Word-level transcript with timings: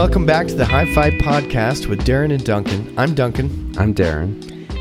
Welcome 0.00 0.24
back 0.24 0.46
to 0.46 0.54
the 0.54 0.64
Hi-Fi 0.64 1.10
Podcast 1.18 1.86
with 1.86 2.06
Darren 2.06 2.32
and 2.32 2.42
Duncan. 2.42 2.94
I'm 2.98 3.14
Duncan, 3.14 3.74
I'm 3.78 3.94
Darren. 3.94 4.32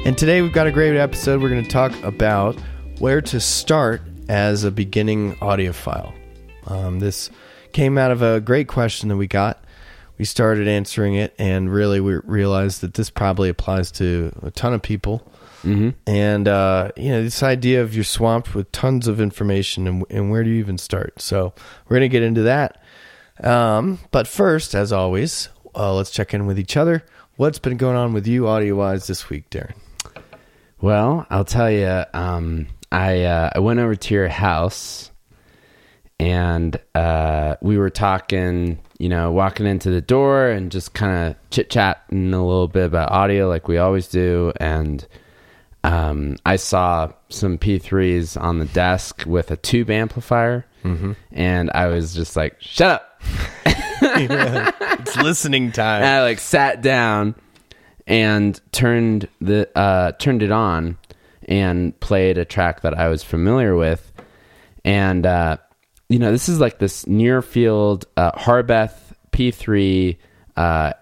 and 0.05 0.17
today 0.17 0.41
we've 0.41 0.53
got 0.53 0.65
a 0.65 0.71
great 0.71 0.95
episode. 0.95 1.41
We're 1.41 1.49
going 1.49 1.61
to 1.61 1.69
talk 1.69 1.91
about 2.03 2.57
where 2.99 3.19
to 3.23 3.41
start 3.41 4.01
as 4.29 4.63
a 4.63 4.71
beginning 4.71 5.35
audiophile. 5.35 6.13
Um, 6.67 6.99
this 6.99 7.29
came 7.73 7.97
out 7.97 8.11
of 8.11 8.21
a 8.21 8.39
great 8.39 8.69
question 8.69 9.09
that 9.09 9.17
we 9.17 9.27
got. 9.27 9.61
We 10.17 10.23
started 10.23 10.69
answering 10.69 11.15
it, 11.15 11.35
and 11.37 11.69
really 11.69 11.99
we 11.99 12.15
realized 12.23 12.79
that 12.79 12.93
this 12.93 13.09
probably 13.09 13.49
applies 13.49 13.91
to 13.91 14.31
a 14.41 14.51
ton 14.51 14.73
of 14.73 14.81
people. 14.81 15.29
Mm-hmm. 15.63 15.89
And 16.07 16.47
uh, 16.47 16.91
you 16.95 17.09
know 17.09 17.23
this 17.23 17.43
idea 17.43 17.81
of 17.81 17.93
you're 17.93 18.05
swamped 18.05 18.55
with 18.55 18.71
tons 18.71 19.05
of 19.05 19.19
information, 19.19 19.85
and, 19.85 20.05
and 20.09 20.31
where 20.31 20.45
do 20.45 20.49
you 20.49 20.59
even 20.59 20.77
start? 20.77 21.21
So 21.21 21.53
we're 21.89 21.97
going 21.97 22.09
to 22.09 22.13
get 22.13 22.23
into 22.23 22.43
that. 22.43 22.81
Um, 23.43 23.99
but 24.11 24.27
first, 24.27 24.75
as 24.75 24.91
always, 24.91 25.49
uh, 25.75 25.93
let's 25.93 26.11
check 26.11 26.33
in 26.33 26.45
with 26.45 26.59
each 26.59 26.75
other. 26.77 27.03
What's 27.37 27.59
been 27.59 27.77
going 27.77 27.95
on 27.95 28.13
with 28.13 28.27
you 28.27 28.47
audio 28.47 28.75
wise 28.75 29.07
this 29.07 29.29
week, 29.29 29.49
Darren? 29.49 29.75
Well, 30.81 31.25
I'll 31.29 31.45
tell 31.45 31.71
you. 31.71 32.03
Um, 32.13 32.67
I 32.91 33.23
uh, 33.23 33.49
I 33.55 33.59
went 33.59 33.79
over 33.79 33.95
to 33.95 34.13
your 34.13 34.27
house, 34.27 35.11
and 36.19 36.77
uh, 36.95 37.55
we 37.61 37.77
were 37.77 37.89
talking. 37.89 38.79
You 38.97 39.07
know, 39.07 39.31
walking 39.31 39.65
into 39.65 39.89
the 39.91 40.01
door 40.01 40.49
and 40.49 40.69
just 40.69 40.93
kind 40.93 41.29
of 41.29 41.35
chit 41.51 41.69
chatting 41.69 42.33
a 42.33 42.45
little 42.45 42.67
bit 42.67 42.83
about 42.83 43.11
audio, 43.11 43.47
like 43.47 43.69
we 43.69 43.77
always 43.77 44.09
do. 44.09 44.51
And 44.59 45.07
um, 45.85 46.35
I 46.45 46.57
saw 46.57 47.13
some 47.29 47.57
P3s 47.57 48.35
on 48.41 48.59
the 48.59 48.65
desk 48.65 49.23
with 49.25 49.51
a 49.51 49.55
tube 49.55 49.89
amplifier, 49.89 50.65
and 51.31 51.71
I 51.73 51.87
was 51.87 52.13
just 52.13 52.35
like, 52.35 52.59
"Shut 52.59 52.89
up." 52.91 53.08
It's 54.01 55.17
listening 55.17 55.65
And 55.65 55.73
time. 55.73 56.03
I 56.03 56.21
like 56.21 56.39
sat 56.39 56.81
down 56.81 57.35
and 58.07 58.59
turned 58.71 59.27
the 59.41 59.69
uh, 59.77 60.13
turned 60.13 60.41
it 60.43 60.51
on 60.51 60.97
and 61.47 61.97
played 61.99 62.37
a 62.37 62.45
track 62.45 62.81
that 62.81 62.93
I 62.97 63.07
was 63.09 63.23
familiar 63.23 63.75
with, 63.75 64.11
and 64.85 65.25
uh, 65.25 65.57
you 66.07 66.17
know 66.19 66.31
this 66.31 66.47
is 66.49 66.59
like 66.59 66.79
this 66.79 67.07
near 67.07 67.41
field 67.41 68.05
uh, 68.17 68.31
Harbeth 68.37 69.13
P3 69.31 70.17
uh, 70.55 70.93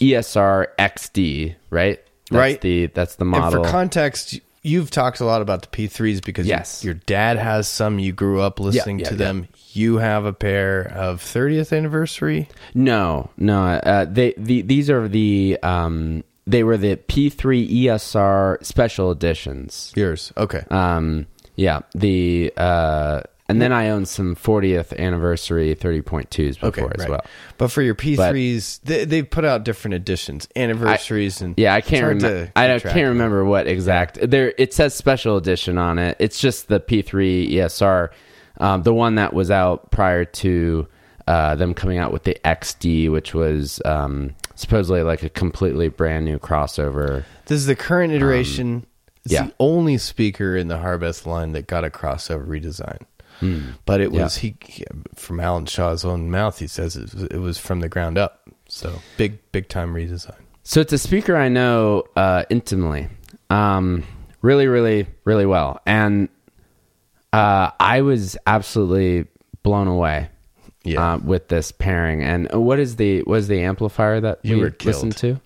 ESR 0.00 0.66
XD, 0.78 1.54
right? 1.70 1.98
That's 2.30 2.38
Right. 2.38 2.60
The 2.60 2.86
that's 2.86 3.16
the 3.16 3.22
And 3.24 3.30
model. 3.30 3.64
for 3.64 3.70
context, 3.70 4.40
you've 4.62 4.90
talked 4.90 5.20
a 5.20 5.24
lot 5.24 5.42
about 5.42 5.62
the 5.62 5.68
P3s 5.68 6.24
because 6.24 6.46
your- 6.46 6.56
Yes. 6.56 6.82
your, 6.84 6.94
dad 6.94 7.36
has 7.38 7.68
some. 7.68 7.98
You 7.98 8.12
grew 8.12 8.40
up 8.40 8.58
listening 8.60 8.98
yeah, 9.00 9.08
to 9.08 9.14
yeah. 9.14 9.18
them. 9.18 9.48
You 9.74 9.98
have 9.98 10.24
a 10.24 10.32
pair 10.32 10.82
of 10.94 11.20
30th 11.20 11.76
anniversary. 11.76 12.48
No, 12.74 13.30
no. 13.36 13.64
Uh, 13.64 14.04
they 14.04 14.34
the, 14.36 14.62
these 14.62 14.88
are 14.90 15.08
the 15.08 15.58
um, 15.62 16.24
they 16.46 16.62
were 16.62 16.76
the 16.76 16.96
P3 16.96 17.70
ESR 17.84 18.64
special 18.64 19.10
editions. 19.10 19.92
Yours. 19.96 20.32
Okay. 20.36 20.64
Um, 20.70 21.26
yeah, 21.56 21.80
the 21.94 22.52
uh, 22.56 23.22
and 23.48 23.60
then 23.60 23.72
I 23.72 23.90
own 23.90 24.06
some 24.06 24.34
40th 24.34 24.96
anniversary 24.98 25.74
30.2s 25.74 26.54
before 26.54 26.68
Okay, 26.68 26.82
as 26.94 27.00
right. 27.00 27.10
well. 27.10 27.24
But 27.58 27.68
for 27.68 27.82
your 27.82 27.94
P3s, 27.94 28.80
they, 28.82 29.04
they've 29.04 29.28
put 29.28 29.44
out 29.44 29.64
different 29.64 29.94
editions, 29.94 30.48
anniversaries, 30.56 31.42
and 31.42 31.54
Yeah, 31.58 31.74
I 31.74 31.82
can't 31.82 32.06
remember. 32.06 32.50
I 32.56 32.62
keep 32.62 32.70
don't, 32.70 32.80
track 32.80 32.94
can't 32.94 33.08
remember 33.08 33.44
what 33.44 33.66
exact. 33.66 34.18
There, 34.22 34.54
it 34.56 34.72
says 34.72 34.94
special 34.94 35.36
edition 35.36 35.76
on 35.76 35.98
it. 35.98 36.16
It's 36.18 36.40
just 36.40 36.68
the 36.68 36.80
P3 36.80 37.50
ESR, 37.52 38.08
um, 38.58 38.82
the 38.82 38.94
one 38.94 39.16
that 39.16 39.32
was 39.34 39.50
out 39.50 39.90
prior 39.90 40.24
to 40.24 40.86
uh, 41.26 41.54
them 41.56 41.74
coming 41.74 41.98
out 41.98 42.12
with 42.12 42.24
the 42.24 42.36
XD, 42.44 43.10
which 43.10 43.34
was 43.34 43.80
um, 43.84 44.34
supposedly 44.54 45.02
like 45.02 45.22
a 45.22 45.28
completely 45.30 45.88
brand 45.88 46.24
new 46.24 46.38
crossover. 46.38 47.24
This 47.46 47.56
is 47.58 47.66
the 47.66 47.74
current 47.76 48.12
iteration. 48.12 48.86
it's 49.24 49.32
Um, 49.34 49.44
yeah. 49.44 49.46
the 49.48 49.54
only 49.58 49.98
speaker 49.98 50.56
in 50.56 50.68
the 50.68 50.78
Harbeth 50.78 51.26
line 51.26 51.52
that 51.52 51.66
got 51.66 51.84
a 51.84 51.90
crossover 51.90 52.46
redesign. 52.46 53.00
But 53.84 54.00
it 54.00 54.08
Hmm. 54.10 54.14
Yeah. 54.16 54.22
was 54.24 54.36
he, 54.36 54.54
he- 54.64 54.84
from 55.14 55.40
Alan 55.40 55.66
Shaw's 55.66 56.04
own 56.04 56.30
mouth. 56.30 56.58
He 56.60 56.66
says 56.66 56.96
it 56.96 57.12
was, 57.12 57.22
it 57.24 57.38
was 57.38 57.58
from 57.58 57.80
the 57.80 57.88
ground 57.88 58.16
up. 58.16 58.48
So 58.68 59.00
big, 59.18 59.38
big 59.52 59.68
time 59.68 59.92
redesign. 59.94 60.36
So 60.62 60.80
it's 60.80 60.92
a 60.94 60.98
speaker 60.98 61.36
I 61.36 61.48
know 61.48 62.04
uh, 62.16 62.44
intimately, 62.48 63.08
um, 63.50 64.04
really, 64.40 64.66
really, 64.66 65.06
really 65.24 65.44
well, 65.46 65.80
and 65.84 66.28
uh, 67.34 67.70
I 67.80 68.02
was 68.02 68.36
absolutely 68.46 69.26
blown 69.62 69.88
away. 69.88 70.28
Yeah. 70.86 71.14
uh, 71.14 71.18
with 71.18 71.48
this 71.48 71.72
pairing. 71.72 72.22
And 72.22 72.52
what 72.52 72.78
is 72.78 72.96
the 72.96 73.20
what 73.22 73.38
is 73.38 73.48
the 73.48 73.62
amplifier 73.62 74.20
that 74.20 74.40
You 74.42 74.56
we 74.56 74.62
were 74.64 74.70
killed. 74.70 74.94
listened 74.96 75.16
to? 75.16 75.40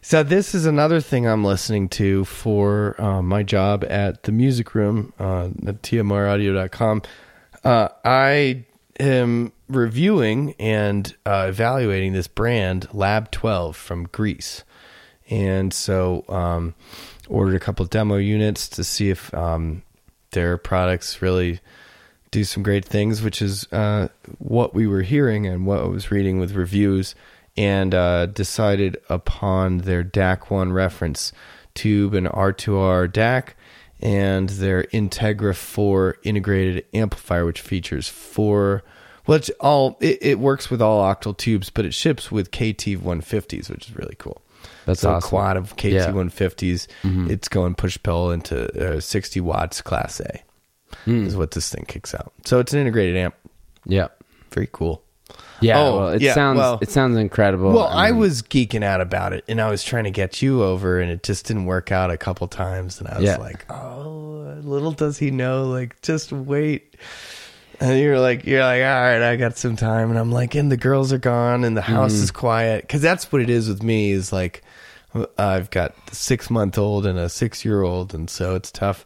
So 0.00 0.22
this 0.22 0.54
is 0.54 0.64
another 0.64 0.98
thing 1.02 1.26
I'm 1.28 1.44
listening 1.44 1.90
to 1.90 2.24
for 2.24 2.98
uh, 2.98 3.20
my 3.20 3.42
job 3.42 3.84
at 3.84 4.22
the 4.22 4.32
music 4.32 4.74
room 4.74 5.12
uh, 5.18 5.50
at 5.66 5.82
tmraudio.com. 5.82 7.02
Uh, 7.62 7.88
I 8.02 8.64
am 8.98 9.52
reviewing 9.68 10.54
and 10.58 11.14
uh, 11.26 11.46
evaluating 11.50 12.14
this 12.14 12.26
brand 12.26 12.88
Lab 12.94 13.30
12 13.30 13.76
from 13.76 14.04
Greece, 14.04 14.64
and 15.28 15.72
so 15.72 16.24
um, 16.30 16.74
ordered 17.28 17.56
a 17.56 17.60
couple 17.60 17.84
demo 17.84 18.16
units 18.16 18.68
to 18.70 18.82
see 18.84 19.10
if 19.10 19.32
um, 19.34 19.82
their 20.32 20.56
products 20.56 21.22
really 21.22 21.60
do 22.30 22.44
some 22.44 22.62
great 22.62 22.84
things, 22.84 23.22
which 23.22 23.40
is 23.40 23.70
uh, 23.72 24.08
what 24.38 24.74
we 24.74 24.86
were 24.86 25.02
hearing 25.02 25.46
and 25.46 25.66
what 25.66 25.80
I 25.80 25.84
was 25.84 26.10
reading 26.10 26.40
with 26.40 26.52
reviews, 26.52 27.14
and 27.56 27.94
uh, 27.94 28.26
decided 28.26 28.96
upon 29.08 29.78
their 29.78 30.02
DAC 30.02 30.50
one 30.50 30.72
reference 30.72 31.32
tube 31.74 32.14
and 32.14 32.26
R2R 32.26 33.08
DAC, 33.12 33.50
and 34.00 34.48
their 34.48 34.84
Integra 34.84 35.54
4 35.54 36.16
integrated 36.24 36.84
amplifier, 36.92 37.44
which 37.44 37.60
features 37.60 38.08
four. 38.08 38.82
Well, 39.26 39.36
it's 39.36 39.50
all 39.60 39.96
it, 40.00 40.18
it 40.20 40.38
works 40.38 40.70
with 40.70 40.82
all 40.82 41.02
octal 41.02 41.36
tubes, 41.36 41.70
but 41.70 41.84
it 41.84 41.94
ships 41.94 42.32
with 42.32 42.50
KT 42.50 42.98
150s, 42.98 43.70
which 43.70 43.88
is 43.88 43.96
really 43.96 44.16
cool. 44.18 44.42
That's 44.86 45.00
so 45.00 45.10
awesome. 45.10 45.26
a 45.26 45.28
quad 45.28 45.56
of 45.56 45.76
KT 45.76 45.84
Yeah. 45.84 46.06
150s. 46.12 46.86
It's 47.30 47.48
going 47.48 47.74
push 47.74 47.98
pull 48.02 48.30
into 48.32 48.96
uh, 48.96 49.00
60 49.00 49.40
watts 49.40 49.80
Class 49.82 50.20
A 50.20 50.40
Hmm. 51.04 51.26
is 51.26 51.36
what 51.36 51.52
this 51.52 51.70
thing 51.70 51.84
kicks 51.88 52.14
out. 52.14 52.32
So 52.44 52.58
it's 52.58 52.72
an 52.72 52.80
integrated 52.80 53.16
amp. 53.16 53.34
Yeah, 53.86 54.08
Very 54.52 54.68
cool. 54.70 55.02
yeah. 55.60 55.78
Oh, 55.80 55.96
well, 55.98 56.08
it 56.10 56.20
yeah, 56.22 56.34
sounds 56.34 56.58
well- 56.58 56.78
it 56.82 56.90
sounds 56.90 57.16
incredible. 57.16 57.72
Well, 57.72 57.86
I 57.88 58.10
Um, 58.10 58.18
was 58.18 58.42
geeking 58.42 58.84
out 58.84 59.00
about 59.00 59.32
it, 59.32 59.44
and 59.48 59.60
I 59.60 59.70
was 59.70 59.82
trying 59.82 60.04
to 60.04 60.10
get 60.10 60.42
you 60.42 60.62
over, 60.62 61.00
and 61.00 61.10
it 61.10 61.22
just 61.22 61.46
didn't 61.46 61.64
work 61.66 61.90
out 61.90 62.10
a 62.10 62.16
couple 62.18 62.46
times. 62.48 62.98
And 63.00 63.08
I 63.08 63.14
was 63.16 63.24
Yeah. 63.24 63.36
like, 63.38 63.64
"Oh, 63.72 64.54
little 64.62 64.92
does 64.92 65.18
he 65.18 65.30
know, 65.30 65.64
like, 65.64 66.00
just 66.02 66.30
wait." 66.32 66.94
And 67.80 67.98
you're 67.98 68.20
like, 68.20 68.44
you're 68.46 68.62
like, 68.62 68.82
all 68.82 69.00
right, 69.00 69.22
I 69.22 69.34
got 69.36 69.56
some 69.58 69.74
time, 69.74 70.10
and 70.10 70.18
I'm 70.18 70.30
like, 70.30 70.54
and 70.54 70.70
the 70.70 70.76
girls 70.76 71.12
are 71.12 71.18
gone, 71.18 71.64
and 71.64 71.76
the 71.76 71.80
house 71.82 72.12
Mm-hmm. 72.12 72.22
is 72.24 72.30
quiet, 72.30 72.82
because 72.82 73.00
that's 73.00 73.32
what 73.32 73.42
it 73.42 73.50
is 73.50 73.68
with 73.68 73.82
me. 73.82 74.12
Is 74.12 74.32
like, 74.32 74.62
I've 75.38 75.70
got 75.70 75.94
a 76.10 76.14
six 76.14 76.50
month 76.50 76.78
old 76.78 77.06
and 77.06 77.18
a 77.18 77.28
six 77.28 77.64
year 77.64 77.82
old, 77.82 78.14
and 78.14 78.28
so 78.30 78.54
it's 78.54 78.70
tough 78.70 79.04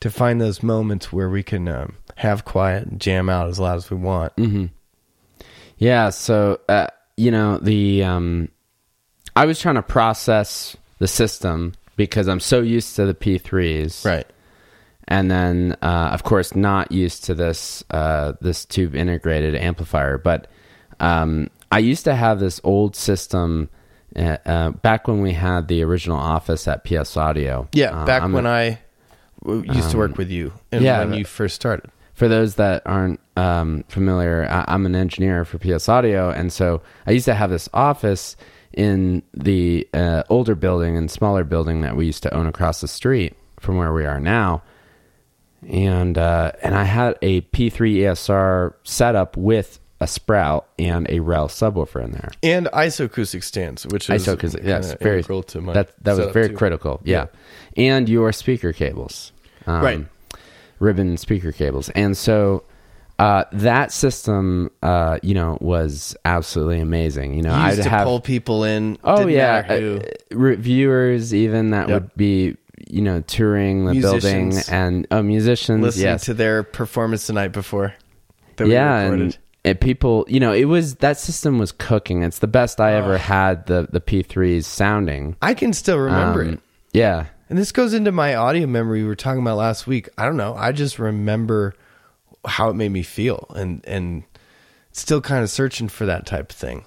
to 0.00 0.10
find 0.10 0.40
those 0.40 0.62
moments 0.62 1.12
where 1.12 1.30
we 1.30 1.42
can 1.42 1.66
um, 1.68 1.96
have 2.16 2.44
quiet 2.44 2.86
and 2.86 3.00
jam 3.00 3.28
out 3.28 3.48
as 3.48 3.58
loud 3.58 3.76
as 3.76 3.90
we 3.90 3.96
want. 3.96 4.34
Mm. 4.36 4.70
yeah. 5.78 6.10
So 6.10 6.60
uh, 6.68 6.88
you 7.16 7.30
know 7.30 7.58
the 7.58 8.04
um, 8.04 8.48
I 9.34 9.46
was 9.46 9.58
trying 9.58 9.76
to 9.76 9.82
process 9.82 10.76
the 10.98 11.08
system 11.08 11.72
because 11.96 12.28
I'm 12.28 12.40
so 12.40 12.60
used 12.60 12.96
to 12.96 13.06
the 13.06 13.14
P3s, 13.14 14.04
Right. 14.04 14.26
and 15.08 15.30
then 15.30 15.76
uh, 15.80 16.10
of 16.12 16.24
course 16.24 16.54
not 16.54 16.92
used 16.92 17.24
to 17.24 17.34
this 17.34 17.82
uh, 17.90 18.32
this 18.40 18.64
tube 18.66 18.94
integrated 18.94 19.54
amplifier. 19.54 20.18
But 20.18 20.48
um, 21.00 21.48
I 21.72 21.78
used 21.78 22.04
to 22.04 22.14
have 22.14 22.40
this 22.40 22.60
old 22.64 22.94
system 22.96 23.70
uh, 24.16 24.36
uh, 24.46 24.70
back 24.70 25.06
when 25.08 25.20
we 25.20 25.32
had 25.32 25.68
the 25.68 25.82
original 25.82 26.16
office 26.18 26.66
at 26.68 26.84
PS 26.84 27.16
Audio. 27.16 27.68
Yeah, 27.72 27.90
Uh, 28.02 28.06
back 28.06 28.22
I'm 28.22 28.32
when 28.32 28.46
a- 28.46 28.50
I 28.50 28.78
used 29.46 29.90
to 29.92 29.96
work 29.98 30.16
with 30.18 30.30
you 30.30 30.52
and 30.72 30.82
yeah, 30.82 31.00
when 31.04 31.14
you 31.14 31.24
first 31.24 31.54
started. 31.54 31.90
for 32.14 32.26
those 32.28 32.54
that 32.56 32.82
aren't 32.86 33.20
um, 33.36 33.84
familiar, 33.88 34.46
I, 34.50 34.64
I'm 34.72 34.86
an 34.86 34.94
engineer 34.96 35.44
for 35.44 35.58
PS 35.58 35.88
Audio, 35.88 36.30
and 36.30 36.52
so 36.52 36.82
I 37.06 37.10
used 37.12 37.26
to 37.26 37.34
have 37.34 37.50
this 37.50 37.68
office 37.74 38.36
in 38.72 39.22
the 39.34 39.86
uh, 39.94 40.22
older 40.28 40.54
building 40.54 40.96
and 40.96 41.10
smaller 41.10 41.44
building 41.44 41.82
that 41.82 41.96
we 41.96 42.06
used 42.06 42.22
to 42.24 42.34
own 42.34 42.46
across 42.46 42.80
the 42.80 42.88
street 42.88 43.34
from 43.60 43.76
where 43.76 43.92
we 43.92 44.04
are 44.06 44.20
now. 44.20 44.62
And 45.68 46.16
uh, 46.18 46.52
and 46.62 46.74
I 46.74 46.84
had 46.84 47.16
a 47.22 47.40
P3 47.40 47.96
ESR 47.96 48.74
setup 48.84 49.36
with 49.36 49.80
a 50.00 50.06
Sprout 50.06 50.66
and 50.78 51.06
a 51.10 51.20
Rel 51.20 51.48
subwoofer 51.48 52.04
in 52.04 52.12
there. 52.12 52.30
And 52.42 52.66
isoacoustic 52.66 53.42
stands, 53.42 53.86
which 53.86 54.10
is 54.10 54.26
Isoacoustic, 54.26 54.64
yes, 54.64 54.94
very 55.00 55.18
integral 55.18 55.42
to 55.44 55.60
my 55.60 55.72
that 55.72 55.92
that 56.04 56.16
was 56.16 56.32
very 56.32 56.48
too. 56.50 56.56
critical. 56.56 57.00
Yeah. 57.04 57.26
and 57.76 58.08
your 58.08 58.32
speaker 58.32 58.72
cables, 58.72 59.32
um, 59.66 59.82
Right. 59.82 60.06
Ribbon 60.80 61.16
speaker 61.16 61.52
cables, 61.52 61.88
and 61.90 62.14
so 62.16 62.64
uh, 63.18 63.44
that 63.52 63.90
system, 63.92 64.70
uh, 64.82 65.18
you 65.22 65.32
know, 65.32 65.56
was 65.62 66.14
absolutely 66.26 66.80
amazing. 66.80 67.32
You 67.32 67.42
know, 67.44 67.56
You 67.56 67.62
I'd 67.62 67.76
to 67.76 67.88
have 67.88 68.04
pull 68.04 68.20
people 68.20 68.64
in. 68.64 68.98
oh 69.02 69.26
yeah, 69.26 69.64
uh, 69.66 70.00
reviewers 70.36 71.34
even 71.34 71.70
that 71.70 71.88
Yep. 71.88 72.02
would 72.02 72.14
be 72.16 72.56
you 72.88 73.00
know 73.02 73.20
touring 73.22 73.86
the 73.86 73.98
building 74.00 74.52
and 74.70 75.06
oh 75.10 75.22
musicians, 75.22 75.82
listening 75.82 76.04
yes, 76.04 76.24
to 76.26 76.34
their 76.34 76.62
performance 76.62 77.26
the 77.26 77.32
night 77.32 77.52
before. 77.52 77.94
that 78.56 78.66
we 78.66 78.72
yeah, 78.74 79.02
recorded. 79.04 79.22
and, 79.22 79.38
and 79.66 79.78
people, 79.80 80.24
you 80.28 80.40
know, 80.40 80.52
it 80.52 80.64
was 80.64 80.94
that 80.96 81.18
system 81.18 81.58
was 81.58 81.72
cooking. 81.72 82.22
It's 82.22 82.38
the 82.38 82.46
best 82.46 82.80
I 82.80 82.94
ever 82.94 83.18
had. 83.18 83.66
The 83.66 83.88
the 83.90 84.00
P3s 84.00 84.64
sounding. 84.64 85.36
I 85.42 85.52
can 85.54 85.72
still 85.74 85.98
remember 85.98 86.40
Um, 86.42 86.48
it. 86.54 86.60
Yeah, 86.92 87.26
And 87.50 87.58
this 87.58 87.72
goes 87.72 87.92
into 87.92 88.10
my 88.12 88.34
audio 88.34 88.66
memory 88.66 89.02
we 89.02 89.08
were 89.08 89.14
talking 89.14 89.42
about 89.42 89.58
last 89.58 89.86
week. 89.86 90.08
I 90.16 90.24
don't 90.24 90.38
know. 90.38 90.54
I 90.54 90.72
just 90.72 90.98
remember 90.98 91.74
how 92.46 92.70
it 92.70 92.74
made 92.74 92.92
me 92.92 93.02
feel 93.02 93.46
and 93.54 93.82
and 93.86 94.22
still 94.92 95.20
kind 95.20 95.42
of 95.42 95.50
searching 95.50 95.88
for 95.88 96.06
that 96.06 96.24
type 96.26 96.50
of 96.52 96.56
thing. 96.56 96.84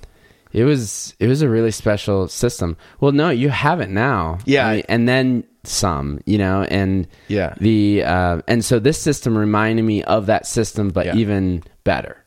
It 0.52 0.64
was 0.64 1.14
it 1.20 1.28
was 1.28 1.44
a 1.44 1.50
really 1.50 1.70
special 1.72 2.28
system. 2.28 2.76
Well, 3.00 3.12
no, 3.12 3.30
you 3.30 3.50
have 3.50 3.82
it 3.82 3.90
now. 3.90 4.40
Yeah. 4.46 4.68
I 4.68 4.76
mean, 4.78 4.84
and 4.90 5.08
then 5.08 5.44
some, 5.64 6.20
you 6.26 6.38
know, 6.40 6.64
and 6.72 7.06
Yeah. 7.28 7.54
the 7.60 8.04
uh, 8.04 8.42
and 8.48 8.66
so 8.66 8.80
this 8.80 9.00
system 9.00 9.38
reminded 9.38 9.84
me 9.84 10.02
of 10.06 10.26
that 10.26 10.48
system, 10.48 10.90
but 10.90 11.06
Yeah. 11.06 11.16
even 11.18 11.62
better. 11.84 12.19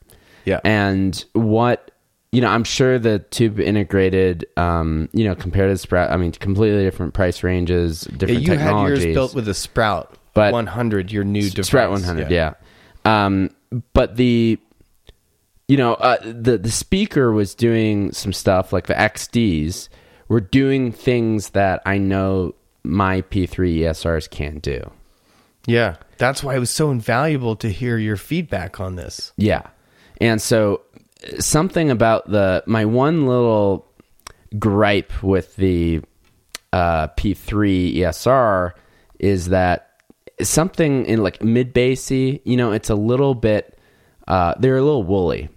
Yeah. 0.44 0.60
And 0.64 1.24
what 1.32 1.90
you 2.32 2.40
know, 2.40 2.48
I'm 2.48 2.64
sure 2.64 2.98
the 2.98 3.18
tube 3.18 3.60
integrated, 3.60 4.46
um, 4.56 5.10
you 5.12 5.24
know, 5.24 5.34
compared 5.34 5.70
to 5.70 5.76
Sprout, 5.76 6.10
I 6.10 6.16
mean, 6.16 6.32
completely 6.32 6.82
different 6.82 7.12
price 7.12 7.42
ranges, 7.42 8.08
Yeah, 8.10 8.16
different 8.16 8.42
you 8.42 8.56
had 8.56 8.88
yours 8.88 9.04
built 9.04 9.34
with 9.34 9.46
a 9.48 9.54
Sprout 9.54 10.16
But- 10.32 10.52
100, 10.54 11.12
your 11.12 11.24
new 11.24 11.50
device. 11.50 11.68
Strat 11.68 11.90
100, 11.90 12.30
yeah. 12.30 12.54
Um, 13.04 13.50
but 13.92 14.16
the, 14.16 14.58
you 15.68 15.76
know, 15.76 15.94
uh, 15.94 16.16
the 16.22 16.56
the 16.56 16.70
speaker 16.70 17.32
was 17.32 17.54
doing 17.54 18.12
some 18.12 18.32
stuff 18.32 18.72
like 18.72 18.86
the 18.86 18.94
XDs 18.94 19.90
were 20.28 20.40
doing 20.40 20.90
things 20.90 21.50
that 21.50 21.82
I 21.84 21.98
know 21.98 22.54
my 22.82 23.20
P3 23.22 23.80
ESRs 23.80 24.28
can't 24.30 24.62
do. 24.62 24.90
Yeah. 25.66 25.96
That's 26.18 26.42
why 26.42 26.56
it 26.56 26.58
was 26.58 26.70
so 26.70 26.90
invaluable 26.90 27.56
to 27.56 27.68
hear 27.68 27.98
your 27.98 28.16
feedback 28.16 28.80
on 28.80 28.96
this. 28.96 29.32
Yeah, 29.36 29.62
and 30.22 30.40
so 30.40 30.82
something 31.40 31.90
about 31.90 32.30
the 32.30 32.62
my 32.66 32.84
one 32.84 33.26
little 33.26 33.88
gripe 34.56 35.20
with 35.20 35.56
the 35.56 36.00
uh, 36.72 37.08
P3 37.08 37.96
ESR 37.96 38.70
is 39.18 39.48
that 39.48 39.90
something 40.40 41.06
in 41.06 41.24
like 41.24 41.42
mid 41.42 41.74
bassy. 41.74 42.40
You 42.44 42.56
know, 42.56 42.70
it's 42.70 42.88
a 42.88 42.94
little 42.94 43.34
bit. 43.34 43.76
Uh, 44.28 44.54
they're 44.60 44.76
a 44.76 44.82
little 44.82 45.02
woolly. 45.02 45.48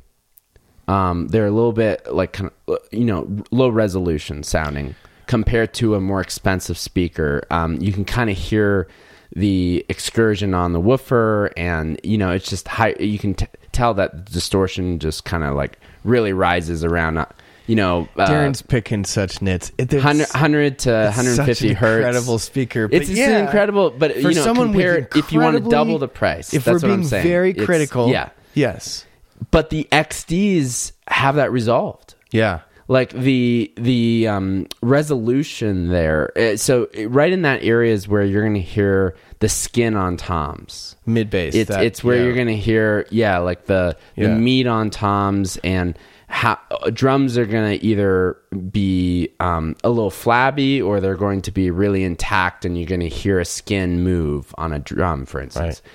Um, 0.88 1.28
they're 1.28 1.46
a 1.46 1.52
little 1.52 1.72
bit 1.72 2.12
like 2.12 2.34
kind 2.34 2.50
of 2.68 2.80
you 2.92 3.06
know 3.06 3.44
low 3.52 3.70
resolution 3.70 4.42
sounding 4.42 4.96
compared 5.28 5.76
to 5.76 5.94
a 5.94 6.02
more 6.02 6.22
expensive 6.22 6.80
speaker. 6.80 7.44
Um, 7.52 7.80
you 7.80 7.94
can 7.94 8.04
kind 8.04 8.32
of 8.32 8.38
hear 8.38 8.88
the 9.36 9.86
excursion 9.90 10.56
on 10.56 10.74
the 10.74 10.80
woofer, 10.80 11.52
and 11.56 12.00
you 12.04 12.18
know 12.18 12.32
it's 12.32 12.50
just 12.50 12.68
high. 12.68 12.96
You 13.00 13.20
can 13.20 13.36
t- 13.36 13.48
tell 13.76 13.94
that 13.96 14.26
the 14.26 14.32
distortion 14.32 15.00
just 15.00 15.26
kind 15.26 15.44
of 15.44 15.56
like 15.56 15.80
really 16.04 16.34
rises 16.34 16.84
around. 16.84 17.18
Uh, 17.18 17.26
you 17.68 17.76
know, 17.76 18.08
uh, 18.16 18.28
Darren's 18.28 18.62
picking 18.62 19.04
such 19.06 19.42
nits. 19.42 19.70
It, 19.80 19.92
it's- 19.92 20.04
100, 20.04 20.28
100 20.34 20.80
to 20.80 21.08
it's 21.08 21.18
150 21.18 21.54
such 21.54 21.70
an 21.72 21.76
hertz. 21.76 22.06
incredible 22.06 22.38
speaker. 22.40 22.88
but 22.88 23.02
It's, 23.02 23.10
yeah, 23.10 23.40
incredible, 23.40 23.90
but 23.90 24.12
for 24.14 24.20
you 24.30 24.36
know, 24.36 24.44
someone 24.44 24.68
compare 24.72 25.08
if 25.16 25.32
you 25.34 25.40
want 25.40 25.58
to 25.64 25.68
double 25.70 25.98
the 25.98 26.08
price. 26.08 26.54
If 26.54 26.64
that's 26.64 26.84
we're 26.84 26.90
what 26.90 26.96
being 26.96 27.00
I'm 27.00 27.06
saying. 27.08 27.28
very 27.28 27.50
It's- 27.52 27.66
critical, 27.66 28.10
yeah. 28.10 28.30
yes, 28.54 29.06
But 29.50 29.72
the 29.72 29.88
XDs 29.92 30.92
have 31.08 31.36
that 31.36 31.52
resolved. 31.52 32.14
yeah, 32.32 32.60
Like 32.88 33.10
the 33.14 33.72
the 33.78 34.28
um, 34.28 34.68
resolution 34.84 35.90
there. 35.90 36.32
uh, 36.38 36.58
So 36.58 36.88
right 37.08 37.34
in 37.34 37.42
that 37.42 37.64
area 37.64 37.94
is 37.94 38.08
where 38.08 38.24
you're 38.24 38.44
going 38.44 38.54
to 38.54 38.60
hear 38.62 39.16
the 39.40 39.50
skin 39.50 39.96
on 39.96 40.18
toms. 40.18 40.96
mid 41.06 41.30
bass. 41.30 41.56
It's 41.56 41.70
it's 41.72 42.04
where 42.04 42.24
you're 42.24 42.34
going 42.36 42.48
to 42.48 42.56
hear 42.58 43.06
yeah 43.12 43.38
like 43.40 43.66
the 43.66 43.98
the 44.16 44.24
Yeah. 44.24 44.36
meat 44.38 44.68
on 44.68 44.90
toms 44.90 45.58
and 45.64 45.98
how, 46.28 46.58
drums 46.92 47.38
are 47.38 47.46
going 47.46 47.78
to 47.78 47.86
either 47.86 48.36
be 48.72 49.30
um, 49.40 49.76
a 49.84 49.90
little 49.90 50.10
flabby 50.10 50.82
or 50.82 51.00
they're 51.00 51.16
going 51.16 51.42
to 51.44 51.52
be 51.52 51.70
really 51.70 52.04
intact 52.04 52.66
and 52.66 52.78
you're 52.78 52.88
going 52.88 53.00
to 53.02 53.08
hear 53.10 53.40
a 53.40 53.46
skin 53.46 54.04
move 54.04 54.54
on 54.58 54.74
a 54.74 54.80
drum 54.80 55.26
for 55.28 55.40
instance 55.40 55.82
Right. 55.86 55.92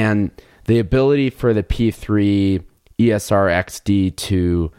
and 0.00 0.30
the 0.66 0.78
ability 0.78 1.30
for 1.30 1.54
the 1.54 1.62
P3 1.62 2.62
ESR 2.98 3.64
XD 3.64 4.14
to 4.16 4.70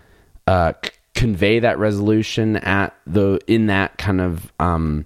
uh, 0.47 0.73
c- 0.85 0.91
convey 1.15 1.59
that 1.59 1.79
resolution 1.79 2.57
at 2.57 2.95
the 3.07 3.39
in 3.47 3.65
that 3.67 3.97
kind 3.97 4.21
of 4.21 4.51
um, 4.59 5.05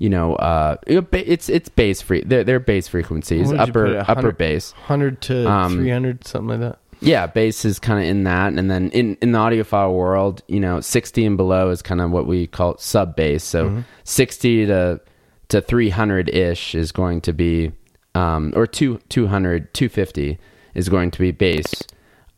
you 0.00 0.08
know 0.08 0.34
uh, 0.36 0.76
it's 0.86 1.48
it's 1.48 1.68
bass 1.68 2.00
free 2.02 2.22
they're, 2.26 2.42
they're 2.42 2.58
bass 2.58 2.88
frequencies 2.88 3.46
What 3.48 3.58
would 3.58 3.66
you 3.68 3.72
put 3.72 3.96
upper 3.96 3.98
upper 4.00 4.14
100 4.32 4.38
bass 4.38 4.72
hundred 4.72 5.20
to 5.22 5.48
Um, 5.48 5.74
three 5.76 5.90
hundred, 5.90 6.26
something 6.26 6.48
like 6.48 6.60
that. 6.60 6.78
yeah 7.00 7.26
bass 7.28 7.64
is 7.64 7.78
kind 7.78 8.02
of 8.02 8.08
in 8.08 8.24
that 8.24 8.52
and 8.54 8.68
then 8.70 8.90
in 8.90 9.16
in 9.22 9.32
the 9.32 9.38
audiophile 9.38 9.94
world 9.94 10.42
you 10.48 10.58
know 10.58 10.80
60 10.80 11.24
and 11.26 11.36
below 11.36 11.70
is 11.70 11.82
kind 11.82 12.00
of 12.00 12.10
what 12.10 12.26
we 12.26 12.46
call 12.46 12.76
sub 12.78 13.14
bass 13.14 13.44
so 13.44 13.66
Mm-hmm. 13.68 13.80
60 14.04 14.66
to 14.66 15.00
to 15.48 15.60
300 15.60 16.28
ish 16.30 16.74
is 16.74 16.92
going 16.92 17.20
to 17.20 17.32
be 17.32 17.72
um 18.14 18.52
or 18.56 18.66
two 18.66 18.98
200 19.10 19.72
250 19.74 20.38
is 20.74 20.88
going 20.88 21.10
to 21.10 21.18
be 21.18 21.30
bass 21.30 21.82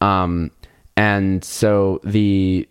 um 0.00 0.50
and 0.97 1.44
so 1.44 2.00
the 2.05 2.69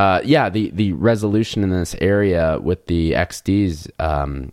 uh 0.00 0.20
yeah 0.24 0.48
the 0.48 0.70
the 0.70 0.92
resolution 0.94 1.62
in 1.62 1.70
this 1.70 1.94
area 2.00 2.58
with 2.62 2.86
the 2.86 3.12
xds 3.12 3.88
um 3.98 4.52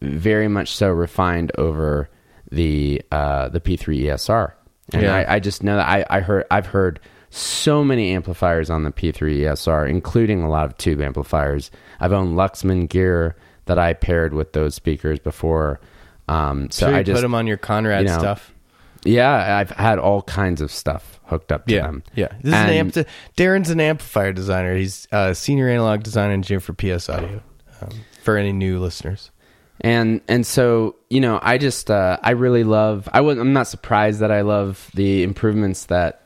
very 0.00 0.48
much 0.48 0.68
so 0.74 0.88
refined 0.90 1.50
over 1.58 2.08
the 2.50 3.02
uh 3.12 3.48
the 3.48 3.60
p3 3.60 4.04
esr 4.14 4.52
and 4.92 5.02
Yeah. 5.02 5.16
I, 5.16 5.36
I 5.36 5.38
just 5.40 5.62
know 5.62 5.76
that 5.76 5.88
I, 5.88 6.04
I 6.08 6.20
heard 6.20 6.44
I've 6.50 6.66
heard 6.66 7.00
so 7.30 7.84
many 7.84 8.12
amplifiers 8.12 8.70
on 8.70 8.84
the 8.84 8.90
P3 8.90 9.40
ESR, 9.40 9.86
including 9.88 10.42
a 10.42 10.48
lot 10.48 10.64
of 10.64 10.76
tube 10.78 11.00
amplifiers. 11.02 11.70
I've 12.00 12.12
owned 12.12 12.36
Luxman 12.38 12.88
gear 12.88 13.36
that 13.66 13.78
I 13.78 13.92
paired 13.92 14.32
with 14.32 14.54
those 14.54 14.74
speakers 14.74 15.18
before. 15.18 15.78
Um, 16.26 16.70
so 16.70 16.86
So 16.86 16.90
you 16.90 16.96
I 16.96 17.02
just 17.02 17.16
put 17.16 17.20
them 17.20 17.34
on 17.34 17.46
your 17.46 17.58
Conrad 17.58 18.04
you 18.04 18.08
know, 18.08 18.18
stuff. 18.18 18.54
Yeah, 19.04 19.56
I've 19.58 19.70
had 19.70 19.98
all 19.98 20.22
kinds 20.22 20.60
of 20.60 20.70
stuff 20.70 21.20
hooked 21.26 21.52
up 21.52 21.66
to 21.66 21.74
Yeah, 21.74 21.82
them. 21.82 22.02
yeah. 22.14 22.28
This 22.42 22.52
is 22.54 22.60
an 22.60 22.68
And- 22.70 22.96
amp. 22.96 23.08
Darren's 23.36 23.70
an 23.70 23.80
amplifier 23.80 24.32
designer. 24.32 24.74
He's 24.76 25.06
a 25.12 25.34
senior 25.34 25.68
analog 25.68 26.02
design 26.02 26.30
engineer 26.30 26.60
for 26.60 26.72
PS 26.72 27.08
Audio. 27.08 27.42
Um, 27.80 27.90
for 28.22 28.36
any 28.36 28.52
new 28.52 28.80
listeners, 28.80 29.30
and 29.80 30.20
and 30.26 30.44
so 30.44 30.96
you 31.08 31.20
know 31.20 31.38
i 31.40 31.56
just 31.56 31.88
uh 31.92 32.18
i 32.24 32.30
really 32.32 32.64
love 32.64 33.08
i 33.12 33.20
was 33.20 33.38
i'm 33.38 33.52
not 33.52 33.68
surprised 33.68 34.18
that 34.18 34.32
i 34.32 34.40
love 34.40 34.90
the 34.94 35.22
improvements 35.22 35.84
that 35.86 36.22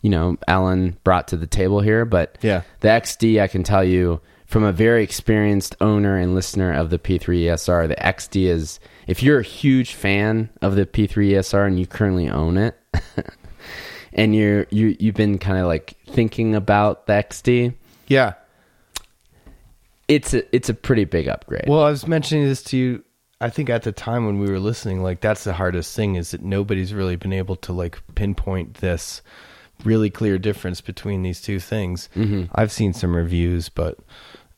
you 0.00 0.08
know 0.08 0.38
alan 0.48 0.96
brought 1.04 1.28
to 1.28 1.36
the 1.36 1.46
table 1.46 1.80
here 1.82 2.06
but 2.06 2.38
Yeah. 2.40 2.62
the 2.80 2.88
xd 2.88 3.40
i 3.42 3.46
can 3.46 3.62
tell 3.62 3.84
you 3.84 4.22
from 4.46 4.64
a 4.64 4.72
very 4.72 5.04
experienced 5.04 5.76
owner 5.82 6.16
and 6.16 6.34
listener 6.34 6.72
of 6.72 6.88
the 6.88 6.98
p3 6.98 7.42
esr 7.44 7.86
the 7.86 7.96
xd 7.96 8.46
is 8.48 8.80
if 9.06 9.22
you're 9.22 9.38
a 9.40 9.44
huge 9.44 9.94
fan 9.94 10.50
of 10.62 10.76
the 10.76 10.86
p3 10.86 11.32
esr 11.32 11.66
and 11.66 11.78
you 11.78 11.86
currently 11.86 12.28
own 12.28 12.56
it 12.56 12.78
and 14.12 14.34
you're 14.34 14.66
you 14.70 14.96
you've 14.98 15.14
been 15.14 15.38
kind 15.38 15.58
of 15.58 15.66
like 15.66 15.96
thinking 16.06 16.54
about 16.54 17.06
the 17.06 17.12
xd 17.12 17.74
yeah. 18.06 18.34
it's 20.08 20.34
a 20.34 20.54
it's 20.54 20.68
a 20.68 20.74
pretty 20.74 21.04
big 21.04 21.28
upgrade 21.28 21.64
Well, 21.66 21.82
I 21.82 21.90
was 21.90 22.06
mentioning 22.06 22.44
this 22.44 22.62
to 22.64 22.76
you. 22.76 23.04
I 23.40 23.50
think 23.50 23.68
at 23.68 23.82
the 23.82 23.92
time 23.92 24.26
when 24.26 24.38
we 24.38 24.48
were 24.50 24.60
listening, 24.60 25.02
like 25.02 25.20
that's 25.20 25.44
the 25.44 25.52
hardest 25.52 25.94
thing 25.94 26.14
is 26.14 26.30
that 26.30 26.42
nobody's 26.42 26.94
really 26.94 27.16
been 27.16 27.32
able 27.32 27.56
to 27.56 27.72
like 27.72 27.98
pinpoint 28.14 28.74
this 28.74 29.22
really 29.84 30.08
clear 30.08 30.38
difference 30.38 30.80
between 30.80 31.22
these 31.22 31.40
two 31.42 31.58
things. 31.58 32.08
Mm-hmm. 32.14 32.44
I've 32.54 32.72
seen 32.72 32.92
some 32.92 33.14
reviews, 33.14 33.68
but 33.68 33.98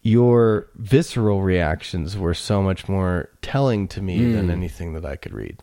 your 0.06 0.68
visceral 0.76 1.42
reactions 1.42 2.16
were 2.16 2.32
so 2.32 2.62
much 2.62 2.88
more 2.88 3.28
telling 3.42 3.88
to 3.88 4.00
me 4.00 4.32
than 4.32 4.50
anything 4.50 4.92
that 4.92 5.04
I 5.04 5.16
could 5.16 5.32
read. 5.32 5.60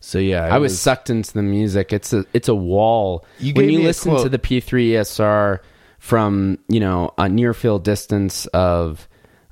So 0.00 0.18
yeah, 0.18 0.46
I 0.46 0.56
was, 0.56 0.80
sucked 0.80 1.10
into 1.10 1.34
the 1.34 1.42
music. 1.42 1.92
It's 1.92 2.14
a 2.14 2.24
it's 2.32 2.48
a 2.48 2.54
wall. 2.54 3.26
You 3.38 3.52
when 3.52 3.68
you 3.68 3.80
listen 3.82 4.16
to 4.16 4.30
the 4.30 4.38
P3 4.38 4.92
ESR 4.92 5.60
from 5.98 6.58
you 6.68 6.80
know 6.80 7.12
a 7.18 7.28
near 7.28 7.52
field 7.52 7.84
distance 7.84 8.46
of 8.46 9.06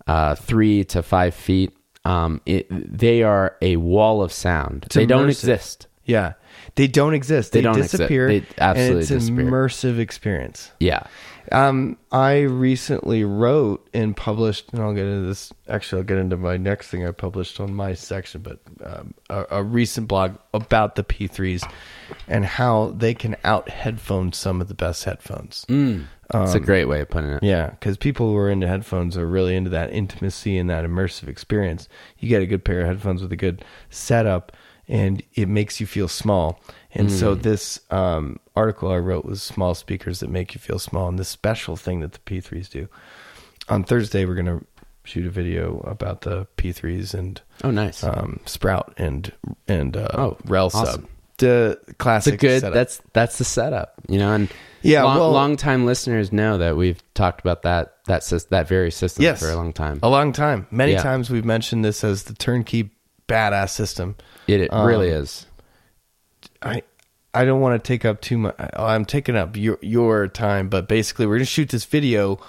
uh, 0.07 0.37
three 0.37 0.85
to 0.85 1.03
five 1.03 1.35
feet, 1.35 1.77
um, 2.07 2.41
it, 2.47 2.67
they 2.71 3.23
are 3.23 3.57
a 3.61 3.77
wall 3.77 4.23
of 4.23 4.33
sound. 4.33 4.87
they 4.95 5.05
don't 5.05 5.29
exist. 5.29 5.87
Yeah, 6.07 6.33
they 6.77 6.87
don't 6.87 7.15
exist. 7.15 7.53
They, 7.53 7.59
They 7.59 7.65
don't 7.65 7.77
exist. 7.77 7.93
disappear. 7.93 8.29
They 8.29 8.47
absolutely 8.59 8.93
and 8.93 9.01
it's 9.03 9.11
an 9.11 9.19
disappear. 9.19 9.45
immersive 9.45 9.99
experience. 9.99 10.73
Yeah, 10.81 11.03
Um, 11.53 11.97
I 12.13 12.41
recently 12.41 13.25
wrote 13.25 13.89
and 13.93 14.17
published, 14.17 14.73
and 14.73 14.83
I'll 14.83 14.95
get 14.95 15.07
into 15.07 15.27
this. 15.27 15.53
Actually, 15.69 16.01
I'll 16.01 16.07
get 16.07 16.19
into 16.19 16.37
my 16.37 16.57
next 16.57 16.89
thing 16.89 17.07
I 17.07 17.11
published 17.11 17.61
on 17.61 17.75
my 17.75 17.95
section, 17.95 18.43
but 18.43 18.61
um, 18.85 19.15
a, 19.29 19.47
a 19.51 19.63
recent 19.63 20.09
blog 20.09 20.37
about 20.55 20.95
the 20.95 21.05
P3s 21.05 21.69
and 22.29 22.45
how 22.45 22.95
they 22.97 23.15
can 23.15 23.37
out 23.45 23.69
headphone 23.69 24.33
some 24.33 24.61
of 24.61 24.69
the 24.69 24.75
best 24.75 25.05
headphones. 25.05 25.65
It's 26.45 26.55
a 26.55 26.61
great 26.61 26.85
way 26.85 27.01
of 27.01 27.11
putting 27.11 27.31
it. 27.31 27.43
Yeah, 27.43 27.71
because 27.71 27.97
people 27.97 28.29
who 28.31 28.37
are 28.37 28.49
into 28.51 28.69
headphones 28.69 29.17
are 29.17 29.27
really 29.27 29.57
into 29.57 29.71
that 29.71 29.93
intimacy 29.93 30.57
and 30.59 30.71
that 30.71 30.85
immersive 30.85 31.29
experience. 31.29 31.89
You 32.19 32.29
get 32.29 32.43
a 32.43 32.47
good 32.47 32.65
pair 32.65 32.83
of 32.83 32.87
headphones 32.87 33.23
with 33.23 33.33
a 33.33 33.37
good 33.37 33.65
setup, 33.91 34.57
and 34.87 35.23
it 35.35 35.49
makes 35.49 35.81
you 35.81 35.87
feel 35.87 36.07
small. 36.07 36.61
And 36.93 37.11
so 37.11 37.35
this 37.35 37.81
um, 37.91 38.39
article 38.61 38.91
I 38.91 38.99
wrote 38.99 39.25
was 39.25 39.43
small 39.43 39.75
speakers 39.75 40.21
that 40.21 40.31
make 40.31 40.55
you 40.55 40.61
feel 40.61 40.79
small, 40.79 41.09
and 41.09 41.19
this 41.19 41.29
special 41.29 41.77
thing 41.77 42.01
that 42.01 42.13
the 42.13 42.19
P3s 42.21 42.69
do. 42.71 42.89
On 43.69 43.83
Thursday, 43.85 44.25
we're 44.25 44.35
gonna 44.35 44.61
shoot 45.05 45.27
a 45.27 45.31
video 45.31 45.79
about 45.81 46.21
the 46.23 46.47
P3s 46.57 47.15
and 47.15 47.41
Oh, 47.65 47.71
nice. 47.71 48.05
um, 48.05 48.41
Sprout 48.47 48.93
and 48.99 49.33
and 49.67 49.97
uh, 49.97 50.09
Oh, 50.15 50.37
Rel 50.45 50.67
awesome. 50.67 50.87
Sub. 51.03 51.07
The 51.39 51.79
classic. 51.99 52.39
good. 52.39 52.61
setup. 52.61 52.75
That's 52.75 53.01
that's 53.15 53.39
the 53.39 53.45
setup, 53.45 53.95
you 54.09 54.19
know. 54.19 54.33
And 54.35 54.49
Yeah, 54.83 55.05
long, 55.05 55.19
well- 55.19 55.33
long 55.33 55.57
time 55.57 55.87
listeners 55.87 56.33
know 56.33 56.59
that 56.59 56.77
we've 56.77 57.01
talked 57.15 57.41
about 57.41 57.63
that 57.63 57.95
that 58.07 58.23
that 58.51 58.69
very 58.69 58.91
system 58.91 59.23
Yes. 59.25 59.41
for 59.41 59.49
a 59.51 59.57
long 59.57 59.73
time. 59.73 60.01
a 60.03 60.09
long 60.11 60.33
time. 60.33 60.67
Many 60.71 60.93
Yeah. 60.93 61.03
times 61.03 61.31
we've 61.31 61.45
mentioned 61.47 61.83
this 61.85 62.05
as 62.05 62.25
the 62.25 62.35
turnkey 62.35 62.91
badass 63.29 63.71
system. 63.71 64.17
It, 64.47 64.61
it 64.61 64.71
Um, 64.73 64.87
really 64.87 65.09
is. 65.09 65.47
I 66.63 66.83
I 67.33 67.45
don't 67.45 67.61
want 67.61 67.83
to 67.83 67.87
take 67.87 68.05
up 68.05 68.21
too 68.21 68.39
much. 68.39 68.57
I'm 68.75 69.05
taking 69.05 69.37
up 69.37 69.57
your 69.57 69.79
your 69.83 70.29
time, 70.29 70.69
but 70.69 70.89
basically, 70.89 71.27
we're 71.27 71.37
going 71.37 71.41
to 71.41 71.47
shoot 71.47 71.69
this 71.69 71.85
video 71.85 72.41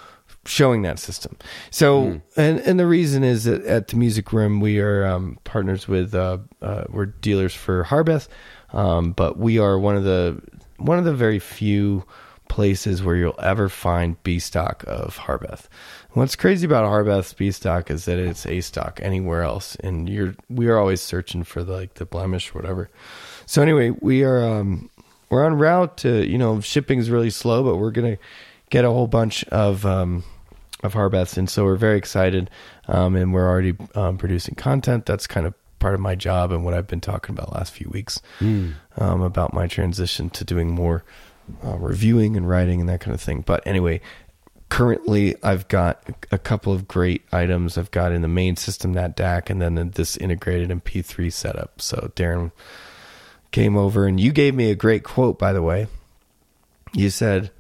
showing 0.46 0.82
that 0.82 1.00
system. 1.00 1.38
So, 1.70 2.22
and 2.36 2.60
and 2.60 2.80
the 2.80 2.88
reason 2.88 3.24
is 3.24 3.44
that 3.44 3.64
at 3.66 3.90
the 3.90 3.98
Music 3.98 4.34
Room, 4.34 4.60
we 4.60 4.80
are 4.80 5.06
um, 5.06 5.38
partners 5.44 5.88
with 5.88 6.16
uh, 6.16 6.40
uh, 6.62 6.86
we're 6.90 7.06
dealers 7.06 7.54
for 7.54 7.84
Harbeth, 7.84 8.28
um, 8.74 9.12
but 9.12 9.38
we 9.38 9.60
are 9.60 9.78
one 9.78 9.96
of 9.96 10.04
the 10.04 10.42
one 10.78 10.98
of 10.98 11.06
the 11.06 11.14
very 11.14 11.40
few 11.40 12.04
places 12.50 13.02
where 13.02 13.16
you'll 13.16 13.40
ever 13.40 13.70
find 13.70 14.22
B 14.24 14.38
stock 14.38 14.84
of 14.86 15.16
Harbeth. 15.16 15.70
What's 16.12 16.36
crazy 16.36 16.66
about 16.66 16.86
Harbeth's 16.86 17.34
B 17.34 17.52
stock 17.52 17.90
is 17.90 18.06
that 18.06 18.20
it's 18.20 18.46
A 18.46 18.60
stock 18.62 19.00
anywhere 19.02 19.44
else, 19.44 19.76
and 19.78 20.10
you're 20.10 20.36
we 20.50 20.68
are 20.68 20.78
always 20.78 21.02
searching 21.02 21.44
for 21.44 21.64
the, 21.64 21.74
like 21.74 21.94
the 21.96 22.06
blemish 22.06 22.50
or 22.54 22.60
whatever. 22.60 22.90
So 23.52 23.62
anyway, 23.62 23.90
we 23.90 24.24
are 24.24 24.42
um, 24.42 24.90
we're 25.30 25.46
on 25.46 25.56
route 25.56 25.98
to 25.98 26.26
you 26.26 26.38
know 26.38 26.62
shipping's 26.62 27.10
really 27.10 27.30
slow, 27.30 27.66
but 27.66 27.76
we're 27.76 27.92
gonna 27.92 28.18
get 28.70 28.86
a 28.86 28.90
whole 28.90 29.08
bunch 29.08 29.44
of 29.50 29.86
um, 29.86 30.24
of 30.84 30.94
Harbeths, 30.94 31.36
and 31.36 31.50
so 31.50 31.66
we're 31.66 31.76
very 31.76 31.98
excited, 31.98 32.50
um, 32.88 33.14
and 33.18 33.34
we're 33.34 33.50
already 33.50 33.76
um, 33.94 34.18
producing 34.18 34.56
content. 34.56 35.06
That's 35.06 35.28
kind 35.28 35.46
of 35.46 35.54
part 35.80 35.94
of 35.96 36.00
my 36.00 36.16
job 36.16 36.54
and 36.54 36.64
what 36.64 36.74
I've 36.74 36.88
been 36.88 37.02
talking 37.02 37.36
about 37.36 37.52
last 37.52 37.74
few 37.74 37.90
weeks 37.90 38.22
um, 38.98 39.22
about 39.22 39.54
my 39.54 39.68
transition 39.68 40.30
to 40.30 40.46
doing 40.46 40.72
more 40.72 41.04
uh, 41.62 41.76
reviewing 41.76 42.38
and 42.38 42.48
writing 42.48 42.80
and 42.80 42.88
that 42.88 43.02
kind 43.02 43.14
of 43.14 43.20
thing. 43.20 43.42
But 43.42 43.68
anyway, 43.68 44.00
currently 44.70 45.36
I've 45.44 45.68
got 45.68 46.02
a 46.32 46.38
couple 46.38 46.72
of 46.72 46.88
great 46.88 47.26
items. 47.34 47.78
I've 47.78 47.92
got 47.92 48.14
in 48.14 48.22
the 48.22 48.30
main 48.30 48.56
system 48.56 48.94
that 48.94 49.18
DAC 49.18 49.50
and 49.50 49.62
then 49.62 49.76
this 49.96 50.16
integrated 50.16 50.70
MP3 50.70 51.34
setup. 51.34 51.82
So 51.82 52.14
Darren 52.16 52.54
came 53.52 53.76
over 53.78 54.06
and 54.06 54.20
you 54.20 54.32
gave 54.32 54.56
me 54.56 54.72
a 54.72 54.76
great 54.76 55.04
quote, 55.04 55.38
by 55.38 55.54
the 55.54 55.62
way. 55.62 55.88
You 56.94 57.10
said, 57.10 57.52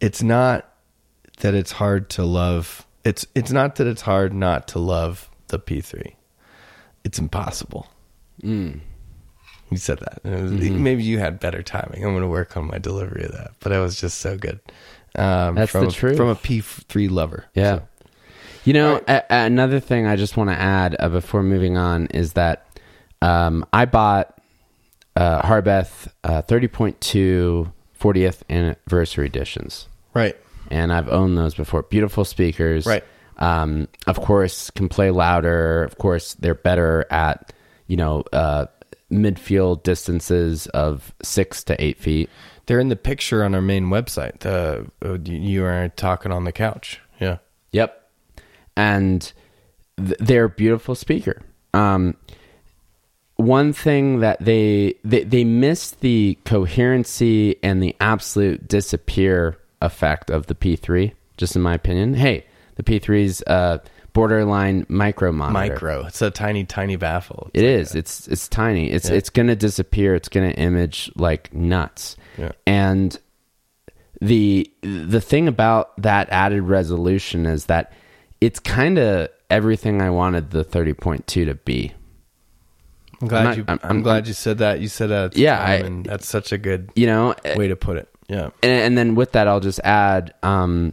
"It's 0.00 0.22
not 0.22 0.68
that 1.40 1.54
it's 1.54 1.72
hard 1.72 2.10
to 2.10 2.24
love. 2.24 2.86
It's 3.04 3.26
it's 3.34 3.50
not 3.52 3.76
that 3.76 3.86
it's 3.86 4.02
hard 4.02 4.32
not 4.34 4.68
to 4.68 4.78
love 4.78 5.30
the 5.48 5.58
P3. 5.58 6.12
It's 7.04 7.18
impossible." 7.18 7.88
Mm. 8.42 8.80
You 9.70 9.76
said 9.78 9.98
that. 10.00 10.22
Was- 10.24 10.52
Maybe 10.52 11.02
you 11.02 11.18
had 11.18 11.40
better 11.40 11.62
timing. 11.62 12.04
I'm 12.04 12.10
going 12.12 12.20
to 12.22 12.28
work 12.28 12.56
on 12.56 12.66
my 12.68 12.78
delivery 12.78 13.24
of 13.24 13.32
that, 13.32 13.52
but 13.60 13.72
it 13.72 13.78
was 13.78 14.00
just 14.00 14.18
so 14.20 14.36
good. 14.36 14.60
Um, 15.16 15.54
That's 15.56 15.72
from 15.72 15.82
the 15.82 15.88
a, 15.88 15.92
truth. 15.92 16.16
from 16.16 16.28
a 16.28 16.34
P3 16.36 17.10
lover. 17.10 17.46
Yeah. 17.54 17.76
So, 17.78 17.82
You 18.64 18.72
know, 18.74 18.92
Right. 18.94 19.08
a- 19.08 19.32
another 19.32 19.80
thing 19.80 20.06
I 20.06 20.14
just 20.16 20.36
want 20.36 20.50
to 20.50 20.56
add 20.56 20.94
uh, 21.00 21.08
before 21.08 21.42
moving 21.42 21.76
on 21.78 22.06
is 22.08 22.34
that 22.34 22.66
um, 23.22 23.64
I 23.72 23.86
bought 23.86 24.35
uh, 25.16 25.46
Harbeth 25.46 26.12
uh, 26.24 26.42
30.2 26.42 27.72
40th 27.98 28.42
anniversary 28.50 29.26
editions, 29.26 29.88
right. 30.14 30.36
and 30.70 30.92
I've 30.92 31.08
owned 31.08 31.36
those 31.38 31.54
before. 31.54 31.82
Beautiful 31.82 32.24
speakers, 32.24 32.86
Right. 32.86 33.04
Um, 33.38 33.88
of 34.06 34.20
course, 34.20 34.70
can 34.70 34.88
play 34.88 35.10
louder. 35.10 35.84
Of 35.84 35.98
course, 35.98 36.34
they're 36.34 36.54
better 36.54 37.06
at 37.10 37.52
you 37.86 37.96
know 37.96 38.24
uh, 38.32 38.66
midfield 39.10 39.82
distances 39.82 40.66
of 40.68 41.14
six 41.22 41.62
to 41.64 41.82
eight 41.82 41.98
feet. 41.98 42.30
They're 42.66 42.80
in 42.80 42.88
the 42.88 42.96
picture 42.96 43.44
on 43.44 43.54
our 43.54 43.60
main 43.60 43.86
website. 43.86 44.40
The 44.40 44.86
uh, 45.04 45.18
you 45.24 45.64
are 45.64 45.88
talking 45.90 46.32
on 46.32 46.44
the 46.44 46.52
couch. 46.52 47.00
Yeah. 47.20 47.38
Yep. 47.72 48.10
And 48.76 49.32
th- 49.98 50.18
they're 50.18 50.44
a 50.44 50.50
beautiful 50.50 50.94
speaker. 50.94 51.42
Um, 51.74 52.16
one 53.36 53.72
thing 53.72 54.20
that 54.20 54.42
they, 54.44 54.94
they 55.04 55.24
they 55.24 55.44
miss 55.44 55.90
the 55.92 56.38
coherency 56.44 57.56
and 57.62 57.82
the 57.82 57.94
absolute 58.00 58.66
disappear 58.68 59.58
effect 59.82 60.30
of 60.30 60.46
the 60.46 60.54
P3, 60.54 61.12
just 61.36 61.54
in 61.54 61.62
my 61.62 61.74
opinion. 61.74 62.14
Hey, 62.14 62.46
the 62.76 62.82
P3's 62.82 63.42
uh, 63.46 63.78
borderline 64.14 64.86
micro 64.88 65.32
monitor. 65.32 65.74
Micro. 65.74 66.06
It's 66.06 66.22
a 66.22 66.30
tiny, 66.30 66.64
tiny 66.64 66.96
baffle. 66.96 67.50
It 67.52 67.64
is. 67.64 67.94
It's 67.94 68.26
it's 68.28 68.48
tiny. 68.48 68.90
It's 68.90 69.10
Yeah. 69.10 69.16
it's 69.16 69.28
going 69.30 69.48
to 69.48 69.56
disappear. 69.56 70.14
It's 70.14 70.28
going 70.30 70.50
to 70.50 70.58
image 70.58 71.12
like 71.16 71.52
nuts. 71.52 72.16
Yeah. 72.38 72.52
And 72.66 73.18
the 74.22 74.70
the 74.80 75.20
thing 75.20 75.46
about 75.46 75.94
that 76.00 76.28
added 76.30 76.62
resolution 76.62 77.44
is 77.44 77.66
that 77.66 77.92
it's 78.40 78.58
kind 78.60 78.98
of 78.98 79.28
everything 79.50 80.00
I 80.00 80.08
wanted 80.10 80.50
the 80.50 80.64
30.2 80.64 81.26
to 81.26 81.54
be. 81.54 81.92
I'm 83.20 83.28
glad 83.28 83.38
I'm 83.40 83.44
not- 83.46 83.56
you. 83.56 83.64
I'm- 83.68 83.80
I'm, 83.82 84.02
glad 84.02 84.26
you 84.28 84.34
said 84.34 84.58
that. 84.58 84.80
You 84.80 84.88
said 84.88 85.08
that. 85.10 85.36
Yeah, 85.36 85.58
I- 85.60 85.74
and 85.76 86.04
that's 86.04 86.26
such 86.26 86.52
a 86.52 86.58
good 86.58 86.90
You 86.94 87.06
know, 87.06 87.34
way 87.56 87.68
to 87.68 87.76
put 87.76 87.96
it. 87.96 88.08
Yeah. 88.28 88.50
and, 88.62 88.72
and 88.72 88.98
then 88.98 89.14
with 89.14 89.32
that, 89.32 89.46
I'll 89.48 89.60
just 89.60 89.80
add 89.84 90.34
um, 90.42 90.92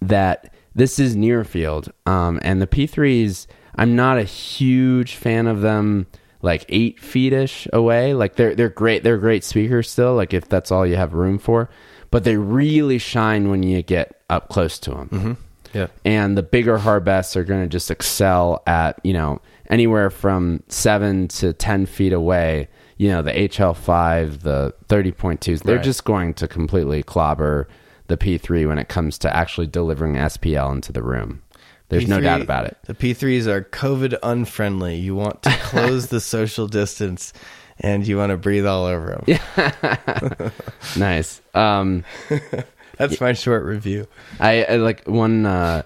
that 0.00 0.52
this 0.74 0.98
is 0.98 1.16
near 1.16 1.44
field, 1.44 1.92
um, 2.06 2.38
and 2.42 2.62
the 2.62 2.66
P3s. 2.66 3.46
I'm 3.76 3.96
not 3.96 4.18
a 4.18 4.22
huge 4.24 5.14
fan 5.14 5.46
of 5.46 5.60
them, 5.62 6.06
like 6.42 6.64
eight 6.68 7.00
feet 7.00 7.32
ish 7.32 7.66
away. 7.72 8.14
Like 8.14 8.36
they're 8.36 8.54
they're 8.54 8.68
great. 8.68 9.02
They're 9.02 9.18
great 9.18 9.42
speakers 9.44 9.90
still. 9.90 10.14
Like 10.14 10.32
if 10.34 10.48
that's 10.48 10.70
all 10.70 10.86
you 10.86 10.96
have 10.96 11.14
room 11.14 11.38
for, 11.38 11.70
but 12.10 12.24
they 12.24 12.36
really 12.36 12.98
shine 12.98 13.48
when 13.50 13.62
you 13.62 13.82
get 13.82 14.20
up 14.30 14.48
close 14.48 14.78
to 14.80 14.90
them. 14.90 15.36
Yeah. 15.72 15.86
And 16.04 16.36
the 16.36 16.42
bigger 16.42 16.78
Harbeths 16.78 17.36
are 17.36 17.44
going 17.44 17.62
to 17.62 17.68
just 17.68 17.90
excel 17.90 18.62
at 18.66 18.98
you 19.04 19.12
know 19.12 19.40
anywhere 19.70 20.10
from 20.10 20.62
seven 20.68 21.28
to 21.28 21.54
ten 21.54 21.86
feet 21.86 22.12
away. 22.12 22.68
You 22.98 23.08
know 23.08 23.22
the 23.22 23.32
HL5, 23.32 24.40
the 24.40 24.74
30.2s. 24.88 25.62
They're 25.62 25.76
Right. 25.76 25.84
just 25.84 26.04
going 26.04 26.34
to 26.34 26.46
completely 26.46 27.02
clobber 27.02 27.66
the 28.08 28.18
P3 28.18 28.68
when 28.68 28.76
it 28.78 28.88
comes 28.90 29.16
to 29.18 29.34
actually 29.34 29.68
delivering 29.68 30.16
SPL 30.16 30.70
into 30.72 30.92
the 30.92 31.02
room. 31.02 31.40
There's 31.88 32.06
no 32.06 32.18
P3 32.18 32.22
doubt 32.22 32.40
about 32.42 32.66
it. 32.66 32.76
The 32.84 32.94
P3s 32.94 33.46
are 33.46 33.62
COVID 33.62 34.18
unfriendly. 34.22 34.96
You 34.96 35.14
want 35.14 35.42
to 35.44 35.50
close 35.62 36.08
the 36.08 36.20
social 36.20 36.66
distance 36.68 37.32
and 37.80 38.06
you 38.06 38.18
want 38.18 38.30
to 38.30 38.36
breathe 38.36 38.66
all 38.66 38.84
over 38.84 39.22
them. 39.24 40.52
Nice. 40.96 41.40
Um, 41.54 42.04
That's 42.98 43.20
my 43.20 43.32
short 43.32 43.64
review. 43.64 44.06
I, 44.38 44.64
I 44.64 44.76
like 44.76 45.06
one 45.06 45.46
uh, 45.46 45.82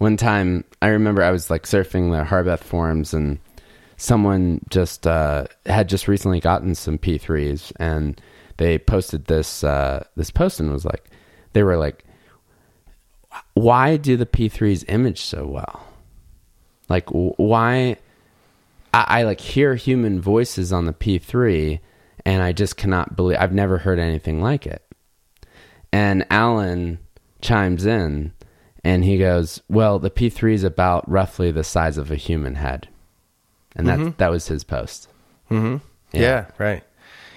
one 0.00 0.16
time. 0.16 0.64
I 0.80 0.88
remember 0.88 1.22
I 1.22 1.30
was 1.30 1.50
like 1.50 1.64
surfing 1.64 2.10
the 2.10 2.24
Harbeth 2.24 2.64
forums, 2.64 3.12
and 3.14 3.38
someone 3.98 4.62
just 4.70 5.06
uh, 5.06 5.44
had 5.66 5.88
just 5.88 6.08
recently 6.08 6.40
gotten 6.40 6.74
some 6.74 6.98
P3s, 6.98 7.70
and 7.76 8.20
they 8.56 8.78
posted 8.78 9.26
this 9.26 9.62
uh, 9.62 10.04
this 10.16 10.30
post 10.30 10.58
and 10.58 10.72
was 10.72 10.86
like, 10.86 11.10
they 11.52 11.62
were 11.62 11.76
like, 11.76 12.04
why 13.52 13.98
do 13.98 14.16
the 14.16 14.26
P3s 14.26 14.86
image 14.88 15.20
so 15.20 15.46
well? 15.46 15.84
Like, 16.88 17.08
why? 17.10 17.96
I, 18.94 19.04
I 19.06 19.22
like 19.24 19.40
hear 19.40 19.74
human 19.74 20.18
voices 20.20 20.72
on 20.72 20.86
the 20.86 20.94
P3, 20.94 21.78
and 22.24 22.42
I 22.42 22.52
just 22.52 22.78
cannot 22.78 23.16
believe 23.16 23.36
I've 23.38 23.52
never 23.52 23.76
heard 23.76 23.98
anything 23.98 24.40
like 24.40 24.66
it. 24.66 24.82
And 25.92 26.24
Alan 26.30 27.00
chimes 27.42 27.84
in 27.84 28.32
and 28.84 29.04
he 29.04 29.18
goes, 29.18 29.60
Well, 29.68 29.98
the 29.98 30.10
P3 30.10 30.52
is 30.54 30.64
about 30.64 31.08
roughly 31.10 31.50
the 31.50 31.64
size 31.64 31.98
of 31.98 32.10
a 32.10 32.16
human 32.16 32.54
head. 32.56 32.88
And 33.76 33.86
that, 33.86 34.18
that 34.18 34.30
was 34.30 34.48
his 34.48 34.64
post. 34.64 35.08
Mm-hmm. 35.50 35.76
Yeah. 36.12 36.46
right. 36.58 36.82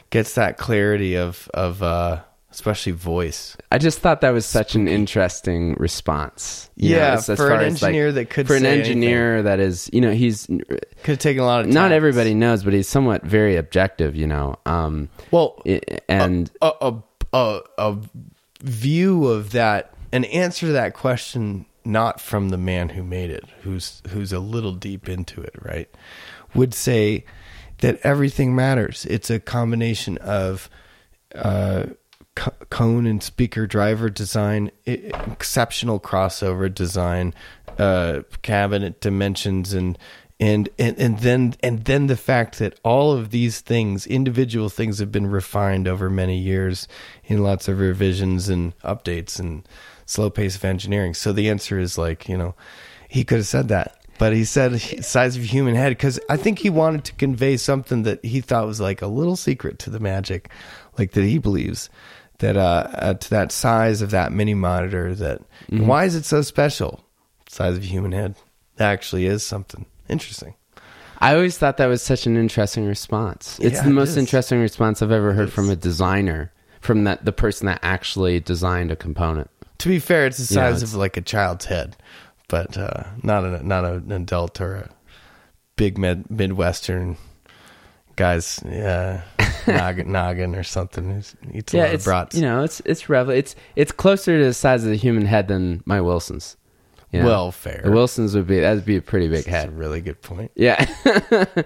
Gets 0.09 0.35
that 0.35 0.57
clarity 0.57 1.15
of 1.17 1.50
of 1.53 1.81
uh, 1.83 2.21
especially 2.51 2.91
voice. 2.91 3.57
I 3.71 3.77
just 3.79 4.00
thought 4.00 4.21
that 4.21 4.29
was 4.31 4.45
such 4.45 4.75
an 4.75 4.88
interesting 4.88 5.73
response. 5.73 6.69
you 6.75 6.95
Yeah, 6.95 7.13
as- 7.13 7.29
as 7.29 7.38
for 7.38 7.51
an 7.51 7.62
as, 7.65 7.81
like, 7.81 7.89
engineer 7.89 8.12
that 8.12 8.29
could 8.29 8.45
for 8.47 8.55
an 8.55 8.65
engineer 8.65 9.41
that 9.43 9.59
is, 9.59 9.89
you 9.91 10.01
know, 10.01 10.12
he's 10.12 10.45
Could 10.45 10.85
have 11.05 11.17
taken 11.19 11.41
a 11.41 11.45
lot 11.47 11.62
of. 11.62 11.67
not 11.67 11.91
everybody 11.91 12.33
knows, 12.35 12.63
but 12.63 12.73
he's 12.73 12.88
somewhat 12.88 13.23
very 13.23 13.55
objective, 13.57 14.15
you 14.15 14.27
know. 14.27 14.55
Um, 14.67 15.09
Well, 15.31 15.59
and 16.07 16.51
a, 16.62 16.71
a 16.81 17.03
a 17.33 17.59
a 17.79 17.97
view 18.62 19.25
of 19.27 19.51
that, 19.51 19.93
an 20.13 20.25
answer 20.25 20.72
that 20.72 20.93
question, 20.93 21.65
not 21.84 22.22
from 22.22 22.50
the 22.50 22.58
man 22.58 22.89
who 22.89 23.03
made 23.03 23.32
it, 23.32 23.46
who's 23.63 24.01
who's 24.10 24.32
a 24.32 24.39
little 24.39 24.74
deep 24.74 25.10
into 25.10 25.41
it, 25.41 25.55
right? 25.60 25.89
Would 26.53 26.75
say 26.75 27.25
that 27.79 28.00
everything 28.03 28.55
matters. 28.55 29.05
It's 29.10 29.32
a 29.32 29.39
combination 29.39 30.20
of 30.20 30.70
uh, 31.34 31.88
co- 32.36 32.53
cone 32.70 33.08
and 33.08 33.24
speaker 33.24 33.65
driver 33.65 34.12
design, 34.12 34.70
exceptional 34.86 36.00
crossover 36.00 36.72
design, 36.72 37.34
uh, 37.79 38.22
cabinet 38.43 39.01
dimensions, 39.01 39.74
and 39.74 39.98
and 40.39 40.70
and 40.77 40.96
and 41.00 41.20
then 41.20 41.55
and 41.62 41.86
then 41.86 42.05
the 42.05 42.17
fact 42.17 42.60
that 42.60 42.79
all 42.84 43.13
of 43.13 43.32
these 43.32 43.62
things, 43.62 44.05
individual 44.05 44.70
things, 44.70 45.00
have 45.00 45.12
been 45.12 45.27
refined 45.27 45.88
over 45.88 46.08
many 46.08 46.38
years 46.38 46.88
in 47.25 47.41
lots 47.41 47.67
of 47.67 47.79
revisions 47.79 48.48
and 48.48 48.77
updates 48.82 49.39
and 49.39 49.67
slow 50.05 50.29
pace 50.29 50.55
of 50.55 50.65
engineering. 50.65 51.13
So 51.13 51.31
the 51.31 51.50
answer 51.50 51.79
is 51.79 51.98
like 51.98 52.27
you 52.29 52.38
know, 52.38 52.55
he 53.10 53.24
could 53.24 53.39
have 53.39 53.48
said 53.48 53.67
that. 53.69 54.00
But 54.19 54.33
he 54.33 54.45
said 54.45 54.79
size 55.03 55.36
of 55.36 55.43
a 55.43 55.45
human 55.45 55.75
head 55.75 55.89
because 55.89 56.19
I 56.29 56.38
think 56.38 56.60
he 56.60 56.69
wanted 56.69 57.03
to 57.05 57.13
convey 57.13 57.57
something 57.57 58.03
that 58.03 58.24
he 58.24 58.41
thought 58.41 58.67
was 58.67 58.79
like 58.79 59.01
a 59.01 59.07
little 59.07 59.36
secret 59.36 59.79
to 59.79 59.89
the 59.89 60.00
magic, 60.00 60.50
like 60.98 61.12
that 61.12 61.24
he 61.24 61.39
believes 61.39 61.89
that 62.39 62.57
uh, 62.57 62.88
uh 62.93 63.13
to 63.15 63.29
that 63.31 63.51
size 63.51 64.01
of 64.01 64.12
that 64.12 64.31
mini 64.31 64.53
monitor. 64.53 65.15
That 65.15 65.41
and 65.69 65.88
why 65.88 66.05
is 66.05 66.15
it 66.15 66.25
so 66.25 66.41
special? 66.41 67.03
Size 67.50 67.77
of 67.77 67.83
a 67.83 67.88
human 67.88 68.12
head. 68.12 68.36
That 68.77 68.91
actually 68.91 69.25
is 69.25 69.43
something 69.43 69.86
interesting. 70.10 70.55
I 71.19 71.36
always 71.36 71.57
thought 71.57 71.77
that 71.77 71.86
was 71.86 72.01
such 72.01 72.25
an 72.25 72.36
interesting 72.36 72.86
response. 72.86 73.57
It's 73.62 73.77
Yeah, 73.77 73.83
the 73.86 73.91
most 73.91 74.17
interesting 74.17 74.60
response 74.60 75.01
I've 75.01 75.12
ever 75.12 75.33
heard 75.33 75.53
from 75.53 75.69
a 75.69 75.75
designer, 75.75 76.51
from 76.81 77.05
that 77.05 77.24
the 77.24 77.31
person 77.31 77.65
that 77.67 77.79
actually 77.81 78.39
designed 78.41 78.91
a 78.91 78.95
component. 78.95 79.50
To 79.83 79.89
be 79.89 79.99
fair, 79.99 80.25
it's 80.27 80.37
the 80.37 80.55
Yeah, 80.55 80.61
size 80.71 80.77
it's- 80.77 80.93
of 80.93 80.99
like 80.99 81.17
a 81.17 81.21
child's 81.21 81.65
head, 81.65 81.97
but 82.47 82.77
uh, 82.77 83.03
not 83.21 83.43
a, 83.43 83.65
not 83.65 83.83
an 83.85 84.11
adult 84.11 84.59
or 84.61 84.75
a 84.75 84.89
big 85.75 85.97
mid, 85.97 86.29
midwestern 86.31 87.17
guy's 88.15 88.59
uh, 88.63 89.21
noggin, 89.67 90.09
noggin 90.11 90.55
or 90.55 90.63
something. 90.63 91.11
A 91.11 91.63
yeah, 91.75 91.85
it's 91.85 92.05
brats. 92.05 92.35
you 92.35 92.43
know, 92.43 92.63
it's 92.63 92.79
it's 92.85 93.09
revel- 93.09 93.33
it's 93.33 93.55
it's 93.75 93.91
closer 93.91 94.37
to 94.39 94.45
the 94.45 94.53
size 94.53 94.83
of 94.85 94.89
the 94.89 94.95
human 94.95 95.25
head 95.25 95.47
than 95.49 95.81
my 95.85 95.99
Wilson's. 95.99 96.55
you 97.11 97.19
know? 97.19 97.25
well, 97.25 97.51
fair. 97.51 97.81
the 97.83 97.91
Wilsons 97.91 98.35
would 98.35 98.47
be 98.47 98.59
that'd 98.61 98.85
be 98.85 98.95
a 98.97 99.01
pretty 99.01 99.27
big 99.27 99.43
That's 99.43 99.47
a 99.47 99.51
head. 99.51 99.77
really 99.77 99.99
good 99.99 100.21
point. 100.21 100.51
Yeah, 100.55 100.85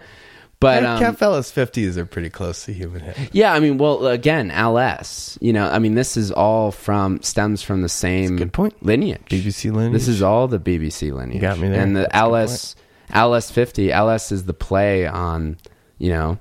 but 0.59 0.83
um, 0.83 0.99
KEF 1.01 1.21
LS 1.21 1.51
50s 1.51 1.97
are 1.97 2.05
pretty 2.05 2.29
close 2.29 2.65
to 2.65 2.73
human 2.73 3.01
head. 3.01 3.29
Yeah, 3.31 3.53
I 3.53 3.59
mean, 3.59 3.77
well, 3.77 4.07
again, 4.07 4.49
LS. 4.51 5.37
You 5.41 5.53
know, 5.53 5.67
I 5.69 5.79
mean, 5.79 5.95
this 5.95 6.17
is 6.17 6.31
all 6.31 6.71
from 6.71 7.21
stems 7.21 7.61
from 7.61 7.81
the 7.83 7.89
same 7.89 8.37
good 8.37 8.53
point. 8.53 8.81
lineage. 8.83 9.21
BBC 9.29 9.71
lineage. 9.71 9.93
This 9.93 10.07
is 10.07 10.21
all 10.21 10.47
the 10.47 10.59
BBC 10.59 11.11
lineage. 11.13 11.41
got 11.41 11.59
me 11.59 11.69
there. 11.69 11.81
And 11.81 11.95
the 11.95 12.01
That's 12.01 12.15
LS 12.15 12.75
LS 13.11 13.51
fifty 13.51 13.91
LS 13.91 14.31
is 14.31 14.45
the 14.45 14.53
play 14.53 15.05
on 15.07 15.57
you 15.97 16.09
know 16.09 16.39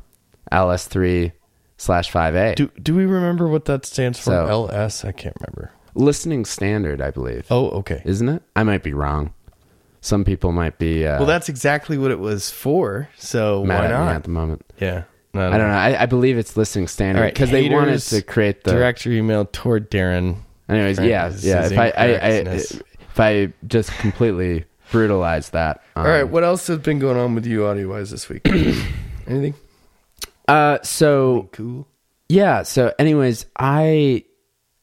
LS 0.50 0.86
three 0.88 1.32
slash 1.76 2.10
five 2.10 2.34
A 2.34 2.54
Do 2.54 2.70
do 2.82 2.94
we 2.94 3.04
remember 3.04 3.46
what 3.48 3.66
that 3.66 3.84
stands 3.86 4.18
for? 4.18 4.30
So- 4.30 4.46
LS? 4.46 5.04
I 5.04 5.12
can't 5.12 5.36
remember. 5.40 5.72
listening 5.94 6.44
standard, 6.44 7.00
I 7.00 7.10
believe. 7.10 7.46
Oh, 7.50 7.68
okay. 7.80 8.02
Isn't 8.04 8.28
it? 8.28 8.42
I 8.56 8.62
might 8.64 8.82
be 8.82 8.92
wrong. 8.94 9.32
Some 10.06 10.24
people 10.24 10.52
might 10.52 10.78
be. 10.78 11.04
Uh, 11.04 11.18
Well, 11.18 11.26
that's 11.26 11.48
exactly 11.48 11.98
what 11.98 12.12
it 12.12 12.20
was 12.20 12.48
for. 12.48 13.08
So 13.16 13.64
mad 13.64 13.78
why 13.80 13.84
at 13.86 13.90
me 13.90 14.06
not? 14.06 14.14
at 14.14 14.22
the 14.22 14.30
moment. 14.30 14.64
Yeah. 14.80 15.02
No, 15.34 15.48
I 15.48 15.58
don't 15.58 15.68
know. 15.68 15.74
I, 15.74 16.02
I 16.02 16.06
believe 16.06 16.38
it's 16.38 16.56
listening 16.56 16.86
standard 16.86 17.18
All 17.18 17.24
right, 17.24 17.34
because 17.34 17.50
they 17.50 17.68
wanted 17.68 17.98
to 17.98 18.22
create 18.22 18.62
the 18.62 18.70
Direct 18.70 19.04
your 19.04 19.14
email 19.14 19.46
toward 19.46 19.90
Darren. 19.90 20.36
Anyways, 20.68 21.00
yeah, 21.00 21.32
yeah. 21.40 21.66
If 21.66 21.76
I, 21.78 21.88
I, 21.90 22.04
I 22.04 22.28
if 22.38 23.20
I 23.20 23.52
just 23.66 23.90
completely 23.98 24.64
brutalize 24.92 25.50
that. 25.50 25.82
Um, 25.96 26.06
All 26.06 26.12
right. 26.12 26.22
What 26.22 26.44
else 26.44 26.68
has 26.68 26.78
been 26.78 27.00
going 27.00 27.16
on 27.18 27.34
with 27.34 27.44
you 27.44 27.66
audio 27.66 27.88
wise 27.88 28.12
this 28.12 28.28
week? 28.28 28.46
Anything 29.26 29.54
Uh, 30.46 30.78
so 30.84 31.48
cool? 31.52 31.86
yeah. 32.28 32.62
So, 32.62 32.94
anyways, 32.98 33.46
I 33.58 34.24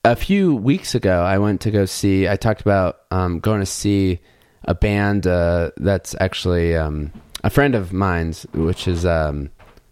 a 0.03 0.17
few 0.17 0.53
weeks 0.53 0.95
ago 0.95 1.21
I 1.23 1.37
went 1.37 1.61
to 1.61 1.71
go 1.71 1.85
see. 1.85 2.27
I 2.27 2.35
talked 2.35 2.59
about 2.61 2.97
um, 3.09 3.39
going 3.39 3.61
to 3.61 3.65
see 3.65 4.19
a 4.65 4.73
band 4.75 5.27
uh, 5.27 5.71
that's 5.77 6.15
actually 6.19 6.75
um, 6.75 7.11
a 7.43 7.49
friend 7.49 7.75
of 7.75 7.93
mine's, 7.93 8.43
which 8.53 8.87
is 8.87 9.05
um, 9.05 9.49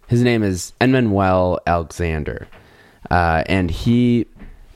his 0.07 0.21
name 0.23 0.43
is 0.43 0.73
Enmanuel 0.81 1.59
Alexander, 1.67 2.47
uh, 3.09 3.43
and 3.47 3.69
he 3.71 4.25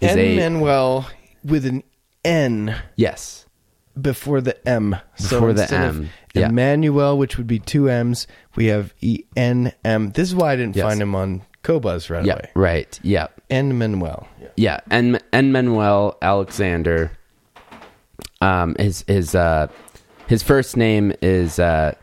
is 0.02 0.16
N 0.16 0.62
a 0.66 1.06
with 1.44 1.66
an 1.66 1.84
N 2.24 2.76
yes. 2.96 3.46
before 4.00 4.42
the 4.42 4.68
M. 4.68 4.96
Before 5.18 5.54
the 5.54 5.72
M, 5.74 6.10
yeah. 6.34 6.50
Emmanuel, 6.50 7.18
which 7.18 7.38
would 7.38 7.48
be 7.48 7.60
two 7.60 7.90
M's, 7.90 8.28
we 8.56 8.66
have 8.68 8.94
E 9.02 9.24
N 9.38 9.72
M. 9.84 10.12
This 10.12 10.30
is 10.30 10.36
why 10.36 10.54
I 10.54 10.56
didn't 10.56 10.76
Yes. 10.76 10.86
find 10.88 11.02
him 11.02 11.16
on 11.16 11.42
Qobuz 11.64 12.10
right 12.10 12.26
Yeah, 12.26 12.34
away. 12.34 12.50
right. 12.56 13.00
Yeah, 13.04 13.28
N 13.50 13.78
Manuel. 13.78 14.28
Yeah. 14.42 14.48
yeah 14.58 14.80
and 14.90 15.22
and 15.32 15.56
Alexander 16.22 17.12
um 18.42 18.76
his 18.78 19.04
his 19.08 19.34
uh 19.34 19.68
his 20.28 20.44
first 20.44 20.76
name 20.78 21.14
is 21.22 21.60
uh 21.60 21.94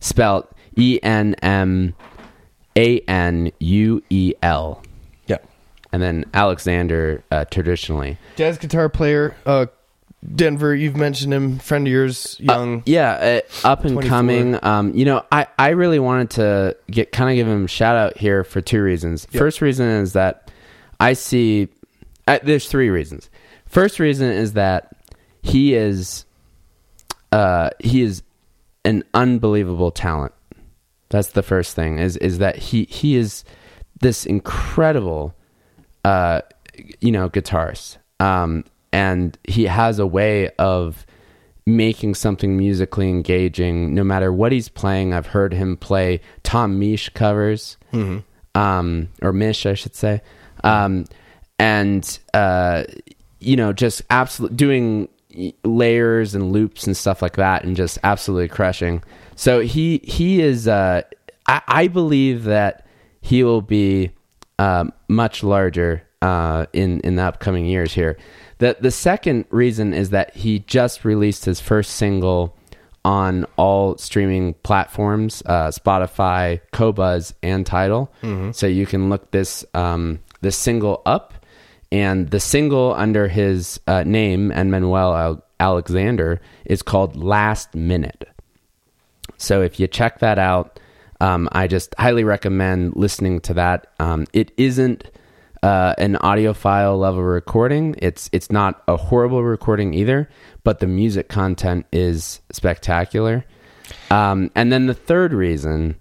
spelled 0.00 0.46
E 0.76 0.98
N 1.02 1.34
M 1.42 1.94
A 2.76 3.00
N 3.00 3.50
U 3.58 4.02
E 4.10 4.34
L 4.42 4.82
Yeah. 5.26 5.38
and 5.92 6.02
then 6.02 6.24
Alexander 6.34 7.22
uh, 7.30 7.44
traditionally 7.46 8.18
Jazz 8.36 8.58
guitar 8.58 8.88
player. 8.88 9.36
Uh, 9.46 9.66
Denver. 10.34 10.74
You've 10.74 10.96
mentioned 10.96 11.32
him. 11.32 11.58
Friend 11.60 11.86
of 11.86 11.92
yours, 11.92 12.36
young. 12.40 12.82
yeah 12.86 13.40
uh, 13.64 13.66
up 13.68 13.84
and 13.84 13.92
24. 13.94 14.08
coming 14.08 14.58
um 14.64 14.92
you 14.94 15.04
know 15.04 15.24
i 15.30 15.46
i 15.58 15.68
really 15.68 16.00
wanted 16.00 16.30
to 16.30 16.76
get 16.90 17.12
kind 17.12 17.30
of 17.30 17.36
give 17.36 17.46
him 17.46 17.66
a 17.66 17.68
shout 17.68 17.94
out 17.96 18.16
here 18.16 18.42
for 18.42 18.60
two 18.60 18.82
reasons 18.82 19.28
Yep. 19.30 19.38
first 19.38 19.60
reason 19.60 19.86
is 19.88 20.14
that 20.14 20.50
i 20.98 21.12
see 21.12 21.68
uh, 22.26 22.40
there's 22.42 22.68
three 22.68 22.90
reasons 22.90 23.30
first 23.66 24.00
reason 24.00 24.28
is 24.30 24.54
that 24.54 24.90
he 25.42 25.74
is 25.74 26.24
uh 27.32 27.70
he 27.78 28.02
is 28.02 28.22
an 28.84 29.04
unbelievable 29.14 29.90
talent. 29.90 30.32
That's 31.10 31.28
the 31.30 31.42
first 31.42 31.74
thing 31.74 31.98
is 31.98 32.16
is 32.18 32.38
that 32.38 32.56
he 32.56 32.84
he 32.84 33.16
is 33.16 33.44
this 34.00 34.24
incredible 34.26 35.34
uh 36.04 36.42
you 37.00 37.12
know 37.12 37.28
guitarist. 37.28 37.98
Um 38.20 38.64
and 38.92 39.38
he 39.46 39.64
has 39.64 39.98
a 39.98 40.06
way 40.06 40.48
of 40.58 41.04
making 41.66 42.14
something 42.14 42.56
musically 42.56 43.10
engaging 43.10 43.94
no 43.94 44.02
matter 44.02 44.32
what 44.32 44.52
he's 44.52 44.70
playing. 44.70 45.12
I've 45.12 45.26
heard 45.26 45.52
him 45.52 45.76
play 45.76 46.20
tom 46.42 46.80
misch 46.80 47.12
covers 47.12 47.76
um 48.54 49.08
or 49.22 49.32
mish 49.32 49.66
i 49.66 49.74
should 49.74 49.94
say. 49.94 50.22
Um 50.64 51.04
and 51.58 52.18
uh 52.32 52.84
you 53.40 53.56
know 53.56 53.72
just 53.72 54.02
absolutely 54.10 54.56
doing 54.56 55.08
layers 55.64 56.34
and 56.34 56.52
loops 56.52 56.86
and 56.86 56.96
stuff 56.96 57.22
like 57.22 57.36
that 57.36 57.64
and 57.64 57.76
just 57.76 57.98
absolutely 58.02 58.48
crushing 58.48 59.02
so 59.36 59.60
he 59.60 59.98
he 60.04 60.40
is 60.40 60.66
uh 60.66 61.02
i, 61.46 61.62
I 61.68 61.88
believe 61.88 62.44
that 62.44 62.86
he 63.20 63.44
will 63.44 63.62
be 63.62 64.12
um, 64.58 64.92
much 65.08 65.42
larger 65.42 66.02
uh, 66.22 66.66
in 66.72 67.00
in 67.00 67.16
the 67.16 67.22
upcoming 67.22 67.66
years 67.66 67.92
here. 67.92 68.16
The 68.58 68.76
the 68.80 68.90
second 68.90 69.44
reason 69.50 69.94
is 69.94 70.10
that 70.10 70.34
he 70.34 70.60
just 70.60 71.04
released 71.04 71.44
his 71.44 71.60
first 71.60 71.92
single 71.92 72.56
on 73.04 73.46
all 73.56 73.96
streaming 73.96 74.54
platforms, 74.64 75.42
uh, 75.46 75.68
Spotify, 75.68 76.60
Qobuz, 76.72 77.34
and 77.42 77.64
Tidal. 77.64 78.12
So 78.52 78.66
you 78.66 78.86
can 78.86 79.08
look 79.08 79.30
this 79.30 79.64
um, 79.74 80.20
this 80.40 80.56
single 80.56 81.02
up, 81.06 81.34
and 81.90 82.30
the 82.30 82.40
single 82.40 82.94
under 82.94 83.28
his 83.28 83.80
uh, 83.86 84.02
name 84.04 84.50
Enmanuel 84.50 85.18
Al- 85.18 85.44
Alexander 85.60 86.40
is 86.64 86.82
called 86.82 87.16
"Last 87.16 87.74
Minute." 87.74 88.28
So 89.36 89.62
if 89.62 89.78
you 89.78 89.86
check 89.86 90.18
that 90.18 90.38
out, 90.38 90.80
um, 91.20 91.48
I 91.52 91.66
just 91.66 91.94
highly 91.98 92.24
recommend 92.24 92.96
listening 92.96 93.40
to 93.42 93.54
that. 93.54 93.86
Um, 93.98 94.26
it 94.32 94.52
isn't 94.56 95.10
uh, 95.62 95.94
an 95.98 96.14
audiophile 96.16 96.98
level 96.98 97.22
recording. 97.22 97.94
It's 97.98 98.28
it's 98.32 98.50
not 98.50 98.82
a 98.86 98.96
horrible 98.96 99.42
recording 99.42 99.94
either, 99.94 100.28
but 100.64 100.78
the 100.80 100.86
music 100.86 101.28
content 101.28 101.86
is 101.92 102.40
spectacular. 102.52 103.44
Um, 104.10 104.50
and 104.54 104.70
then 104.70 104.86
the 104.86 104.94
third 104.94 105.32
reason 105.32 105.96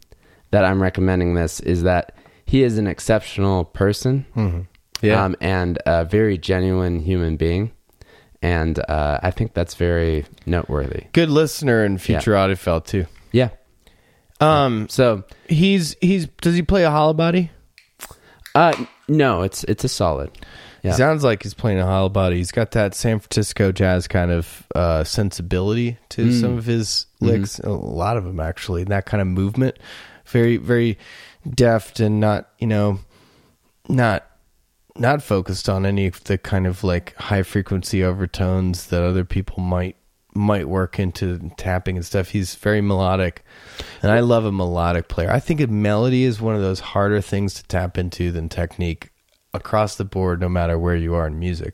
that 0.51 0.65
I'm 0.65 0.81
recommending 0.81 1.33
this 1.35 1.59
is 1.61 1.83
that 1.83 2.15
he 2.45 2.63
is 2.63 2.77
an 2.77 2.87
exceptional 2.87 3.65
person. 3.65 4.25
Yeah. 5.01 5.23
um, 5.25 5.35
and 5.41 5.77
a 5.85 6.05
very 6.05 6.37
genuine 6.37 6.99
human 6.99 7.37
being, 7.37 7.71
and 8.41 8.79
uh, 8.89 9.19
I 9.21 9.31
think 9.31 9.53
that's 9.53 9.75
very 9.75 10.25
noteworthy. 10.45 11.05
Good 11.13 11.29
listener 11.29 11.83
and 11.83 12.01
future 12.01 12.33
Audiophile 12.33 12.85
too. 12.85 13.05
Yeah. 13.31 13.49
Um, 14.39 14.87
So, 14.89 15.23
he's 15.47 15.95
he's 16.01 16.27
does 16.41 16.55
he 16.55 16.61
play 16.61 16.83
a 16.83 16.91
hollow 16.91 17.13
body? 17.13 17.51
uh, 18.55 18.73
no, 19.07 19.41
it's 19.43 19.63
it's 19.65 19.83
a 19.83 19.89
solid. 19.89 20.31
Yeah. 20.83 20.93
Sounds 20.93 21.23
like 21.23 21.43
he's 21.43 21.53
playing 21.55 21.79
a 21.79 21.85
hollow 21.85 22.07
body. 22.09 22.37
He's 22.37 22.51
got 22.51 22.71
that 22.71 22.93
San 22.95 23.19
Francisco 23.19 23.71
jazz 23.71 24.07
kind 24.07 24.31
of 24.31 24.65
uh, 24.75 25.03
sensibility 25.03 25.97
to 26.09 26.27
Mm. 26.27 26.41
some 26.41 26.57
of 26.57 26.65
his 26.65 27.07
Mm-hmm. 27.21 27.25
licks. 27.33 27.59
A 27.59 27.69
lot 27.71 28.15
of 28.17 28.25
them 28.25 28.39
actually. 28.39 28.83
That 28.83 29.05
kind 29.07 29.21
of 29.21 29.27
movement, 29.27 29.77
very 30.27 30.57
very 30.57 30.97
deft 31.49 31.99
and 31.99 32.19
not 32.19 32.49
you 32.59 32.67
know 32.67 32.99
not 33.89 34.26
not 34.99 35.21
focused 35.21 35.69
on 35.69 35.85
any 35.85 36.07
of 36.07 36.23
the 36.25 36.37
kind 36.37 36.67
of 36.67 36.83
like 36.83 37.15
high 37.15 37.43
frequency 37.43 38.03
overtones 38.03 38.87
that 38.87 39.03
other 39.03 39.25
people 39.25 39.61
might 39.63 39.95
might 40.33 40.69
work 40.69 40.99
into 40.99 41.51
tapping 41.57 41.95
and 41.97 42.05
stuff. 42.05 42.29
He's 42.29 42.53
very 42.55 42.81
melodic, 42.81 43.43
and 44.03 44.11
I 44.11 44.19
love 44.19 44.45
a 44.45 44.51
melodic 44.51 45.07
player. 45.07 45.31
I 45.31 45.39
think 45.39 45.59
a 45.59 45.67
melody 45.67 46.23
is 46.23 46.39
one 46.39 46.55
of 46.55 46.61
those 46.61 46.79
harder 46.79 47.21
things 47.21 47.55
to 47.55 47.63
tap 47.63 47.97
into 47.97 48.31
than 48.31 48.47
technique 48.49 49.09
across 49.53 49.95
the 49.95 50.05
board, 50.05 50.39
no 50.39 50.49
matter 50.49 50.77
where 50.77 50.95
you 50.95 51.15
are 51.15 51.25
in 51.27 51.39
music. 51.39 51.73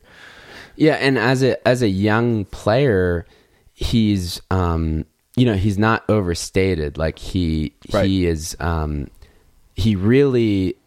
Yeah, 0.75 0.93
and 0.95 1.17
as 1.17 1.43
a 1.43 1.67
as 1.67 1.81
a 1.81 1.89
young 1.89 2.45
player, 2.45 3.25
he's 3.73 4.41
um 4.49 5.05
you 5.35 5.45
know 5.45 5.55
he's 5.55 5.77
not 5.77 6.03
overstated. 6.09 6.97
Like 6.97 7.19
he 7.19 7.73
Right. 7.91 8.05
he 8.05 8.25
is 8.25 8.55
um 8.59 9.09
he 9.75 9.95
really 9.95 10.77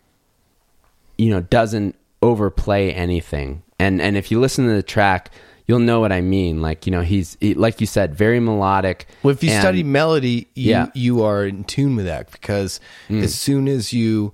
you 1.18 1.30
know 1.30 1.40
doesn't 1.42 1.94
overplay 2.22 2.92
anything. 2.92 3.62
And 3.78 4.00
and 4.00 4.16
if 4.16 4.30
you 4.30 4.40
listen 4.40 4.66
to 4.66 4.72
the 4.74 4.82
track, 4.82 5.30
you'll 5.66 5.80
know 5.80 6.00
what 6.00 6.12
I 6.12 6.20
mean. 6.20 6.62
Like 6.62 6.86
you 6.86 6.90
know 6.92 7.02
he's 7.02 7.36
he, 7.40 7.54
like 7.54 7.80
you 7.80 7.86
said, 7.86 8.14
very 8.14 8.40
melodic. 8.40 9.06
Well, 9.22 9.32
if 9.34 9.42
you 9.42 9.50
and- 9.50 9.60
study 9.60 9.82
melody, 9.82 10.48
you 10.54 10.70
Yeah. 10.70 10.86
Mm. 10.86 10.90
you 10.94 11.22
are 11.24 11.44
in 11.46 11.64
tune 11.64 11.96
with 11.96 12.06
that 12.06 12.30
because 12.30 12.80
as 13.10 13.34
soon 13.34 13.68
as 13.68 13.92
you 13.92 14.32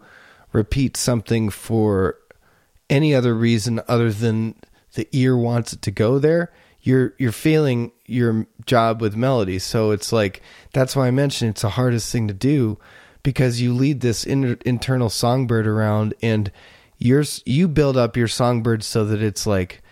repeat 0.53 0.97
something 0.97 1.51
for 1.51 2.16
any 2.90 3.14
other 3.14 3.35
reason 3.35 3.81
other 3.88 4.12
than 4.12 4.55
the 4.95 5.09
ear 5.12 5.37
wants 5.37 5.73
it 5.73 5.81
to 5.83 5.90
go 5.90 6.18
there, 6.18 6.53
you're 6.83 7.14
you're 7.18 7.33
failing 7.33 7.90
your 8.07 8.47
job 8.66 9.01
with 9.01 9.16
melody. 9.16 9.59
So 9.59 9.90
it's 9.90 10.12
like 10.12 10.40
that's 10.73 10.95
why 10.95 11.09
I 11.09 11.11
mentioned 11.11 11.51
it's 11.53 11.62
the 11.62 11.71
hardest 11.71 12.12
thing 12.12 12.29
to 12.29 12.35
do 12.35 12.79
because 13.23 13.61
you 13.61 13.73
lead 13.73 14.01
this 14.03 14.25
inner, 14.27 14.57
internal 14.66 15.09
songbird 15.09 15.66
around 15.66 16.12
and 16.23 16.51
you're 17.03 17.25
you 17.45 17.69
build 17.69 17.97
up 17.97 18.17
your 18.17 18.29
songbird 18.29 18.85
so 18.85 19.05
that 19.07 19.23
it's 19.23 19.47
like 19.47 19.83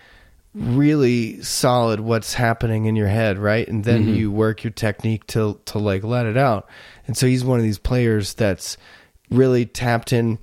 really 0.54 1.42
solid 1.42 2.00
what's 2.00 2.34
happening 2.34 2.86
in 2.86 2.96
your 2.96 3.08
head, 3.08 3.38
right? 3.38 3.66
And 3.66 3.84
then 3.84 4.02
mm-hmm. 4.02 4.14
you 4.14 4.32
work 4.32 4.64
your 4.64 4.72
technique 4.72 5.26
to 5.28 5.60
to 5.66 5.78
like 5.78 6.04
let 6.04 6.26
it 6.26 6.36
out. 6.36 6.68
And 7.06 7.16
so 7.16 7.26
he's 7.26 7.44
one 7.44 7.58
of 7.58 7.64
these 7.64 7.78
players 7.78 8.34
that's 8.34 8.76
really 9.30 9.66
tapped 9.66 10.12
in 10.12 10.38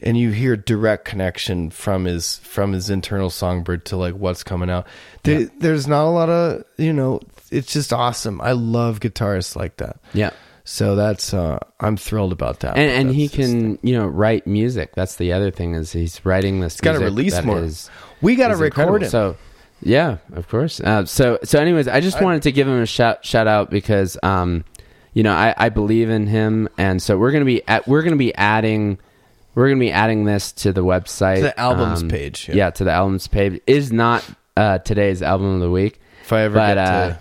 and 0.00 0.16
you 0.16 0.30
hear 0.30 0.56
direct 0.56 1.04
connection 1.04 1.70
from 1.70 2.04
his 2.04 2.38
from 2.38 2.72
his 2.72 2.90
internal 2.90 3.30
songbird 3.30 3.84
to 3.86 3.96
like 3.96 4.14
what's 4.14 4.42
coming 4.42 4.68
out. 4.68 4.86
There, 5.22 5.50
There's 5.58 5.86
not 5.86 6.04
a 6.04 6.10
lot 6.10 6.28
of, 6.28 6.64
you 6.76 6.92
know, 6.92 7.20
it's 7.50 7.72
just 7.72 7.92
awesome. 7.92 8.40
I 8.40 8.52
love 8.52 9.00
guitarists 9.00 9.56
like 9.56 9.76
that. 9.78 10.00
yeah. 10.12 10.30
So 10.64 10.94
that's 10.94 11.34
uh 11.34 11.58
I'm 11.80 11.96
thrilled 11.96 12.32
about 12.32 12.60
that. 12.60 12.76
And, 12.76 12.90
and 12.90 13.14
he 13.14 13.28
can, 13.28 13.78
you 13.82 13.94
know, 13.98 14.06
write 14.06 14.46
music. 14.46 14.94
That's 14.94 15.16
the 15.16 15.32
other 15.32 15.50
thing 15.50 15.74
is 15.74 15.92
he's 15.92 16.24
writing 16.24 16.60
this. 16.60 16.74
He's 16.74 16.80
got 16.80 16.92
to 16.92 17.00
release 17.00 17.42
more. 17.42 17.62
is- 17.62 17.90
we 18.20 18.36
got 18.36 18.48
to 18.48 18.56
record 18.56 18.66
incredible. 19.02 19.04
him. 19.04 19.10
So, 19.10 19.36
yeah, 19.82 20.18
of 20.34 20.46
course. 20.48 20.78
Uh, 20.78 21.04
so, 21.04 21.40
so, 21.42 21.58
anyways, 21.58 21.88
I 21.88 22.00
just 22.00 22.20
wanted 22.22 22.42
to 22.42 22.52
give 22.52 22.68
him 22.68 22.80
a 22.80 22.86
shout 22.86 23.24
shout 23.24 23.48
out 23.48 23.68
because, 23.68 24.16
um, 24.22 24.64
you 25.12 25.24
know, 25.24 25.32
I, 25.32 25.54
I 25.56 25.68
believe 25.70 26.08
in 26.08 26.28
him, 26.28 26.68
and 26.78 27.02
so 27.02 27.18
we're 27.18 27.32
gonna 27.32 27.44
be 27.44 27.66
at, 27.66 27.88
we're 27.88 28.02
gonna 28.02 28.14
be 28.16 28.32
adding 28.34 28.98
we're 29.54 29.68
gonna 29.68 29.80
be 29.80 29.90
adding 29.92 30.24
this 30.24 30.52
to 30.52 30.72
the 30.72 30.84
website, 30.84 31.36
To 31.36 31.42
the 31.42 31.60
albums 31.60 32.02
um, 32.02 32.08
page, 32.08 32.48
yeah. 32.48 32.54
Yeah. 32.54 32.70
to 32.70 32.84
the 32.84 32.92
albums 32.92 33.26
page. 33.26 33.60
Is 33.66 33.92
not 33.92 34.24
uh, 34.56 34.78
today's 34.78 35.22
album 35.22 35.54
of 35.54 35.60
the 35.60 35.70
week, 35.70 36.00
if 36.22 36.32
I 36.32 36.42
ever 36.42 36.54
but 36.54 36.74
get 36.74 36.78
uh, 36.78 37.08
to 37.08 37.18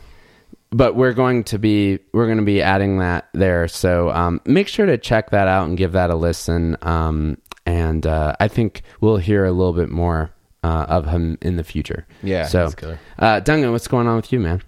but 0.72 0.96
we're 0.96 1.14
going 1.14 1.44
to 1.46 1.60
be 1.60 2.00
we're 2.14 2.26
going 2.26 2.38
to 2.38 2.44
be 2.44 2.62
adding 2.62 3.00
that 3.00 3.28
there. 3.34 3.68
So 3.68 4.10
um, 4.12 4.42
make 4.46 4.68
sure 4.68 4.86
to 4.86 4.98
check 4.98 5.32
that 5.32 5.48
out 5.48 5.68
and 5.68 5.78
give 5.78 5.92
that 5.92 6.10
a 6.10 6.16
listen. 6.16 6.78
Um, 6.82 7.38
and 7.66 8.06
uh, 8.08 8.36
I 8.40 8.48
think 8.48 8.82
we'll 9.02 9.18
hear 9.18 9.46
a 9.46 9.52
little 9.52 9.74
bit 9.74 9.90
more 9.90 10.32
uh, 10.64 10.86
of 10.88 11.08
him 11.08 11.38
in 11.42 11.58
the 11.58 11.64
future. 11.64 12.08
Yeah, 12.24 12.46
So, 12.46 12.66
uh, 13.20 13.40
Duncan, 13.42 13.72
what's 13.72 13.88
going 13.88 14.08
on 14.08 14.16
with 14.16 14.32
you, 14.32 14.40
man? 14.40 14.62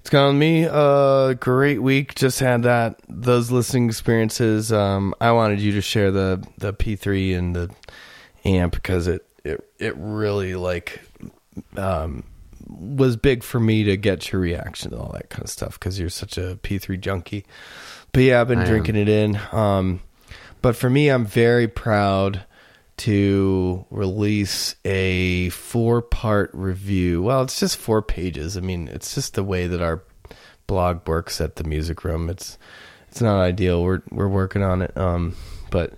It's 0.00 0.10
going 0.10 0.24
on 0.24 0.34
with 0.34 0.40
me. 0.40 0.66
Uh, 0.68 1.34
great 1.34 1.80
week. 1.80 2.14
Just 2.14 2.40
had 2.40 2.64
that 2.64 3.00
those 3.08 3.50
listening 3.50 3.86
experiences. 3.88 4.72
Um, 4.72 5.14
I 5.20 5.32
wanted 5.32 5.60
you 5.60 5.72
to 5.72 5.80
share 5.80 6.10
the 6.10 6.44
the 6.58 6.72
P3 6.72 7.38
and 7.38 7.54
the 7.54 7.70
amp 8.44 8.74
because 8.74 9.06
it 9.06 9.24
it 9.44 9.64
it 9.78 9.94
really 9.96 10.56
like 10.56 11.00
um 11.76 12.24
was 12.78 13.16
big 13.16 13.42
for 13.42 13.60
me 13.60 13.84
to 13.84 13.96
get 13.96 14.32
your 14.32 14.40
reaction 14.40 14.90
to 14.90 14.98
all 14.98 15.12
that 15.12 15.30
kind 15.30 15.42
of 15.44 15.50
stuff 15.50 15.78
because 15.78 15.98
you're 15.98 16.08
such 16.08 16.38
a 16.38 16.58
P3 16.62 17.00
junkie. 17.00 17.44
But 18.12 18.20
yeah, 18.22 18.40
I've 18.40 18.48
been 18.48 18.58
I 18.58 18.62
am. 18.62 18.68
drinking 18.68 18.96
it 18.96 19.08
in. 19.08 19.40
Um, 19.52 20.00
but 20.60 20.76
for 20.76 20.88
me, 20.88 21.08
I'm 21.08 21.26
very 21.26 21.68
proud 21.68 22.44
to 22.98 23.84
release 23.90 24.76
a 24.84 25.48
four 25.50 26.02
part 26.02 26.50
review. 26.52 27.22
Well, 27.22 27.42
it's 27.42 27.58
just 27.58 27.76
four 27.76 28.02
pages. 28.02 28.56
I 28.56 28.60
mean, 28.60 28.88
it's 28.88 29.14
just 29.14 29.34
the 29.34 29.42
way 29.44 29.66
that 29.66 29.82
our 29.82 30.04
blog 30.66 31.06
works 31.08 31.40
at 31.40 31.56
the 31.56 31.64
music 31.64 32.04
room. 32.04 32.30
It's 32.30 32.58
it's 33.08 33.20
not 33.20 33.40
ideal. 33.40 33.82
We're 33.82 34.02
we're 34.10 34.28
working 34.28 34.62
on 34.62 34.82
it. 34.82 34.96
Um, 34.96 35.36
but 35.70 35.94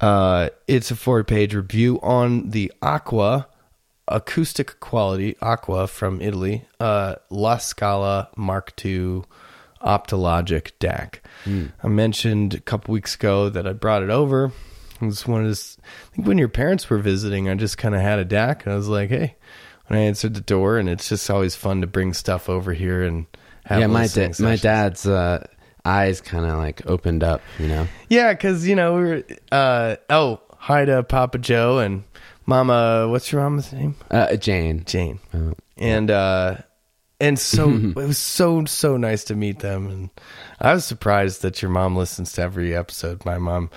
uh, 0.00 0.48
it's 0.66 0.90
a 0.90 0.96
four 0.96 1.22
page 1.24 1.54
review 1.54 2.00
on 2.00 2.50
the 2.50 2.72
Aqua 2.80 3.46
acoustic 4.10 4.80
quality 4.80 5.36
Aqua 5.40 5.86
from 5.86 6.20
Italy, 6.20 6.64
uh, 6.78 7.14
La 7.30 7.56
Scala 7.58 8.28
Mark 8.36 8.72
II 8.84 9.22
Optologic 9.82 10.72
DAC. 10.78 11.20
I 11.82 11.88
mentioned 11.88 12.54
a 12.54 12.60
couple 12.60 12.92
weeks 12.92 13.14
ago 13.14 13.48
that 13.48 13.66
I 13.66 13.72
brought 13.72 14.02
it 14.02 14.10
over. 14.10 14.52
It 15.00 15.06
was 15.06 15.26
one 15.26 15.42
of 15.42 15.48
this. 15.48 15.78
I 16.12 16.16
think 16.16 16.28
when 16.28 16.36
your 16.36 16.48
parents 16.48 16.90
were 16.90 16.98
visiting, 16.98 17.48
I 17.48 17.54
just 17.54 17.78
kind 17.78 17.94
of 17.94 18.02
had 18.02 18.18
a 18.18 18.24
DAC, 18.24 18.64
and 18.64 18.72
I 18.74 18.76
was 18.76 18.88
like, 18.88 19.08
"Hey." 19.10 19.36
When 19.86 19.98
I 19.98 20.02
answered 20.02 20.34
the 20.34 20.40
door, 20.40 20.78
and 20.78 20.88
it's 20.88 21.08
just 21.08 21.28
always 21.28 21.56
fun 21.56 21.80
to 21.80 21.88
bring 21.88 22.12
stuff 22.12 22.48
over 22.48 22.72
here 22.72 23.02
and 23.02 23.26
have 23.64 23.80
yeah, 23.80 23.86
my 23.88 24.06
da- 24.06 24.32
my 24.38 24.54
dad's 24.54 25.04
uh, 25.04 25.44
eyes 25.84 26.20
kind 26.20 26.44
of 26.46 26.58
like 26.58 26.86
opened 26.86 27.24
up, 27.24 27.42
you 27.58 27.66
know. 27.66 27.88
Yeah, 28.08 28.32
because 28.32 28.68
you 28.68 28.76
know 28.76 28.94
we 28.94 29.00
were. 29.02 29.24
Uh, 29.50 29.96
oh, 30.08 30.40
hi 30.58 30.84
to 30.84 31.02
Papa 31.02 31.38
Joe 31.38 31.78
and 31.78 32.04
Mama. 32.50 33.06
What's 33.08 33.30
your 33.30 33.42
mama's 33.42 33.72
name? 33.72 33.94
Uh, 34.10 34.34
Jane. 34.34 34.82
Jane. 34.84 35.20
Uh, 35.32 35.52
and 35.78 36.10
uh 36.10 36.56
and 37.20 37.38
so 37.38 37.70
it 37.74 37.94
was 37.94 38.18
so 38.18 38.64
so 38.64 38.96
nice 38.96 39.24
to 39.24 39.34
meet 39.36 39.60
them 39.60 39.86
and 39.88 40.10
i 40.60 40.74
was 40.74 40.84
surprised 40.84 41.42
that 41.42 41.62
your 41.62 41.70
mom 41.70 41.96
listens 41.96 42.32
to 42.32 42.42
every 42.42 42.74
episode 42.76 43.24
my 43.24 43.38
mom 43.38 43.70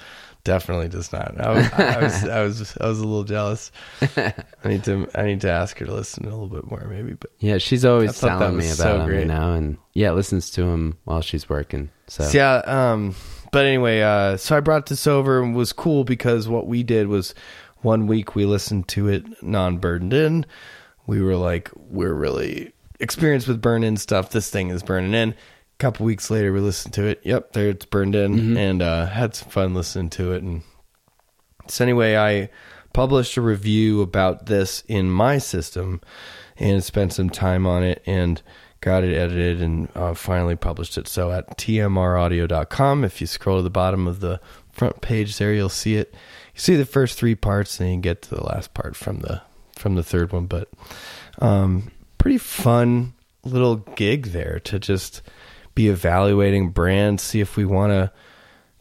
definitely 0.43 0.89
does 0.89 1.13
not 1.13 1.39
i 1.39 1.53
was 1.53 1.71
i 1.73 1.99
was 2.01 2.23
i 2.25 2.43
was, 2.43 2.77
I 2.81 2.87
was 2.87 2.99
a 2.99 3.05
little 3.07 3.23
jealous 3.23 3.71
i 4.17 4.33
need 4.65 4.83
to 4.85 5.07
i 5.15 5.23
need 5.23 5.41
to 5.41 5.51
ask 5.51 5.77
her 5.79 5.85
to 5.85 5.93
listen 5.93 6.25
a 6.25 6.29
little 6.29 6.47
bit 6.47 6.69
more 6.69 6.85
maybe 6.89 7.13
but 7.13 7.31
yeah, 7.39 7.57
she's 7.57 7.85
always 7.85 8.19
telling 8.19 8.57
me 8.57 8.65
about 8.65 8.77
so 8.77 8.99
him, 9.01 9.07
great. 9.07 9.27
know, 9.27 9.53
and 9.53 9.77
yeah, 9.93 10.11
listens 10.11 10.49
to 10.51 10.63
him 10.63 10.97
while 11.03 11.21
she's 11.21 11.49
working. 11.49 11.89
So 12.07 12.23
So, 12.23 12.37
yeah, 12.37 12.55
um, 12.65 13.15
but 13.51 13.65
anyway, 13.65 14.01
uh, 14.01 14.37
so 14.37 14.55
I 14.57 14.61
brought 14.61 14.87
this 14.87 15.05
over 15.05 15.43
and 15.43 15.55
was 15.55 15.73
cool 15.73 16.03
because 16.05 16.47
what 16.47 16.67
we 16.67 16.81
did 16.83 17.07
was 17.07 17.35
one 17.83 18.07
week 18.07 18.35
we 18.35 18.45
listened 18.45 18.87
to 18.89 19.07
it 19.07 19.43
non 19.43 19.77
burdened 19.77 20.13
in. 20.13 20.45
We 21.05 21.21
were 21.21 21.35
like, 21.35 21.69
we're 21.75 22.13
really 22.13 22.71
experienced 22.99 23.47
with 23.47 23.61
burn 23.61 23.83
in 23.83 23.97
stuff. 23.97 24.29
This 24.31 24.49
thing 24.49 24.69
is 24.69 24.83
burning 24.83 25.13
in. 25.13 25.29
A 25.31 25.35
couple 25.79 26.05
weeks 26.05 26.29
later, 26.29 26.53
we 26.53 26.61
listened 26.61 26.93
to 26.93 27.05
it. 27.05 27.21
Yep, 27.23 27.53
there 27.53 27.69
it's 27.69 27.85
burned 27.85 28.15
in, 28.15 28.55
and 28.57 28.81
uh, 28.81 29.07
had 29.07 29.35
some 29.35 29.49
fun 29.49 29.73
listening 29.73 30.09
to 30.11 30.31
it. 30.31 30.43
And 30.43 30.61
so 31.67 31.83
anyway, 31.83 32.15
I 32.15 32.49
published 32.93 33.37
a 33.37 33.41
review 33.41 34.01
about 34.01 34.45
this 34.45 34.83
in 34.87 35.09
my 35.09 35.39
system 35.39 35.99
and 36.57 36.83
spent 36.83 37.13
some 37.13 37.29
time 37.29 37.65
on 37.65 37.83
it 37.83 38.01
and 38.05 38.41
got 38.81 39.03
it 39.03 39.15
edited 39.15 39.61
and 39.61 39.89
uh, 39.95 40.13
finally 40.13 40.55
published 40.55 40.97
it. 40.97 41.07
So 41.07 41.31
at 41.31 41.57
tmraudio.com, 41.57 43.03
if 43.03 43.21
you 43.21 43.27
scroll 43.27 43.57
to 43.57 43.63
the 43.63 43.69
bottom 43.69 44.07
of 44.07 44.19
the 44.19 44.39
front 44.71 45.01
page 45.01 45.37
there, 45.37 45.53
you'll 45.53 45.69
see 45.69 45.95
it. 45.95 46.13
You 46.53 46.59
see 46.59 46.75
the 46.75 46.85
first 46.85 47.17
three 47.17 47.35
parts, 47.35 47.79
and 47.79 47.87
then 47.87 47.95
you 47.95 48.01
get 48.01 48.21
to 48.23 48.35
the 48.35 48.43
last 48.43 48.73
part 48.73 48.95
from 48.95 49.19
the 49.19 49.41
from 49.75 49.95
the 49.95 50.03
third 50.03 50.31
one. 50.31 50.45
But 50.45 50.69
um, 51.39 51.91
pretty 52.17 52.37
fun 52.37 53.13
little 53.43 53.77
gig 53.77 54.27
there 54.27 54.59
to 54.65 54.79
just 54.79 55.21
be 55.75 55.89
evaluating 55.89 56.69
brands, 56.69 57.23
see 57.23 57.39
if 57.41 57.57
we 57.57 57.65
want 57.65 57.91
to 57.91 58.11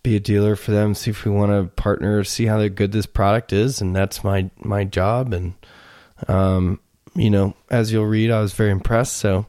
be 0.03 0.17
a 0.17 0.21
dealer 0.21 0.57
for 0.57 0.73
them, 0.73 0.95
see 0.95 1.11
if 1.11 1.25
we 1.25 1.31
want 1.31 1.53
to 1.53 1.75
partner, 1.81 2.25
see 2.25 2.47
how 2.47 2.67
good 2.69 2.93
this 2.93 3.07
product 3.07 3.53
is, 3.53 3.81
and 3.81 3.95
that's 3.95 4.25
my 4.25 4.51
my 4.59 4.85
job. 4.85 5.33
And 5.33 5.55
um, 6.29 6.81
you 7.15 7.31
know, 7.31 7.55
as 7.71 7.93
you'll 7.93 8.07
read, 8.07 8.31
I 8.31 8.41
was 8.41 8.53
very 8.53 8.71
impressed. 8.71 9.17
So, 9.17 9.47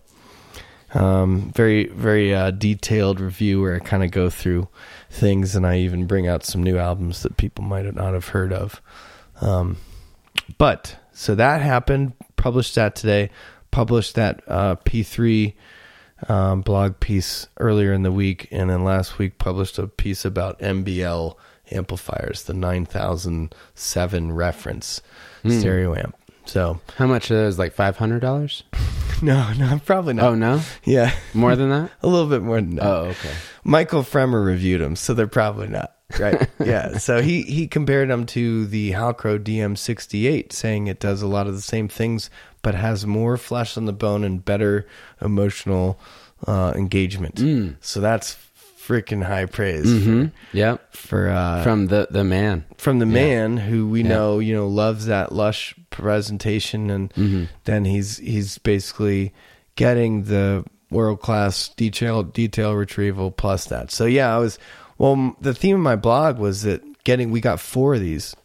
um, 0.93 1.51
very 1.55 1.87
very 1.87 2.33
uh, 2.33 2.51
detailed 2.51 3.19
review 3.19 3.61
where 3.61 3.75
I 3.75 3.79
kind 3.79 4.03
of 4.03 4.11
go 4.11 4.29
through 4.29 4.67
things, 5.13 5.55
and 5.55 5.65
I 5.65 5.77
even 5.79 6.05
bring 6.07 6.27
out 6.27 6.43
some 6.43 6.63
new 6.63 6.77
albums 6.77 7.23
that 7.23 7.37
people 7.37 7.63
might 7.63 7.85
not 7.93 8.13
have 8.13 8.29
heard 8.29 8.51
of. 8.51 8.81
Um, 9.41 9.77
but 10.57 10.97
so 11.13 11.35
that 11.35 11.61
happened. 11.61 12.13
Published 12.35 12.75
that 12.75 12.95
today. 12.95 13.29
Published 13.71 14.15
that 14.15 14.41
uh, 14.47 14.75
P3 14.77 15.53
um, 16.29 16.61
blog 16.61 16.99
piece 16.99 17.47
earlier 17.59 17.93
in 17.93 18.03
the 18.03 18.11
week, 18.11 18.47
and 18.51 18.69
then 18.69 18.83
last 18.83 19.17
week 19.17 19.37
published 19.37 19.77
a 19.77 19.87
piece 19.87 20.25
about 20.25 20.59
MBL 20.59 21.35
amplifiers, 21.71 22.43
the 22.43 22.53
9007 22.53 24.31
reference 24.31 25.01
Hmm. 25.43 25.59
stereo 25.59 25.95
amp. 25.95 26.15
So 26.45 26.79
How 26.97 27.07
much 27.07 27.31
is 27.31 27.57
like 27.57 27.73
five 27.73 27.97
hundred 27.97 28.19
dollars? 28.19 28.63
no, 29.21 29.53
no, 29.53 29.79
probably 29.85 30.13
not. 30.13 30.25
Oh 30.25 30.35
no, 30.35 30.61
Yeah, 30.83 31.13
more 31.33 31.55
than 31.55 31.69
that. 31.69 31.91
a 32.01 32.07
little 32.07 32.27
bit 32.27 32.41
more 32.41 32.57
than 32.57 32.75
that. 32.75 32.85
Oh 32.85 33.05
okay. 33.05 33.33
Michael 33.63 34.03
Fremer 34.03 34.41
reviewed 34.41 34.81
them, 34.81 34.95
so 34.95 35.13
they're 35.13 35.27
probably 35.27 35.67
not. 35.67 35.95
Right. 36.19 36.49
yeah. 36.63 36.97
So 36.97 37.21
he, 37.21 37.43
he 37.43 37.67
compared 37.67 38.09
them 38.09 38.25
to 38.27 38.65
the 38.65 38.91
Halcro 38.91 39.39
DM68, 39.39 40.51
saying 40.51 40.87
it 40.87 40.99
does 40.99 41.21
a 41.21 41.27
lot 41.27 41.47
of 41.47 41.55
the 41.55 41.61
same 41.61 41.87
things, 41.87 42.29
but 42.61 42.75
has 42.75 43.05
more 43.05 43.37
flesh 43.37 43.77
on 43.77 43.85
the 43.85 43.93
bone 43.93 44.23
and 44.23 44.43
better 44.43 44.87
emotional 45.21 45.99
uh, 46.45 46.73
engagement. 46.75 47.35
Mm. 47.35 47.75
So 47.81 47.99
that's 47.99 48.33
freaking 48.87 49.23
high 49.23 49.45
praise 49.45 49.85
hmm 50.03 50.25
Yep. 50.51 50.93
for 50.95 51.29
uh, 51.29 51.63
From 51.63 51.87
the 51.87 52.07
the 52.11 52.23
man. 52.23 52.65
from 52.77 52.99
the 52.99 53.05
man 53.05 53.57
who 53.57 53.87
we 53.87 54.01
Yeah. 54.01 54.09
know 54.09 54.39
you 54.39 54.53
know 54.55 54.67
loves 54.67 55.05
that 55.05 55.31
lush 55.31 55.73
presentation 55.89 56.89
and 56.89 57.13
Mhm. 57.13 57.47
then 57.63 57.85
he's 57.85 58.17
he's 58.17 58.57
basically 58.57 59.33
getting 59.75 60.23
the 60.23 60.63
world 60.91 61.21
class 61.21 61.69
detail 61.69 62.21
detail 62.23 62.73
retrieval 62.75 63.31
plus 63.31 63.65
that 63.65 63.89
so 63.89 64.05
yeah 64.05 64.35
i 64.35 64.37
was 64.37 64.59
well 64.99 65.35
the 65.41 65.53
theme 65.53 65.75
of 65.75 65.81
my 65.81 65.95
blog 65.95 66.37
was 66.37 66.61
that 66.61 66.81
getting 67.03 67.31
we 67.31 67.41
got 67.41 67.59
four 67.59 67.95
of 67.95 67.99
these 68.01 68.35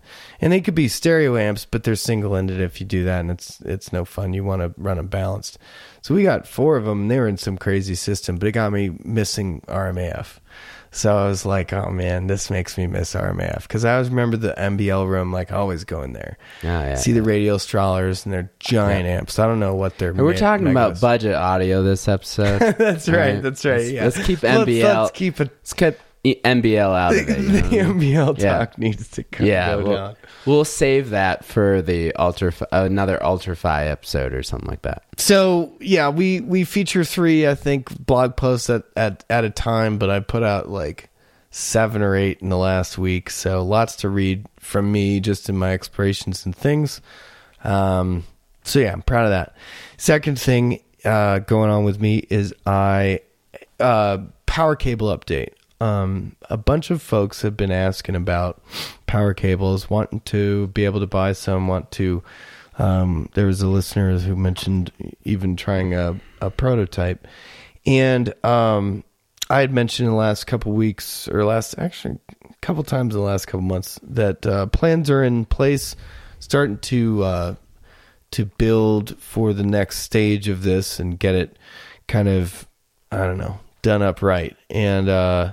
and 0.40 0.50
they 0.52 0.60
could 0.60 0.74
be 0.74 0.88
stereo 0.88 1.36
amps 1.36 1.66
but 1.70 1.84
they're 1.84 1.94
single 1.94 2.34
ended 2.34 2.58
if 2.60 2.80
you 2.80 2.86
do 2.86 3.04
that 3.04 3.20
and 3.20 3.30
it's 3.30 3.60
it's 3.66 3.92
no 3.92 4.04
fun 4.04 4.32
you 4.32 4.42
want 4.42 4.62
to 4.62 4.72
run 4.80 4.96
them 4.96 5.08
balanced 5.08 5.58
so 6.02 6.14
we 6.14 6.22
got 6.22 6.46
four 6.46 6.76
of 6.76 6.84
them 6.84 7.02
and 7.02 7.10
they 7.10 7.18
were 7.18 7.28
in 7.28 7.36
some 7.36 7.56
crazy 7.58 7.94
system 7.94 8.36
but 8.36 8.48
it 8.48 8.52
got 8.52 8.72
me 8.72 8.90
missing 9.04 9.60
rmaf 9.68 10.38
so 10.90 11.16
I 11.16 11.28
was 11.28 11.44
like, 11.44 11.72
oh 11.72 11.90
man, 11.90 12.28
this 12.28 12.50
makes 12.50 12.78
me 12.78 12.86
miss 12.86 13.14
RMAF 13.14 13.62
because 13.62 13.84
I 13.84 13.94
always 13.94 14.08
remember 14.08 14.36
the 14.36 14.54
MBL 14.56 15.06
room, 15.06 15.32
like 15.32 15.52
always 15.52 15.84
going 15.84 16.12
there. 16.14 16.38
Oh, 16.64 16.66
yeah. 16.66 16.94
See 16.94 17.12
the 17.12 17.20
Radialstrahlers 17.20 18.24
and 18.24 18.32
their 18.32 18.50
giant 18.58 19.06
amps. 19.06 19.38
I 19.38 19.46
don't 19.46 19.60
know 19.60 19.74
what 19.74 19.98
they're. 19.98 20.14
We're 20.14 20.32
ma- 20.32 20.38
talking 20.38 20.68
about 20.68 21.00
budget 21.00 21.34
audio 21.34 21.82
this 21.82 22.08
episode. 22.08 22.58
that's 22.78 23.08
right. 23.08 23.18
Alright. 23.18 23.42
That's 23.42 23.64
right. 23.64 23.76
Let's- 23.80 23.90
yeah. 23.90 24.04
let's 24.04 24.26
keep 24.26 24.42
Let's- 24.42 24.68
MBL 24.68 25.02
Let's, 25.02 25.10
keep 25.12 25.40
it. 25.40 25.50
Let's 25.50 25.72
keep 25.74 25.98
MBL 26.24 26.96
out 26.98 27.12
of 27.14 27.18
it. 27.28 27.38
you 27.38 27.48
the 27.48 27.82
know? 27.84 27.94
MBL 27.94 28.38
Yeah. 28.38 28.58
talk 28.58 28.78
needs 28.78 29.08
to 29.12 29.22
come 29.22 29.46
yeah, 29.46 29.76
go 29.76 29.82
we'll, 29.84 29.96
down. 29.96 30.16
we'll 30.46 30.64
save 30.64 31.10
that 31.10 31.44
for 31.44 31.80
the 31.82 32.14
ultra 32.14 32.52
another 32.72 33.18
ultrafy 33.22 33.88
episode 33.88 34.32
or 34.34 34.42
something 34.42 34.68
like 34.68 34.82
that. 34.82 35.04
So 35.16 35.72
yeah, 35.80 36.08
we 36.08 36.40
we 36.40 36.64
feature 36.64 37.04
three, 37.04 37.46
I 37.46 37.54
think, 37.54 38.04
blog 38.04 38.36
posts 38.36 38.68
at 38.70 38.84
at 38.96 39.24
at 39.30 39.44
a 39.44 39.50
time, 39.50 39.98
but 39.98 40.10
I 40.10 40.20
put 40.20 40.42
out 40.42 40.68
like 40.68 41.10
seven 41.50 42.02
or 42.02 42.14
eight 42.14 42.40
in 42.42 42.50
the 42.50 42.58
last 42.58 42.98
week. 42.98 43.30
So 43.30 43.64
lots 43.64 43.96
to 43.96 44.08
read 44.08 44.44
from 44.60 44.92
me 44.92 45.20
just 45.20 45.48
in 45.48 45.56
my 45.56 45.72
explorations 45.72 46.44
and 46.44 46.54
things. 46.54 47.00
Um, 47.64 48.24
so 48.64 48.78
yeah, 48.80 48.92
I'm 48.92 49.02
proud 49.02 49.24
of 49.24 49.30
that. 49.30 49.56
Second 49.96 50.38
thing 50.38 50.80
uh, 51.04 51.38
going 51.40 51.70
on 51.70 51.84
with 51.84 52.00
me 52.00 52.18
is 52.28 52.52
I 52.66 53.20
uh, 53.80 54.18
power 54.46 54.76
cable 54.76 55.16
update. 55.16 55.50
Um, 55.80 56.36
a 56.50 56.56
bunch 56.56 56.90
of 56.90 57.02
folks 57.02 57.42
have 57.42 57.56
been 57.56 57.70
asking 57.70 58.16
about 58.16 58.62
power 59.06 59.34
cables, 59.34 59.88
wanting 59.88 60.20
to 60.20 60.68
be 60.68 60.84
able 60.84 61.00
to 61.00 61.06
buy 61.06 61.32
some, 61.32 61.68
want 61.68 61.90
to. 61.92 62.22
Um, 62.78 63.28
there 63.34 63.46
was 63.46 63.60
a 63.62 63.68
listener 63.68 64.18
who 64.18 64.36
mentioned 64.36 64.92
even 65.24 65.56
trying 65.56 65.94
a, 65.94 66.18
a 66.40 66.50
prototype, 66.50 67.26
and 67.86 68.32
um, 68.44 69.04
I 69.50 69.60
had 69.60 69.72
mentioned 69.72 70.06
in 70.06 70.12
the 70.12 70.18
last 70.18 70.46
couple 70.46 70.72
weeks, 70.72 71.28
or 71.28 71.44
last 71.44 71.76
actually 71.78 72.18
a 72.44 72.54
couple 72.60 72.82
times 72.84 73.14
in 73.14 73.20
the 73.20 73.26
last 73.26 73.46
couple 73.46 73.62
months, 73.62 73.98
that 74.02 74.46
uh, 74.46 74.66
plans 74.66 75.10
are 75.10 75.22
in 75.22 75.44
place, 75.44 75.96
starting 76.38 76.78
to 76.78 77.22
uh, 77.24 77.54
to 78.32 78.44
build 78.44 79.18
for 79.18 79.52
the 79.52 79.64
next 79.64 79.98
stage 79.98 80.48
of 80.48 80.62
this 80.62 81.00
and 81.00 81.18
get 81.18 81.34
it 81.34 81.56
kind 82.06 82.28
of 82.28 82.68
I 83.10 83.18
don't 83.18 83.38
know 83.38 83.58
done 83.82 84.02
up 84.02 84.22
right. 84.22 84.56
And 84.70 85.08
uh 85.08 85.52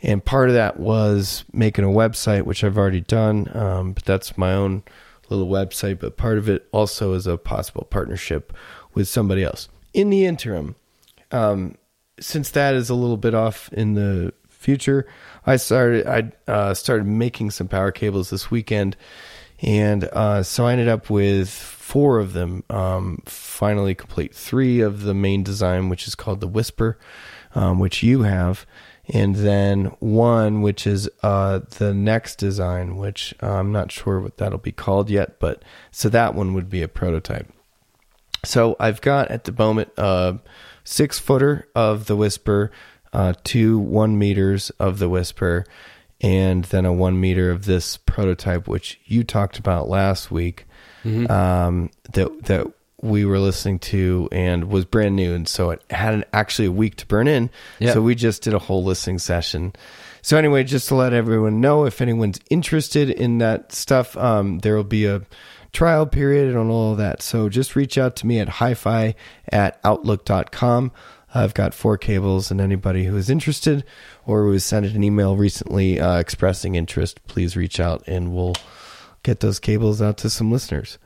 and 0.00 0.24
part 0.24 0.48
of 0.48 0.54
that 0.54 0.78
was 0.78 1.44
making 1.52 1.84
a 1.84 1.88
website 1.88 2.44
which 2.44 2.62
I've 2.62 2.78
already 2.78 3.00
done 3.00 3.50
um 3.56 3.92
but 3.92 4.04
that's 4.04 4.38
my 4.38 4.52
own 4.54 4.82
little 5.28 5.48
website. 5.48 6.00
But 6.00 6.16
part 6.16 6.38
of 6.38 6.48
it 6.48 6.68
also 6.72 7.14
is 7.14 7.26
a 7.26 7.36
possible 7.36 7.84
partnership 7.84 8.52
with 8.94 9.08
somebody 9.08 9.44
else. 9.44 9.68
In 9.92 10.10
the 10.10 10.24
interim 10.26 10.76
um 11.32 11.76
since 12.20 12.50
that 12.50 12.74
is 12.74 12.90
a 12.90 12.94
little 12.94 13.16
bit 13.16 13.34
off 13.34 13.72
in 13.72 13.94
the 13.94 14.32
future 14.48 15.06
I 15.46 15.56
started 15.56 16.06
I 16.06 16.32
uh 16.50 16.74
started 16.74 17.06
making 17.06 17.50
some 17.50 17.68
power 17.68 17.92
cables 17.92 18.30
this 18.30 18.50
weekend. 18.50 18.96
And 19.60 20.04
uh, 20.04 20.42
so 20.44 20.66
I 20.66 20.72
ended 20.72 20.88
up 20.88 21.10
with 21.10 21.50
four 21.50 22.18
of 22.18 22.32
them. 22.32 22.64
Um, 22.70 23.22
finally, 23.24 23.94
complete 23.94 24.34
three 24.34 24.80
of 24.80 25.02
the 25.02 25.14
main 25.14 25.42
design, 25.42 25.88
which 25.88 26.06
is 26.06 26.14
called 26.14 26.40
the 26.40 26.46
Whisper, 26.46 26.98
um, 27.54 27.78
which 27.78 28.02
you 28.02 28.22
have, 28.22 28.66
and 29.08 29.36
then 29.36 29.86
one 30.00 30.62
which 30.62 30.86
is 30.86 31.08
uh, 31.22 31.60
the 31.78 31.94
next 31.94 32.36
design, 32.36 32.96
which 32.96 33.34
uh, 33.42 33.52
I'm 33.52 33.72
not 33.72 33.90
sure 33.90 34.20
what 34.20 34.36
that'll 34.36 34.58
be 34.58 34.72
called 34.72 35.10
yet. 35.10 35.38
But 35.38 35.62
so 35.90 36.08
that 36.08 36.34
one 36.34 36.54
would 36.54 36.68
be 36.68 36.82
a 36.82 36.88
prototype. 36.88 37.48
So 38.44 38.76
I've 38.78 39.00
got 39.00 39.30
at 39.30 39.44
the 39.44 39.52
moment 39.52 39.90
a 39.96 40.38
six 40.84 41.18
footer 41.18 41.68
of 41.74 42.06
the 42.06 42.16
Whisper, 42.16 42.70
uh, 43.12 43.34
two 43.44 43.78
one 43.78 44.18
meters 44.18 44.70
of 44.78 44.98
the 44.98 45.08
Whisper, 45.08 45.64
and 46.20 46.64
then 46.64 46.84
a 46.84 46.92
one 46.92 47.20
meter 47.20 47.50
of 47.50 47.64
this 47.64 47.96
prototype, 47.96 48.68
which 48.68 49.00
you 49.04 49.24
talked 49.24 49.58
about 49.58 49.88
last 49.88 50.30
week, 50.30 50.66
um, 51.30 51.90
that 52.12 52.44
that 52.44 52.66
we 53.00 53.24
were 53.24 53.38
listening 53.38 53.78
to 53.78 54.28
and 54.32 54.64
was 54.64 54.84
brand 54.84 55.16
new, 55.16 55.34
and 55.34 55.48
so 55.48 55.70
it 55.70 55.82
had 55.90 56.14
an, 56.14 56.24
actually 56.32 56.66
a 56.66 56.72
week 56.72 56.96
to 56.96 57.06
burn 57.06 57.28
in. 57.28 57.50
Yeah. 57.78 57.92
So 57.92 58.02
we 58.02 58.14
just 58.14 58.42
did 58.42 58.54
a 58.54 58.58
whole 58.58 58.82
listening 58.82 59.18
session. 59.18 59.72
So 60.22 60.36
anyway, 60.36 60.64
just 60.64 60.88
to 60.88 60.94
let 60.94 61.12
everyone 61.12 61.60
know, 61.60 61.84
if 61.84 62.00
anyone's 62.00 62.40
interested 62.50 63.08
in 63.08 63.38
that 63.38 63.72
stuff, 63.72 64.16
um, 64.16 64.58
there 64.60 64.74
will 64.74 64.84
be 64.84 65.06
a 65.06 65.22
trial 65.72 66.06
period 66.06 66.54
and 66.54 66.70
all 66.70 66.92
of 66.92 66.98
that. 66.98 67.22
So 67.22 67.48
just 67.48 67.76
reach 67.76 67.96
out 67.98 68.16
to 68.16 68.26
me 68.26 68.40
at 68.40 68.48
hi-fi 68.48 69.14
at 69.52 69.78
outlook.com. 69.84 70.92
I've 71.34 71.54
got 71.54 71.74
four 71.74 71.98
cables, 71.98 72.50
and 72.50 72.60
anybody 72.60 73.04
who 73.04 73.16
is 73.16 73.28
interested 73.28 73.84
or 74.26 74.44
who 74.44 74.52
has 74.52 74.64
sent 74.64 74.86
an 74.86 75.04
email 75.04 75.36
recently 75.36 76.00
uh, 76.00 76.18
expressing 76.18 76.74
interest, 76.74 77.24
please 77.26 77.56
reach 77.56 77.78
out 77.78 78.02
and 78.06 78.34
we'll 78.34 78.54
get 79.22 79.40
those 79.40 79.60
cables 79.60 80.00
out 80.00 80.16
to 80.18 80.30
some 80.30 80.50
listeners. 80.50 80.98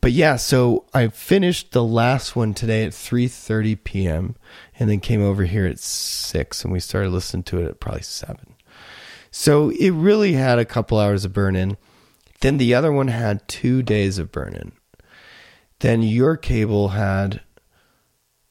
But 0.00 0.12
yeah, 0.12 0.36
so 0.36 0.84
I 0.94 1.08
finished 1.08 1.72
the 1.72 1.84
last 1.84 2.36
one 2.36 2.54
today 2.54 2.84
at 2.84 2.92
3:30 2.92 3.82
p.m. 3.82 4.36
and 4.78 4.88
then 4.88 5.00
came 5.00 5.22
over 5.22 5.44
here 5.44 5.66
at 5.66 5.78
6 5.80 6.64
and 6.64 6.72
we 6.72 6.80
started 6.80 7.10
listening 7.10 7.42
to 7.44 7.60
it 7.60 7.68
at 7.68 7.80
probably 7.80 8.02
7. 8.02 8.54
So 9.30 9.70
it 9.70 9.90
really 9.90 10.34
had 10.34 10.58
a 10.58 10.64
couple 10.64 10.98
hours 10.98 11.24
of 11.24 11.32
burn 11.32 11.56
in. 11.56 11.76
Then 12.40 12.58
the 12.58 12.74
other 12.74 12.92
one 12.92 13.08
had 13.08 13.46
2 13.48 13.82
days 13.82 14.18
of 14.18 14.30
burn 14.30 14.54
in. 14.54 14.72
Then 15.80 16.02
your 16.02 16.36
cable 16.36 16.88
had 16.90 17.40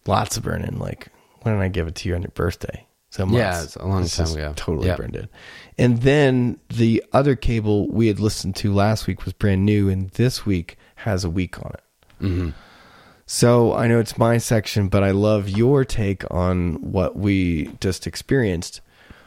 lots 0.05 0.38
of 0.38 0.43
burn 0.43 0.63
in 0.63 0.79
like 0.79 1.10
when 1.41 1.55
did 1.55 1.63
I 1.63 1.69
give 1.69 1.88
it 1.88 1.95
to 1.95 2.10
you 2.10 2.15
on 2.15 2.23
your 2.23 2.31
birthday? 2.31 2.88
So 3.10 3.25
Yeah, 3.25 3.63
it's 3.63 3.77
a 3.77 3.86
long 3.86 4.01
This 4.01 4.17
time 4.17 4.31
ago. 4.33 4.53
Totally 4.55 4.88
Yep. 4.88 4.97
burned 4.97 5.15
in. 5.15 5.29
And 5.77 6.01
then 6.01 6.60
the 6.67 7.03
other 7.13 7.36
cable 7.36 7.88
we 7.88 8.07
had 8.07 8.19
listened 8.19 8.55
to 8.57 8.73
last 8.73 9.07
week 9.07 9.23
was 9.23 9.33
brand 9.33 9.65
new, 9.65 9.88
and 9.88 10.10
this 10.12 10.45
week 10.45 10.77
has 10.97 11.23
a 11.23 11.29
week 11.29 11.60
on 11.60 11.71
it. 11.73 11.83
hmm 12.19 12.49
So 13.25 13.73
I 13.73 13.88
know 13.88 13.99
it's 13.99 14.17
my 14.17 14.38
section, 14.38 14.88
but 14.89 15.03
I 15.03 15.12
love 15.12 15.49
your 15.49 15.86
take 15.86 16.23
on 16.31 16.91
what 16.91 17.15
we 17.15 17.71
just 17.79 18.07
experienced. 18.07 18.81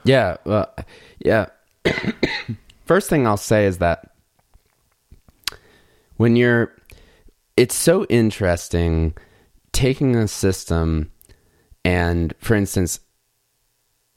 Yeah, 0.05 0.37
well, 0.45 0.73
yeah. 1.19 1.47
First 2.85 3.09
thing 3.09 3.27
I'll 3.27 3.37
say 3.37 3.67
is 3.67 3.79
that 3.79 4.11
when 6.17 6.37
you're, 6.37 6.73
it's 7.57 7.75
so 7.75 8.05
interesting 8.07 9.15
taking 9.73 10.17
a 10.17 10.29
system 10.29 11.11
and, 11.85 12.35
for 12.39 12.55
instance, 12.55 13.01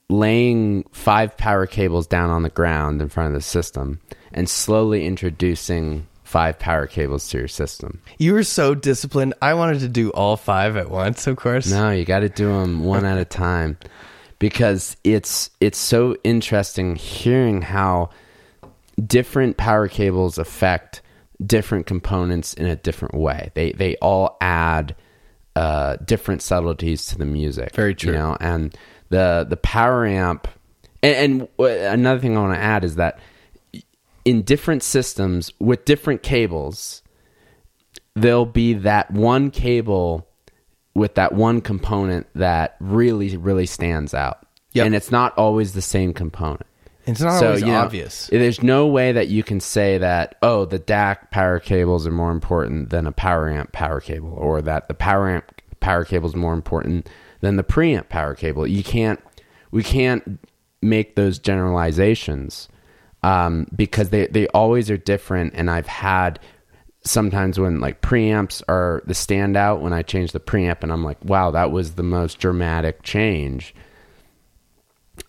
laying 0.09 0.83
five 0.91 1.37
power 1.37 1.65
cables 1.65 2.07
down 2.07 2.29
on 2.29 2.43
the 2.43 2.49
ground 2.49 3.01
in 3.01 3.09
front 3.09 3.27
of 3.27 3.33
the 3.33 3.41
system 3.41 3.99
and 4.33 4.49
slowly 4.49 5.05
introducing 5.05 6.07
five 6.33 6.57
power 6.57 6.87
cables 6.87 7.29
to 7.29 7.37
your 7.37 7.47
system. 7.47 8.01
You 8.17 8.33
were 8.33 8.43
so 8.43 8.73
disciplined. 8.73 9.35
I 9.39 9.53
wanted 9.53 9.81
to 9.81 9.87
do 9.87 10.09
all 10.09 10.35
five 10.35 10.75
at 10.77 10.89
once, 10.89 11.27
of 11.27 11.37
course. 11.37 11.69
No, 11.69 11.91
you 11.91 12.05
got 12.05 12.21
to 12.21 12.29
do 12.29 12.47
them 12.47 12.83
one 12.83 13.05
at 13.05 13.19
a 13.19 13.23
time 13.23 13.77
because 14.39 14.97
it's 15.03 15.51
it's 15.61 15.77
so 15.77 16.17
interesting 16.23 16.95
hearing 16.95 17.61
how 17.61 18.09
different 19.05 19.57
power 19.57 19.87
cables 19.87 20.39
affect 20.39 21.03
different 21.45 21.85
components 21.85 22.55
in 22.55 22.65
a 22.65 22.75
different 22.77 23.13
way. 23.13 23.51
They 23.53 23.73
they 23.73 23.95
all 23.97 24.35
add 24.41 24.95
uh, 25.55 25.97
different 25.97 26.41
subtleties 26.41 27.05
to 27.09 27.19
the 27.19 27.25
music. 27.25 27.75
Very 27.75 27.93
true. 27.93 28.11
You 28.11 28.17
know, 28.17 28.37
and 28.41 28.75
the 29.09 29.45
the 29.47 29.57
power 29.57 30.03
amp. 30.03 30.47
And, 31.03 31.47
and 31.59 31.59
another 31.59 32.19
thing 32.19 32.35
I 32.35 32.41
want 32.41 32.55
to 32.55 32.59
add 32.59 32.83
is 32.83 32.95
that 32.95 33.19
in 34.25 34.41
different 34.43 34.83
systems 34.83 35.51
with 35.59 35.85
different 35.85 36.23
cables, 36.23 37.01
there'll 38.15 38.45
be 38.45 38.73
that 38.73 39.11
one 39.11 39.51
cable 39.51 40.27
with 40.95 41.15
that 41.15 41.33
one 41.33 41.61
component 41.61 42.27
that 42.35 42.75
really 42.79 43.35
really 43.37 43.65
stands 43.65 44.13
out. 44.13 44.45
Yep. 44.73 44.85
And 44.85 44.95
it's 44.95 45.11
not 45.11 45.37
always 45.37 45.73
the 45.73 45.81
same 45.81 46.13
component. 46.13 46.65
It's 47.05 47.19
not 47.19 47.39
So, 47.39 47.47
always 47.47 47.61
you 47.61 47.67
know, 47.67 47.79
obvious. 47.81 48.27
There's 48.27 48.63
no 48.63 48.87
way 48.87 49.11
that 49.11 49.27
you 49.27 49.43
can 49.43 49.59
say 49.59 49.97
that, 49.97 50.35
oh, 50.41 50.65
the 50.65 50.79
DAC 50.79 51.31
power 51.31 51.59
cables 51.59 52.07
are 52.07 52.11
more 52.11 52.31
important 52.31 52.89
than 52.89 53.05
a 53.05 53.11
power 53.11 53.49
amp 53.49 53.71
power 53.73 53.99
cable, 53.99 54.33
or 54.33 54.61
that 54.61 54.87
the 54.87 54.93
power 54.93 55.29
amp 55.29 55.61
power 55.79 56.05
cable 56.05 56.29
is 56.29 56.35
more 56.35 56.53
important 56.53 57.09
than 57.41 57.57
the 57.57 57.63
preamp 57.63 58.07
power 58.07 58.35
cable. 58.35 58.65
You 58.65 58.83
can't, 58.83 59.21
we 59.71 59.83
can't 59.83 60.39
make 60.81 61.15
those 61.15 61.39
generalizations 61.39 62.69
um, 63.23 63.65
because 63.75 64.09
they, 64.09 64.27
they 64.27 64.47
always 64.49 64.89
are 64.91 64.97
different. 64.97 65.53
And 65.55 65.69
I've 65.69 65.87
had 65.87 66.39
sometimes 67.03 67.59
when 67.59 67.79
like 67.79 68.01
preamps 68.01 68.61
are 68.67 69.01
the 69.05 69.13
standout 69.13 69.81
when 69.81 69.93
I 69.93 70.01
change 70.03 70.31
the 70.33 70.39
preamp, 70.39 70.83
and 70.83 70.91
I'm 70.91 71.03
like, 71.03 71.23
wow, 71.23 71.51
that 71.51 71.71
was 71.71 71.93
the 71.93 72.03
most 72.03 72.39
dramatic 72.39 73.01
change 73.03 73.73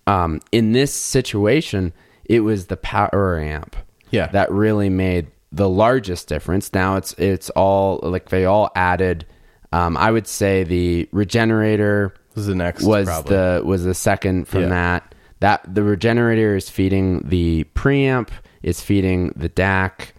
um, 0.06 0.40
in 0.52 0.72
this 0.72 0.92
situation, 0.92 1.92
it 2.24 2.40
was 2.40 2.66
the 2.66 2.76
power 2.76 3.38
amp 3.38 3.76
Yeah. 4.10 4.26
that 4.28 4.50
really 4.50 4.88
made 4.88 5.26
the 5.52 5.68
largest 5.68 6.28
difference. 6.28 6.72
Now 6.72 6.96
it's 6.96 7.12
it's 7.14 7.50
all 7.50 8.00
like 8.02 8.28
they 8.28 8.44
all 8.44 8.70
added. 8.74 9.26
Um, 9.72 9.96
I 9.96 10.10
would 10.10 10.26
say 10.26 10.64
the 10.64 11.08
regenerator 11.12 12.14
was 12.34 12.46
the 12.46 12.54
next 12.54 12.84
was 12.84 13.06
probably. 13.06 13.36
the 13.36 13.62
was 13.64 13.84
the 13.84 13.94
second 13.94 14.48
from 14.48 14.62
Yeah. 14.62 14.68
that. 14.68 15.13
That 15.40 15.62
the 15.74 15.82
regenerator 15.82 16.56
is 16.56 16.70
feeding 16.70 17.20
the 17.28 17.64
preamp, 17.74 18.30
is 18.62 18.80
feeding 18.80 19.32
the 19.36 19.48
DAC, 19.48 20.12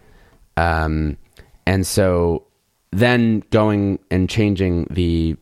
um, 0.56 1.16
and 1.66 1.86
so 1.86 2.44
then 2.92 3.42
going 3.50 3.98
and 4.10 4.28
changing 4.30 4.86
the 4.90 5.36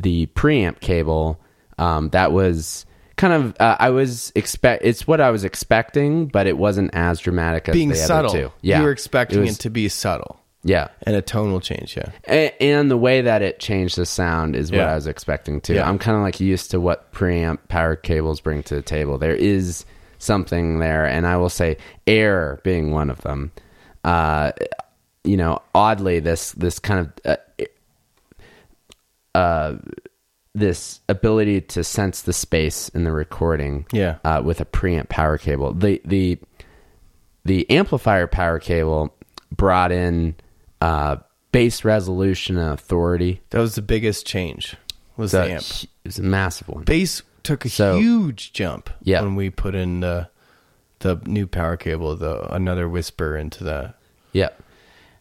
the 0.00 0.26
preamp 0.34 0.80
cable. 0.80 1.40
Um, 1.78 2.10
that 2.10 2.32
was 2.32 2.86
kind 3.16 3.32
of 3.32 3.56
uh, 3.58 3.76
I 3.80 3.90
was 3.90 4.32
expect. 4.34 4.84
It's 4.84 5.06
what 5.06 5.20
I 5.20 5.30
was 5.30 5.44
expecting, 5.44 6.26
but 6.26 6.46
it 6.46 6.56
wasn't 6.58 6.90
as 6.94 7.18
dramatic 7.20 7.68
as 7.68 7.72
being 7.74 7.94
subtle. 7.94 8.32
Yeah, 8.60 8.78
You 8.78 8.84
were 8.84 8.92
expecting 8.92 9.38
it, 9.40 9.42
was- 9.42 9.58
to 9.58 9.70
be 9.70 9.88
subtle. 9.88 10.38
Yeah. 10.64 10.88
And 11.02 11.16
a 11.16 11.22
tone 11.22 11.50
will 11.52 11.60
change, 11.60 11.96
yeah. 11.96 12.10
A- 12.28 12.62
and 12.62 12.90
the 12.90 12.96
way 12.96 13.20
that 13.22 13.42
it 13.42 13.58
changed 13.58 13.96
the 13.96 14.06
sound 14.06 14.54
is 14.56 14.70
what 14.70 14.78
Yeah. 14.78 14.92
I 14.92 14.94
was 14.94 15.06
expecting 15.06 15.60
too. 15.60 15.74
Yeah. 15.74 15.88
I'm 15.88 15.98
kind 15.98 16.16
of 16.16 16.22
like 16.22 16.38
used 16.40 16.70
to 16.72 16.80
what 16.80 17.12
preamp 17.12 17.58
power 17.68 17.96
cables 17.96 18.40
bring 18.40 18.62
to 18.64 18.74
the 18.76 18.82
table. 18.82 19.18
There 19.18 19.34
is 19.34 19.84
something 20.18 20.78
there, 20.78 21.04
and 21.06 21.26
I 21.26 21.36
will 21.36 21.48
say 21.50 21.76
air 22.06 22.60
being 22.62 22.92
one 22.92 23.10
of 23.10 23.20
them. 23.22 23.50
Uh, 24.04 24.52
you 25.24 25.36
know, 25.36 25.60
oddly, 25.74 26.20
this 26.20 26.52
this 26.52 26.78
kind 26.78 27.00
of 27.24 27.38
uh, 27.38 27.64
uh, 29.34 29.76
this 30.54 31.00
ability 31.08 31.60
to 31.62 31.82
sense 31.82 32.22
the 32.22 32.32
space 32.32 32.88
in 32.90 33.04
the 33.04 33.12
recording, 33.12 33.86
Yeah. 33.92 34.16
uh, 34.24 34.42
with 34.44 34.60
a 34.60 34.64
preamp 34.64 35.08
power 35.08 35.38
cable. 35.38 35.72
The 35.72 36.00
the 36.04 36.38
the 37.44 37.68
amplifier 37.70 38.26
power 38.26 38.58
cable 38.58 39.14
brought 39.56 39.90
in 39.90 40.34
uh, 40.82 41.16
bass 41.52 41.84
resolution 41.84 42.56
and 42.56 42.72
authority. 42.72 43.40
That 43.50 43.60
was 43.60 43.74
the 43.74 43.82
biggest 43.82 44.26
change. 44.26 44.76
Was 45.16 45.32
the 45.32 45.44
amp. 45.52 45.62
it 45.62 45.88
was 46.04 46.18
a 46.18 46.22
massive 46.22 46.68
one. 46.68 46.84
Bass 46.84 47.22
took 47.42 47.64
a 47.64 47.68
So- 47.68 47.98
huge 47.98 48.52
jump 48.52 48.90
Yeah. 49.02 49.20
when 49.22 49.34
we 49.36 49.50
put 49.50 49.74
in 49.74 50.00
the 50.00 50.28
the 51.00 51.20
new 51.26 51.46
power 51.48 51.76
cable, 51.76 52.14
the 52.16 52.52
another 52.54 52.88
whisper 52.88 53.36
into 53.36 53.64
the 53.64 53.94
Yep. 54.32 54.62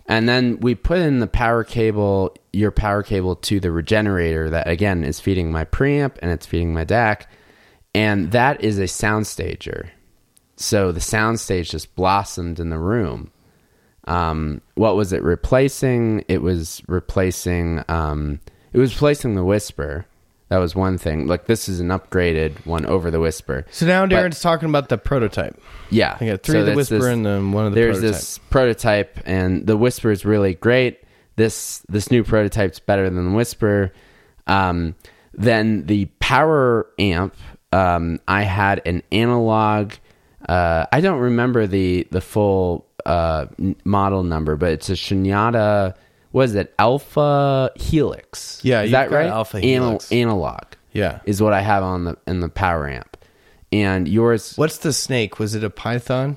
And 0.08 0.28
then 0.30 0.60
we 0.62 0.76
put 0.76 1.00
in 1.00 1.20
the 1.20 1.28
power 1.28 1.64
cable, 1.64 2.36
your 2.54 2.72
power 2.72 3.02
cable 3.04 3.36
to 3.38 3.60
the 3.60 3.72
regenerator 3.72 4.50
that 4.52 4.68
again 4.68 5.04
is 5.04 5.20
feeding 5.20 5.52
my 5.52 5.66
preamp 5.66 6.14
and 6.22 6.32
it's 6.32 6.46
feeding 6.46 6.74
my 6.74 6.86
DAC. 6.86 7.24
And 7.96 8.32
that 8.32 8.64
is 8.64 8.78
a 8.80 8.88
sound 8.88 9.26
stager. 9.28 9.92
So 10.56 10.92
the 10.92 11.02
sound 11.02 11.40
stage 11.40 11.72
just 11.72 11.96
blossomed 11.96 12.60
in 12.60 12.70
the 12.70 12.80
room. 12.80 13.32
Um, 14.06 14.62
what 14.76 14.96
was 14.96 15.14
it 15.14 15.22
replacing? 15.24 16.24
It 16.28 16.42
was 16.42 16.82
replacing 16.88 17.84
um, 17.88 18.40
it 18.74 18.78
was 18.80 18.94
replacing 18.96 19.36
the 19.36 19.44
whisper. 19.44 20.06
That 20.50 20.58
was 20.58 20.76
one 20.76 20.98
thing. 20.98 21.28
Like 21.28 21.46
this 21.46 21.70
is 21.70 21.80
an 21.80 21.88
upgraded 21.90 22.66
one 22.66 22.86
over 22.86 23.10
the 23.10 23.20
whisper. 23.22 23.66
So 23.72 23.86
now 23.86 24.06
Darren's 24.06 24.42
talking 24.42 24.68
about 24.68 24.90
the 24.90 24.98
prototype. 24.98 25.58
Yeah. 25.90 26.18
I 26.20 26.26
got 26.26 26.44
three 26.44 26.54
So 26.56 26.60
of 26.62 26.66
the 26.66 26.74
whisper 26.76 26.98
this- 26.98 27.06
and 27.06 27.26
then 27.26 27.52
one 27.54 27.68
of 27.68 27.74
the 27.74 27.80
there's 27.80 28.00
prototype. 28.00 28.14
this 28.20 28.38
prototype 28.50 29.20
and 29.26 29.66
the 29.66 29.78
whisper 29.78 30.12
is 30.12 30.26
really 30.26 30.56
great 30.56 31.00
this 31.38 31.82
this 31.88 32.12
new 32.12 32.24
prototype's 32.26 32.80
better 32.80 33.10
than 33.10 33.30
the 33.32 33.36
whisper 33.36 33.94
um, 34.48 34.96
then 35.34 35.86
the 35.86 36.06
power 36.20 36.86
amp 37.00 37.34
um, 37.72 38.20
i 38.28 38.42
had 38.44 38.82
an 38.86 39.02
analog 39.14 39.94
uh, 40.50 40.86
i 40.92 41.02
don't 41.02 41.20
remember 41.20 41.68
the 41.68 42.08
the 42.12 42.22
full 42.22 42.86
uh, 43.06 43.46
model 43.84 44.24
number 44.24 44.56
but 44.56 44.72
it's 44.72 44.90
a 44.90 44.94
Shunyata 44.94 45.96
was 46.34 46.56
it 46.56 46.74
alpha 46.80 47.72
helix 47.76 48.60
Yeah, 48.64 48.84
is 48.84 48.92
that 48.92 49.12
right 49.12 49.28
Alpha 49.28 49.58
Anal- 49.58 49.88
Helix. 49.90 50.12
analog 50.12 50.62
Yeah. 50.94 51.20
is 51.26 51.42
what 51.42 51.54
i 51.54 51.62
have 51.62 51.84
on 51.84 52.04
the 52.06 52.18
in 52.28 52.40
the 52.42 52.50
power 52.50 52.88
amp 52.88 53.18
and 53.74 54.08
yours 54.08 54.56
What's 54.58 54.78
the 54.80 54.92
snake? 54.94 55.40
Was 55.40 55.56
it 55.56 55.64
a 55.64 55.70
python? 55.70 56.36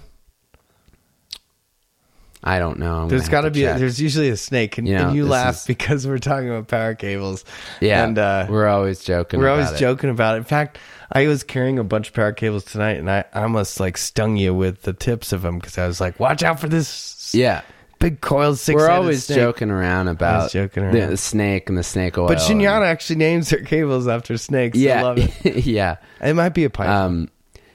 i 2.43 2.59
don't 2.59 2.79
know 2.79 3.03
I'm 3.03 3.09
There's 3.09 3.29
got 3.29 3.43
to 3.43 3.51
be. 3.51 3.65
A, 3.65 3.79
there's 3.79 4.01
usually 4.01 4.29
a 4.29 4.37
snake, 4.37 4.77
and, 4.79 4.87
You 4.87 4.97
know, 4.99 5.07
and 5.09 5.17
you 5.17 5.25
laugh 5.27 5.55
is- 5.57 5.65
because 5.67 6.07
we're 6.07 6.19
talking 6.19 6.49
about 6.51 6.69
power 6.69 6.95
cables. 6.95 7.45
Yeah, 7.81 8.05
and 8.05 8.19
uh, 8.19 8.47
we're 8.51 8.67
always 8.69 9.03
joking. 9.03 9.41
we're 9.41 9.49
always 9.49 9.71
it. 9.73 9.79
joking 9.79 10.11
about 10.11 10.35
it. 10.35 10.39
In 10.39 10.45
fact, 10.45 10.79
I 11.15 11.27
was 11.29 11.43
carrying 11.45 11.79
a 11.79 11.85
bunch 11.85 12.09
of 12.09 12.15
power 12.15 12.33
cables 12.33 12.65
tonight, 12.65 12.99
and 12.99 13.11
I 13.11 13.25
almost 13.35 13.79
like 13.81 13.97
stung 13.97 14.37
you 14.37 14.53
with 14.55 14.83
the 14.83 14.93
tips 14.93 15.33
of 15.33 15.43
them 15.43 15.59
because 15.59 15.79
I 15.79 15.87
was 15.87 16.01
like, 16.01 16.19
"Watch 16.19 16.43
out 16.43 16.59
for 16.61 16.69
this 16.69 17.33
Yeah, 17.35 17.61
big 18.01 18.21
coiled 18.21 18.59
six." 18.59 18.75
we're 18.77 18.91
always 18.91 19.27
joking 19.29 19.71
around 19.71 20.09
about 20.09 20.51
joking 20.51 20.91
The, 20.91 20.99
around. 21.01 21.11
the 21.11 21.17
snake 21.17 21.69
and 21.69 21.79
the 21.79 21.83
snake 21.85 22.19
oil. 22.19 22.27
But 22.29 22.39
Shunyata 22.39 22.77
and- 22.79 22.85
actually 22.85 23.17
names 23.17 23.51
their 23.51 23.63
cables 23.63 24.09
after 24.09 24.37
snakes. 24.37 24.77
yeah, 24.77 24.99
I 24.99 25.03
love 25.03 25.19
it. 25.19 25.65
yeah. 25.67 25.97
It 26.21 26.35
might 26.35 26.51
be 26.55 26.65
a 26.65 26.71
python. 26.71 26.97
Um, 27.05 27.29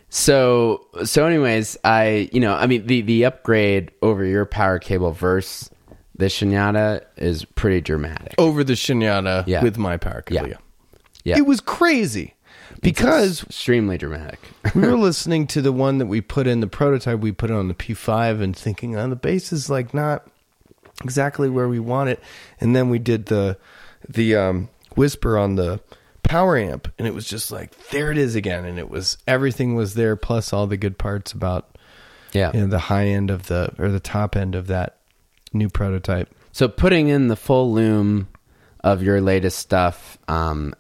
so 0.09 0.85
so, 1.05 1.25
anyways, 1.25 1.77
I 1.83 2.29
you 2.33 2.39
know, 2.39 2.53
I 2.55 2.65
mean, 2.67 2.87
the 2.87 3.01
the 3.01 3.25
upgrade 3.25 3.91
over 4.01 4.25
your 4.25 4.45
power 4.45 4.79
cable 4.79 5.11
versus 5.11 5.69
the 6.15 6.25
Shunyata 6.25 7.03
is 7.15 7.45
pretty 7.45 7.79
dramatic. 7.79 8.35
over 8.37 8.63
the 8.63 8.73
Shunyata 8.73 9.45
Yeah. 9.47 9.63
with 9.63 9.77
my 9.77 9.95
power 9.97 10.21
cable. 10.23 10.49
Yeah. 10.49 10.55
Yeah. 11.23 11.37
It 11.37 11.45
was 11.45 11.59
crazy 11.61 12.33
because 12.81 13.43
extremely 13.43 13.97
dramatic. 13.97 14.39
we 14.75 14.81
were 14.81 14.97
listening 14.97 15.47
to 15.47 15.61
the 15.61 15.71
one 15.71 15.97
that 15.97 16.05
we 16.05 16.21
put 16.21 16.47
in 16.47 16.59
the 16.59 16.67
prototype 16.67 17.19
we 17.19 17.31
put 17.31 17.49
it 17.49 17.55
on 17.55 17.67
the 17.67 17.73
P5 17.73 18.41
and 18.41 18.55
thinking 18.55 18.95
on 18.95 19.09
the 19.09 19.15
bass 19.15 19.51
is 19.51 19.69
like 19.69 19.93
not 19.93 20.27
exactly 21.03 21.49
where 21.49 21.67
we 21.67 21.79
want 21.79 22.09
it 22.09 22.21
and 22.59 22.75
then 22.75 22.89
we 22.89 22.99
did 22.99 23.27
the 23.27 23.57
the 24.07 24.35
um 24.35 24.69
whisper 24.95 25.37
on 25.37 25.55
the 25.55 25.79
power 26.23 26.57
amp 26.57 26.91
and 26.97 27.07
it 27.07 27.13
was 27.13 27.25
just 27.25 27.51
like 27.51 27.75
there 27.89 28.11
it 28.11 28.17
is 28.17 28.35
again 28.35 28.65
and 28.65 28.77
it 28.77 28.89
was 28.89 29.17
everything 29.25 29.75
was 29.75 29.93
there 29.93 30.15
plus 30.15 30.51
all 30.51 30.67
the 30.67 30.77
good 30.77 30.97
parts 30.97 31.31
about 31.31 31.77
yeah. 32.33 32.51
you 32.53 32.61
know, 32.61 32.67
the 32.67 32.79
high 32.79 33.07
end 33.07 33.31
of 33.31 33.47
the 33.47 33.73
or 33.79 33.89
the 33.89 33.99
top 33.99 34.35
end 34.35 34.55
of 34.55 34.67
that 34.67 34.97
new 35.53 35.69
prototype 35.69 36.29
So 36.51 36.67
putting 36.67 37.07
in 37.07 37.29
the 37.29 37.35
full 37.35 37.73
loom 37.73 38.27
of 38.81 39.01
your 39.01 39.21
latest 39.21 39.57
stuff 39.57 40.17
um, 40.27 40.73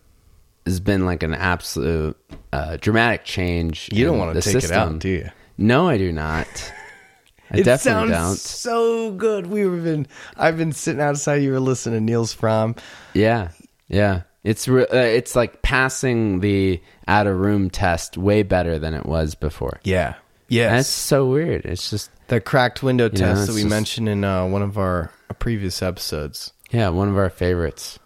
has 0.69 0.79
been 0.79 1.05
like 1.05 1.23
an 1.23 1.33
absolute 1.33 2.15
uh, 2.53 2.77
dramatic 2.79 3.23
change. 3.25 3.89
you 3.91 4.05
don't 4.05 4.17
want 4.17 4.35
to 4.35 4.41
take 4.41 4.63
it 4.63 4.71
out 4.71 4.99
do 4.99 5.09
you 5.09 5.29
No, 5.57 5.87
I 5.89 5.97
do 5.97 6.11
not. 6.11 6.47
I 7.51 7.57
it 7.57 7.63
definitely 7.63 8.13
sounds 8.13 8.29
don't. 8.29 8.37
so 8.39 9.11
good. 9.11 9.47
We 9.47 9.65
were 9.67 9.77
been 9.77 10.07
I've 10.37 10.57
been 10.57 10.71
sitting 10.71 11.01
outside. 11.01 11.37
You 11.37 11.51
were 11.51 11.59
listening 11.59 11.99
to 11.99 12.05
Nils 12.05 12.35
Frahm. 12.35 12.77
Yeah, 13.15 13.49
yeah. 13.87 14.21
It's 14.43 14.67
re- 14.67 14.85
uh, 14.85 14.95
it's 14.97 15.35
like 15.35 15.61
passing 15.63 16.41
the 16.41 16.79
out 17.07 17.25
of 17.27 17.37
room 17.37 17.69
test 17.71 18.17
way 18.17 18.43
better 18.43 18.77
than 18.79 18.93
it 18.93 19.05
was 19.05 19.33
before. 19.35 19.79
Yeah. 19.83 20.13
yeah. 20.47 20.75
That's 20.75 20.87
so 20.87 21.25
weird. 21.25 21.65
It's 21.65 21.89
just 21.89 22.09
the 22.27 22.39
cracked 22.39 22.83
window 22.83 23.09
test 23.09 23.41
it's 23.41 23.47
that 23.47 23.55
we 23.55 23.61
just- 23.61 23.69
mentioned 23.69 24.07
in 24.09 24.23
uh, 24.23 24.45
one 24.45 24.61
of 24.61 24.77
our 24.77 25.11
previous 25.39 25.81
episodes. 25.81 26.53
yeah, 26.71 26.89
one 26.89 27.09
of 27.09 27.17
our 27.17 27.29
favorites. 27.31 27.97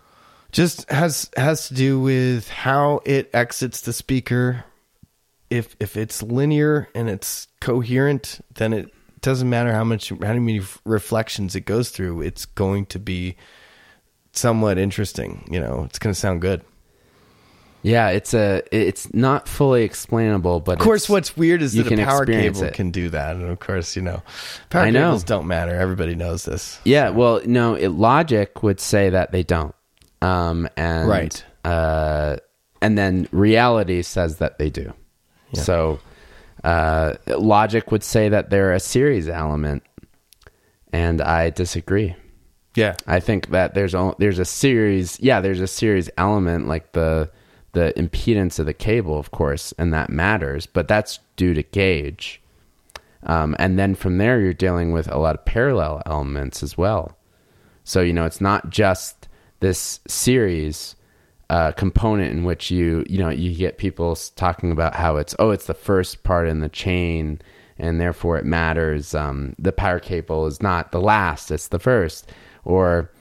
Just 0.54 0.90
has 0.90 1.30
has 1.36 1.68
to 1.68 1.74
do 1.74 2.00
with 2.00 2.48
how 2.50 3.02
it 3.06 3.30
exits 3.34 3.82
the 3.82 3.92
speaker 3.92 4.64
if 5.50 5.76
if 5.80 5.98
it's 5.98 6.24
linear 6.24 6.88
and 6.96 7.10
it's 7.10 7.48
coherent 7.60 8.40
then 8.56 8.72
it 8.72 8.94
doesn't 9.22 9.50
matter 9.50 9.74
how 9.74 9.84
much 9.84 10.10
how 10.10 10.34
many 10.34 10.62
reflections 10.86 11.56
it 11.56 11.62
goes 11.62 11.90
through 11.90 12.22
it's 12.22 12.46
going 12.46 12.86
to 12.86 13.00
be 13.00 13.36
somewhat 14.32 14.78
interesting 14.78 15.46
you 15.52 15.60
know 15.60 15.84
it's 15.84 16.00
going 16.00 16.14
to 16.14 16.20
sound 16.20 16.40
good 16.42 16.62
Yeah, 17.84 18.10
it's 18.10 18.34
a 18.34 18.64
it's 18.72 19.14
not 19.14 19.48
fully 19.50 19.84
explainable, 19.84 20.62
but 20.62 20.74
of 20.74 20.80
course 20.80 21.10
what's 21.10 21.36
weird 21.36 21.62
is 21.62 21.74
that 21.74 21.92
a 21.92 22.06
power 22.06 22.26
cable 22.26 22.64
it. 22.64 22.74
can 22.74 22.92
do 22.92 23.10
that 23.10 23.36
and 23.36 23.50
of 23.50 23.60
course 23.60 23.98
you 23.98 24.02
know 24.02 24.22
power 24.70 24.84
I 24.84 24.90
know. 24.90 25.10
cables 25.10 25.26
don't 25.26 25.48
matter 25.48 25.76
everybody 25.76 26.16
knows 26.16 26.46
this 26.46 26.80
Yeah, 26.86 27.10
well, 27.10 27.42
no, 27.46 27.76
it, 27.76 27.90
logic 27.90 28.64
would 28.64 28.80
say 28.80 29.10
that 29.10 29.32
they 29.34 29.44
don't. 29.44 29.76
Um, 30.24 30.70
and 30.78 31.10
Right. 31.10 31.44
uh, 31.66 32.38
and 32.82 32.98
then 32.98 33.28
reality 33.32 34.02
says 34.02 34.38
that 34.38 34.58
they 34.58 34.70
do. 34.70 34.94
So 35.54 36.00
uh, 36.64 37.14
logic 37.28 37.92
would 37.92 38.04
say 38.04 38.30
that 38.30 38.50
they're 38.50 38.74
a 38.74 38.80
series 38.80 39.28
element, 39.30 39.84
and 40.92 41.22
I 41.22 41.50
disagree. 41.52 42.16
yeah 42.76 42.96
I 43.06 43.20
think 43.20 43.50
that 43.50 43.74
there's 43.76 43.94
a, 43.94 44.16
there's 44.18 44.40
a 44.40 44.46
series, 44.46 45.20
yeah, 45.20 45.42
there's 45.42 45.60
a 45.62 45.68
series 45.68 46.10
element 46.18 46.68
like 46.68 46.94
the 46.94 47.30
the 47.74 47.92
impedance 47.98 48.60
of 48.60 48.66
the 48.68 48.74
cable, 48.74 49.18
of 49.20 49.32
course, 49.32 49.74
and 49.80 49.92
that 49.94 50.10
matters, 50.10 50.66
but 50.68 50.88
that's 50.88 51.20
due 51.36 51.54
to 51.56 51.64
gauge. 51.64 52.40
Um, 53.24 53.56
and 53.60 53.78
then 53.80 53.96
from 53.96 54.18
there, 54.20 54.40
you're 54.40 54.54
dealing 54.54 54.92
with 54.92 55.08
a 55.12 55.18
lot 55.18 55.36
of 55.36 55.44
parallel 55.46 56.02
elements 56.06 56.62
as 56.64 56.78
well. 56.78 57.18
So 57.84 58.02
you 58.02 58.14
know, 58.14 58.26
it's 58.26 58.42
not 58.42 58.70
just 58.70 59.23
this 59.64 60.00
series 60.08 60.96
uh, 61.50 61.72
component 61.72 62.32
in 62.32 62.44
which 62.44 62.70
you 62.70 63.06
you 63.08 63.18
know 63.18 63.30
you 63.30 63.56
get 63.56 63.78
people 63.78 64.16
talking 64.36 64.72
about 64.72 64.96
how 64.96 65.18
it's 65.18 65.36
oh 65.40 65.52
it's 65.52 65.68
the 65.68 65.74
first 65.74 66.24
part 66.24 66.48
in 66.48 66.60
the 66.60 66.70
chain 66.70 67.40
and 67.78 68.00
therefore 68.00 68.38
it 68.38 68.46
matters. 68.46 69.16
Um, 69.16 69.56
the 69.58 69.72
power 69.72 70.00
cable 70.00 70.46
is 70.46 70.62
not 70.62 70.92
the 70.92 71.02
last; 71.02 71.52
it's 71.52 71.70
the 71.70 71.80
first, 71.80 72.32
or 72.66 73.12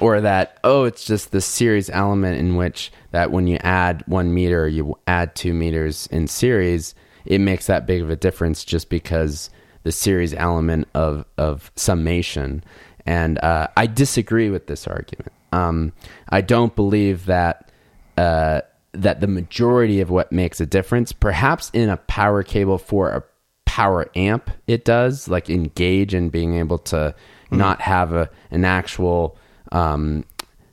or 0.00 0.20
that 0.20 0.58
oh 0.64 0.84
it's 0.84 1.04
just 1.04 1.30
the 1.30 1.40
series 1.40 1.88
element 1.90 2.38
in 2.38 2.56
which 2.56 2.92
that 3.12 3.30
when 3.30 3.46
you 3.46 3.56
add 3.60 4.02
one 4.06 4.34
meter 4.34 4.66
you 4.66 4.98
add 5.06 5.34
two 5.36 5.54
meters 5.54 6.08
in 6.08 6.26
series 6.26 6.96
it 7.24 7.40
makes 7.40 7.68
that 7.68 7.86
big 7.86 8.02
of 8.02 8.10
a 8.10 8.16
difference 8.16 8.64
just 8.64 8.90
because 8.90 9.50
the 9.84 9.92
series 9.92 10.34
element 10.34 10.88
of 10.94 11.24
of 11.38 11.70
summation 11.76 12.64
and 13.06 13.38
uh, 13.44 13.68
i 13.76 13.86
disagree 13.86 14.50
with 14.50 14.66
this 14.66 14.88
argument 14.88 15.30
um, 15.54 15.92
i 16.28 16.40
don't 16.40 16.74
believe 16.76 17.26
that 17.26 17.70
uh, 18.16 18.60
that 18.92 19.20
the 19.20 19.26
majority 19.26 20.00
of 20.00 20.08
what 20.10 20.30
makes 20.32 20.60
a 20.60 20.66
difference 20.66 21.12
perhaps 21.12 21.70
in 21.72 21.88
a 21.88 21.96
power 21.96 22.42
cable 22.42 22.78
for 22.78 23.10
a 23.10 23.22
power 23.64 24.08
amp 24.14 24.50
it 24.66 24.84
does 24.84 25.26
like 25.28 25.50
engage 25.50 26.14
and 26.14 26.30
being 26.30 26.54
able 26.54 26.78
to 26.78 27.14
not 27.50 27.80
have 27.80 28.12
a 28.12 28.28
an 28.50 28.64
actual 28.64 29.36
um, 29.72 30.24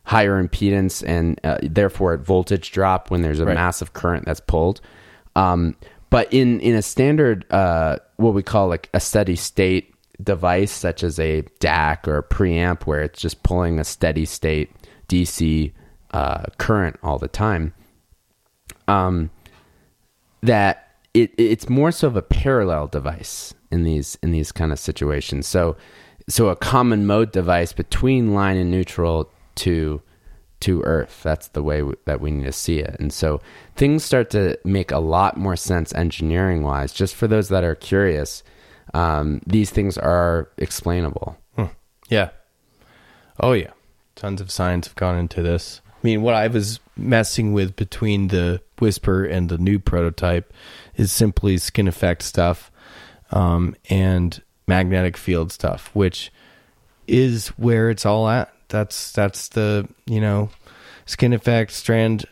higher 0.03 0.43
impedance 0.43 1.03
and 1.07 1.39
uh, 1.43 1.57
therefore 1.63 2.17
voltage 2.17 2.71
drop 2.71 3.09
when 3.11 3.21
there's 3.21 3.39
a 3.39 3.45
Right. 3.45 3.55
massive 3.55 3.93
current 3.93 4.25
that's 4.25 4.39
pulled. 4.41 4.81
Um, 5.35 5.75
but 6.09 6.31
in 6.33 6.59
in 6.59 6.75
a 6.75 6.81
standard 6.81 7.45
uh, 7.51 7.97
what 8.17 8.33
we 8.33 8.43
call 8.43 8.67
like 8.67 8.89
a 8.93 8.99
steady 8.99 9.35
state 9.35 9.90
device 10.23 10.71
such 10.71 11.03
as 11.03 11.19
a 11.19 11.43
DAC 11.59 12.07
or 12.07 12.17
a 12.17 12.23
preamp 12.23 12.83
where 12.83 13.01
it's 13.01 13.19
just 13.19 13.43
pulling 13.43 13.79
a 13.79 13.83
steady 13.83 14.25
state 14.25 14.71
DC 15.09 15.71
uh, 16.11 16.43
current 16.57 16.97
all 17.03 17.17
the 17.17 17.27
time, 17.27 17.73
um, 18.87 19.29
that 20.41 20.95
it 21.13 21.31
it's 21.37 21.69
more 21.69 21.91
so 21.91 22.07
of 22.07 22.15
a 22.15 22.21
parallel 22.21 22.87
device 22.87 23.53
in 23.71 23.83
these 23.83 24.17
in 24.23 24.31
these 24.31 24.51
kind 24.51 24.71
of 24.71 24.79
situations. 24.79 25.47
So 25.47 25.75
so 26.29 26.49
a 26.49 26.55
common 26.55 27.05
mode 27.05 27.31
device 27.31 27.73
between 27.73 28.33
line 28.33 28.57
and 28.57 28.71
neutral 28.71 29.31
to 29.55 30.01
to 30.61 30.81
earth. 30.83 31.21
That's 31.23 31.49
the 31.49 31.63
way 31.63 31.79
w- 31.79 31.97
that 32.05 32.21
we 32.21 32.31
need 32.31 32.45
to 32.45 32.51
see 32.51 32.79
it. 32.79 32.95
And 32.99 33.11
so 33.11 33.41
things 33.75 34.03
start 34.03 34.29
to 34.31 34.57
make 34.63 34.91
a 34.91 34.99
lot 34.99 35.35
more 35.35 35.55
sense 35.55 35.93
engineering 35.93 36.61
wise. 36.63 36.93
Just 36.93 37.15
for 37.15 37.27
those 37.27 37.49
that 37.49 37.63
are 37.63 37.75
curious, 37.75 38.43
um, 38.93 39.41
these 39.45 39.69
things 39.69 39.97
are 39.97 40.49
explainable. 40.57 41.37
Yeah. 42.11 42.29
Oh 43.39 43.53
yeah. 43.53 43.71
Tons 44.15 44.41
of 44.41 44.51
science 44.51 44.87
have 44.87 44.95
gone 44.95 45.17
into 45.17 45.41
this. 45.41 45.81
I 45.87 45.97
mean, 46.03 46.21
what 46.21 46.35
I 46.35 46.47
was 46.47 46.79
messing 46.97 47.53
with 47.53 47.75
between 47.75 48.27
the 48.27 48.61
Whisper 48.79 49.23
and 49.23 49.49
the 49.49 49.57
new 49.57 49.79
prototype 49.79 50.53
is 50.95 51.11
simply 51.11 51.57
skin 51.57 51.87
effect 51.87 52.23
stuff 52.23 52.71
um, 53.31 53.75
and 53.89 54.41
magnetic 54.67 55.15
field 55.15 55.51
stuff, 55.51 55.89
which 55.93 56.31
is 57.07 57.47
where 57.49 57.89
it's 57.89 58.05
all 58.05 58.27
at. 58.27 58.53
That's 58.67 59.11
that's 59.11 59.49
the 59.49 59.87
you 60.05 60.19
know 60.19 60.49
skin 61.05 61.33
effect, 61.33 61.71
strand 61.71 62.25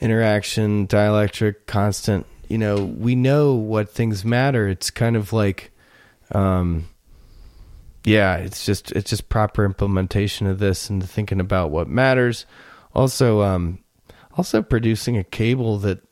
interaction, 0.00 0.88
dielectric, 0.88 1.66
constant. 1.66 2.26
You 2.48 2.58
know, 2.58 2.84
we 2.84 3.14
know 3.14 3.54
what 3.54 3.90
things 3.90 4.24
matter. 4.24 4.68
It's 4.68 4.90
kind 4.90 5.16
of 5.16 5.32
like 5.32 5.71
um, 6.34 6.88
yeah, 8.04 8.36
it's 8.36 8.64
just 8.64 8.90
it's 8.92 9.10
just 9.10 9.28
proper 9.28 9.64
implementation 9.64 10.46
of 10.46 10.58
this 10.58 10.90
and 10.90 11.08
thinking 11.08 11.40
about 11.40 11.70
what 11.70 11.88
matters. 11.88 12.46
Also, 12.94 13.42
um, 13.42 13.78
also 14.36 14.62
producing 14.62 15.16
a 15.16 15.24
cable 15.24 15.78
that 15.78 16.02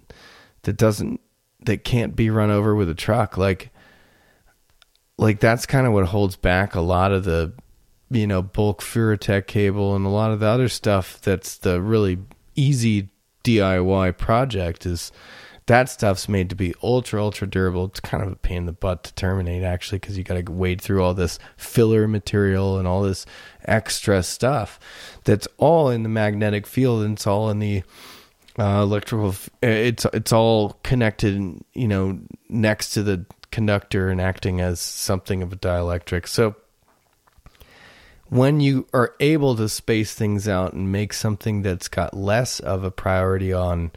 that 0.63 0.77
doesn't 0.77 1.21
that 1.65 1.85
can't 1.85 2.15
be 2.15 2.31
run 2.31 2.51
over 2.51 2.75
with 2.75 2.89
a 2.89 2.95
truck. 2.95 3.37
Like, 3.37 3.71
like 5.19 5.41
that's 5.41 5.67
kind 5.67 5.87
of 5.87 5.93
what 5.93 6.07
holds 6.07 6.37
back 6.37 6.75
a 6.75 6.81
lot 6.81 7.13
of 7.13 7.25
the 7.25 7.53
you 8.11 8.27
know 8.27 8.43
bulk 8.43 8.83
Furutech 8.83 9.47
cable 9.47 9.97
and 9.97 10.07
a 10.07 10.11
lot 10.11 10.31
of 10.31 10.41
the 10.41 10.47
other 10.47 10.69
stuff. 10.69 11.21
That's 11.21 11.59
the 11.59 11.81
really 11.83 12.19
easy 12.55 13.09
DIY 13.43 14.17
project 14.17 14.87
is 14.87 15.11
that 15.67 15.89
stuff's 15.89 16.29
made 16.29 16.51
to 16.51 16.57
be 16.57 16.75
ultra 16.83 17.23
ultra 17.23 17.47
durable. 17.47 17.87
It's 17.87 18.01
kind 18.01 18.23
of 18.23 18.33
a 18.33 18.37
pain 18.37 18.59
in 18.59 18.67
the 18.67 18.73
butt 18.73 19.05
to 19.05 19.15
terminate 19.15 19.63
actually 19.63 19.99
because 19.99 20.19
you 20.19 20.25
got 20.25 20.45
to 20.45 20.53
wade 20.53 20.81
through 20.81 21.03
all 21.03 21.15
this 21.15 21.39
filler 21.57 22.09
material 22.09 22.79
and 22.79 22.89
all 22.89 23.03
this 23.03 23.27
extra 23.65 24.23
stuff 24.23 24.81
that's 25.25 25.47
all 25.59 25.91
in 25.91 26.03
the 26.03 26.09
magnetic 26.09 26.67
field 26.67 27.05
and 27.05 27.17
it's 27.17 27.27
all 27.27 27.51
in 27.51 27.59
the 27.59 27.83
uh, 28.59 28.83
electrical 28.83 29.29
f- 29.29 29.51
it's 29.63 30.05
it's 30.13 30.33
all 30.33 30.79
connected 30.83 31.63
you 31.75 31.87
know 31.87 32.19
next 32.49 32.91
to 32.93 33.03
the 33.03 33.25
conductor 33.51 34.09
and 34.09 34.21
acting 34.21 34.61
as 34.61 34.81
something 34.81 35.43
of 35.43 35.53
a 35.53 35.57
dielectric. 35.57 36.27
So 36.27 36.57
when 38.29 38.61
you 38.61 38.87
are 38.93 39.15
able 39.19 39.57
to 39.57 39.69
space 39.69 40.15
things 40.15 40.47
out 40.47 40.73
and 40.73 40.93
make 40.93 41.13
something 41.13 41.63
that's 41.63 41.89
got 41.89 42.15
less 42.17 42.61
of 42.61 42.85
a 42.85 42.91
priority 42.91 43.53
on 43.53 43.91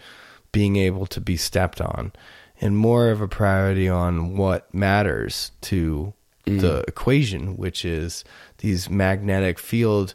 being 0.53 0.77
able 0.77 1.05
to 1.05 1.19
be 1.19 1.35
stepped 1.35 1.81
on 1.81 2.13
and 2.61 2.77
more 2.77 3.09
of 3.09 3.19
a 3.19 3.27
priority 3.27 3.89
on 3.89 4.37
what 4.37 4.73
matters 4.73 5.51
to 5.59 6.13
the 6.45 6.83
equation 6.87 7.57
which 7.57 7.83
is 7.83 8.23
these 8.59 8.89
magnetic 8.89 9.59
field 9.59 10.13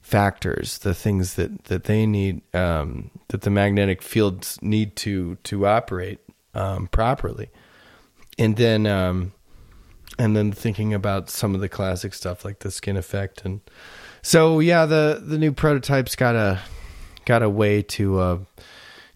factors 0.00 0.78
the 0.78 0.94
things 0.94 1.34
that 1.34 1.64
that 1.64 1.84
they 1.84 2.06
need 2.06 2.40
um, 2.54 3.10
that 3.28 3.42
the 3.42 3.50
magnetic 3.50 4.00
fields 4.00 4.58
need 4.62 4.96
to 4.96 5.36
to 5.44 5.66
operate 5.66 6.18
um, 6.54 6.88
properly. 6.88 7.50
And 8.38 8.56
then 8.56 8.86
um, 8.86 9.32
and 10.18 10.36
then 10.36 10.52
thinking 10.52 10.94
about 10.94 11.30
some 11.30 11.54
of 11.54 11.60
the 11.60 11.68
classic 11.68 12.14
stuff 12.14 12.44
like 12.44 12.60
the 12.60 12.70
skin 12.70 12.96
effect 12.96 13.44
and 13.44 13.60
so 14.22 14.58
yeah 14.58 14.84
the 14.84 15.22
the 15.24 15.38
new 15.38 15.52
prototype's 15.52 16.16
got 16.16 16.34
a 16.34 16.60
got 17.24 17.42
a 17.42 17.48
way 17.48 17.82
to 17.82 18.18
uh 18.18 18.38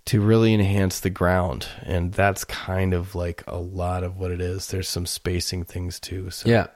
to 0.05 0.20
really 0.20 0.53
enhance 0.53 1.00
the 1.00 1.11
ground 1.11 1.68
and 1.82 2.12
that's 2.12 2.44
kind 2.44 2.92
of 2.92 3.14
like 3.14 3.44
a 3.46 3.59
lot 3.59 4.03
of 4.03 4.18
what 4.18 4.30
it 4.30 4.40
is 4.40 4.66
there's 4.68 4.88
some 4.88 5.07
spacing 5.07 5.64
things 5.64 6.00
too 6.00 6.30
so 6.30 6.48
Yeah. 6.48 6.66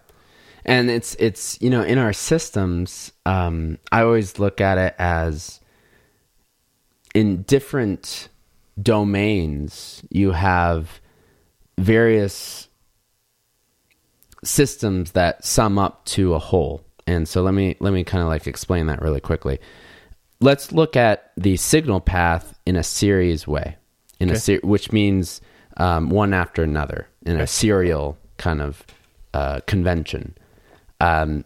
And 0.64 0.90
it's 0.90 1.14
it's 1.20 1.60
you 1.62 1.70
know 1.70 1.82
in 1.82 1.98
our 1.98 2.12
systems 2.12 3.12
um 3.24 3.78
I 3.92 4.02
always 4.02 4.38
look 4.40 4.60
at 4.60 4.78
it 4.78 4.96
as 4.98 5.60
in 7.14 7.42
different 7.42 8.28
domains 8.80 10.02
you 10.10 10.32
have 10.32 11.00
various 11.78 12.68
systems 14.44 15.12
that 15.12 15.44
sum 15.44 15.78
up 15.78 16.04
to 16.06 16.34
a 16.34 16.38
whole. 16.38 16.84
And 17.06 17.28
so 17.28 17.42
let 17.42 17.54
me 17.54 17.76
let 17.80 17.92
me 17.92 18.04
kind 18.04 18.22
of 18.22 18.28
like 18.28 18.46
explain 18.46 18.86
that 18.86 19.02
really 19.02 19.20
quickly. 19.20 19.60
let's 20.40 20.72
look 20.72 20.96
at 20.96 21.32
the 21.36 21.56
signal 21.56 22.00
path 22.00 22.55
in 22.66 22.76
a 22.76 22.82
series 22.82 23.46
way, 23.46 23.76
in 24.20 24.28
a 24.28 24.32
Okay. 24.32 24.38
ser- 24.40 24.60
which 24.62 24.92
means 24.92 25.40
um, 25.78 26.10
one 26.10 26.34
after 26.34 26.62
another 26.62 27.08
in 27.24 27.38
a 27.40 27.46
serial 27.46 28.16
kind 28.38 28.60
of 28.60 28.84
uh, 29.34 29.60
convention. 29.66 30.36
Um, 31.00 31.44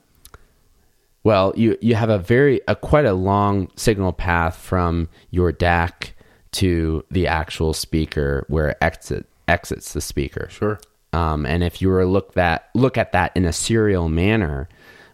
well, 1.22 1.52
you 1.56 1.76
you 1.80 1.94
have 1.96 2.08
a 2.10 2.18
very 2.18 2.60
a 2.66 2.74
quite 2.74 3.04
a 3.04 3.12
long 3.12 3.68
signal 3.76 4.12
path 4.12 4.56
from 4.56 5.08
your 5.30 5.52
DAC 5.52 6.12
to 6.52 7.04
the 7.10 7.26
actual 7.26 7.72
speaker 7.74 8.44
where 8.48 8.70
it 8.70 8.78
exit 8.80 9.26
exits 9.46 9.92
the 9.92 10.00
speaker. 10.00 10.48
Sure. 10.50 10.80
Um, 11.12 11.44
and 11.44 11.62
if 11.64 11.82
you 11.82 11.88
were 11.88 12.06
look 12.06 12.34
that 12.34 12.70
look 12.74 12.96
at 12.96 13.12
that 13.12 13.32
in 13.36 13.44
a 13.44 13.52
serial 13.52 14.08
manner, 14.08 14.68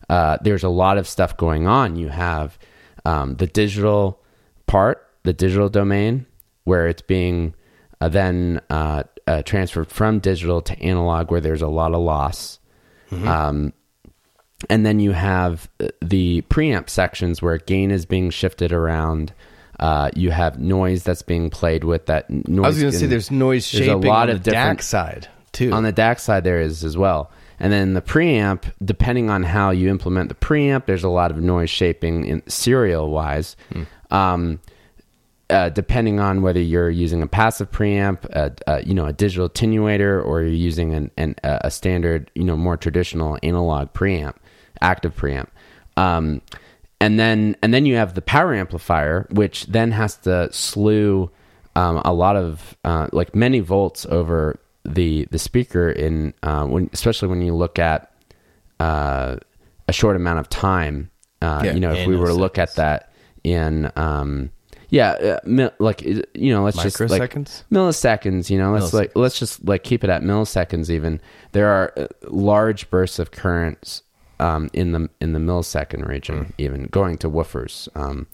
uh, 0.09 0.37
there's 0.43 0.63
a 0.63 0.69
lot 0.69 0.99
of 0.99 1.09
stuff 1.09 1.37
going 1.37 1.67
on. 1.67 1.97
You 1.97 2.09
have 2.09 2.59
um, 3.05 3.37
the 3.37 3.47
digital 3.47 4.21
part, 4.67 5.06
the 5.27 5.35
digital 5.35 5.69
domain, 5.69 6.25
where 6.65 6.87
it's 6.87 7.03
being 7.03 7.55
uh, 8.01 8.09
then 8.09 8.61
uh, 8.71 9.03
uh, 9.27 9.43
transferred 9.43 9.91
from 9.91 10.21
digital 10.21 10.63
to 10.63 10.79
analog, 10.81 11.31
where 11.31 11.41
there's 11.41 11.63
a 11.63 11.69
lot 11.69 11.93
of 11.93 12.01
loss. 12.01 12.59
Um, 13.13 13.73
and 14.69 14.85
then 14.87 15.01
you 15.01 15.13
have 15.13 15.69
uh, 15.81 15.89
the 16.03 16.43
preamp 16.49 16.89
sections 16.89 17.43
where 17.43 17.59
gain 17.59 17.91
is 17.91 18.07
being 18.07 18.31
shifted 18.31 18.73
around. 18.73 19.33
Uh, 19.79 20.11
you 20.15 20.31
have 20.31 20.59
noise 20.59 21.03
that's 21.03 21.23
being 21.23 21.51
played 21.51 21.85
with. 21.85 22.07
That 22.07 22.31
noise. 22.31 22.65
I 22.65 22.69
was 22.69 22.81
going 22.81 22.93
to 22.93 22.99
say 22.99 23.07
there's 23.07 23.31
noise 23.31 23.71
there's 23.71 23.85
shaping 23.85 24.05
a 24.05 24.09
lot 24.09 24.31
on 24.31 24.37
of 24.37 24.43
the 24.45 24.51
DAC 24.51 24.81
side 24.83 25.29
too. 25.53 25.73
on 25.73 25.83
the 25.83 25.93
DAC 25.93 26.19
side 26.21 26.45
there 26.45 26.61
is 26.61 26.85
as 26.85 26.97
well. 26.97 27.31
And 27.59 27.73
then 27.73 27.95
the 27.95 28.03
preamp, 28.03 28.65
depending 28.85 29.31
on 29.31 29.43
how 29.43 29.71
you 29.71 29.89
implement 29.89 30.29
the 30.29 30.35
preamp, 30.35 30.87
there's 30.87 31.05
a 31.05 31.09
lot 31.09 31.31
of 31.31 31.39
noise 31.39 31.71
shaping 31.71 32.25
in 32.25 32.43
serial 32.49 33.11
wise. 33.11 33.57
Um, 34.11 34.61
uh, 35.51 35.69
depending 35.69 36.19
on 36.21 36.43
whether 36.43 36.61
you're 36.61 36.91
using 36.91 37.23
a 37.23 37.27
passive 37.27 37.71
preamp, 37.71 38.25
a, 38.67 38.85
you 38.85 38.95
know, 38.95 39.07
a 39.07 39.13
digital 39.13 39.49
attenuator, 39.49 40.25
or 40.25 40.43
you're 40.43 40.51
using 40.51 40.93
an, 40.95 41.11
an, 41.17 41.37
a 41.43 41.71
standard, 41.71 42.31
you 42.35 42.45
know, 42.45 42.57
more 42.57 42.77
traditional 42.77 43.39
analog 43.43 43.93
preamp, 43.93 44.35
active 44.81 45.15
preamp. 45.15 45.49
Um, 45.97 46.43
and 47.01 47.19
then 47.19 47.57
and 47.63 47.73
then 47.73 47.87
you 47.87 47.97
have 47.97 48.15
the 48.15 48.23
power 48.23 48.55
amplifier, 48.55 49.27
which 49.31 49.67
then 49.67 49.93
has 49.93 50.17
to 50.19 50.53
slew 50.53 51.31
um, 51.75 52.01
a 52.05 52.13
lot 52.13 52.37
of 52.37 52.77
uh, 52.85 53.09
like 53.13 53.35
many 53.35 53.61
volts 53.61 54.07
over 54.07 54.59
the 54.85 55.27
the 55.31 55.39
speaker 55.39 55.91
in 55.91 56.33
uh, 56.43 56.65
when 56.65 56.89
especially 56.93 57.29
when 57.29 57.43
you 57.43 57.55
look 57.55 57.79
at 57.79 58.13
uh, 58.81 59.37
a 59.87 59.93
short 59.93 60.17
amount 60.17 60.39
of 60.39 60.49
time. 60.49 61.11
Uh, 61.43 61.63
Yeah, 61.65 61.75
you 61.75 61.81
know, 61.81 61.93
if 61.93 62.07
we 62.07 62.17
were 62.17 62.29
to 62.29 62.35
look 62.35 62.59
at 62.59 62.75
that 62.77 63.13
in 63.45 63.93
um, 63.95 64.51
yeah, 64.89 65.11
uh, 65.13 65.41
mi- 65.45 65.71
like 65.79 66.03
you 66.03 66.25
know, 66.35 66.63
let's 66.65 66.81
just 66.81 67.01
like 67.01 67.33
Microseconds? 67.33 67.65
milliseconds. 67.71 68.51
You 68.51 68.59
know, 68.59 68.73
let's 68.73 68.93
like 68.93 69.13
let's 69.17 69.39
just 69.39 69.65
like 69.65 69.83
keep 69.83 70.05
it 70.05 70.11
at 70.11 70.23
milliseconds. 70.23 70.91
Even 70.91 71.21
there 71.53 71.69
are 71.69 71.93
uh, 71.97 72.07
large 72.23 72.89
bursts 72.91 73.19
of 73.19 73.31
currents 73.31 74.03
um, 74.39 74.71
in 74.73 74.93
the 74.93 75.09
in 75.21 75.33
the 75.33 75.39
millisecond 75.39 76.07
region, 76.07 76.53
even 76.59 76.85
going 76.87 77.19
to 77.19 77.31
woofers. 77.31 77.89
Um, 77.97 78.27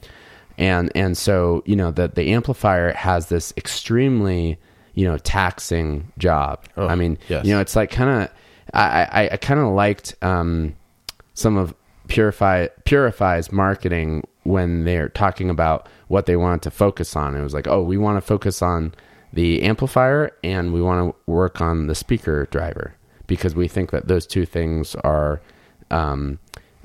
and 0.59 0.93
and 0.95 1.17
so 1.17 1.63
you 1.65 1.77
know 1.77 1.91
the 1.91 2.09
the 2.09 2.33
amplifier 2.33 2.93
has 2.93 3.29
this 3.29 3.55
extremely 3.57 4.59
you 4.95 5.07
know 5.07 5.19
taxing 5.19 6.13
job. 6.19 6.65
Oh, 6.77 6.87
I 6.87 6.95
mean, 6.95 7.19
yes. 7.29 7.45
you 7.47 7.53
know, 7.55 7.61
it's 7.61 7.77
like 7.77 7.91
kind 7.91 8.25
of 8.25 8.31
I 8.75 9.05
I, 9.05 9.29
I 9.33 9.37
kind 9.39 9.61
of 9.61 9.69
liked 9.69 10.17
um, 10.23 10.77
some 11.35 11.57
of 11.57 11.75
Purifi 12.13 12.69
Purifi's 12.85 13.51
marketing 13.51 14.25
when 14.45 14.85
they're 14.85 15.09
talking 15.09 15.49
about 15.49 15.89
what 16.09 16.27
they 16.27 16.37
want 16.37 16.63
to 16.63 16.71
focus 16.71 17.17
on. 17.17 17.35
It 17.35 17.43
was 17.43 17.55
like, 17.55 17.67
oh, 17.67 17.83
we 17.83 17.97
want 17.97 18.17
to 18.17 18.21
focus 18.21 18.61
on 18.61 18.95
the 19.33 19.63
amplifier 19.63 20.31
and 20.45 20.73
we 20.73 20.83
want 20.83 21.15
to 21.15 21.31
work 21.31 21.61
on 21.61 21.87
the 21.87 21.95
speaker 21.95 22.47
driver 22.51 22.95
because 23.27 23.55
we 23.55 23.67
think 23.67 23.91
that 23.93 24.09
those 24.09 24.27
two 24.27 24.45
things 24.45 24.95
are 24.97 25.41
um, 25.91 26.39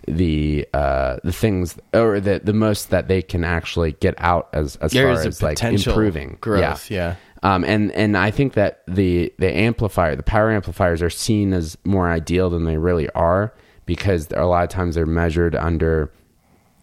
the 0.07 0.65
uh, 0.73 1.17
the 1.23 1.33
things 1.33 1.77
or 1.93 2.19
the 2.19 2.39
the 2.41 2.53
most 2.53 2.89
that 2.91 3.09
they 3.09 3.21
can 3.21 3.43
actually 3.43 3.93
get 3.93 4.15
out 4.19 4.47
as 4.53 4.77
as 4.77 4.93
There 4.93 5.13
far 5.13 5.27
as 5.27 5.43
like 5.43 5.61
improving 5.61 6.37
growth, 6.39 6.89
yeah. 6.89 7.15
Um, 7.43 7.63
and 7.65 7.91
and 7.91 8.17
I 8.17 8.31
think 8.31 8.53
that 8.53 8.83
the 8.87 9.33
the 9.37 9.53
amplifier, 9.53 10.15
the 10.15 10.23
power 10.23 10.51
amplifiers, 10.51 11.01
are 11.01 11.09
seen 11.09 11.53
as 11.53 11.77
more 11.83 12.09
ideal 12.09 12.49
than 12.49 12.63
they 12.63 12.77
really 12.77 13.09
are 13.09 13.53
because 13.87 14.27
a 14.35 14.45
lot 14.45 14.63
of 14.63 14.69
times 14.69 14.93
they're 14.93 15.07
measured 15.07 15.55
under. 15.55 16.11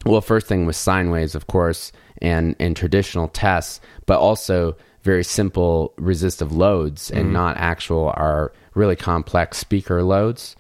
Well, 0.04 0.20
first 0.20 0.48
thing 0.48 0.66
was 0.66 0.76
sine 0.76 1.10
waves, 1.10 1.36
of 1.36 1.46
course, 1.46 1.92
and 2.20 2.56
and 2.58 2.76
traditional 2.76 3.28
tests, 3.28 3.80
but 4.06 4.18
also 4.18 4.76
very 5.02 5.22
simple 5.22 5.92
resistive 5.98 6.50
loads 6.50 7.10
and 7.10 7.32
not 7.32 7.58
actual 7.58 8.08
are 8.16 8.52
really 8.74 8.96
complex 8.96 9.58
speaker 9.58 10.02
loads. 10.02 10.56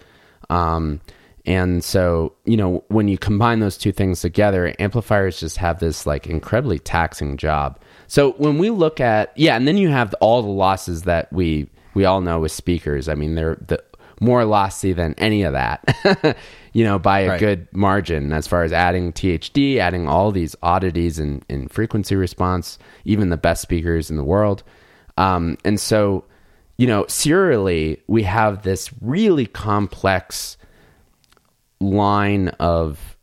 Um, 0.50 1.00
and 1.46 1.82
so, 1.82 2.34
you 2.44 2.56
know, 2.56 2.84
when 2.88 3.08
you 3.08 3.18
combine 3.18 3.60
those 3.60 3.76
two 3.76 3.92
things 3.92 4.20
together, 4.20 4.74
amplifiers 4.78 5.40
just 5.40 5.56
have 5.58 5.78
this 5.78 6.06
like 6.06 6.26
incredibly 6.26 6.78
taxing 6.78 7.36
job. 7.36 7.78
So 8.06 8.32
when 8.32 8.58
we 8.58 8.70
look 8.70 9.00
at, 9.00 9.32
yeah, 9.36 9.56
and 9.56 9.66
then 9.66 9.76
you 9.76 9.88
have 9.88 10.14
all 10.20 10.42
the 10.42 10.48
losses 10.48 11.02
that 11.02 11.32
we 11.32 11.68
we 11.94 12.04
all 12.04 12.20
know 12.20 12.40
with 12.40 12.52
speakers. 12.52 13.08
I 13.08 13.14
mean, 13.14 13.34
they're 13.34 13.56
the 13.66 13.82
more 14.24 14.44
lossy 14.44 14.92
than 14.92 15.14
any 15.18 15.42
of 15.42 15.52
that, 15.52 16.36
you 16.72 16.82
know, 16.84 16.98
by 16.98 17.20
a 17.20 17.28
Right. 17.30 17.40
good 17.40 17.68
margin 17.72 18.32
as 18.32 18.46
far 18.46 18.62
as 18.64 18.72
adding 18.72 19.12
THD, 19.12 19.76
adding 19.78 20.08
all 20.08 20.32
these 20.32 20.56
oddities 20.62 21.18
in, 21.18 21.42
in 21.48 21.68
frequency 21.68 22.16
response, 22.16 22.78
even 23.04 23.28
the 23.30 23.36
best 23.36 23.60
speakers 23.62 24.10
in 24.10 24.16
the 24.16 24.24
world. 24.24 24.62
Um, 25.16 25.58
and 25.64 25.78
so, 25.78 26.24
you 26.78 26.86
know, 26.86 27.04
serially, 27.08 28.02
we 28.06 28.22
have 28.24 28.62
this 28.62 28.90
really 29.00 29.46
complex 29.46 30.56
line 31.80 32.48
of 32.60 33.16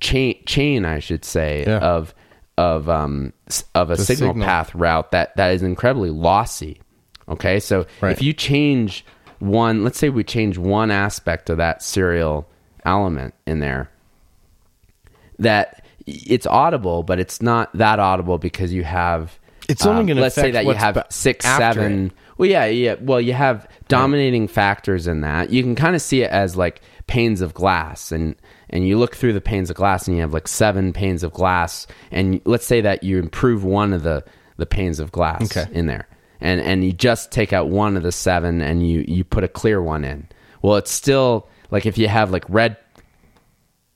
chain 0.00 0.36
chain 0.46 0.84
I 0.84 0.98
should 1.00 1.24
say 1.24 1.64
Yeah. 1.66 1.78
of 1.78 2.14
of 2.56 2.88
um 2.88 3.32
of 3.74 3.90
a 3.90 3.96
signal, 3.96 4.30
signal. 4.30 4.46
path 4.46 4.74
route 4.74 5.10
that 5.12 5.34
that 5.36 5.52
is 5.52 5.62
incredibly 5.62 6.10
lossy. 6.10 6.80
Okay? 7.28 7.58
So 7.60 7.86
Right. 8.00 8.12
if 8.12 8.22
you 8.22 8.32
change 8.32 9.04
one, 9.38 9.84
let's 9.84 9.98
say 9.98 10.08
we 10.08 10.24
change 10.24 10.58
one 10.58 10.90
aspect 10.90 11.48
of 11.50 11.56
that 11.58 11.82
serial 11.82 12.46
element 12.84 13.34
in 13.46 13.60
there 13.60 13.90
that 15.38 15.84
it's 16.06 16.46
audible 16.46 17.02
but 17.02 17.18
it's 17.18 17.42
not 17.42 17.70
that 17.76 17.98
audible 17.98 18.38
because 18.38 18.72
you 18.72 18.82
have 18.84 19.38
It's 19.68 19.84
only 19.84 20.00
um, 20.00 20.06
gonna 20.06 20.20
let's 20.22 20.34
say 20.34 20.50
that 20.52 20.64
you 20.64 20.72
have 20.72 21.04
six 21.10 21.44
seven 21.44 22.06
it. 22.06 22.12
well, 22.38 22.48
yeah, 22.48 22.64
yeah. 22.66 22.94
Well, 23.00 23.20
you 23.20 23.34
have 23.34 23.68
dominating 23.88 24.48
factors 24.48 25.06
in 25.06 25.20
that. 25.20 25.50
You 25.50 25.62
can 25.62 25.74
kind 25.74 25.94
of 25.94 26.00
see 26.02 26.22
it 26.22 26.30
as 26.30 26.56
like 26.56 26.80
panes 27.06 27.40
of 27.42 27.52
glass, 27.52 28.10
and 28.12 28.34
and 28.70 28.86
you 28.88 28.98
look 28.98 29.14
through 29.16 29.32
the 29.34 29.40
panes 29.40 29.70
of 29.70 29.76
glass, 29.76 30.06
and 30.08 30.16
you 30.16 30.22
have 30.22 30.32
like 30.32 30.48
seven 30.48 30.92
panes 30.92 31.22
of 31.22 31.32
glass, 31.32 31.86
and 32.10 32.40
let's 32.44 32.64
say 32.66 32.80
that 32.80 33.02
you 33.02 33.18
improve 33.18 33.62
one 33.64 33.92
of 33.92 34.02
the 34.02 34.24
the 34.56 34.66
panes 34.66 34.98
of 35.00 35.12
glass 35.12 35.56
Okay. 35.56 35.70
in 35.72 35.86
there, 35.86 36.08
and 36.40 36.60
and 36.60 36.84
you 36.84 36.92
just 36.92 37.30
take 37.32 37.52
out 37.52 37.68
one 37.68 37.96
of 37.96 38.02
the 38.02 38.12
seven, 38.12 38.60
and 38.60 38.88
you 38.88 39.04
you 39.06 39.24
put 39.24 39.44
a 39.44 39.48
clear 39.48 39.82
one 39.82 40.04
in. 40.04 40.28
Well, 40.62 40.76
it's 40.76 40.90
still 40.90 41.48
like 41.70 41.86
if 41.86 41.98
you 41.98 42.08
have 42.08 42.30
like 42.30 42.44
red 42.48 42.76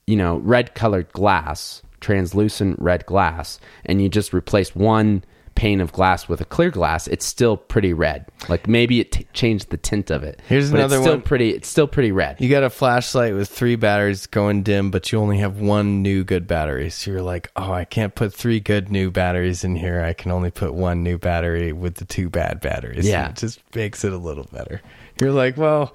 you 0.06 0.16
know, 0.16 0.38
red 0.38 0.74
colored 0.74 1.10
glass, 1.12 1.82
translucent 2.00 2.78
red 2.80 3.06
glass, 3.06 3.58
and 3.84 4.02
you 4.02 4.08
just 4.08 4.34
replace 4.34 4.74
one 4.74 5.24
pane 5.54 5.80
of 5.80 5.92
glass 5.92 6.28
with 6.28 6.40
a 6.40 6.44
clear 6.44 6.70
glass, 6.70 7.06
it's 7.06 7.24
still 7.24 7.56
pretty 7.56 7.92
red. 7.92 8.26
Like 8.48 8.66
maybe 8.68 9.00
it 9.00 9.12
t- 9.12 9.26
changed 9.32 9.70
the 9.70 9.76
tint 9.76 10.10
of 10.10 10.22
it. 10.24 10.40
Here's 10.48 10.70
but 10.70 10.78
another 10.80 10.96
it's 10.96 11.04
still 11.04 11.14
one. 11.14 11.22
pretty. 11.22 11.50
It's 11.50 11.68
still 11.68 11.86
pretty 11.86 12.12
red. 12.12 12.40
You 12.40 12.48
got 12.48 12.62
a 12.62 12.70
flashlight 12.70 13.34
with 13.34 13.48
three 13.48 13.76
batteries 13.76 14.26
going 14.26 14.62
dim, 14.62 14.90
but 14.90 15.12
you 15.12 15.18
only 15.18 15.38
have 15.38 15.60
one 15.60 16.02
new 16.02 16.24
good 16.24 16.46
battery. 16.46 16.90
So 16.90 17.10
you're 17.10 17.22
like, 17.22 17.50
oh, 17.56 17.72
I 17.72 17.84
can't 17.84 18.14
put 18.14 18.32
three 18.34 18.60
good 18.60 18.90
new 18.90 19.10
batteries 19.10 19.64
in 19.64 19.76
here. 19.76 20.02
I 20.02 20.12
can 20.12 20.30
only 20.32 20.50
put 20.50 20.74
one 20.74 21.02
new 21.02 21.18
battery 21.18 21.72
with 21.72 21.96
the 21.96 22.04
two 22.04 22.28
bad 22.30 22.60
batteries. 22.60 23.06
Yeah. 23.06 23.26
And 23.26 23.36
it 23.36 23.40
just 23.40 23.60
makes 23.74 24.04
it 24.04 24.12
a 24.12 24.18
little 24.18 24.48
better. 24.52 24.80
You're 25.20 25.32
like, 25.32 25.56
well, 25.56 25.94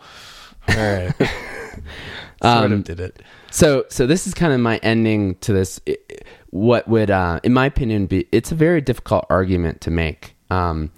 all 0.70 0.76
right. 0.76 1.14
sort 2.42 2.66
Um, 2.66 2.72
of 2.72 2.84
did 2.84 3.00
it. 3.00 3.22
So, 3.52 3.86
so 3.90 4.06
this 4.06 4.28
is 4.28 4.34
kind 4.34 4.54
of 4.54 4.60
my 4.60 4.78
ending 4.78 5.36
to 5.36 5.54
this. 5.54 5.80
I- 5.88 5.98
I- 6.12 6.16
What 6.50 6.88
would, 6.88 7.12
uh, 7.12 7.40
in 7.44 7.54
my 7.54 7.66
opinion, 7.66 8.06
be? 8.06 8.28
It's 8.32 8.52
a 8.52 8.56
very 8.56 8.82
difficult 8.82 9.26
argument 9.30 9.82
to 9.82 9.92
make, 9.92 10.36
um, 10.50 10.92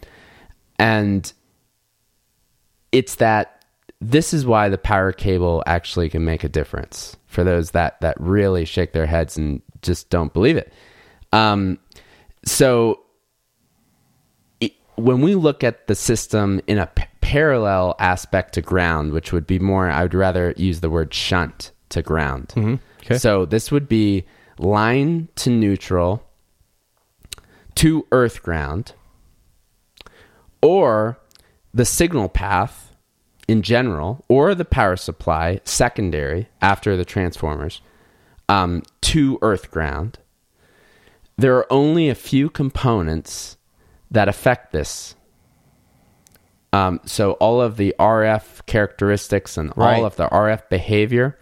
and 0.78 1.32
it's 2.91 3.16
that 3.16 3.66
this 4.02 4.34
is 4.34 4.45
why 4.45 4.70
the 4.70 4.78
power 4.78 5.12
cable 5.12 5.64
actually 5.66 6.10
can 6.10 6.24
make 6.24 6.43
a 6.43 6.50
difference 6.50 7.18
for 7.28 7.43
those 7.43 7.72
that 7.72 8.00
that 8.02 8.20
really 8.20 8.66
shake 8.66 8.93
their 8.93 9.06
heads 9.06 9.38
and 9.38 9.62
just 9.82 10.10
don't 10.10 10.34
believe 10.34 10.58
it. 10.58 10.72
Um, 11.32 11.80
so 12.45 13.02
it, 14.60 14.74
when 14.95 15.22
we 15.22 15.36
look 15.36 15.64
at 15.64 15.88
the 15.88 15.95
system 15.95 16.62
in 16.68 16.78
a 16.78 16.88
p- 16.88 17.04
parallel 17.22 17.95
aspect 18.00 18.54
to 18.54 18.62
ground, 18.62 19.14
which 19.14 19.34
would 19.34 19.45
be 19.45 19.60
more, 19.60 19.89
I 19.89 20.04
would 20.04 20.14
rather 20.14 20.54
use 20.58 20.80
the 20.80 20.89
word 20.89 21.14
shunt 21.14 21.72
to 21.89 22.02
ground. 22.02 22.54
Okay. 23.04 23.18
So 23.18 23.45
this 23.45 23.72
would 23.72 23.88
be 23.88 24.26
line 24.60 25.30
to 25.36 25.49
neutral 25.49 26.24
to 27.76 28.05
earth 28.12 28.43
ground 28.43 28.93
or 30.62 31.18
the 31.74 31.86
signal 31.86 32.28
path 32.28 32.93
in 33.47 33.62
general 33.62 34.24
or 34.28 34.53
the 34.53 34.66
power 34.66 34.95
supply 34.95 35.60
secondary 35.64 36.49
after 36.62 36.97
the 36.97 37.05
transformers 37.05 37.82
um, 38.49 38.84
to 39.01 39.39
earth 39.41 39.72
ground 39.72 40.20
there 41.38 41.55
are 41.55 41.72
only 41.72 42.10
a 42.10 42.16
few 42.16 42.49
components 42.49 43.55
that 44.12 44.28
affect 44.28 44.74
this 44.74 45.16
um, 46.72 46.99
so 47.05 47.32
all 47.34 47.62
of 47.62 47.78
the 47.78 47.95
RF 47.99 48.66
characteristics 48.66 49.57
and 49.57 49.74
Right. 49.76 49.97
all 49.97 50.05
of 50.05 50.18
the 50.18 50.28
RF 50.28 50.70
behavior, 50.70 51.38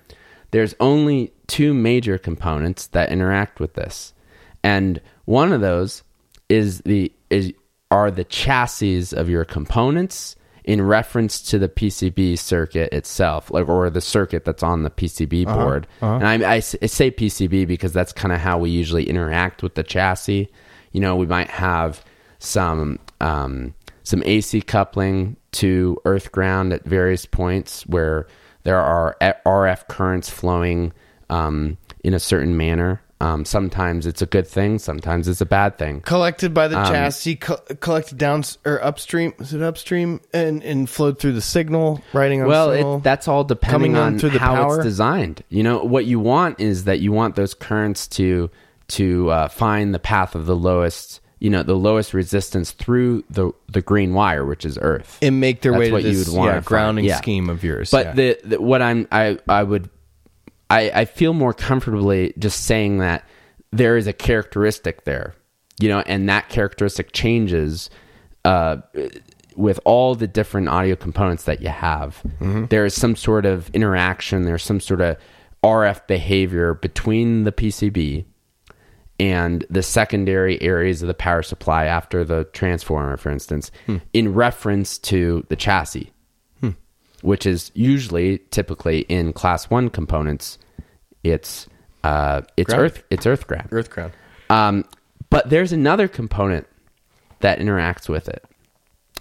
there's 0.51 0.73
only 0.79 1.33
two 1.47 1.73
major 1.73 2.17
components 2.17 2.87
that 2.87 3.11
interact 3.11 3.59
with 3.59 3.73
this, 3.73 4.13
and 4.63 5.01
one 5.25 5.51
of 5.51 5.61
those 5.61 6.03
is 6.49 6.79
the 6.81 7.11
is 7.29 7.53
are 7.91 8.11
the 8.11 8.23
chassis 8.23 9.15
of 9.15 9.29
your 9.29 9.45
components 9.45 10.35
in 10.67 10.81
reference 10.81 11.41
to 11.41 11.57
the 11.57 11.69
PCB 11.69 12.37
circuit 12.37 12.91
itself, 12.91 13.49
like 13.49 13.69
or 13.69 13.89
the 13.89 14.01
circuit 14.01 14.43
that's 14.43 14.61
on 14.61 14.83
the 14.83 14.89
PCB 14.89 15.47
uh-huh. 15.47 15.55
board. 15.55 15.87
Uh-huh. 16.01 16.15
And 16.15 16.43
I 16.43 16.59
say 16.59 17.09
PCB 17.09 17.65
because 17.65 17.93
that's 17.93 18.11
kind 18.11 18.33
of 18.33 18.39
how 18.39 18.57
we 18.57 18.69
usually 18.69 19.09
interact 19.09 19.63
with 19.63 19.75
the 19.75 19.83
chassis. 19.83 20.49
You 20.91 20.99
know, 20.99 21.15
we 21.15 21.25
might 21.25 21.49
have 21.49 22.03
some 22.39 22.99
um, 23.21 23.73
some 24.03 24.21
AC 24.25 24.61
coupling 24.61 25.37
to 25.53 25.97
earth 26.03 26.31
ground 26.33 26.73
at 26.73 26.83
various 26.83 27.25
points 27.25 27.87
where 27.87 28.27
there 28.63 28.79
are 28.79 29.15
eh, 29.21 29.33
RF 29.45 29.87
currents 29.87 30.29
flowing 30.29 30.91
um, 31.29 31.77
in 32.03 32.13
a 32.13 32.19
certain 32.19 32.55
manner. 32.57 33.01
Um, 33.19 33.45
sometimes 33.45 34.05
it's 34.05 34.21
a 34.21 34.27
good 34.27 34.45
thing, 34.47 34.77
sometimes 34.77 35.27
it's 35.27 35.41
a 35.41 35.45
bad 35.45 35.79
thing. 35.79 36.01
collected 36.01 36.53
by 36.53 36.67
the 36.67 36.77
Um, 36.79 36.85
chassis, 36.85 37.37
co- 37.37 37.57
collected 37.79 38.19
down 38.19 38.43
or 38.63 38.83
upstream. 38.85 39.33
Is 39.39 39.55
it 39.55 39.63
upstream 39.63 40.21
and 40.35 40.61
and 40.61 40.87
flowed 40.87 41.17
through 41.17 41.31
the 41.33 41.41
signal, 41.41 41.99
writing 42.13 42.43
on 42.43 42.47
Well, 42.47 42.71
signal? 42.71 42.97
it, 42.97 43.03
that's 43.03 43.27
all 43.27 43.43
depending 43.43 43.97
on 43.97 44.19
through 44.19 44.29
the 44.29 44.39
how 44.39 44.53
power? 44.53 44.75
it's 44.75 44.83
designed. 44.83 45.43
You 45.49 45.63
know, 45.63 45.79
what 45.83 46.05
you 46.05 46.19
want 46.19 46.59
is 46.59 46.83
that 46.83 46.99
you 46.99 47.11
want 47.11 47.35
those 47.35 47.55
currents 47.55 48.07
to 48.09 48.51
to 48.89 49.31
uh, 49.31 49.47
find 49.47 49.95
the 49.95 49.99
path 49.99 50.35
of 50.35 50.45
the 50.45 50.55
lowest, 50.55 51.19
you 51.39 51.49
know, 51.49 51.63
the 51.63 51.73
lowest 51.75 52.13
resistance 52.13 52.69
through 52.71 53.23
the 53.31 53.51
the 53.67 53.81
green 53.81 54.13
wire, 54.13 54.45
which 54.45 54.63
is 54.63 54.77
Earth. 54.79 55.17
and 55.23 55.39
make 55.39 55.61
their 55.63 55.71
That's 55.71 55.79
way 55.79 55.87
to 55.87 55.93
what 55.93 56.03
you 56.03 56.19
would 56.19 56.29
wanna 56.29 56.51
yeah, 56.51 56.59
grounding 56.61 57.05
Yeah. 57.05 57.17
scheme 57.17 57.49
of 57.49 57.63
yours. 57.63 57.89
But 57.89 58.05
yeah. 58.05 58.13
the, 58.13 58.39
the 58.45 58.61
what 58.61 58.83
I'm 58.83 59.07
I 59.11 59.39
I 59.49 59.63
would 59.63 59.89
I 60.69 60.91
I 60.93 61.05
feel 61.05 61.33
more 61.33 61.53
comfortably 61.53 62.33
just 62.37 62.65
saying 62.65 62.97
that 62.99 63.23
there 63.71 63.97
is 63.97 64.07
a 64.07 64.13
characteristic 64.13 65.03
there, 65.03 65.35
you 65.79 65.89
know, 65.89 65.99
and 66.05 66.27
that 66.29 66.49
characteristic 66.49 67.11
changes 67.11 67.89
uh, 68.45 68.77
with 69.55 69.79
all 69.85 70.15
the 70.15 70.27
different 70.27 70.69
audio 70.69 70.95
components 70.95 71.43
that 71.43 71.61
you 71.61 71.69
have. 71.69 72.21
There 72.67 72.85
is 72.85 72.93
some 72.93 73.15
sort 73.15 73.45
of 73.45 73.69
interaction. 73.71 74.43
There's 74.43 74.63
some 74.63 74.79
sort 74.79 75.01
of 75.01 75.17
RF 75.63 76.05
behavior 76.07 76.75
between 76.75 77.43
the 77.43 77.51
PCB 77.51 78.25
and 79.19 79.65
the 79.69 79.81
secondary 79.81 80.61
areas 80.61 81.01
of 81.01 81.07
the 81.07 81.13
power 81.15 81.41
supply 81.41 81.85
after 81.85 82.23
the 82.23 82.43
transformer, 82.53 83.17
for 83.17 83.31
instance, 83.31 83.71
in 84.13 84.33
reference 84.35 84.99
to 84.99 85.43
the 85.49 85.55
chassis, 85.55 86.11
which 87.21 87.45
is 87.45 87.71
usually 87.73 88.39
typically 88.51 88.99
in 89.01 89.33
class 89.33 89.69
one 89.69 89.89
components. 89.89 90.57
It's 91.23 91.67
uh, 92.03 92.41
it's 92.55 92.73
Ground. 92.73 92.83
earth 92.85 93.03
it's 93.09 93.25
earth 93.25 93.47
ground. 93.47 93.69
Earth 93.71 93.89
ground. 93.89 94.13
Um, 94.49 94.85
but 95.29 95.49
there's 95.49 95.73
another 95.73 96.07
component 96.07 96.67
that 97.39 97.59
interacts 97.59 98.07
with 98.07 98.29
it, 98.29 98.45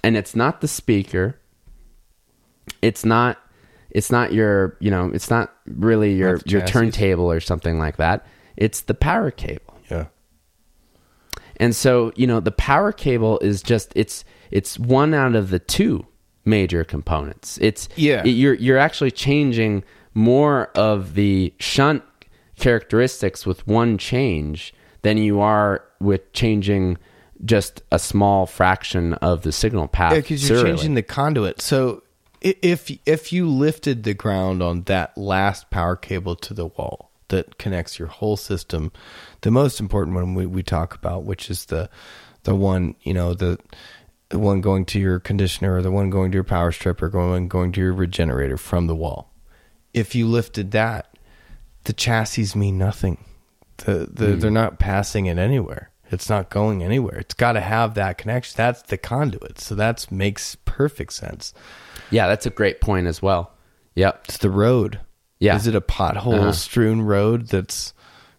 and 0.05 0.17
it's 0.17 0.37
not 0.37 0.61
the 0.61 0.69
speaker. 0.69 1.39
It's 2.83 3.05
not. 3.05 3.39
It's 3.91 4.11
not 4.11 4.33
your. 4.33 4.77
You 4.81 4.91
know. 4.91 5.11
It's 5.13 5.31
not 5.31 5.53
really 5.67 6.15
your 6.15 6.41
your 6.45 6.65
turntable 6.67 7.31
or 7.31 7.41
something 7.41 7.79
like 7.79 7.97
that. 7.97 8.27
It's 8.57 8.83
the 8.83 8.95
power 8.95 9.31
cable. 9.31 9.79
Yeah. 9.91 10.07
And 11.59 11.75
so, 11.75 12.13
you 12.17 12.27
know, 12.27 12.41
the 12.41 12.53
power 12.53 12.93
cable 12.93 13.39
is 13.41 13.63
just 13.63 13.93
it's 13.97 14.25
it's 14.51 14.79
one 14.79 15.15
out 15.15 15.35
of 15.35 15.51
the 15.51 15.59
two 15.59 16.07
major 16.47 16.85
components. 16.85 17.59
It's 17.61 17.89
Yeah. 17.97 18.23
it- 18.25 18.31
you're 18.31 18.55
you're 18.55 18.79
actually 18.79 19.11
changing 19.11 19.83
more 20.15 20.71
of 20.75 21.15
the 21.15 21.53
shunt 21.59 22.03
characteristics 22.59 23.45
with 23.47 23.67
one 23.67 23.99
change 23.99 24.73
than 25.03 25.19
you 25.19 25.41
are 25.41 25.83
with 26.01 26.33
changing 26.33 26.97
just 27.45 27.83
a 27.93 27.99
small 27.99 28.47
fraction 28.47 29.13
of 29.15 29.43
the 29.43 29.53
signal 29.53 29.89
path. 29.89 30.13
Yeah, 30.15 30.21
because 30.21 30.49
you're 30.49 30.59
serially. 30.59 30.77
changing 30.79 30.95
the 30.95 31.03
conduit. 31.03 31.61
So 31.61 32.03
if 32.41 32.91
if 33.05 33.33
you 33.33 33.49
lifted 33.49 34.05
the 34.05 34.15
ground 34.15 34.63
on 34.63 34.83
that 34.85 35.17
last 35.19 35.71
power 35.71 35.97
cable 35.97 36.35
to 36.37 36.55
the 36.55 36.67
wall 36.67 37.11
that 37.29 37.59
connects 37.59 37.99
your 37.99 38.09
whole 38.09 38.37
system, 38.37 38.91
the 39.43 39.51
most 39.51 39.81
important 39.81 40.15
one 40.17 40.35
we, 40.35 40.47
we 40.47 40.63
talk 40.63 40.95
about, 40.95 41.25
which 41.25 41.51
is 41.51 41.67
the 41.67 41.91
the 42.45 42.55
one 42.55 42.95
you 43.03 43.13
know 43.13 43.35
the 43.35 43.59
the 44.31 44.39
one 44.39 44.61
going 44.61 44.85
to 44.87 44.99
your 44.99 45.21
conditioner 45.21 45.77
or 45.77 45.83
the 45.83 45.91
one 45.91 46.11
going 46.11 46.33
to 46.33 46.37
your 46.37 46.45
power 46.45 46.73
strip 46.73 47.01
or 47.03 47.09
going 47.09 47.49
going 47.49 47.73
to 47.73 47.81
your 47.81 47.93
regenerator 47.93 48.57
from 48.57 48.87
the 48.87 48.95
wall. 48.97 49.33
If 49.95 50.15
you 50.15 50.27
lifted 50.27 50.73
that, 50.73 51.17
the 51.85 51.93
chassis 51.93 52.59
mean 52.59 52.77
nothing. 52.79 53.19
The, 53.79 54.09
the 54.13 54.33
Hmm. 54.35 54.39
they're 54.41 54.51
not 54.51 54.79
passing 54.79 55.27
it 55.27 55.39
anywhere. 55.39 55.91
It's 56.11 56.29
not 56.29 56.51
going 56.51 56.83
anywhere. 56.83 57.19
It's 57.19 57.35
got 57.35 57.53
to 57.53 57.61
have 57.61 57.95
that 57.95 58.17
connection. 58.19 58.55
That's 58.57 58.83
the 58.83 58.97
conduit. 58.97 59.59
So 59.61 59.75
that 59.75 60.11
makes 60.11 60.57
perfect 60.65 61.13
sense. 61.13 61.53
Yeah, 62.11 62.29
that's 62.29 62.47
a 62.47 62.51
great 62.51 62.81
point 62.81 63.07
as 63.09 63.21
well. 63.21 63.53
Yep. 63.97 64.23
It's 64.29 64.39
the 64.39 64.51
road. 64.51 65.01
Yeah. 65.41 65.57
Is 65.57 65.67
it 65.67 65.75
a 65.75 65.81
pothole 65.81 66.39
Uh-huh. 66.41 66.53
strewn 66.53 67.03
road 67.03 67.49
that's 67.49 67.93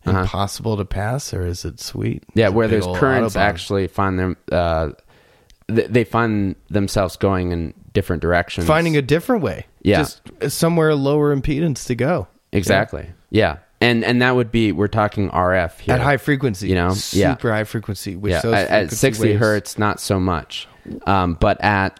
impossible 0.05 0.77
to 0.77 0.85
pass, 0.85 1.33
or 1.33 1.45
is 1.45 1.65
it 1.65 1.79
sweet? 1.81 2.23
Yeah, 2.33 2.47
It's 2.47 2.55
where 2.55 2.67
there's 2.67 2.85
currents 2.85 3.35
Autobahn. 3.35 3.41
actually 3.41 3.87
find 3.87 4.17
them 4.17 4.37
uh 4.51 4.91
th- 5.73 5.87
they 5.89 6.03
find 6.03 6.55
themselves 6.69 7.15
going 7.17 7.51
in 7.51 7.73
different 7.93 8.21
directions. 8.21 8.67
finding 8.67 8.95
a 8.97 9.01
different 9.01 9.41
way. 9.43 9.65
Yeah. 9.81 9.99
just 9.99 10.21
somewhere 10.49 10.93
lower 10.95 11.35
impedance 11.35 11.85
to 11.87 11.95
go 11.95 12.27
Exactly. 12.51 13.07
Yeah. 13.29 13.57
And 13.79 14.03
and 14.03 14.21
that 14.21 14.35
would 14.35 14.51
be 14.51 14.71
we're 14.71 14.87
talking 14.87 15.29
RF 15.29 15.79
here. 15.79 15.93
at 15.95 16.01
high 16.01 16.17
frequency. 16.17 16.67
You 16.69 16.75
know? 16.75 16.87
Yeah. 17.11 17.33
super 17.33 17.51
high 17.51 17.63
frequency. 17.65 18.15
Which 18.15 18.31
yeah. 18.31 18.49
At, 18.49 18.69
at 18.69 18.91
60 18.91 19.23
waves- 19.27 19.39
hertz 19.39 19.77
not 19.77 19.99
so 19.99 20.19
much. 20.19 20.67
Um 21.05 21.35
but 21.39 21.61
at 21.63 21.99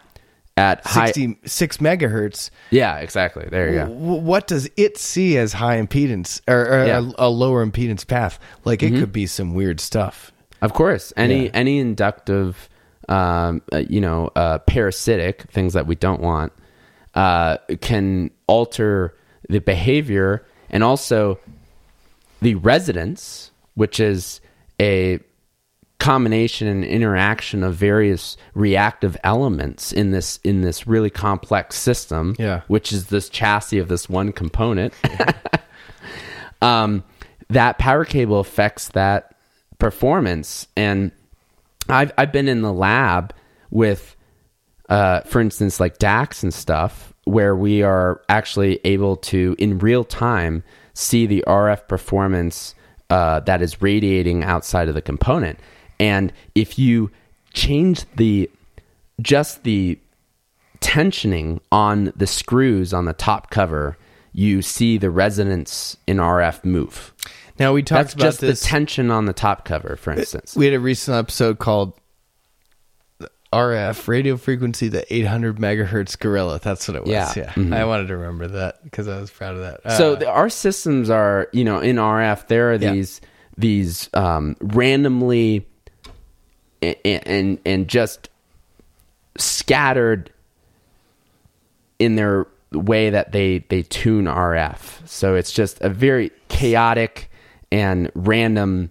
at 0.56 0.84
high 0.84 1.12
66 1.12 1.76
megahertz. 1.76 2.50
Yeah, 2.70 2.96
exactly. 2.96 3.46
There 3.48 3.68
you 3.72 3.78
go. 3.84 3.86
what 3.90 4.48
does 4.48 4.68
it 4.76 4.98
see 4.98 5.36
as 5.38 5.52
high 5.52 5.80
impedance 5.80 6.40
or, 6.48 6.60
or 6.66 6.86
Yeah. 6.86 6.98
Mm-hmm. 6.98 7.10
a, 7.20 7.26
a 7.26 7.28
lower 7.28 7.64
impedance 7.64 8.04
path? 8.06 8.40
Like 8.64 8.82
it 8.82 8.90
could 8.90 9.12
be 9.12 9.26
some 9.26 9.54
weird 9.54 9.78
stuff. 9.80 10.32
Of 10.60 10.72
course, 10.74 11.12
any 11.16 11.44
Yeah. 11.44 11.50
any 11.54 11.78
inductive, 11.78 12.68
um, 13.08 13.62
uh, 13.72 13.78
you 13.88 14.00
know, 14.00 14.30
uh, 14.36 14.58
parasitic 14.58 15.42
things 15.50 15.72
that 15.72 15.86
we 15.86 15.94
don't 15.94 16.20
want 16.20 16.52
uh, 17.14 17.56
can 17.80 18.30
alter 18.46 19.14
the 19.48 19.60
behavior 19.60 20.44
and 20.70 20.84
also 20.84 21.38
the 22.42 22.54
residence, 22.56 23.50
which 23.74 23.98
is 24.00 24.40
a 24.80 25.18
combination 25.98 26.68
and 26.68 26.84
interaction 26.84 27.64
of 27.64 27.74
various 27.74 28.36
reactive 28.54 29.16
elements 29.24 29.90
in 29.92 30.12
this 30.12 30.38
in 30.44 30.60
this 30.60 30.86
really 30.86 31.10
complex 31.10 31.74
system 31.76 32.36
Yeah. 32.38 32.60
which 32.68 32.92
is 32.92 33.06
this 33.06 33.28
chassis 33.28 33.78
of 33.78 33.88
this 33.88 34.08
one 34.08 34.30
component 34.30 34.94
um, 36.62 37.02
that 37.48 37.78
power 37.78 38.04
cable 38.04 38.38
affects 38.40 38.88
that 38.90 39.34
performance. 39.78 40.66
And 40.76 41.12
I've 41.88 42.12
I've 42.18 42.32
been 42.32 42.48
in 42.48 42.62
the 42.62 42.72
lab 42.72 43.34
with, 43.70 44.16
uh, 44.88 45.20
for 45.22 45.40
instance, 45.40 45.80
like 45.80 45.98
DACs 45.98 46.42
and 46.42 46.52
stuff, 46.52 47.12
where 47.24 47.54
we 47.54 47.82
are 47.82 48.22
actually 48.28 48.80
able 48.84 49.16
to 49.16 49.54
in 49.58 49.78
real 49.78 50.04
time 50.04 50.62
see 50.94 51.26
the 51.26 51.44
RF 51.46 51.86
performance 51.86 52.74
uh, 53.10 53.40
that 53.40 53.62
is 53.62 53.80
radiating 53.80 54.42
outside 54.42 54.88
of 54.88 54.94
the 54.94 55.02
component. 55.02 55.58
And 56.00 56.32
if 56.54 56.78
you 56.78 57.10
change 57.52 58.04
the 58.16 58.50
just 59.20 59.64
the 59.64 59.98
tensioning 60.80 61.60
on 61.72 62.12
the 62.16 62.26
screws 62.26 62.92
on 62.92 63.04
the 63.04 63.12
top 63.12 63.50
cover, 63.50 63.96
you 64.32 64.62
see 64.62 64.98
the 64.98 65.10
resonance 65.10 65.96
in 66.06 66.18
RF 66.18 66.64
move. 66.64 67.12
Now 67.58 67.72
we 67.72 67.82
talked 67.82 67.98
That's 68.04 68.14
about 68.14 68.24
just 68.24 68.40
this. 68.40 68.60
the 68.60 68.66
tension 68.66 69.10
on 69.10 69.26
the 69.26 69.32
top 69.32 69.64
cover, 69.64 69.96
for 69.96 70.12
instance. 70.12 70.54
we 70.56 70.64
had 70.66 70.74
a 70.74 70.80
recent 70.80 71.16
episode 71.16 71.58
called 71.58 71.92
RF 73.52 74.06
radio 74.08 74.36
frequency, 74.36 74.88
the 74.88 75.10
800 75.12 75.56
megahertz 75.56 76.18
gorilla. 76.18 76.60
That's 76.62 76.86
what 76.86 76.96
it 76.96 77.02
was. 77.04 77.10
Yeah. 77.10 77.32
Yeah, 77.34 77.52
Mhm. 77.52 77.74
I 77.74 77.84
wanted 77.86 78.08
to 78.08 78.16
remember 78.18 78.46
that 78.48 78.84
because 78.84 79.08
I 79.08 79.18
was 79.18 79.30
proud 79.30 79.54
of 79.54 79.62
that. 79.62 79.80
Uh, 79.86 79.96
so 79.96 80.14
the, 80.16 80.28
our 80.28 80.50
systems 80.50 81.08
are, 81.08 81.48
you 81.52 81.64
know, 81.64 81.78
in 81.80 81.96
RF. 81.96 82.46
There 82.48 82.70
are 82.70 82.74
Yeah. 82.74 82.92
these 82.92 83.20
these 83.56 84.08
um, 84.14 84.54
randomly 84.60 85.66
and, 86.82 86.96
and 87.04 87.58
and 87.64 87.88
just 87.88 88.28
scattered 89.36 90.30
in 91.98 92.14
their 92.16 92.46
way 92.72 93.08
that 93.10 93.32
they 93.32 93.64
they 93.70 93.82
tune 93.82 94.26
RF. 94.26 95.08
So 95.08 95.34
it's 95.36 95.52
just 95.52 95.80
a 95.80 95.88
very 95.88 96.30
chaotic 96.48 97.27
and 97.72 98.10
random 98.14 98.90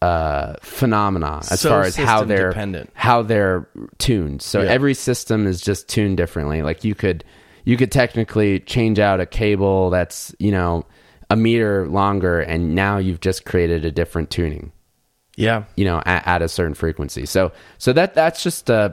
uh, 0.00 0.54
phenomena 0.62 1.38
as 1.50 1.60
So 1.60 1.68
far 1.70 1.82
as 1.82 1.94
how 1.96 2.24
they're 2.24 2.48
dependent. 2.48 2.90
how 2.94 3.22
they're 3.22 3.68
tuned. 3.98 4.42
So 4.42 4.62
Yeah. 4.62 4.70
every 4.70 4.94
system 4.94 5.46
is 5.46 5.60
just 5.60 5.88
tuned 5.88 6.16
differently. 6.16 6.62
Like 6.62 6.82
you 6.84 6.94
could 6.94 7.24
you 7.64 7.76
could 7.76 7.92
technically 7.92 8.58
change 8.58 8.98
out 8.98 9.20
a 9.20 9.26
cable 9.26 9.90
that's 9.90 10.34
you 10.40 10.50
know 10.50 10.84
a 11.30 11.36
meter 11.36 11.86
longer, 11.88 12.40
and 12.40 12.74
now 12.74 12.98
you've 12.98 13.20
just 13.20 13.44
created 13.44 13.84
a 13.84 13.90
different 13.92 14.28
tuning 14.30 14.72
Yeah. 15.36 15.64
you 15.76 15.84
know 15.84 16.02
at, 16.04 16.26
at 16.26 16.42
a 16.42 16.48
certain 16.48 16.74
frequency 16.74 17.24
so 17.24 17.52
so 17.78 17.92
that 17.92 18.14
that's 18.14 18.42
just 18.42 18.70
uh 18.70 18.90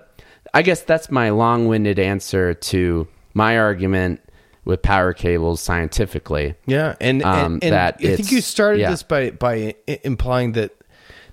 i 0.54 0.62
guess 0.62 0.82
that's 0.84 1.10
my 1.12 1.32
long-winded 1.32 1.98
answer 2.00 2.54
to 2.54 3.08
my 3.34 3.58
argument 3.58 4.22
with 4.66 4.82
power 4.82 5.14
cables 5.14 5.62
scientifically 5.62 6.56
Yeah, 6.66 6.96
and, 7.00 7.24
Um, 7.24 7.54
and, 7.56 7.64
and 7.64 7.74
that 7.74 7.98
I 8.00 8.16
think 8.16 8.32
you 8.32 8.42
started 8.42 8.80
yeah. 8.82 8.92
this 8.92 9.04
by 9.04 9.32
by 9.32 9.76
implying 10.04 10.54
that 10.54 10.72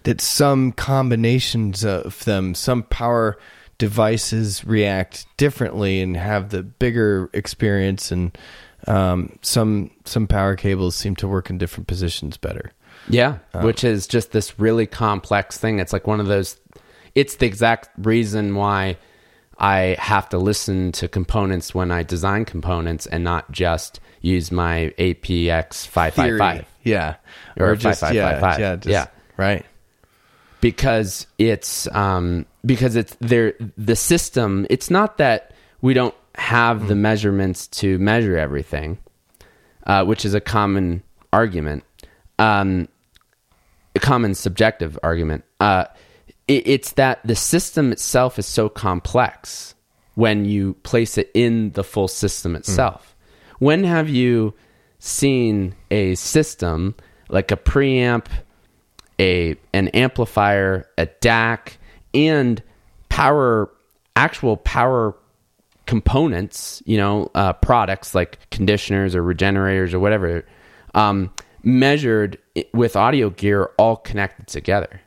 that 0.04 0.20
some 0.20 0.72
combinations 0.72 1.84
of 1.84 2.24
them, 2.24 2.54
some 2.54 2.84
power 2.84 3.36
devices 3.78 4.64
react 4.64 5.26
differently 5.36 6.00
and 6.00 6.16
have 6.16 6.50
the 6.50 6.62
bigger 6.62 7.28
experience, 7.32 8.12
and 8.12 8.36
um, 8.86 9.36
some 9.42 9.90
some 10.04 10.26
power 10.26 10.54
cables 10.54 10.94
seem 10.96 11.16
to 11.16 11.28
work 11.28 11.50
in 11.50 11.58
different 11.58 11.86
positions 11.88 12.36
better. 12.36 12.72
yeah 13.08 13.38
Uh. 13.54 13.60
which 13.62 13.84
is 13.84 14.06
just 14.06 14.32
this 14.32 14.58
really 14.58 14.86
complex 14.86 15.58
thing 15.58 15.78
it's 15.78 15.92
like 15.92 16.06
one 16.08 16.18
of 16.20 16.26
those 16.26 16.58
it's 17.14 17.36
the 17.36 17.46
exact 17.46 17.88
reason 17.98 18.54
why 18.56 18.96
i 19.58 19.96
have 19.98 20.28
to 20.28 20.38
listen 20.38 20.92
to 20.92 21.08
components 21.08 21.74
when 21.74 21.90
i 21.90 22.02
design 22.02 22.44
components 22.44 23.06
and 23.06 23.24
not 23.24 23.50
just 23.50 24.00
use 24.20 24.50
my 24.52 24.92
apx 24.98 25.86
555 25.86 26.54
Theory. 26.54 26.66
yeah, 26.82 27.16
Or 27.58 27.76
just 27.76 28.02
yeah, 28.02 28.40
5555. 28.40 28.58
yeah, 28.60 28.76
just, 28.76 28.86
Yeah. 28.88 29.06
right. 29.36 29.64
because 30.60 31.26
it's 31.38 31.86
um 31.94 32.46
because 32.64 32.96
it's 32.96 33.16
there 33.20 33.54
the 33.76 33.94
system 33.96 34.66
it's 34.70 34.90
not 34.90 35.18
that 35.18 35.52
we 35.80 35.94
don't 35.94 36.14
have 36.34 36.88
the 36.88 36.94
measurements 36.94 37.66
to 37.68 37.98
measure 37.98 38.36
everything 38.36 38.98
uh, 39.86 40.04
which 40.04 40.24
is 40.24 40.34
a 40.34 40.40
common 40.40 41.02
argument 41.32 41.84
um 42.38 42.88
a 43.94 44.00
common 44.00 44.34
subjective 44.34 44.98
argument 45.02 45.44
uh 45.60 45.84
it, 46.48 46.66
it's 46.66 46.92
that 46.92 47.20
the 47.24 47.36
system 47.36 47.92
itself 47.92 48.38
is 48.38 48.46
so 48.46 48.68
complex 48.68 49.74
when 50.14 50.44
you 50.44 50.74
place 50.82 51.18
it 51.18 51.30
in 51.34 51.72
the 51.72 51.84
full 51.84 52.08
system 52.08 52.56
itself 52.56 53.16
when 53.58 53.84
have 53.84 54.08
you 54.08 54.54
seen 54.98 55.74
a 55.90 56.14
system 56.14 56.94
like 57.28 57.50
a 57.50 57.56
preamp 57.56 58.26
a 59.18 59.56
an 59.72 59.88
amplifier, 59.88 60.88
a 60.98 61.06
DAC, 61.06 61.76
and 62.14 62.62
power 63.08 63.70
actual 64.14 64.56
power 64.56 65.16
components, 65.86 66.82
you 66.86 66.96
know, 66.96 67.30
uh, 67.34 67.52
products 67.54 68.14
like 68.14 68.38
conditioners 68.50 69.14
or 69.14 69.22
regenerators 69.22 69.94
or 69.94 70.00
whatever, 70.00 70.44
um, 70.94 71.30
measured 71.62 72.38
with 72.72 72.96
audio 72.96 73.30
gear 73.30 73.70
all 73.78 73.96
connected 73.96 74.46
together. 74.46 75.00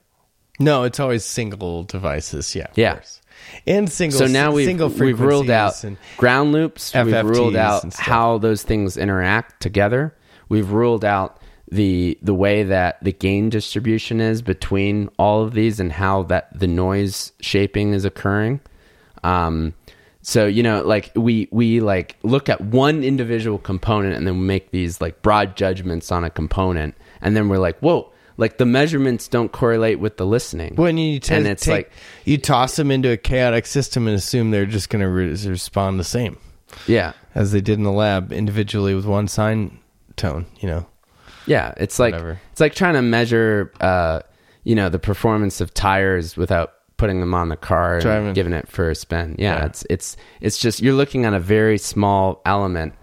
No, 0.60 0.84
it's 0.84 1.00
always 1.00 1.24
single 1.24 1.84
devices. 1.84 2.56
Yeah, 2.56 2.68
Yeah. 2.76 2.94
course. 2.96 3.22
and 3.66 3.90
single. 3.90 4.20
So 4.20 4.28
now 4.28 4.52
we've 4.52 4.66
single 4.68 4.90
we've 4.90 5.20
ruled 5.20 5.50
out 5.50 5.74
ground 6.18 6.52
loops. 6.52 6.94
we've 6.94 7.24
ruled 7.24 7.56
out 7.56 7.94
how 7.96 8.38
those 8.38 8.64
things 8.64 8.98
interact 8.98 9.62
together. 9.62 10.14
We've 10.50 10.70
ruled 10.72 11.06
out 11.06 11.42
the 11.72 12.18
the 12.22 12.34
way 12.34 12.64
that 12.64 12.98
the 13.04 13.14
gain 13.14 13.50
distribution 13.50 14.20
is 14.20 14.42
between 14.42 15.10
all 15.18 15.44
of 15.44 15.54
these 15.54 15.80
and 15.80 15.92
how 15.92 16.24
that 16.24 16.50
the 16.58 16.68
noise 16.68 17.32
shaping 17.40 17.94
is 17.94 18.04
occurring. 18.06 18.60
Um, 19.24 19.74
so 20.22 20.46
you 20.48 20.64
know, 20.64 20.82
like 20.84 21.12
we 21.16 21.48
we 21.52 21.80
like 21.80 22.18
look 22.24 22.50
at 22.50 22.60
one 22.60 23.04
individual 23.04 23.58
component 23.58 24.16
and 24.16 24.28
then 24.28 24.40
we 24.40 24.46
make 24.46 24.72
these 24.72 25.00
like 25.00 25.22
broad 25.22 25.56
judgments 25.56 26.12
on 26.12 26.24
a 26.26 26.30
component, 26.30 26.96
and 27.22 27.36
then 27.38 27.48
we're 27.48 27.60
like, 27.60 27.80
whoa. 27.80 28.12
Like 28.40 28.58
the 28.58 28.66
measurements 28.66 29.28
don't 29.28 29.52
correlate 29.52 30.00
with 30.00 30.18
the 30.18 30.26
listening. 30.26 30.76
When 30.76 30.98
you 30.98 31.20
t- 31.20 31.34
and 31.34 31.46
it's 31.46 31.66
take, 31.66 31.72
like, 31.88 31.92
you 32.26 32.38
toss 32.38 32.76
them 32.78 32.90
into 32.90 33.12
a 33.12 33.18
chaotic 33.18 33.66
system 33.66 34.08
and 34.08 34.16
assume 34.16 34.52
they're 34.52 34.66
just 34.66 34.90
going 34.90 35.02
to 35.02 35.10
re- 35.10 35.28
respond 35.46 36.00
the 36.00 36.04
same 36.06 36.38
yeah, 36.88 37.14
as 37.36 37.52
they 37.52 37.62
did 37.62 37.78
in 37.78 37.84
the 37.84 37.92
lab 37.92 38.32
individually 38.32 38.96
with 38.96 39.06
one 39.06 39.28
sine 39.28 39.80
tone. 40.16 40.46
You 40.62 40.70
know, 40.70 40.88
Yeah, 41.48 41.74
it's 41.78 42.00
like 42.00 42.14
Whatever. 42.14 42.40
it's 42.52 42.62
like 42.62 42.76
trying 42.76 42.94
to 42.94 43.02
measure, 43.02 43.72
uh, 43.82 44.22
you 44.64 44.76
know, 44.76 44.88
the 44.90 45.00
performance 45.00 45.62
of 45.62 45.74
tires 45.74 46.38
without 46.38 46.74
putting 46.98 47.20
them 47.22 47.34
on 47.34 47.50
the 47.50 47.56
car 47.58 47.98
and 47.98 48.36
giving 48.36 48.54
it 48.54 48.68
for 48.68 48.90
a 48.90 48.96
spin. 48.96 49.36
Yeah, 49.40 49.58
Yeah. 49.60 49.66
it's 49.66 49.86
it's 49.90 50.18
it's 50.42 50.58
just 50.58 50.82
you're 50.82 50.94
looking 50.94 51.26
at 51.26 51.34
a 51.34 51.40
very 51.40 51.78
small 51.78 52.42
element, 52.46 52.94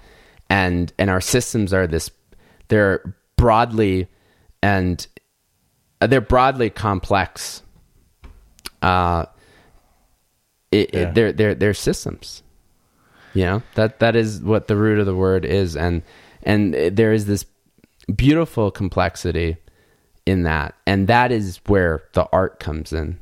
and 0.48 0.92
and 0.98 1.10
our 1.10 1.20
systems 1.20 1.74
are 1.74 1.86
this 1.86 2.10
they're 2.68 3.14
broadly 3.36 4.08
and 4.62 5.06
they're 6.00 6.20
broadly 6.20 6.70
complex. 6.70 7.62
Uh, 8.82 9.26
it, 10.72 10.90
Yeah. 10.92 11.00
it, 11.00 11.14
they're 11.14 11.32
they're 11.32 11.54
they're 11.54 11.74
systems. 11.74 12.42
You 13.34 13.44
know 13.44 13.62
that 13.74 13.98
that 14.00 14.16
is 14.16 14.40
what 14.40 14.66
the 14.66 14.76
root 14.76 14.98
of 14.98 15.06
the 15.06 15.14
word 15.14 15.44
is, 15.44 15.76
and 15.76 16.02
and 16.42 16.72
there 16.74 17.12
is 17.12 17.26
this 17.26 17.44
beautiful 18.14 18.70
complexity 18.70 19.56
in 20.24 20.42
that, 20.44 20.74
and 20.86 21.06
that 21.08 21.32
is 21.32 21.60
where 21.66 22.02
the 22.14 22.26
art 22.32 22.60
comes 22.60 22.92
in. 22.92 23.18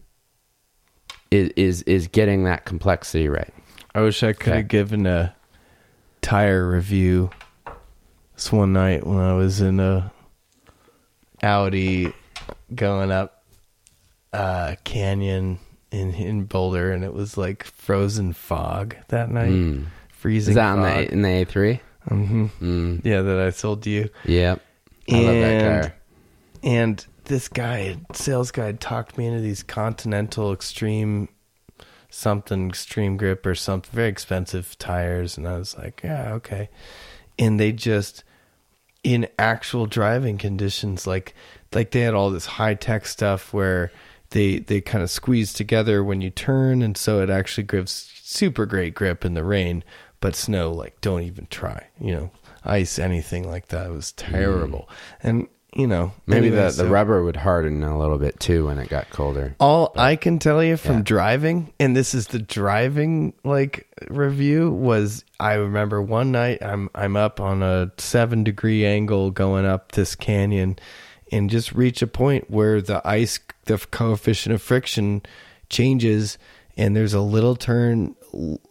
Is 1.30 1.50
is 1.56 1.82
is 1.82 2.06
getting 2.08 2.44
that 2.44 2.64
complexity 2.64 3.28
right? 3.28 3.52
I 3.94 4.00
wish 4.02 4.22
I 4.22 4.32
could 4.32 4.48
Okay. 4.48 4.56
have 4.58 4.68
given 4.68 5.06
a 5.06 5.34
tire 6.22 6.68
review 6.68 7.30
this 8.34 8.52
one 8.52 8.72
night 8.72 9.06
when 9.06 9.18
I 9.18 9.34
was 9.34 9.60
in 9.60 9.78
a 9.80 10.12
Audi 11.42 12.12
going 12.74 13.10
up 13.10 13.44
a 14.32 14.76
canyon 14.84 15.58
in 15.90 16.12
in 16.14 16.44
Boulder, 16.44 16.92
and 16.92 17.04
it 17.04 17.12
was 17.14 17.36
like 17.36 17.64
frozen 17.64 18.32
fog 18.32 18.96
that 19.08 19.30
night, 19.30 19.84
freezing. 20.08 20.52
Is 20.52 20.56
that 20.56 20.76
on 20.76 20.82
fog. 20.82 21.06
the 21.06 21.12
in 21.12 21.22
the 21.22 21.28
A 21.28 21.44
three? 21.44 21.80
hmm 22.08 22.46
Mm, 22.60 23.04
Yeah, 23.04 23.22
that 23.22 23.38
I 23.38 23.50
sold 23.50 23.82
to 23.84 23.90
you. 23.90 24.10
yep, 24.24 24.60
I 25.10 25.14
love 25.14 25.24
that 25.26 25.62
And- 25.62 25.82
car. 25.84 25.94
And 26.62 27.06
this 27.24 27.48
guy, 27.48 27.96
sales 28.14 28.50
guy, 28.50 28.72
talked 28.72 29.18
me 29.18 29.26
into 29.26 29.40
these 29.40 29.62
Continental 29.62 30.52
Extreme 30.52 31.28
something 32.10 32.68
extreme 32.68 33.16
grip 33.16 33.44
or 33.44 33.54
something 33.56 33.90
very 33.92 34.08
expensive 34.08 34.78
tires 34.78 35.36
and 35.36 35.48
I 35.48 35.58
was 35.58 35.76
like, 35.76 36.00
yeah, 36.04 36.32
okay. 36.34 36.68
And 37.38 37.58
they 37.58 37.72
just 37.72 38.22
in 39.02 39.26
actual 39.38 39.86
driving 39.86 40.38
conditions 40.38 41.06
like 41.08 41.34
like 41.74 41.90
they 41.90 42.00
had 42.00 42.14
all 42.14 42.30
this 42.30 42.46
high 42.46 42.74
tech 42.74 43.06
stuff 43.06 43.52
where 43.52 43.90
they 44.30 44.58
they 44.58 44.80
kind 44.80 45.02
of 45.02 45.10
squeeze 45.10 45.52
together 45.52 46.02
when 46.02 46.20
you 46.20 46.30
turn 46.30 46.82
and 46.82 46.96
so 46.96 47.20
it 47.20 47.30
actually 47.30 47.64
gives 47.64 48.10
super 48.22 48.66
great 48.66 48.94
grip 48.94 49.24
in 49.24 49.34
the 49.34 49.44
rain 49.44 49.84
but 50.20 50.34
snow 50.34 50.72
like 50.72 51.00
don't 51.00 51.22
even 51.22 51.46
try 51.50 51.86
you 52.00 52.12
know 52.12 52.30
ice 52.64 52.98
anything 52.98 53.48
like 53.48 53.68
that 53.68 53.90
was 53.90 54.12
mm. 54.12 54.30
terrible 54.30 54.88
and 55.22 55.46
you 55.76 55.86
know 55.88 56.12
Maybe 56.26 56.46
anyway, 56.48 56.70
the, 56.70 56.84
the 56.84 56.88
rubber 56.88 57.24
would 57.24 57.36
harden 57.36 57.82
a 57.82 57.98
little 57.98 58.16
bit 58.18 58.38
too 58.38 58.66
when 58.66 58.78
it 58.78 58.88
got 58.88 59.10
colder. 59.10 59.56
all 59.58 59.92
I 59.96 60.14
can 60.16 60.38
tell 60.38 60.62
you 60.62 60.76
from 60.76 60.98
Yeah. 60.98 61.02
driving, 61.02 61.72
and 61.80 61.96
this 61.96 62.14
is 62.14 62.28
the 62.28 62.38
driving 62.38 63.34
like 63.42 63.88
review, 64.08 64.70
was 64.70 65.24
I 65.40 65.54
remember 65.54 66.00
one 66.00 66.30
night 66.30 66.62
I'm 66.62 66.90
I'm 66.94 67.16
up 67.16 67.40
on 67.40 67.62
a 67.64 67.90
seven 67.98 68.44
degree 68.44 68.86
angle 68.86 69.32
going 69.32 69.66
up 69.66 69.92
this 69.92 70.14
canyon, 70.14 70.78
and 71.34 71.50
just 71.50 71.72
reach 71.72 72.00
a 72.00 72.06
point 72.06 72.48
where 72.48 72.80
the 72.80 73.06
ice, 73.06 73.40
the 73.64 73.76
coefficient 73.76 74.54
of 74.54 74.62
friction, 74.62 75.20
changes, 75.68 76.38
and 76.76 76.94
there's 76.94 77.12
a 77.12 77.20
little 77.20 77.56
turn 77.56 78.14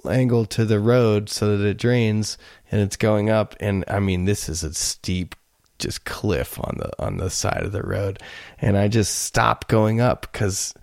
angle 0.10 0.46
to 0.46 0.64
the 0.64 0.80
road 0.80 1.30
so 1.30 1.58
that 1.58 1.66
it 1.66 1.78
drains, 1.78 2.38
and 2.72 2.80
it's 2.80 2.96
going 2.96 3.30
up, 3.30 3.54
and 3.60 3.84
I 3.90 4.00
mean 4.00 4.24
this 4.24 4.48
is 4.48 4.64
a 4.64 4.74
steep 4.74 5.36
just 5.78 6.06
cliff 6.06 6.58
on 6.58 6.78
the 6.78 7.04
on 7.04 7.18
the 7.18 7.30
side 7.30 7.64
of 7.64 7.74
the 7.74 7.82
road. 7.82 8.20
And 8.60 8.78
i 8.78 8.88
just 8.88 9.24
stop 9.24 9.68
going 9.68 10.00
up 10.00 10.32
because 10.32 10.74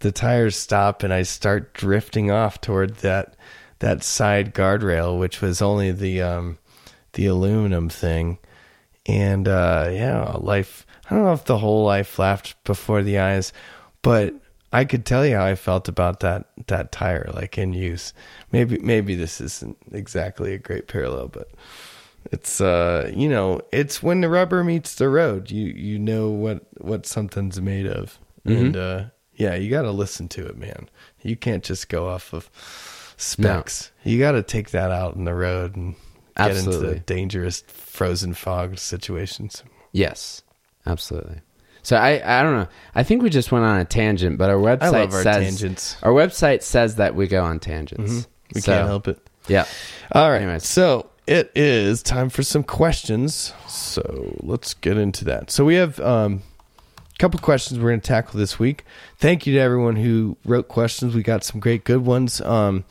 the 0.00 0.10
tires 0.10 0.56
stop 0.56 1.04
and 1.04 1.12
i 1.12 1.22
start 1.22 1.74
drifting 1.74 2.30
off 2.32 2.60
toward 2.60 2.96
that 2.96 3.36
that 3.78 4.02
side 4.02 4.54
guardrail 4.54 5.16
which 5.18 5.40
was 5.40 5.62
only 5.62 5.92
the 5.92 6.22
um 6.22 6.58
the 7.12 7.26
aluminum 7.26 7.88
thing 7.88 8.38
and 9.10 9.48
uh, 9.48 9.88
yeah, 9.90 10.36
life. 10.38 10.86
I 11.06 11.14
don't 11.14 11.24
know 11.24 11.32
if 11.32 11.44
the 11.44 11.58
whole 11.58 11.84
life 11.84 12.18
laughed 12.18 12.62
before 12.62 13.02
the 13.02 13.18
eyes, 13.18 13.52
but 14.02 14.34
I 14.72 14.84
could 14.84 15.04
tell 15.04 15.26
you 15.26 15.34
how 15.34 15.44
I 15.44 15.56
felt 15.56 15.88
about 15.88 16.20
that 16.20 16.46
that 16.68 16.92
tire, 16.92 17.28
like 17.34 17.58
in 17.58 17.72
use. 17.72 18.14
Maybe 18.52 18.78
maybe 18.78 19.14
this 19.16 19.40
isn't 19.40 19.76
exactly 19.92 20.54
a 20.54 20.58
great 20.58 20.86
parallel, 20.86 21.28
but 21.28 21.50
it's 22.30 22.60
uh 22.60 23.10
you 23.14 23.28
know 23.28 23.60
it's 23.72 24.02
when 24.02 24.20
the 24.20 24.28
rubber 24.28 24.62
meets 24.62 24.94
the 24.94 25.08
road. 25.08 25.50
You 25.50 25.66
you 25.66 25.98
know 25.98 26.30
what 26.30 26.62
what 26.78 27.04
something's 27.04 27.60
made 27.60 27.86
of, 27.88 28.18
and 28.44 28.76
uh, 28.76 29.04
yeah, 29.34 29.54
you 29.56 29.70
got 29.70 29.82
to 29.82 29.90
listen 29.90 30.28
to 30.28 30.46
it, 30.46 30.56
man. 30.56 30.88
You 31.22 31.34
can't 31.34 31.64
just 31.64 31.88
go 31.88 32.08
off 32.08 32.32
of 32.32 32.48
specs. 33.16 33.90
You 34.04 34.18
got 34.20 34.32
to 34.32 34.42
take 34.42 34.70
that 34.70 34.92
out 34.92 35.16
in 35.16 35.24
the 35.24 35.34
road 35.34 35.74
and 35.74 35.96
get 36.48 36.56
Absolutely. 36.56 36.88
into 36.88 37.00
dangerous 37.00 37.62
frozen 37.68 38.34
fog 38.34 38.78
situations. 38.78 39.62
Yes, 39.92 40.42
absolutely. 40.86 41.40
So 41.82 41.96
I, 41.96 42.20
I 42.40 42.42
don't 42.42 42.54
know. 42.56 42.68
I 42.94 43.02
think 43.02 43.22
we 43.22 43.30
just 43.30 43.50
went 43.52 43.64
on 43.64 43.78
a 43.80 43.84
tangent, 43.84 44.36
but 44.38 44.50
our 44.50 44.56
website 44.56 45.12
our 45.12 45.22
says 45.22 45.44
tangents. 45.44 45.96
our 46.02 46.12
website 46.12 46.62
says 46.62 46.96
that 46.96 47.14
we 47.14 47.26
go 47.26 47.42
on 47.42 47.58
tangents. 47.58 48.28
We 48.54 48.60
So, 48.60 48.72
can't 48.72 48.86
help 48.86 49.08
it. 49.08 49.18
Yeah. 49.48 49.64
All 50.12 50.30
right. 50.30 50.42
Anyways. 50.42 50.66
So 50.68 51.08
it 51.26 51.50
is 51.54 52.02
time 52.02 52.28
for 52.28 52.42
some 52.42 52.62
questions. 52.64 53.52
So 53.66 54.36
let's 54.40 54.74
get 54.74 54.98
into 54.98 55.24
that. 55.26 55.50
So 55.50 55.64
we 55.64 55.76
have 55.76 55.98
um, 56.00 56.42
a 57.14 57.18
couple 57.18 57.40
questions 57.40 57.80
we're 57.80 57.90
going 57.90 58.00
to 58.00 58.06
tackle 58.06 58.38
this 58.38 58.58
week. 58.58 58.84
Thank 59.16 59.46
you 59.46 59.54
to 59.54 59.60
everyone 59.60 59.96
who 59.96 60.36
wrote 60.44 60.68
questions. 60.68 61.14
We 61.14 61.22
got 61.22 61.44
some 61.44 61.60
great 61.60 61.84
good 61.84 62.04
ones. 62.04 62.40
Um, 62.42 62.84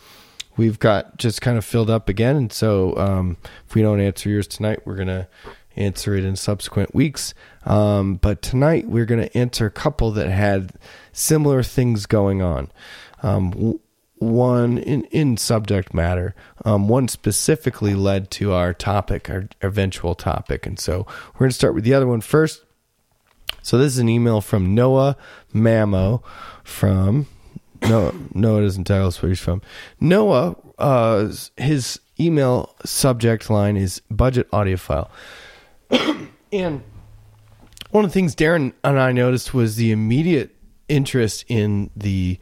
we've 0.59 0.77
got 0.77 1.15
just 1.15 1.39
kind 1.41 1.57
of 1.57 1.63
filled 1.63 1.89
up 1.89 2.09
again. 2.09 2.35
And 2.35 2.51
so 2.51 2.95
um, 2.97 3.37
if 3.65 3.75
we 3.75 3.81
don't 3.81 4.01
answer 4.01 4.29
yours 4.29 4.45
tonight, 4.45 4.85
we're 4.85 4.97
going 4.97 5.07
to 5.07 5.25
answer 5.77 6.15
it 6.15 6.25
in 6.25 6.35
subsequent 6.35 6.93
weeks. 6.93 7.33
Um, 7.65 8.15
but 8.15 8.41
tonight 8.41 8.85
we're 8.89 9.05
going 9.05 9.21
to 9.21 9.37
answer 9.37 9.67
a 9.67 9.71
couple 9.71 10.11
that 10.11 10.29
had 10.29 10.73
similar 11.13 11.63
things 11.63 12.05
going 12.05 12.41
on. 12.41 12.69
Um, 13.23 13.79
one 14.15 14.77
in, 14.77 15.05
in 15.05 15.37
subject 15.37 15.93
matter, 15.93 16.35
um, 16.65 16.89
one 16.89 17.07
specifically 17.07 17.93
led 17.93 18.29
to 18.31 18.51
our 18.51 18.73
topic, 18.73 19.29
our 19.29 19.47
eventual 19.61 20.13
topic. 20.13 20.65
And 20.67 20.77
so 20.77 21.07
we're 21.35 21.39
going 21.39 21.51
to 21.51 21.55
start 21.55 21.73
with 21.73 21.85
the 21.85 21.93
other 21.93 22.07
one 22.07 22.19
first. 22.19 22.65
So 23.61 23.77
this 23.77 23.93
is 23.93 23.99
an 23.99 24.09
email 24.09 24.41
from 24.41 24.75
Noah 24.75 25.15
Mamo 25.53 26.21
from 26.65 27.27
no 27.83 28.13
Noah 28.33 28.61
doesn't 28.61 28.85
tell 28.85 29.07
us 29.07 29.21
where 29.21 29.29
he's 29.29 29.39
from. 29.39 29.61
Noah, 29.99 30.55
uh, 30.77 31.31
his 31.57 31.99
email 32.19 32.75
subject 32.85 33.49
line 33.49 33.77
is 33.77 34.01
budget 34.11 34.49
audiophile, 34.51 35.09
and 36.51 36.83
one 37.91 38.05
of 38.05 38.11
the 38.11 38.13
things 38.13 38.35
Darren 38.35 38.73
and 38.83 38.99
I 38.99 39.11
noticed 39.11 39.53
was 39.53 39.75
the 39.75 39.91
immediate 39.91 40.55
interest 40.87 41.45
in 41.47 41.89
the 41.95 42.39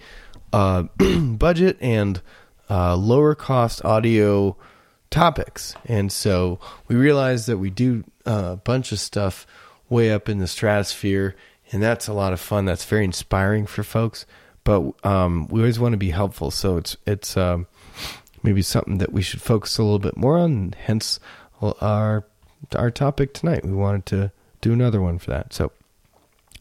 uh, 0.51 0.83
budget 1.21 1.77
and 1.79 2.21
uh, 2.69 2.95
lower 2.95 3.35
cost 3.35 3.83
audio 3.85 4.57
topics. 5.09 5.75
And 5.85 6.11
so 6.11 6.59
we 6.88 6.95
realized 6.95 7.47
that 7.47 7.57
we 7.57 7.69
do 7.69 8.03
uh, 8.25 8.51
a 8.53 8.57
bunch 8.57 8.91
of 8.91 8.99
stuff 8.99 9.47
way 9.89 10.11
up 10.11 10.27
in 10.27 10.39
the 10.39 10.47
stratosphere, 10.47 11.35
and 11.71 11.81
that's 11.81 12.07
a 12.07 12.13
lot 12.13 12.33
of 12.33 12.39
fun. 12.39 12.65
That's 12.65 12.85
very 12.85 13.05
inspiring 13.05 13.65
for 13.65 13.83
folks. 13.83 14.25
But 14.68 15.05
um, 15.05 15.47
we 15.47 15.61
always 15.61 15.80
want 15.80 15.93
to 15.93 15.97
be 15.97 16.09
helpful, 16.09 16.51
so 16.51 16.76
it's 16.76 16.97
it's 17.05 17.38
um, 17.38 17.68
maybe 18.43 18.61
something 18.61 18.97
that 18.97 19.13
we 19.13 19.22
should 19.22 19.41
focus 19.41 19.78
a 19.78 19.84
little 19.84 19.97
bit 19.97 20.18
more 20.18 20.38
on. 20.38 20.76
Hence 20.78 21.22
our 21.61 22.26
our 22.76 22.91
topic 22.91 23.34
tonight. 23.34 23.63
We 23.63 23.72
wanted 23.72 24.05
to 24.07 24.32
do 24.59 24.74
another 24.74 25.01
one 25.01 25.20
for 25.20 25.30
that. 25.30 25.53
So 25.53 25.72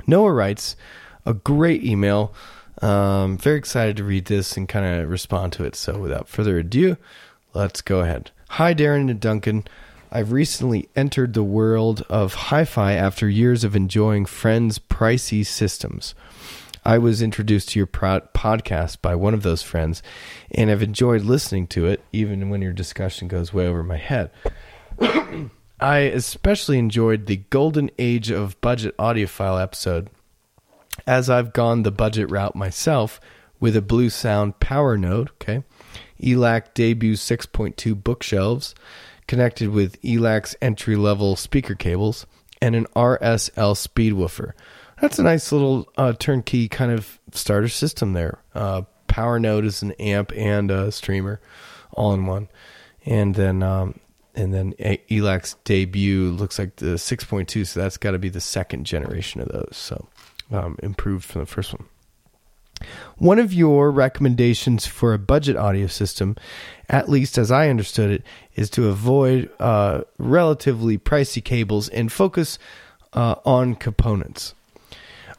Noah 0.06 0.32
writes 0.32 0.76
a 1.24 1.34
great 1.34 1.82
email. 1.82 2.32
Um, 2.80 3.38
very 3.38 3.58
excited 3.58 3.96
to 3.96 4.04
read 4.04 4.26
this 4.26 4.56
and 4.56 4.68
kind 4.68 4.86
of 4.86 5.10
respond 5.10 5.52
to 5.54 5.64
it. 5.64 5.74
So 5.74 5.98
without 5.98 6.28
further 6.28 6.58
ado, 6.58 6.98
let's 7.54 7.80
go 7.80 8.02
ahead. 8.02 8.30
Hi, 8.50 8.72
Darren 8.72 9.10
and 9.10 9.18
Duncan. 9.18 9.64
I've 10.12 10.30
recently 10.30 10.88
entered 10.94 11.34
the 11.34 11.42
world 11.42 12.02
of 12.08 12.34
hi 12.34 12.64
fi 12.64 12.92
after 12.92 13.28
years 13.28 13.64
of 13.64 13.74
enjoying 13.74 14.26
friends' 14.26 14.78
pricey 14.78 15.44
systems. 15.44 16.14
I 16.86 16.98
was 16.98 17.20
introduced 17.20 17.70
to 17.70 17.80
your 17.80 17.88
podcast 17.88 19.02
by 19.02 19.16
one 19.16 19.34
of 19.34 19.42
those 19.42 19.60
friends 19.60 20.04
and 20.52 20.70
I've 20.70 20.84
enjoyed 20.84 21.22
listening 21.22 21.66
to 21.68 21.86
it, 21.86 22.04
even 22.12 22.48
when 22.48 22.62
your 22.62 22.72
discussion 22.72 23.26
goes 23.26 23.52
way 23.52 23.66
over 23.66 23.82
my 23.82 23.96
head. 23.96 24.30
I 25.80 25.98
especially 25.98 26.78
enjoyed 26.78 27.26
the 27.26 27.38
Golden 27.50 27.90
Age 27.98 28.30
of 28.30 28.60
Budget 28.60 28.96
Audiophile 28.98 29.60
episode, 29.60 30.10
as 31.08 31.28
I've 31.28 31.52
gone 31.52 31.82
the 31.82 31.90
budget 31.90 32.30
route 32.30 32.54
myself 32.54 33.20
with 33.58 33.76
a 33.76 33.82
Bluesound 33.82 34.54
PowerNode, 34.60 35.30
okay, 35.30 35.64
ELAC 36.22 36.72
debut 36.72 37.14
6.2 37.14 38.00
bookshelves 38.00 38.76
connected 39.26 39.70
with 39.70 40.00
ELAC's 40.02 40.54
entry 40.62 40.94
level 40.94 41.34
speaker 41.34 41.74
cables, 41.74 42.26
and 42.62 42.74
an 42.74 42.86
RSL 42.94 43.74
speedwoofer. 43.74 44.52
That's 45.00 45.18
a 45.18 45.22
nice 45.22 45.52
little 45.52 45.88
uh, 45.96 46.14
turnkey 46.14 46.68
kind 46.68 46.90
of 46.90 47.18
starter 47.32 47.68
system 47.68 48.14
there. 48.14 48.38
Uh, 48.54 48.82
PowerNode 49.08 49.64
is 49.64 49.82
an 49.82 49.92
amp 49.92 50.32
and 50.34 50.70
a 50.70 50.90
streamer, 50.90 51.40
all 51.92 52.12
in 52.14 52.26
one, 52.26 52.48
and 53.04 53.34
then 53.34 53.62
um, 53.62 54.00
and 54.34 54.52
then 54.52 54.74
ELAC's 54.74 55.56
debut 55.64 56.30
looks 56.30 56.58
like 56.58 56.76
the 56.76 56.96
6.2, 56.96 57.66
so 57.66 57.80
that's 57.80 57.96
got 57.96 58.10
to 58.10 58.18
be 58.18 58.28
the 58.28 58.40
second 58.40 58.84
generation 58.84 59.40
of 59.40 59.48
those. 59.48 59.70
So 59.72 60.08
um, 60.50 60.76
improved 60.82 61.24
from 61.24 61.40
the 61.40 61.46
first 61.46 61.72
one. 61.72 61.86
One 63.16 63.38
of 63.38 63.54
your 63.54 63.90
recommendations 63.90 64.86
for 64.86 65.14
a 65.14 65.18
budget 65.18 65.56
audio 65.56 65.86
system, 65.86 66.36
at 66.90 67.08
least 67.08 67.38
as 67.38 67.50
I 67.50 67.70
understood 67.70 68.10
it, 68.10 68.22
is 68.54 68.68
to 68.70 68.88
avoid 68.88 69.50
uh, 69.58 70.02
relatively 70.18 70.98
pricey 70.98 71.42
cables 71.42 71.88
and 71.88 72.12
focus 72.12 72.58
uh, 73.14 73.36
on 73.46 73.74
components. 73.74 74.54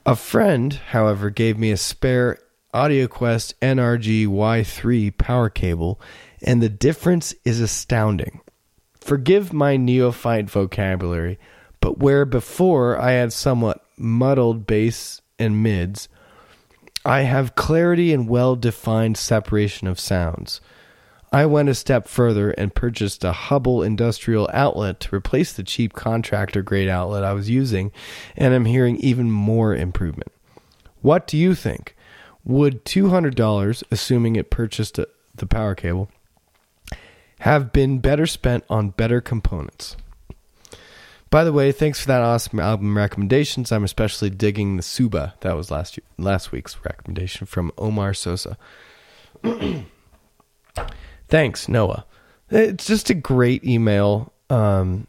A 0.08 0.16
friend, 0.16 0.74
however, 0.92 1.30
gave 1.30 1.58
me 1.58 1.70
a 1.70 1.76
spare 1.76 2.40
AudioQuest 2.74 3.56
NRG 3.62 4.26
Y3 4.26 5.18
power 5.18 5.50
cable, 5.50 6.00
and 6.42 6.64
the 6.64 6.70
difference 6.70 7.36
is 7.44 7.60
astounding. 7.60 8.40
Forgive 9.02 9.52
my 9.52 9.76
neophyte 9.76 10.50
vocabulary, 10.50 11.38
but 11.82 12.00
where 12.00 12.24
before 12.24 12.98
I 12.98 13.12
had 13.12 13.34
somewhat 13.34 13.84
muddled 13.98 14.66
bass 14.66 15.22
and 15.38 15.62
mids, 15.62 16.08
I 17.04 17.24
have 17.24 17.56
clarity 17.56 18.14
and 18.14 18.30
well 18.30 18.56
defined 18.56 19.18
separation 19.18 19.90
of 19.90 20.00
sounds. 20.00 20.62
I 21.32 21.46
went 21.46 21.70
a 21.70 21.76
step 21.76 22.08
further 22.08 22.52
and 22.52 22.74
purchased 22.74 23.24
a 23.24 23.34
Hubbell 23.34 23.86
industrial 23.86 24.50
outlet 24.54 25.00
to 25.02 25.16
replace 25.16 25.52
the 25.52 25.64
cheap 25.64 25.94
contractor 25.94 26.62
grade 26.62 26.88
outlet 26.88 27.24
I 27.24 27.34
was 27.34 27.50
using, 27.50 27.92
and 28.38 28.54
I'm 28.54 28.66
hearing 28.66 28.96
even 28.98 29.30
more 29.30 29.76
improvement. 29.76 30.32
What 31.02 31.28
do 31.28 31.38
you 31.38 31.54
think? 31.54 31.96
Would 32.46 32.86
$200, 32.86 33.84
assuming 33.92 34.38
it 34.38 34.50
purchased 34.50 34.98
a, 35.00 35.08
the 35.36 35.46
power 35.46 35.76
cable, 35.76 36.10
have 37.40 37.74
been 37.74 38.00
better 38.00 38.26
spent 38.26 38.64
on 38.70 38.90
better 38.92 39.20
components? 39.20 39.98
By 41.30 41.44
the 41.44 41.52
way, 41.52 41.74
thanks 41.74 42.00
for 42.00 42.08
that 42.08 42.22
awesome 42.22 42.62
album 42.62 42.96
recommendations. 42.96 43.74
I'm 43.74 43.84
especially 43.84 44.30
digging 44.30 44.78
the 44.78 44.84
Suba. 44.84 45.34
That 45.42 45.58
was 45.58 45.70
last 45.70 45.98
year, 45.98 46.06
last 46.18 46.54
week's 46.54 46.78
recommendation 46.86 47.48
from 47.48 47.74
Omar 47.78 48.14
Sosa. 48.14 48.58
thanks, 51.28 51.68
Noah. 51.68 52.06
It's 52.50 52.86
just 52.86 53.10
a 53.10 53.14
great 53.14 53.64
email. 53.64 54.34
Um, 54.50 55.08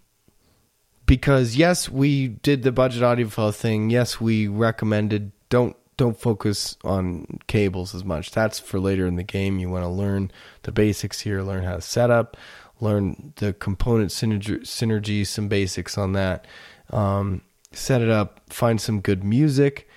because 1.06 1.56
yes, 1.56 1.88
we 1.88 2.28
did 2.28 2.62
the 2.62 2.70
budget 2.70 3.02
audiophile 3.02 3.54
thing. 3.54 3.90
Yes, 3.90 4.20
we 4.20 4.46
recommended 4.46 5.32
don't 5.48 5.76
don't 5.96 6.20
focus 6.20 6.76
on 6.84 7.26
cables 7.48 7.94
as 7.94 8.04
much. 8.04 8.30
That's 8.30 8.60
for 8.60 8.78
later 8.78 9.06
in 9.06 9.16
the 9.16 9.24
game. 9.24 9.58
You 9.58 9.68
want 9.68 9.84
to 9.84 9.88
learn 9.88 10.30
the 10.62 10.70
basics 10.70 11.20
here, 11.20 11.42
learn 11.42 11.64
how 11.64 11.74
to 11.74 11.80
set 11.80 12.10
up, 12.10 12.36
learn 12.80 13.32
the 13.36 13.52
component 13.52 14.10
synergy, 14.10 14.60
synergy 14.60 15.26
some 15.26 15.48
basics 15.48 15.98
on 15.98 16.12
that. 16.12 16.46
Um, 16.90 17.42
set 17.72 18.00
it 18.00 18.10
up, 18.10 18.40
find 18.48 18.80
some 18.80 19.00
good 19.00 19.24
music, 19.24 19.88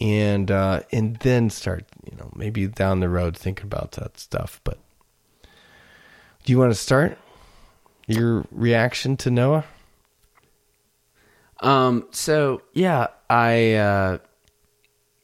and 0.00 0.50
uh, 0.50 0.80
and 0.92 1.16
then 1.16 1.50
start. 1.50 1.84
You 2.10 2.16
know, 2.16 2.30
maybe 2.34 2.66
down 2.66 3.00
the 3.00 3.08
road 3.08 3.36
thinking 3.36 3.66
about 3.66 3.92
that 3.92 4.18
stuff. 4.18 4.60
But 4.64 4.78
do 6.50 6.54
you 6.54 6.58
want 6.58 6.72
to 6.72 6.78
start 6.78 7.16
your 8.08 8.44
reaction 8.50 9.16
to 9.18 9.30
Noah? 9.30 9.64
Um. 11.60 12.08
So 12.10 12.62
yeah, 12.72 13.06
I. 13.28 13.74
Uh, 13.74 14.18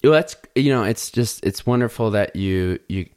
well, 0.05 0.13
that's 0.13 0.37
you 0.55 0.71
know, 0.73 0.85
it's 0.85 1.11
just 1.11 1.45
it's 1.45 1.67
wonderful 1.67 2.13
that 2.13 2.37
you 2.37 2.79
you 2.89 3.09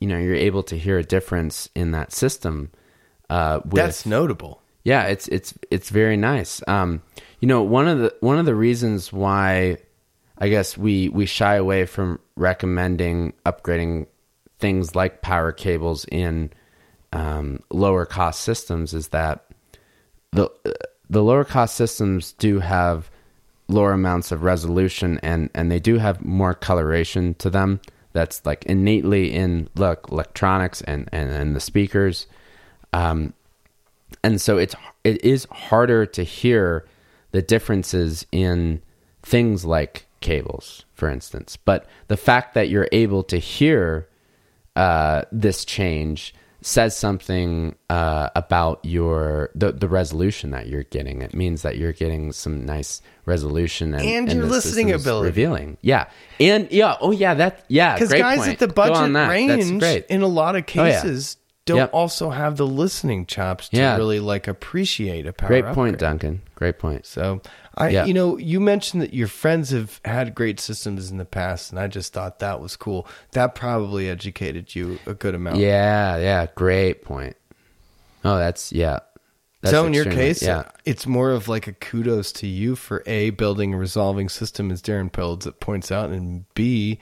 you 0.00 0.08
know 0.08 0.18
you're 0.18 0.34
able 0.34 0.64
to 0.64 0.76
hear 0.76 0.98
a 0.98 1.04
difference 1.04 1.68
in 1.76 1.92
that 1.92 2.10
system. 2.10 2.72
Uh, 3.30 3.60
with, 3.64 3.74
That's 3.74 4.06
notable. 4.06 4.60
yeah, 4.82 5.04
it's 5.04 5.28
it's 5.28 5.54
it's 5.70 5.90
very 5.90 6.16
nice. 6.16 6.60
Um, 6.66 7.00
you 7.38 7.46
know, 7.46 7.62
one 7.62 7.86
of 7.86 8.00
the 8.00 8.12
one 8.18 8.40
of 8.40 8.46
the 8.46 8.56
reasons 8.56 9.12
why 9.12 9.76
I 10.36 10.48
guess 10.48 10.76
we 10.76 11.10
we 11.10 11.26
shy 11.26 11.54
away 11.54 11.86
from 11.86 12.18
recommending 12.34 13.34
upgrading 13.44 14.08
things 14.58 14.96
like 14.96 15.22
power 15.22 15.52
cables 15.52 16.06
in 16.10 16.50
um, 17.12 17.60
lower 17.70 18.06
cost 18.06 18.40
systems 18.42 18.94
is 18.94 19.08
that 19.08 19.44
the 20.32 20.50
the 21.08 21.22
lower 21.22 21.44
cost 21.44 21.76
systems 21.76 22.32
do 22.32 22.60
have 22.60 23.10
lower 23.68 23.92
amounts 23.92 24.32
of 24.32 24.42
resolution 24.42 25.18
and 25.22 25.50
and 25.54 25.70
they 25.70 25.80
do 25.80 25.98
have 25.98 26.24
more 26.24 26.54
coloration 26.54 27.34
to 27.34 27.50
them 27.50 27.80
that's 28.12 28.44
like 28.44 28.64
innately 28.66 29.32
in 29.32 29.68
look 29.76 30.08
electronics 30.10 30.82
and 30.82 31.08
and, 31.12 31.30
and 31.30 31.56
the 31.56 31.60
speakers. 31.60 32.26
Um 32.92 33.32
and 34.22 34.40
so 34.40 34.58
it's 34.58 34.74
it 35.04 35.24
is 35.24 35.46
harder 35.50 36.06
to 36.06 36.22
hear 36.22 36.86
the 37.32 37.42
differences 37.42 38.26
in 38.32 38.82
things 39.22 39.64
like 39.64 40.06
cables 40.20 40.84
for 40.94 41.08
instance. 41.08 41.56
But 41.56 41.86
the 42.08 42.16
fact 42.16 42.54
that 42.54 42.68
you're 42.68 42.88
able 42.90 43.22
to 43.24 43.38
hear 43.38 44.08
uh, 44.74 45.22
this 45.32 45.64
change 45.64 46.34
says 46.66 46.96
something 46.96 47.76
uh, 47.88 48.28
about 48.34 48.80
your 48.82 49.50
the, 49.54 49.70
the 49.70 49.88
resolution 49.88 50.50
that 50.50 50.66
you're 50.66 50.82
getting. 50.82 51.22
It 51.22 51.32
means 51.32 51.62
that 51.62 51.78
you're 51.78 51.92
getting 51.92 52.32
some 52.32 52.66
nice 52.66 53.00
resolution 53.24 53.94
and, 53.94 54.02
And 54.04 54.32
your 54.32 54.42
the 54.42 54.50
listening 54.50 54.90
ability. 54.90 55.26
Revealing, 55.26 55.78
yeah, 55.80 56.08
and 56.40 56.70
yeah, 56.72 56.96
oh 57.00 57.12
yeah, 57.12 57.34
that 57.34 57.64
yeah, 57.68 57.94
Because 57.94 58.12
guys 58.12 58.38
point. 58.38 58.50
at 58.50 58.58
the 58.58 58.68
budget 58.68 59.14
range, 59.28 59.82
in 60.08 60.22
a 60.22 60.26
lot 60.26 60.56
of 60.56 60.66
Oh, 60.66 60.84
yeah. 60.84 61.36
Don't 61.66 61.76
Yep. 61.78 61.90
also 61.92 62.30
have 62.30 62.56
the 62.56 62.66
listening 62.66 63.26
chops 63.26 63.68
to 63.68 63.76
Yeah. 63.76 63.96
really 63.96 64.20
like 64.20 64.48
appreciate 64.48 65.26
a 65.26 65.32
power 65.32 65.48
Great 65.48 65.64
point, 65.66 65.96
upgrade. 65.96 65.98
Duncan. 65.98 66.42
Great 66.54 66.78
point. 66.78 67.04
So 67.04 67.42
I, 67.76 67.88
Yeah. 67.90 68.04
you 68.06 68.14
know, 68.14 68.38
you 68.38 68.58
mentioned 68.60 69.02
that 69.02 69.12
your 69.12 69.28
friends 69.28 69.70
have 69.70 70.00
had 70.04 70.34
great 70.34 70.58
systems 70.60 71.10
in 71.10 71.18
the 71.18 71.24
past, 71.26 71.70
and 71.70 71.78
I 71.78 71.88
just 71.88 72.12
thought 72.14 72.38
that 72.38 72.60
was 72.60 72.74
cool. 72.76 73.06
That 73.32 73.54
probably 73.54 74.08
educated 74.08 74.74
you 74.74 74.98
a 75.06 75.12
good 75.12 75.34
amount. 75.34 75.58
Yeah, 75.58 76.16
yeah, 76.16 76.46
great 76.54 77.04
point. 77.04 77.36
Oh, 78.24 78.38
that's 78.38 78.72
yeah. 78.72 79.00
That's 79.62 79.72
so 79.72 79.86
in 79.86 79.94
your 79.94 80.04
case, 80.04 80.42
yeah, 80.42 80.64
it's 80.84 81.06
more 81.06 81.30
of 81.32 81.48
like 81.48 81.66
a 81.66 81.72
kudos 81.72 82.30
to 82.32 82.46
you 82.46 82.76
for 82.76 83.02
a 83.06 83.30
building 83.30 83.74
a 83.74 83.76
resolving 83.76 84.28
system, 84.28 84.70
as 84.70 84.80
Darren 84.80 85.10
Pilds 85.10 85.46
it 85.46 85.60
points 85.60 85.90
out, 85.90 86.10
and 86.10 86.44
b 86.54 86.98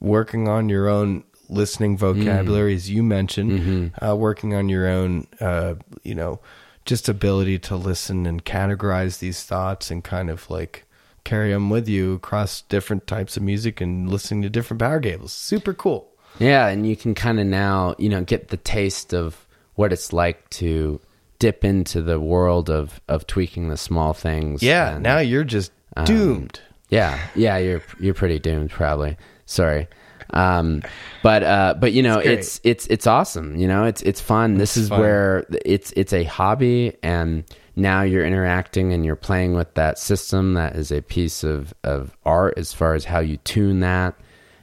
working 0.00 0.46
on 0.48 0.68
your 0.68 0.88
own 0.88 1.24
listening 1.48 1.96
vocabulary, 1.98 2.74
as 2.74 2.90
you 2.90 3.02
mentioned, 3.02 3.92
uh, 4.06 4.16
working 4.16 4.54
on 4.54 4.68
your 4.68 4.88
own, 4.88 5.26
uh, 5.40 5.74
you 6.02 6.14
know, 6.14 6.40
just 6.84 7.08
ability 7.08 7.58
to 7.60 7.76
listen 7.76 8.26
and 8.26 8.44
categorize 8.44 9.18
these 9.18 9.42
thoughts 9.44 9.90
and 9.90 10.04
kind 10.04 10.28
of 10.30 10.48
like 10.50 10.84
carry 11.24 11.50
them 11.52 11.70
with 11.70 11.88
you 11.88 12.14
across 12.14 12.60
different 12.62 13.06
types 13.06 13.36
of 13.36 13.42
music 13.42 13.80
and 13.80 14.10
listening 14.10 14.42
to 14.42 14.50
different 14.50 14.80
power 14.80 15.00
cables. 15.00 15.32
Super 15.32 15.72
cool. 15.72 16.10
Yeah, 16.38 16.66
and 16.68 16.86
you 16.86 16.96
can 16.96 17.14
kind 17.14 17.40
of 17.40 17.46
now, 17.46 17.94
you 17.98 18.08
know, 18.08 18.22
get 18.22 18.48
the 18.48 18.56
taste 18.58 19.14
of 19.14 19.46
what 19.76 19.92
it's 19.92 20.12
like 20.12 20.50
to 20.50 21.00
dip 21.38 21.64
into 21.64 22.02
the 22.02 22.20
world 22.20 22.68
of 22.70 23.00
of 23.08 23.26
tweaking 23.26 23.68
the 23.68 23.76
small 23.76 24.12
things. 24.12 24.62
Yeah, 24.62 24.94
and- 24.94 25.02
now 25.02 25.18
you're 25.18 25.44
just 25.44 25.72
doomed. 26.04 26.60
yeah, 26.90 27.18
yeah, 27.34 27.56
you're 27.58 27.82
you're 28.00 28.14
pretty 28.14 28.38
doomed 28.38 28.70
probably. 28.70 29.16
Sorry. 29.46 29.88
Um 30.34 30.82
but 31.22 31.42
uh 31.42 31.74
but 31.78 31.92
you 31.92 32.02
know, 32.02 32.16
great. 32.16 32.26
it's 32.38 32.60
it's 32.64 32.86
it's 32.88 33.06
awesome, 33.06 33.56
you 33.56 33.66
know, 33.68 33.84
it's 33.84 34.02
it's 34.02 34.20
fun. 34.20 34.56
this 34.58 34.76
is 34.76 34.88
fun. 34.88 35.00
where 35.00 35.46
it's 35.64 35.92
it's 35.96 36.12
a 36.12 36.24
hobby 36.24 36.96
and 37.02 37.44
now 37.76 38.02
you're 38.02 38.24
interacting 38.26 38.92
and 38.92 39.04
you're 39.04 39.16
playing 39.16 39.54
with 39.54 39.72
that 39.74 39.98
system 39.98 40.54
that 40.54 40.76
is 40.76 40.90
a 40.92 41.00
piece 41.02 41.42
of 41.44 41.72
of 41.84 42.16
art 42.24 42.54
as 42.56 42.72
far 42.72 42.94
as 42.94 43.04
how 43.06 43.20
you 43.20 43.36
tune 43.38 43.80
that 43.80 44.14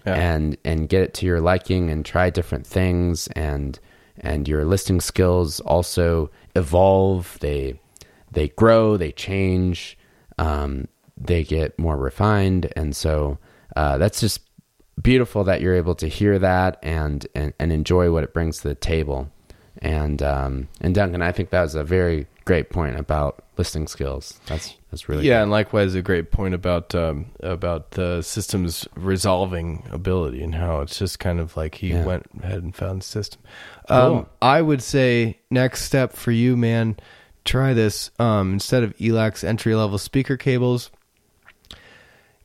Yeah. 0.05 0.15
and 0.15 0.57
and 0.65 0.88
get 0.89 1.01
it 1.03 1.13
to 1.15 1.26
your 1.26 1.41
liking 1.41 1.89
and 1.89 2.05
try 2.05 2.30
different 2.30 2.65
things 2.67 3.28
and 3.36 3.80
and 4.19 4.47
your 4.47 4.65
listing 4.65 5.01
skills 5.01 5.59
also 5.61 6.30
evolve 6.55 7.38
they 7.39 7.80
they 8.32 8.47
grow 8.49 8.97
they 8.97 9.11
change 9.11 9.97
um, 10.38 10.88
they 11.17 11.43
get 11.43 11.78
more 11.78 11.97
refined 11.97 12.72
and 12.76 12.95
so 12.95 13.38
uh, 13.76 13.97
that's 13.97 14.19
just 14.19 14.39
beautiful 15.02 15.43
that 15.45 15.62
you're 15.62 15.76
able 15.76 15.95
to 15.95 16.08
hear 16.08 16.38
that 16.39 16.78
and 16.84 17.26
and, 17.36 17.54
and 17.60 17.72
enjoy 17.72 18.12
what 18.12 18.24
it 18.24 18.34
brings 18.34 18.60
to 18.60 18.68
the 18.68 18.76
table 18.76 19.30
and 19.82 20.22
um, 20.22 20.68
and 20.82 20.93
Duncan 20.93 21.22
I 21.22 21.32
think 21.32 21.49
that 21.52 21.62
was 21.62 21.76
a 21.76 21.84
very 21.84 22.28
great 22.45 22.70
point 22.70 22.97
about 22.99 23.43
listening 23.58 23.88
skills 23.88 24.39
that's 24.47 24.76
that's 24.89 25.08
really 25.08 25.26
yeah, 25.26 25.41
and 25.41 25.49
likewise, 25.49 25.95
a 25.95 26.02
great 26.02 26.32
point 26.32 26.54
about 26.54 26.93
um, 26.93 27.28
about 27.39 27.91
the 27.91 28.22
system's 28.22 28.86
resolving 28.97 29.88
ability 29.89 30.43
and 30.43 30.54
how 30.54 30.82
it's 30.82 30.99
just 30.99 31.20
kind 31.20 31.39
of 31.39 31.56
like 31.56 31.76
he 31.76 31.91
Yeah. 31.91 32.04
went 32.04 32.26
ahead 32.43 32.62
and 32.62 32.76
found 32.76 33.02
the 33.02 33.06
system. 33.06 33.39
Cool. 33.88 33.97
Um, 33.97 34.26
I 34.41 34.62
would 34.62 34.84
say 34.84 35.39
next 35.49 35.84
step 35.84 36.12
for 36.12 36.32
you, 36.32 36.58
man, 36.58 36.97
try 37.45 37.74
this. 37.74 38.12
Um, 38.20 38.52
instead 38.52 38.84
of 38.84 38.93
ELAC's 38.97 39.45
entry 39.45 39.76
level 39.76 39.97
speaker 39.97 40.36
cables, 40.36 40.91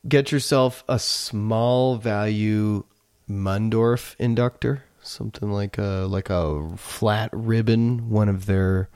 get 0.09 0.33
yourself 0.33 0.85
a 0.89 0.99
small 0.99 1.97
value 1.97 2.85
Mundorf 3.29 4.15
inductor, 4.19 4.85
something 5.03 5.51
like 5.51 5.79
a 5.79 6.07
like 6.09 6.31
a 6.31 6.77
flat 6.77 7.31
ribbon, 7.33 8.09
one 8.09 8.29
of 8.29 8.47
their 8.47 8.89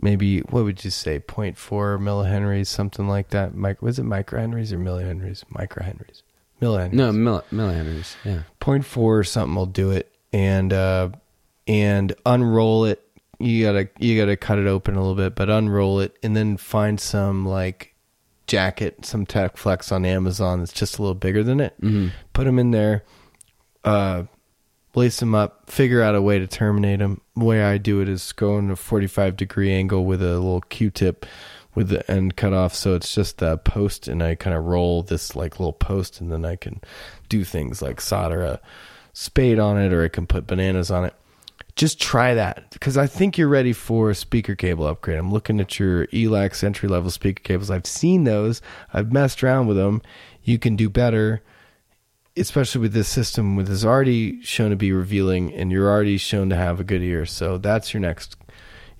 maybe 0.00 0.40
what 0.40 0.64
would 0.64 0.84
you 0.84 0.90
say 0.90 1.18
0.4 1.18 1.56
millihenries, 1.98 2.68
something 2.68 3.08
like 3.08 3.30
that. 3.30 3.54
Mic- 3.54 3.82
was 3.82 3.98
it 3.98 4.04
microhenries 4.04 4.72
or 4.72 4.78
millihenries? 4.78 5.44
Microhenries, 5.52 6.22
millihenries. 6.60 6.92
no 6.92 7.12
mill- 7.12 7.44
millihenries 7.52 8.14
yeah 8.24 8.42
0.4 8.60 8.96
or 8.96 9.24
something 9.24 9.54
will 9.56 9.66
do 9.66 9.90
it 9.90 10.12
and 10.32 10.72
uh 10.72 11.08
and 11.66 12.14
unroll 12.24 12.84
it 12.84 13.02
you 13.38 13.64
gotta 13.64 13.88
you 13.98 14.18
gotta 14.18 14.36
cut 14.36 14.58
it 14.58 14.66
open 14.68 14.94
a 14.94 15.00
little 15.00 15.16
bit 15.16 15.34
but 15.34 15.50
unroll 15.50 15.98
it 16.00 16.16
and 16.22 16.36
then 16.36 16.56
find 16.56 17.00
some 17.00 17.44
like 17.44 17.91
jacket 18.52 19.06
some 19.06 19.24
tech 19.24 19.56
flex 19.56 19.90
on 19.90 20.04
amazon 20.04 20.58
that's 20.58 20.74
just 20.74 20.98
a 20.98 21.02
little 21.02 21.14
bigger 21.14 21.42
than 21.42 21.58
it. 21.58 21.74
Mm-hmm. 21.80 22.08
put 22.34 22.44
them 22.44 22.58
in 22.58 22.70
there 22.70 23.02
uh 23.82 24.24
lace 24.94 25.18
them 25.20 25.34
up 25.34 25.70
figure 25.70 26.02
out 26.02 26.14
a 26.14 26.20
way 26.20 26.38
to 26.38 26.46
terminate 26.46 26.98
them 26.98 27.22
the 27.34 27.46
way 27.46 27.62
i 27.62 27.78
do 27.78 28.02
it 28.02 28.10
is 28.10 28.30
go 28.32 28.58
in 28.58 28.70
a 28.70 28.76
45 28.76 29.38
degree 29.38 29.72
angle 29.72 30.04
with 30.04 30.20
a 30.20 30.34
little 30.34 30.60
q-tip 30.60 31.24
with 31.74 31.88
the 31.88 32.10
end 32.10 32.36
cut 32.36 32.52
off 32.52 32.74
so 32.74 32.94
it's 32.94 33.14
just 33.14 33.40
a 33.40 33.56
post 33.56 34.06
and 34.06 34.22
i 34.22 34.34
kind 34.34 34.54
of 34.54 34.66
roll 34.66 35.02
this 35.02 35.34
like 35.34 35.58
little 35.58 35.72
post 35.72 36.20
and 36.20 36.30
then 36.30 36.44
i 36.44 36.54
can 36.54 36.78
do 37.30 37.44
things 37.44 37.80
like 37.80 38.02
solder 38.02 38.42
a 38.42 38.60
spade 39.14 39.58
on 39.58 39.78
it 39.78 39.94
or 39.94 40.04
i 40.04 40.08
can 40.08 40.26
put 40.26 40.46
bananas 40.46 40.90
on 40.90 41.06
it 41.06 41.14
just 41.74 42.00
try 42.00 42.34
that 42.34 42.70
because 42.70 42.96
i 42.96 43.06
think 43.06 43.38
you're 43.38 43.48
ready 43.48 43.72
for 43.72 44.10
a 44.10 44.14
speaker 44.14 44.54
cable 44.54 44.86
upgrade. 44.86 45.18
I'm 45.18 45.32
looking 45.32 45.60
at 45.60 45.78
your 45.78 46.06
ELAC's 46.08 46.62
entry 46.62 46.88
level 46.88 47.10
speaker 47.10 47.42
cables. 47.42 47.70
I've 47.70 47.86
seen 47.86 48.24
those. 48.24 48.60
I've 48.92 49.12
messed 49.12 49.42
around 49.42 49.66
with 49.66 49.76
them 49.76 50.02
you 50.42 50.58
can 50.58 50.76
do 50.76 50.88
better 50.88 51.42
especially 52.36 52.80
with 52.80 52.92
this 52.92 53.08
system 53.08 53.56
with 53.56 53.68
is 53.68 53.84
already 53.84 54.42
shown 54.42 54.70
to 54.70 54.76
be 54.76 54.92
revealing 54.92 55.52
and 55.52 55.70
you're 55.70 55.90
already 55.90 56.16
shown 56.16 56.48
to 56.48 56.56
have 56.56 56.80
a 56.80 56.84
good 56.84 57.02
ear. 57.02 57.26
So 57.26 57.58
that's 57.58 57.92
your 57.92 58.00
next 58.00 58.36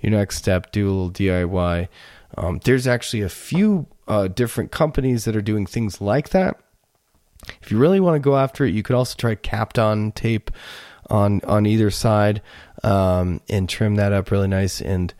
your 0.01 0.12
next 0.12 0.37
step. 0.37 0.73
Do 0.73 0.89
a 0.89 0.91
little 0.91 1.11
diy 1.11 1.89
um, 2.37 2.61
there's 2.64 2.87
actually 2.87 3.23
a 3.23 3.29
few 3.29 3.87
uh, 4.09 4.29
different 4.29 4.70
companies 4.70 5.25
that 5.25 5.37
are 5.37 5.43
doing 5.43 5.66
things 5.66 6.01
like 6.01 6.31
that. 6.31 6.59
If 7.61 7.70
you 7.70 7.79
really 7.79 8.01
want 8.01 8.14
to 8.16 8.20
go 8.20 8.37
after 8.37 8.64
it 8.64 8.75
you 8.75 8.83
could 8.83 8.97
also 8.97 9.16
try 9.16 9.35
Kapton 9.35 10.14
tape 10.14 10.51
on 11.11 11.41
on 11.45 11.67
either 11.67 11.91
side 11.91 12.43
um, 12.83 13.41
and 13.49 13.69
trim 13.69 13.97
that 13.97 14.13
up 14.13 14.31
really 14.31 14.49
nice 14.49 14.81
and 14.81 15.13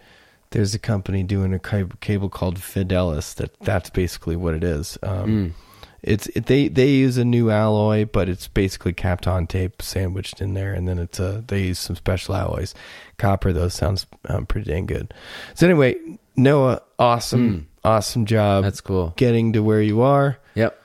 there's 0.51 0.75
a 0.75 0.79
company 0.79 1.23
doing 1.23 1.55
a 1.55 1.59
cable 1.59 2.29
called 2.29 2.59
Fidelis 2.59 3.35
that 3.37 3.59
that's 3.61 3.89
basically 3.91 4.37
what 4.37 4.55
it 4.55 4.63
is. 4.63 4.99
Um, 5.03 5.55
It's 6.03 6.27
it, 6.35 6.47
they 6.47 6.67
they 6.69 6.91
use 6.91 7.17
a 7.17 7.25
new 7.25 7.51
alloy, 7.51 8.05
but 8.05 8.29
it's 8.29 8.49
basically 8.49 8.93
Kapton 8.93 9.49
tape 9.49 9.81
sandwiched 9.81 10.41
in 10.43 10.55
there, 10.55 10.75
and 10.75 10.87
then 10.89 10.99
it's 10.99 11.21
a 11.21 11.45
they 11.47 11.63
use 11.63 11.79
some 11.79 11.95
special 11.97 12.35
alloys, 12.35 12.75
copper. 13.19 13.53
Those 13.53 13.73
sounds 13.73 14.07
um, 14.29 14.45
pretty 14.47 14.69
dang 14.71 14.87
good. 14.87 15.15
So 15.55 15.65
anyway, 15.65 15.95
Noah, 16.37 16.83
awesome, 16.99 17.69
awesome 17.85 18.27
job. 18.27 18.65
That's 18.65 18.81
cool. 18.81 19.15
Getting 19.17 19.53
to 19.53 19.63
where 19.63 19.81
you 19.81 20.03
are. 20.03 20.39
yep 20.55 20.77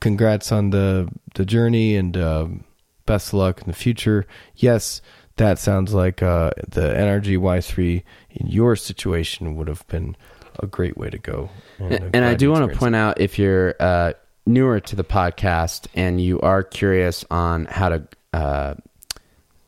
Congrats 0.00 0.50
on 0.52 0.70
the 0.70 1.08
the 1.36 1.44
journey, 1.46 1.96
and 1.96 2.16
um, 2.16 2.64
best 3.06 3.28
of 3.28 3.34
luck 3.34 3.60
in 3.62 3.68
the 3.68 3.72
future. 3.72 4.26
Yes, 4.56 5.00
that 5.36 5.58
sounds 5.58 5.94
like 5.94 6.22
uh, 6.22 6.50
the 6.68 6.80
NRG 6.80 7.38
Y3 7.38 8.02
in 8.30 8.46
your 8.48 8.76
situation 8.76 9.54
would 9.56 9.68
have 9.68 9.86
been 9.88 10.16
a 10.58 10.66
great 10.66 10.96
way 10.96 11.10
to 11.10 11.18
go. 11.18 11.50
And, 11.78 12.10
and 12.14 12.24
I 12.24 12.34
do 12.34 12.50
want 12.50 12.70
to 12.70 12.76
point 12.76 12.96
out 12.96 13.20
if 13.20 13.38
you're 13.38 13.74
uh, 13.78 14.12
newer 14.46 14.80
to 14.80 14.96
the 14.96 15.04
podcast 15.04 15.86
and 15.94 16.20
you 16.20 16.40
are 16.40 16.62
curious 16.62 17.24
on 17.30 17.66
how 17.66 17.90
to 17.90 18.08
uh, 18.32 18.74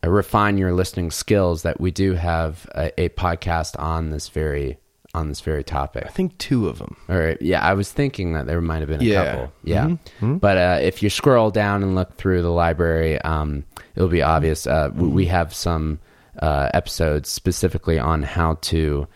refine 0.04 0.56
your 0.56 0.72
listening 0.72 1.10
skills, 1.10 1.62
that 1.62 1.80
we 1.80 1.90
do 1.90 2.14
have 2.14 2.66
a, 2.74 3.00
a 3.00 3.08
podcast 3.10 3.78
on 3.78 4.10
this 4.10 4.28
very 4.28 4.78
on 5.14 5.28
this 5.28 5.40
very 5.40 5.64
topic. 5.64 6.04
I 6.06 6.10
think 6.10 6.36
two 6.38 6.68
of 6.68 6.78
them. 6.78 6.96
All 7.08 7.18
right. 7.18 7.40
Yeah, 7.40 7.62
I 7.62 7.72
was 7.74 7.90
thinking 7.90 8.34
that 8.34 8.46
there 8.46 8.60
might 8.60 8.80
have 8.80 8.88
been 8.88 9.00
a 9.00 9.04
Yeah. 9.04 9.24
couple. 9.32 9.52
Yeah. 9.64 9.96
Mhm. 10.20 10.38
But 10.40 10.56
uh, 10.58 10.78
if 10.82 11.02
you 11.02 11.08
scroll 11.10 11.50
down 11.50 11.82
and 11.82 11.94
look 11.94 12.16
through 12.16 12.42
the 12.42 12.50
library, 12.52 13.20
um, 13.22 13.64
it'll 13.96 14.08
be 14.08 14.22
obvious. 14.22 14.66
Uh, 14.66 14.90
we, 14.94 15.08
we 15.08 15.26
have 15.26 15.54
some 15.54 15.98
uh, 16.40 16.68
episodes 16.74 17.28
specifically 17.30 17.98
on 17.98 18.22
how 18.22 18.54
to 18.60 19.06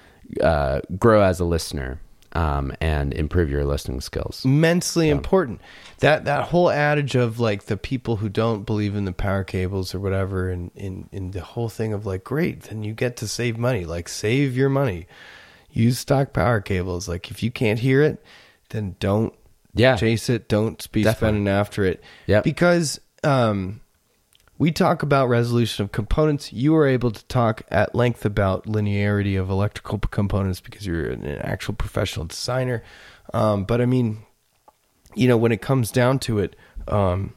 uh, 0.41 0.81
grow 0.99 1.23
as 1.23 1.41
a 1.41 1.45
listener 1.45 2.01
um, 2.33 2.73
and 2.81 3.13
improve 3.13 3.51
your 3.51 3.65
listening 3.67 4.01
skills. 4.01 4.43
immensely 4.47 5.11
important. 5.11 5.61
That 5.99 6.25
that 6.25 6.45
whole 6.49 6.71
adage 6.71 7.15
of 7.15 7.39
like 7.39 7.65
the 7.67 7.77
people 7.77 8.17
who 8.17 8.29
don't 8.31 8.65
believe 8.65 8.97
in 8.97 9.05
the 9.05 9.13
power 9.13 9.45
cables 9.45 9.95
or 9.95 10.01
whatever, 10.01 10.51
and 10.51 10.71
in 10.75 11.31
the 11.33 11.43
whole 11.43 11.69
thing 11.69 11.93
of 11.93 12.07
like, 12.07 12.25
great, 12.25 12.63
then 12.63 12.83
you 12.83 12.95
get 12.95 13.19
to 13.19 13.29
save 13.29 13.59
money. 13.59 13.85
Like 13.85 14.09
save 14.09 14.57
your 14.57 14.71
money. 14.71 15.07
Use 15.73 15.99
stock 15.99 16.33
power 16.33 16.61
cables. 16.61 17.09
Like 17.09 17.31
if 17.31 17.43
you 17.43 17.51
can't 17.51 17.79
hear 17.79 18.03
it, 18.03 18.23
then 18.71 18.97
don't 19.01 19.33
Yeah. 19.75 19.97
chase 19.97 20.29
it. 20.29 20.49
Don't 20.49 20.91
be 20.93 21.03
Definitely. 21.03 21.27
spending 21.37 21.49
after 21.49 21.85
it. 21.85 22.03
Yep. 22.27 22.45
Because 22.45 23.01
um, 23.25 23.81
we 24.59 24.71
talk 24.71 25.03
about 25.03 25.29
resolution 25.29 25.85
of 25.85 25.93
components. 25.93 26.53
You 26.53 26.77
are 26.77 26.87
able 26.87 27.11
to 27.11 27.25
talk 27.27 27.63
at 27.71 27.95
length 27.95 28.25
about 28.25 28.67
linearity 28.67 29.41
of 29.41 29.49
electrical 29.51 29.99
components 29.99 30.61
because 30.61 30.87
you're 30.87 31.07
an 31.11 31.25
actual 31.27 31.75
professional 31.75 32.27
designer. 32.27 32.83
Um, 33.33 33.65
but 33.65 33.81
I 33.81 33.87
mean, 33.87 34.25
you 35.15 35.27
know, 35.29 35.37
when 35.37 35.53
it 35.53 35.63
comes 35.63 35.91
down 35.91 36.19
to 36.21 36.39
it, 36.39 36.55
um, 36.89 37.35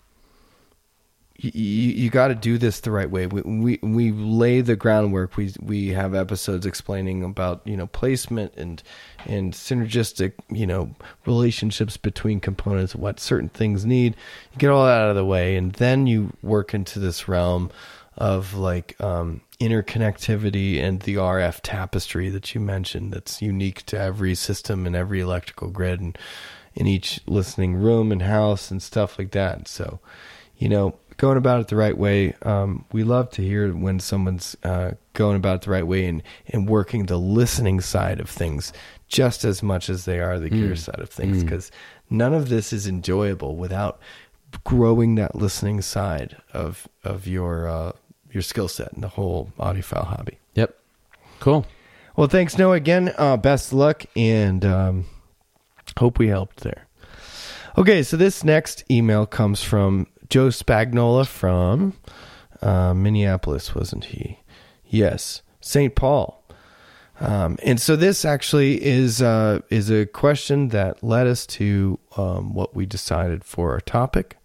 you, 1.38 1.52
you 1.52 2.10
got 2.10 2.30
to 2.30 2.36
do 2.36 2.58
this 2.58 2.80
the 2.80 2.92
right 2.92 3.10
way. 3.10 3.28
We, 3.28 3.42
we 3.42 3.80
we 3.82 4.12
lay 4.12 4.62
the 4.62 4.76
groundwork. 4.76 5.38
We 5.38 5.54
we 5.60 5.90
have 5.90 6.16
episodes 6.16 6.66
explaining 6.66 7.24
about 7.24 7.62
you 7.66 7.76
know 7.76 7.88
placement 7.88 8.54
and 8.56 8.82
and 9.26 9.54
synergistic 9.54 10.34
you 10.50 10.66
know 10.66 10.96
relationships 11.26 11.98
between 11.98 12.40
components, 12.40 12.96
what 12.96 13.20
certain 13.20 13.50
things 13.50 13.86
need. 13.86 14.16
You 14.54 14.58
get 14.60 14.70
all 14.70 14.86
that 14.86 15.02
out 15.02 15.10
of 15.10 15.16
the 15.16 15.26
way, 15.26 15.56
and 15.56 15.74
then 15.74 16.08
you 16.08 16.34
work 16.42 16.74
into 16.74 17.00
this 17.00 17.28
realm 17.28 17.72
of 18.18 18.54
like 18.54 19.00
um, 19.02 19.42
interconnectivity 19.60 20.82
and 20.82 21.02
the 21.02 21.16
RF 21.16 21.60
tapestry 21.64 22.30
that 22.30 22.56
you 22.56 22.62
mentioned. 22.62 23.12
That's 23.12 23.42
unique 23.42 23.86
to 23.88 24.00
every 24.00 24.36
system 24.36 24.86
and 24.86 24.96
every 24.96 25.20
electrical 25.20 25.70
grid 25.70 26.00
and 26.00 26.18
in 26.74 26.88
each 26.88 27.22
listening 27.26 27.76
room 27.76 28.12
and 28.12 28.22
house 28.22 28.70
and 28.70 28.84
stuff 28.84 29.18
like 29.18 29.32
that. 29.32 29.68
So, 29.68 30.00
you 30.58 30.70
know, 30.70 30.96
going 31.18 31.38
about 31.38 31.62
it 31.62 31.68
the 31.68 31.76
right 31.76 31.98
way. 31.98 32.34
Um, 32.42 32.86
we 32.92 33.04
love 33.04 33.30
to 33.32 33.42
hear 33.42 33.72
when 33.72 34.00
someone's 34.00 34.56
uh, 34.64 34.92
going 35.14 35.38
about 35.38 35.56
it 35.56 35.62
the 35.62 35.72
right 35.72 35.88
way 35.88 36.06
and, 36.06 36.22
and 36.48 36.68
working 36.68 37.06
the 37.06 37.18
listening 37.18 37.82
side 37.82 38.20
of 38.20 38.30
things 38.30 38.74
just 39.08 39.44
as 39.44 39.62
much 39.62 39.90
as 39.90 40.06
they 40.06 40.20
are 40.20 40.40
the 40.40 40.50
gear 40.50 40.76
side 40.76 41.00
of 41.00 41.10
things 41.10 41.44
because 41.44 41.72
none 42.10 42.34
of 42.34 42.50
this 42.50 42.74
is 42.74 42.88
enjoyable 42.88 43.56
without 43.56 44.00
growing 44.64 45.16
that 45.16 45.36
listening 45.36 45.82
side 45.82 46.38
of 46.54 46.88
of 47.04 47.28
your 47.28 47.68
uh, 47.68 47.92
your 48.32 48.42
skill 48.42 48.68
set 48.68 48.92
and 48.94 49.04
the 49.04 49.10
whole 49.10 49.52
audiophile 49.60 50.06
hobby. 50.06 50.40
Yep. 50.56 50.78
Cool. 51.40 51.66
Well, 52.16 52.28
thanks, 52.28 52.58
Noah. 52.58 52.76
Again, 52.76 53.14
uh, 53.18 53.38
best 53.38 53.74
luck 53.74 54.06
and 54.16 54.64
um, 54.66 55.06
hope 55.98 56.18
we 56.18 56.28
helped 56.28 56.62
there. 56.62 56.88
Okay, 57.78 58.04
so 58.04 58.16
this 58.16 58.44
next 58.44 58.84
email 58.90 59.26
comes 59.26 59.62
from 59.62 60.08
Joe 60.30 60.48
Spagnola 60.48 61.28
from 61.28 61.94
uh, 62.62 62.94
Minneapolis, 62.94 63.76
wasn't 63.76 64.06
he? 64.06 64.40
Yes, 64.86 65.42
St. 65.62 65.96
Paul. 65.96 66.44
Um, 67.20 67.58
and 67.64 67.80
so 67.80 67.96
this 67.96 68.26
actually 68.26 68.84
is 68.84 69.22
uh, 69.22 69.62
is 69.70 69.90
a 69.90 70.06
question 70.06 70.70
that 70.70 71.02
led 71.02 71.28
us 71.28 71.46
to 71.48 71.98
um, 72.18 72.54
what 72.54 72.76
we 72.76 72.86
decided 72.86 73.44
for 73.46 73.72
our 73.72 73.80
topic 73.80 74.38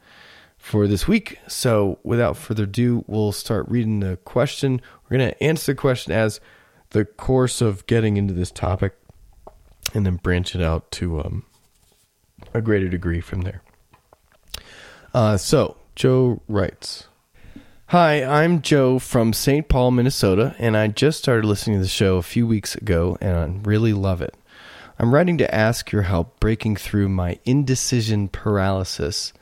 for 0.57 0.87
this 0.87 1.09
week. 1.09 1.39
So 1.49 1.99
without 2.05 2.37
further 2.37 2.65
ado, 2.65 3.05
we'll 3.09 3.33
start 3.33 3.67
reading 3.69 4.01
the 4.01 4.19
question. 4.19 4.81
We're 5.05 5.19
going 5.19 5.31
to 5.31 5.43
answer 5.43 5.73
the 5.73 5.77
question 5.77 6.13
as 6.13 6.41
the 6.91 7.05
course 7.05 7.61
of 7.61 7.87
getting 7.87 8.17
into 8.17 8.35
this 8.35 8.53
topic, 8.53 8.97
and 9.93 10.07
then 10.07 10.17
branch 10.17 10.55
it 10.55 10.63
out 10.63 10.91
to 10.93 11.21
um, 11.21 11.45
a 12.55 12.61
greater 12.61 12.89
degree 12.89 13.21
from 13.21 13.41
there. 13.41 13.63
Uh, 15.13 15.37
so 15.37 15.77
Joe 15.97 16.41
writes. 16.49 17.07
Hi, 17.87 18.23
I'm 18.23 18.63
Joe 18.63 19.01
from 19.01 19.33
St. 19.33 19.69
Paul, 19.69 19.91
Minnesota, 19.91 20.55
and 20.59 20.77
I 20.77 20.87
just 20.87 21.19
started 21.19 21.45
listening 21.45 21.79
to 21.79 21.83
the 21.83 21.89
show 21.89 22.19
a 22.19 22.23
few 22.23 22.47
weeks 22.47 22.77
ago 22.77 23.19
and 23.21 23.37
I 23.37 23.69
really 23.69 23.93
love 23.93 24.23
it. 24.23 24.35
I'm 24.99 25.13
writing 25.13 25.39
to 25.39 25.53
ask 25.53 25.91
your 25.91 26.03
help 26.03 26.39
breaking 26.39 26.77
through 26.77 27.09
my 27.09 27.39
indecision 27.45 28.29
paralysis 28.29 29.33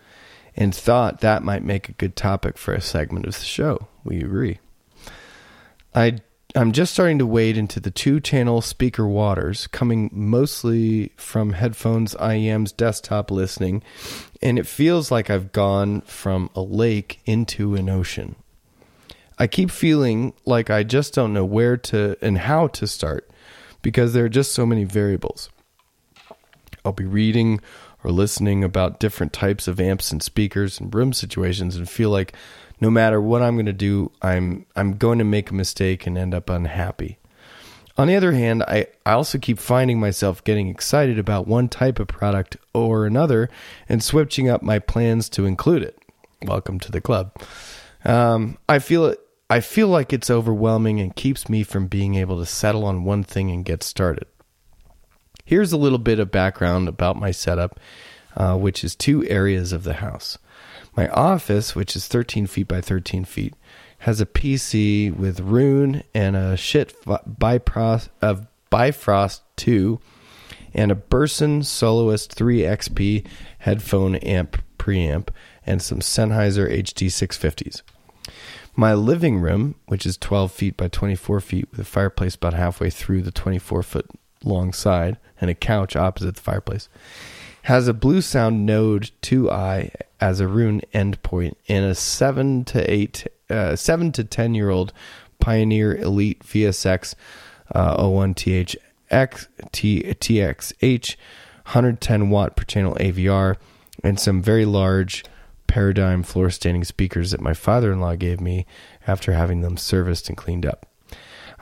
and 0.56 0.74
thought 0.74 1.20
that 1.20 1.42
might 1.42 1.62
make 1.62 1.88
a 1.88 1.92
good 1.92 2.16
topic 2.16 2.56
for 2.56 2.72
a 2.72 2.80
segment 2.80 3.26
of 3.26 3.34
the 3.34 3.44
show. 3.44 3.88
We 4.02 4.20
agree. 4.20 4.60
I 5.94 6.20
I'm 6.54 6.72
just 6.72 6.94
starting 6.94 7.18
to 7.18 7.26
wade 7.26 7.58
into 7.58 7.78
the 7.78 7.90
two 7.90 8.20
channel 8.20 8.62
speaker 8.62 9.06
waters, 9.06 9.66
coming 9.66 10.08
mostly 10.10 11.12
from 11.16 11.52
headphones, 11.52 12.14
IEMs, 12.14 12.74
desktop 12.74 13.30
listening, 13.30 13.82
and 14.40 14.58
it 14.58 14.66
feels 14.66 15.10
like 15.10 15.28
I've 15.28 15.52
gone 15.52 16.00
from 16.02 16.48
a 16.54 16.62
lake 16.62 17.20
into 17.26 17.74
an 17.74 17.90
ocean. 17.90 18.34
I 19.38 19.46
keep 19.46 19.70
feeling 19.70 20.32
like 20.46 20.70
I 20.70 20.84
just 20.84 21.12
don't 21.12 21.34
know 21.34 21.44
where 21.44 21.76
to 21.76 22.16
and 22.22 22.38
how 22.38 22.68
to 22.68 22.86
start 22.86 23.30
because 23.82 24.14
there 24.14 24.24
are 24.24 24.30
just 24.30 24.52
so 24.52 24.64
many 24.64 24.84
variables. 24.84 25.50
I'll 26.82 26.92
be 26.92 27.04
reading 27.04 27.60
or 28.02 28.10
listening 28.10 28.64
about 28.64 29.00
different 29.00 29.34
types 29.34 29.68
of 29.68 29.78
amps 29.78 30.10
and 30.12 30.22
speakers 30.22 30.80
and 30.80 30.94
room 30.94 31.12
situations 31.12 31.76
and 31.76 31.88
feel 31.88 32.08
like 32.08 32.32
no 32.80 32.90
matter 32.90 33.20
what 33.20 33.42
I'm 33.42 33.56
going 33.56 33.66
to 33.66 33.72
do, 33.72 34.10
I'm 34.22 34.66
I'm 34.76 34.96
going 34.96 35.18
to 35.18 35.24
make 35.24 35.50
a 35.50 35.54
mistake 35.54 36.06
and 36.06 36.16
end 36.16 36.34
up 36.34 36.48
unhappy. 36.50 37.18
On 37.96 38.06
the 38.06 38.14
other 38.14 38.32
hand, 38.32 38.62
I, 38.62 38.86
I 39.04 39.12
also 39.12 39.38
keep 39.38 39.58
finding 39.58 39.98
myself 39.98 40.44
getting 40.44 40.68
excited 40.68 41.18
about 41.18 41.48
one 41.48 41.68
type 41.68 41.98
of 41.98 42.06
product 42.06 42.56
or 42.72 43.06
another 43.06 43.50
and 43.88 44.02
switching 44.02 44.48
up 44.48 44.62
my 44.62 44.78
plans 44.78 45.28
to 45.30 45.46
include 45.46 45.82
it. 45.82 45.98
Welcome 46.42 46.78
to 46.80 46.92
the 46.92 47.00
club. 47.00 47.32
Um, 48.04 48.56
I 48.68 48.78
feel 48.78 49.06
it. 49.06 49.18
I 49.50 49.60
feel 49.60 49.88
like 49.88 50.12
it's 50.12 50.30
overwhelming 50.30 51.00
and 51.00 51.16
keeps 51.16 51.48
me 51.48 51.64
from 51.64 51.88
being 51.88 52.14
able 52.14 52.38
to 52.38 52.46
settle 52.46 52.84
on 52.84 53.04
one 53.04 53.24
thing 53.24 53.50
and 53.50 53.64
get 53.64 53.82
started. 53.82 54.26
Here's 55.44 55.72
a 55.72 55.78
little 55.78 55.98
bit 55.98 56.20
of 56.20 56.30
background 56.30 56.86
about 56.86 57.16
my 57.16 57.30
setup, 57.30 57.80
uh, 58.36 58.56
which 58.58 58.84
is 58.84 58.94
two 58.94 59.26
areas 59.26 59.72
of 59.72 59.84
the 59.84 59.94
house. 59.94 60.36
My 60.98 61.06
office, 61.10 61.76
which 61.76 61.94
is 61.94 62.08
13 62.08 62.48
feet 62.48 62.66
by 62.66 62.80
13 62.80 63.24
feet, 63.24 63.54
has 63.98 64.20
a 64.20 64.26
PC 64.26 65.16
with 65.16 65.38
Roon 65.38 66.02
and 66.12 66.34
a 66.34 66.54
Schiit 66.54 66.92
Bifrost, 67.38 68.10
of 68.20 68.48
Bifrost 68.68 69.42
2 69.58 70.00
and 70.74 70.90
a 70.90 70.96
Burson 70.96 71.62
Soloist 71.62 72.36
3XP 72.36 73.24
headphone 73.60 74.16
amp 74.16 74.60
preamp 74.76 75.28
and 75.64 75.80
some 75.80 76.00
Sennheiser 76.00 76.68
HD 76.68 77.06
650s. 77.06 77.82
My 78.74 78.92
living 78.92 79.38
room, 79.38 79.76
which 79.86 80.04
is 80.04 80.16
12 80.16 80.50
feet 80.50 80.76
by 80.76 80.88
24 80.88 81.40
feet 81.40 81.68
with 81.70 81.78
a 81.78 81.84
fireplace 81.84 82.34
about 82.34 82.54
halfway 82.54 82.90
through 82.90 83.22
the 83.22 83.30
24 83.30 83.84
foot 83.84 84.10
long 84.42 84.72
side 84.72 85.16
and 85.40 85.48
a 85.48 85.54
couch 85.54 85.94
opposite 85.94 86.34
the 86.34 86.40
fireplace, 86.40 86.88
has 87.62 87.86
a 87.86 87.94
Bluesound 87.94 88.62
Node 88.62 89.12
2i 89.22 89.92
as 90.20 90.40
a 90.40 90.48
Roon 90.48 90.82
endpoint 90.92 91.54
in 91.66 91.84
a 91.84 91.94
7 91.94 92.64
to 92.66 92.90
8 92.90 93.26
uh, 93.50 93.76
7 93.76 94.12
to 94.12 94.24
10 94.24 94.54
year 94.54 94.70
old 94.70 94.92
Pioneer 95.38 95.96
Elite 95.96 96.40
VSX 96.40 97.14
uh, 97.74 97.96
01TH 97.96 98.76
X, 99.10 99.48
T, 99.72 100.02
TXH 100.02 101.16
110 101.64 102.30
watt 102.30 102.56
per 102.56 102.64
channel 102.64 102.94
AVR 102.96 103.56
and 104.02 104.18
some 104.18 104.42
very 104.42 104.64
large 104.64 105.24
paradigm 105.66 106.22
floor 106.22 106.50
standing 106.50 106.84
speakers 106.84 107.30
that 107.30 107.40
my 107.40 107.54
father 107.54 107.92
in 107.92 108.00
law 108.00 108.14
gave 108.14 108.40
me 108.40 108.66
after 109.06 109.32
having 109.32 109.60
them 109.60 109.76
serviced 109.76 110.28
and 110.28 110.36
cleaned 110.36 110.66
up. 110.66 110.86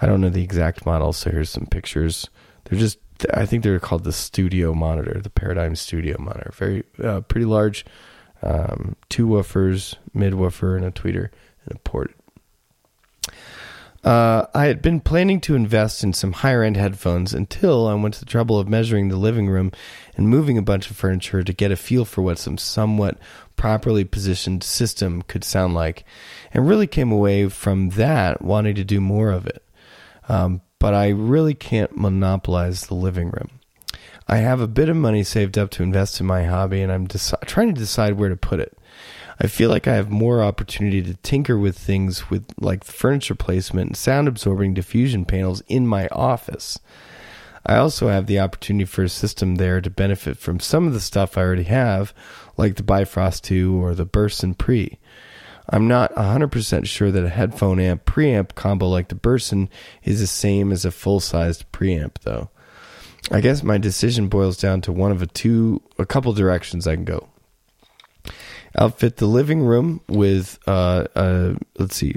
I 0.00 0.06
don't 0.06 0.20
know 0.20 0.28
the 0.28 0.44
exact 0.44 0.84
model, 0.86 1.12
so 1.12 1.30
here's 1.30 1.50
some 1.50 1.66
pictures. 1.66 2.28
They're 2.64 2.78
just, 2.78 2.98
I 3.32 3.46
think 3.46 3.62
they're 3.62 3.80
called 3.80 4.04
the 4.04 4.12
Studio 4.12 4.74
Monitor, 4.74 5.20
the 5.20 5.30
Paradigm 5.30 5.74
Studio 5.74 6.16
Monitor. 6.18 6.52
Very, 6.54 6.84
uh, 7.02 7.22
pretty 7.22 7.46
large, 7.46 7.84
um, 8.42 8.96
two 9.08 9.26
woofers, 9.26 9.96
mid 10.14 10.34
woofer, 10.34 10.76
and 10.76 10.84
a 10.84 10.90
tweeter, 10.90 11.30
and 11.66 11.76
a 11.76 11.78
port. 11.80 12.14
Uh, 14.06 14.46
I 14.54 14.66
had 14.66 14.82
been 14.82 15.00
planning 15.00 15.40
to 15.40 15.56
invest 15.56 16.04
in 16.04 16.12
some 16.12 16.32
higher 16.32 16.62
end 16.62 16.76
headphones 16.76 17.34
until 17.34 17.88
I 17.88 17.94
went 17.94 18.14
to 18.14 18.20
the 18.20 18.26
trouble 18.26 18.56
of 18.56 18.68
measuring 18.68 19.08
the 19.08 19.16
living 19.16 19.48
room 19.48 19.72
and 20.16 20.28
moving 20.28 20.56
a 20.56 20.62
bunch 20.62 20.88
of 20.88 20.96
furniture 20.96 21.42
to 21.42 21.52
get 21.52 21.72
a 21.72 21.76
feel 21.76 22.04
for 22.04 22.22
what 22.22 22.38
some 22.38 22.56
somewhat 22.56 23.18
properly 23.56 24.04
positioned 24.04 24.62
system 24.62 25.22
could 25.22 25.42
sound 25.42 25.74
like, 25.74 26.04
and 26.52 26.68
really 26.68 26.86
came 26.86 27.10
away 27.10 27.48
from 27.48 27.90
that 27.90 28.42
wanting 28.42 28.76
to 28.76 28.84
do 28.84 29.00
more 29.00 29.32
of 29.32 29.44
it. 29.48 29.64
Um, 30.28 30.60
but 30.78 30.94
I 30.94 31.08
really 31.08 31.54
can't 31.54 31.96
monopolize 31.96 32.86
the 32.86 32.94
living 32.94 33.30
room. 33.30 33.50
I 34.28 34.38
have 34.38 34.60
a 34.60 34.66
bit 34.66 34.88
of 34.88 34.96
money 34.96 35.22
saved 35.22 35.56
up 35.56 35.70
to 35.70 35.84
invest 35.84 36.20
in 36.20 36.26
my 36.26 36.44
hobby, 36.44 36.82
and 36.82 36.90
I'm 36.90 37.06
deci- 37.06 37.40
trying 37.46 37.72
to 37.72 37.80
decide 37.80 38.14
where 38.14 38.28
to 38.28 38.36
put 38.36 38.58
it. 38.58 38.76
I 39.38 39.46
feel 39.46 39.70
like 39.70 39.86
I 39.86 39.94
have 39.94 40.10
more 40.10 40.42
opportunity 40.42 41.02
to 41.02 41.14
tinker 41.14 41.58
with 41.58 41.78
things 41.78 42.30
with 42.30 42.46
like 42.58 42.82
furniture 42.82 43.34
placement 43.34 43.88
and 43.90 43.96
sound 43.96 44.26
absorbing 44.26 44.74
diffusion 44.74 45.26
panels 45.26 45.62
in 45.68 45.86
my 45.86 46.08
office. 46.08 46.80
I 47.64 47.76
also 47.76 48.08
have 48.08 48.26
the 48.26 48.40
opportunity 48.40 48.84
for 48.84 49.02
a 49.02 49.08
system 49.08 49.56
there 49.56 49.80
to 49.80 49.90
benefit 49.90 50.38
from 50.38 50.60
some 50.60 50.86
of 50.86 50.92
the 50.92 51.00
stuff 51.00 51.36
I 51.36 51.42
already 51.42 51.64
have, 51.64 52.14
like 52.56 52.76
the 52.76 52.82
Bifrost 52.82 53.44
2 53.44 53.82
or 53.82 53.94
the 53.94 54.04
Burson 54.04 54.54
Pre. 54.54 54.98
I'm 55.68 55.88
not 55.88 56.14
100% 56.14 56.86
sure 56.86 57.10
that 57.10 57.24
a 57.24 57.28
headphone 57.28 57.80
amp 57.80 58.04
preamp 58.04 58.54
combo 58.54 58.88
like 58.88 59.08
the 59.08 59.16
Burson 59.16 59.68
is 60.04 60.20
the 60.20 60.26
same 60.26 60.70
as 60.70 60.84
a 60.84 60.92
full 60.92 61.18
sized 61.18 61.70
preamp, 61.72 62.18
though. 62.22 62.50
I 63.30 63.40
guess 63.40 63.62
my 63.62 63.78
decision 63.78 64.28
boils 64.28 64.56
down 64.56 64.80
to 64.82 64.92
one 64.92 65.10
of 65.10 65.20
a 65.20 65.26
two, 65.26 65.82
a 65.98 66.06
couple 66.06 66.32
directions 66.32 66.86
I 66.86 66.94
can 66.94 67.04
go. 67.04 67.28
Outfit 68.78 69.16
the 69.16 69.26
living 69.26 69.62
room 69.62 70.00
with, 70.08 70.58
uh, 70.66 71.06
uh, 71.16 71.54
let's 71.78 71.96
see, 71.96 72.14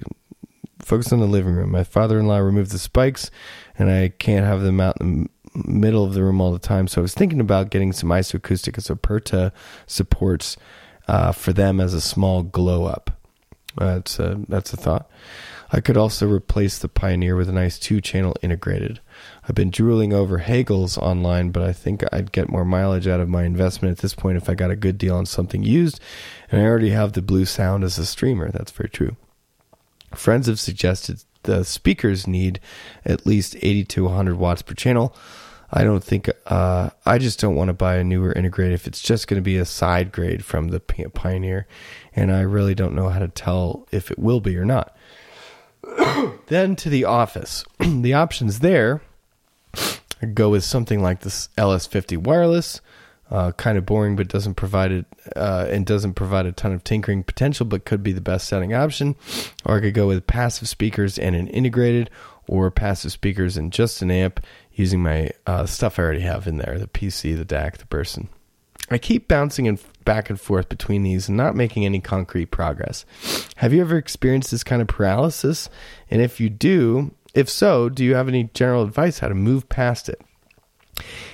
focus 0.82 1.12
on 1.12 1.20
the 1.20 1.26
living 1.28 1.54
room. 1.54 1.72
My 1.72 1.84
father 1.84 2.20
in 2.20 2.28
law 2.28 2.38
removed 2.38 2.72
the 2.72 2.80
spikes, 2.80 3.32
and 3.78 3.90
I 3.90 4.10
can't 4.10 4.46
have 4.46 4.62
them 4.62 4.80
out 4.80 5.00
in 5.02 5.30
the 5.56 5.72
middle 5.72 6.04
of 6.04 6.14
the 6.14 6.24
room 6.24 6.42
all 6.42 6.52
the 6.52 6.60
time. 6.60 6.88
So 6.88 7.02
I 7.02 7.04
was 7.04 7.14
thinking 7.14 7.40
about 7.40 7.70
getting 7.70 7.92
some 7.94 8.10
isoacoustic 8.10 8.76
and 8.76 8.84
Soperta 8.84 9.52
supports 9.88 10.58
uh, 11.08 11.32
for 11.32 11.54
them 11.54 11.80
as 11.80 11.94
a 11.94 12.02
small 12.02 12.44
glow 12.44 12.86
up. 12.86 13.12
That's 13.78 14.20
a, 14.20 14.40
that's 14.48 14.74
a 14.74 14.78
thought. 14.78 15.10
I 15.72 15.82
could 15.82 15.98
also 15.98 16.28
replace 16.28 16.80
the 16.80 16.88
Pioneer 16.88 17.36
with 17.36 17.48
a 17.48 17.54
nice 17.54 17.78
two 17.78 18.02
channel 18.02 18.36
integrated. 18.42 19.00
I've 19.48 19.56
been 19.56 19.70
drooling 19.70 20.14
over 20.14 20.40
Hegel's 20.40 20.98
online, 20.98 21.52
but 21.52 21.62
I 21.62 21.74
think 21.74 22.04
I'd 22.12 22.32
get 22.32 22.50
more 22.50 22.66
mileage 22.66 23.08
out 23.08 23.20
of 23.20 23.30
my 23.30 23.44
investment 23.44 23.92
at 23.92 24.02
this 24.02 24.16
point 24.16 24.38
if 24.38 24.50
I 24.50 24.56
got 24.56 24.72
a 24.72 24.76
good 24.76 24.98
deal 24.98 25.16
on 25.16 25.26
something 25.28 25.64
used, 25.64 26.00
and 26.52 26.60
I 26.60 26.66
already 26.66 26.90
have 26.90 27.14
the 27.14 27.22
Bluesound 27.22 27.84
as 27.84 28.00
a 28.00 28.06
streamer. 28.06 28.50
That's 28.50 28.72
very 28.72 28.90
true. 28.90 29.16
Friends 30.16 30.48
have 30.48 30.60
suggested 30.60 31.24
the 31.44 31.64
speakers 31.64 32.26
need 32.26 32.60
at 33.06 33.28
least 33.28 33.56
80 33.58 33.86
to 33.86 34.04
100 34.06 34.36
watts 34.36 34.64
per 34.64 34.74
channel. 34.74 35.16
I 35.72 35.84
don't 35.84 36.04
think, 36.04 36.30
uh, 36.48 36.90
I 37.06 37.20
just 37.20 37.40
don't 37.40 37.56
want 37.56 37.68
to 37.68 37.74
buy 37.74 37.98
a 37.98 38.04
newer 38.04 38.34
integrated 38.34 38.74
if 38.74 38.88
it's 38.88 39.02
just 39.02 39.28
going 39.28 39.40
to 39.40 39.46
be 39.46 39.58
a 39.58 39.66
side 39.66 40.12
grade 40.12 40.44
from 40.44 40.70
the 40.70 40.80
Pioneer, 40.80 41.68
and 42.16 42.32
I 42.32 42.42
really 42.42 42.74
don't 42.74 42.96
know 42.96 43.10
how 43.10 43.20
to 43.20 43.28
tell 43.28 43.88
if 43.92 44.10
it 44.10 44.18
will 44.18 44.40
be 44.40 44.58
or 44.58 44.66
not. 44.66 44.96
then 46.48 46.76
to 46.78 46.90
the 46.90 47.06
office. 47.06 47.64
the 47.80 48.14
options 48.14 48.60
there 48.60 49.02
go 50.34 50.50
with 50.50 50.64
something 50.64 51.02
like 51.02 51.22
this 51.22 51.50
LS50 51.58 52.18
wireless, 52.18 52.82
uh, 53.32 53.52
kind 53.54 53.78
of 53.78 53.86
boring, 53.86 54.16
but 54.16 54.28
doesn't 54.28 54.56
provide 54.56 54.92
it 54.92 55.06
uh, 55.36 55.68
and 55.70 55.86
doesn't 55.86 56.14
provide 56.14 56.46
a 56.46 56.52
ton 56.52 56.74
of 56.74 56.84
tinkering 56.84 57.24
potential, 57.24 57.66
but 57.66 57.86
could 57.86 58.04
be 58.04 58.12
the 58.12 58.22
best 58.22 58.48
setting 58.48 58.74
option. 58.74 59.16
Or 59.66 59.78
I 59.78 59.82
could 59.82 59.94
go 59.94 60.08
with 60.08 60.28
passive 60.28 60.68
speakers 60.68 61.18
and 61.18 61.36
an 61.36 61.48
integrated, 61.48 62.10
or 62.48 62.72
passive 62.72 63.12
speakers 63.12 63.58
and 63.58 63.72
just 63.72 64.02
an 64.02 64.10
amp 64.10 64.44
using 64.74 65.04
my 65.04 65.30
uh, 65.46 65.66
stuff 65.66 66.00
I 66.00 66.04
already 66.04 66.22
have 66.22 66.48
in 66.48 66.58
there: 66.58 66.80
the 66.80 66.88
PC, 66.88 67.38
the 67.38 67.46
DAC, 67.46 67.78
the 67.78 67.86
Burson. 67.86 68.30
I 68.92 68.98
keep 68.98 69.28
bouncing 69.28 69.78
back 70.06 70.30
and 70.30 70.40
forth 70.40 70.70
between 70.70 71.04
these 71.04 71.28
and 71.28 71.38
not 71.38 71.56
making 71.56 71.86
any 71.86 72.00
concrete 72.00 72.48
progress. 72.48 73.06
Have 73.58 73.74
you 73.74 73.82
ever 73.82 73.98
experienced 73.98 74.52
this 74.52 74.64
kind 74.64 74.82
of 74.82 74.88
paralysis? 74.88 75.70
And 76.10 76.22
if 76.22 76.40
you 76.40 76.50
do, 76.50 77.14
if 77.34 77.50
so, 77.50 77.90
do 77.90 78.04
you 78.04 78.16
have 78.16 78.28
any 78.28 78.46
general 78.54 78.84
advice 78.84 79.20
how 79.20 79.28
to 79.28 79.36
move 79.36 79.70
past 79.70 80.10
it? 80.10 80.22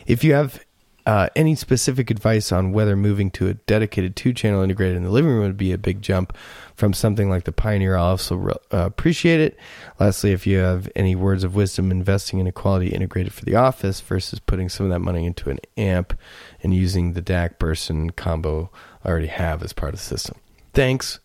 If 0.05 0.23
you 0.23 0.33
have 0.33 0.64
uh, 1.05 1.29
any 1.35 1.55
specific 1.55 2.09
advice 2.09 2.51
on 2.51 2.71
whether 2.71 2.95
moving 2.95 3.29
to 3.31 3.47
a 3.47 3.53
dedicated 3.53 4.15
two 4.15 4.33
channel 4.33 4.61
integrated 4.61 4.97
in 4.97 5.03
the 5.03 5.11
living 5.11 5.31
room 5.31 5.43
would 5.43 5.57
be 5.57 5.71
a 5.71 5.77
big 5.77 6.01
jump 6.01 6.35
from 6.75 6.93
something 6.93 7.29
like 7.29 7.45
the 7.45 7.51
Pioneer, 7.51 7.95
I'll 7.95 8.05
also 8.05 8.47
uh, 8.47 8.57
appreciate 8.71 9.39
it. 9.39 9.57
Lastly, 9.99 10.31
if 10.31 10.45
you 10.45 10.57
have 10.57 10.89
any 10.95 11.15
words 11.15 11.43
of 11.43 11.55
wisdom 11.55 11.89
investing 11.89 12.39
in 12.39 12.47
a 12.47 12.51
quality 12.51 12.89
integrated 12.89 13.33
for 13.33 13.45
the 13.45 13.55
office 13.55 14.01
versus 14.01 14.39
putting 14.39 14.67
some 14.67 14.85
of 14.85 14.91
that 14.91 14.99
money 14.99 15.25
into 15.25 15.49
an 15.49 15.59
amp 15.77 16.17
and 16.61 16.73
using 16.73 17.13
the 17.13 17.21
DAC 17.21 17.59
Burson 17.59 18.09
combo 18.09 18.69
I 19.03 19.09
already 19.09 19.27
have 19.27 19.63
as 19.63 19.71
part 19.71 19.93
of 19.93 19.99
the 19.99 20.05
system. 20.05 20.37
Thanks, 20.73 21.19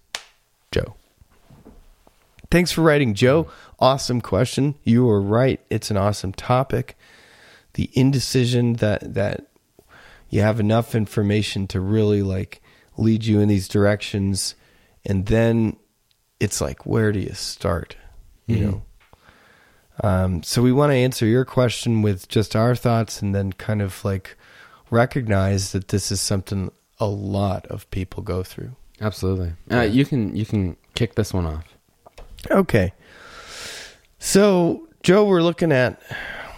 Joe. 0.70 0.94
Thanks 2.51 2.70
for 2.70 2.82
writing, 2.82 3.15
Joe. 3.15 3.51
Awesome 3.78 4.20
question. 4.20 4.74
You 4.85 5.09
are 5.09 5.20
right. 5.20 5.61
It's 5.70 5.90
an 5.90 5.97
awesome 5.97 6.32
topic. 6.32 6.97
The 7.74 7.90
indecision 7.94 8.74
that 8.74 9.15
that 9.15 9.47
you 10.31 10.40
have 10.40 10.61
enough 10.61 10.94
information 10.94 11.66
to 11.69 11.81
really 11.81 12.23
like 12.23 12.62
lead 12.97 13.24
you 13.24 13.40
in 13.40 13.48
these 13.48 13.69
directions. 13.69 14.55
And 15.05 15.27
then 15.27 15.77
it's 16.39 16.61
like 16.61 16.86
where 16.86 17.12
do 17.12 17.19
you 17.19 17.35
start? 17.35 17.97
You 18.47 18.57
mm-hmm. 18.57 18.65
know? 18.70 18.82
Um, 20.02 20.43
so 20.43 20.62
we 20.62 20.73
want 20.73 20.93
to 20.93 20.97
answer 20.97 21.27
your 21.27 21.44
question 21.44 22.01
with 22.01 22.28
just 22.28 22.57
our 22.57 22.74
thoughts 22.74 23.20
and 23.20 23.35
then 23.35 23.52
kind 23.52 23.82
of 23.82 24.02
like 24.05 24.36
recognize 24.90 25.73
that 25.73 25.89
this 25.89 26.11
is 26.11 26.20
something 26.20 26.70
a 26.98 27.07
lot 27.07 27.66
of 27.66 27.90
people 27.90 28.23
go 28.23 28.43
through. 28.43 28.74
Absolutely. 29.01 29.52
Uh, 29.70 29.81
you 29.81 30.05
can 30.05 30.35
you 30.35 30.47
can 30.47 30.77
kick 30.94 31.16
this 31.16 31.35
one 31.35 31.47
off. 31.47 31.65
Okay. 32.51 32.93
So 34.19 34.86
joe 35.02 35.24
we're 35.24 35.43
looking 35.43 35.73
at 35.73 36.01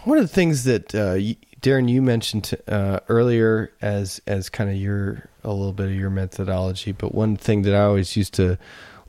one 0.04 0.18
of 0.18 0.24
the 0.24 0.34
things 0.34 0.64
that 0.64 0.94
uh, 0.94 1.16
Darren, 1.62 1.88
you 1.88 2.02
mentioned 2.02 2.54
uh, 2.66 2.98
earlier 3.08 3.72
as 3.80 4.20
as 4.26 4.48
kind 4.48 4.68
of 4.68 4.76
your 4.76 5.28
a 5.44 5.50
little 5.52 5.72
bit 5.72 5.86
of 5.86 5.94
your 5.94 6.10
methodology, 6.10 6.90
but 6.92 7.14
one 7.14 7.36
thing 7.36 7.62
that 7.62 7.74
I 7.74 7.82
always 7.82 8.16
used 8.16 8.34
to 8.34 8.58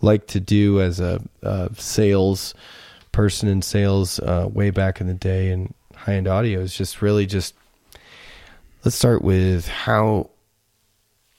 like 0.02 0.28
to 0.28 0.40
do 0.40 0.80
as 0.80 1.00
a, 1.00 1.22
a 1.42 1.72
sales 1.76 2.54
person 3.12 3.50
in 3.50 3.62
sales 3.62 4.20
uh, 4.20 4.48
way 4.52 4.70
back 4.70 5.02
in 5.02 5.08
the 5.08 5.14
day 5.14 5.50
in 5.50 5.74
high 5.96 6.16
end 6.16 6.28
audio 6.28 6.60
is 6.60 6.76
just 6.76 7.02
really 7.02 7.26
just 7.26 7.56
let's 8.84 8.98
start 8.98 9.22
with 9.24 9.68
how 9.68 10.30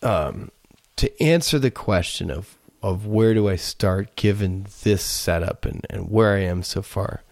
um, 0.02 0.50
to 0.96 1.22
answer 1.22 1.58
the 1.58 1.70
question 1.70 2.30
of 2.30 2.56
of 2.82 3.06
where 3.06 3.34
do 3.34 3.48
I 3.48 3.56
start 3.56 4.14
given 4.16 4.66
this 4.82 5.02
setup 5.02 5.64
and, 5.64 5.86
and 5.88 6.10
where 6.10 6.34
I 6.34 6.40
am 6.40 6.62
so 6.62 6.82
far. 6.82 7.22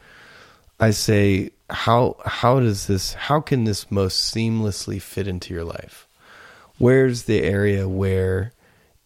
I 0.81 0.93
say 0.93 1.51
how 1.73 2.17
how 2.25 2.61
does 2.61 2.87
this 2.87 3.15
how 3.15 3.41
can 3.41 3.65
this 3.65 3.91
most 3.91 4.35
seamlessly 4.35 5.01
fit 5.01 5.27
into 5.27 5.55
your 5.55 5.65
life? 5.65 6.07
Where's 6.79 7.25
the 7.25 7.43
area 7.43 7.89
where 7.89 8.53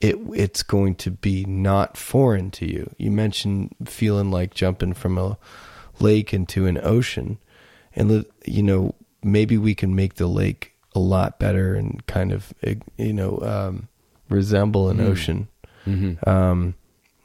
it 0.00 0.16
it's 0.34 0.62
going 0.62 0.96
to 0.96 1.10
be 1.10 1.44
not 1.44 1.96
foreign 1.96 2.50
to 2.52 2.66
you? 2.66 2.94
You 2.98 3.10
mentioned 3.10 3.74
feeling 3.84 4.30
like 4.30 4.54
jumping 4.54 4.94
from 4.94 5.16
a 5.16 5.38
lake 6.00 6.34
into 6.34 6.66
an 6.66 6.78
ocean, 6.82 7.38
and 7.94 8.26
you 8.44 8.62
know 8.62 8.94
maybe 9.22 9.56
we 9.56 9.74
can 9.74 9.94
make 9.94 10.14
the 10.14 10.26
lake 10.26 10.72
a 10.94 10.98
lot 10.98 11.38
better 11.38 11.74
and 11.74 12.04
kind 12.06 12.32
of 12.32 12.52
you 12.96 13.12
know 13.12 13.38
um, 13.42 13.88
resemble 14.28 14.88
an 14.88 14.98
mm. 14.98 15.08
ocean. 15.08 15.48
Mm-hmm. 15.86 16.28
Um, 16.28 16.74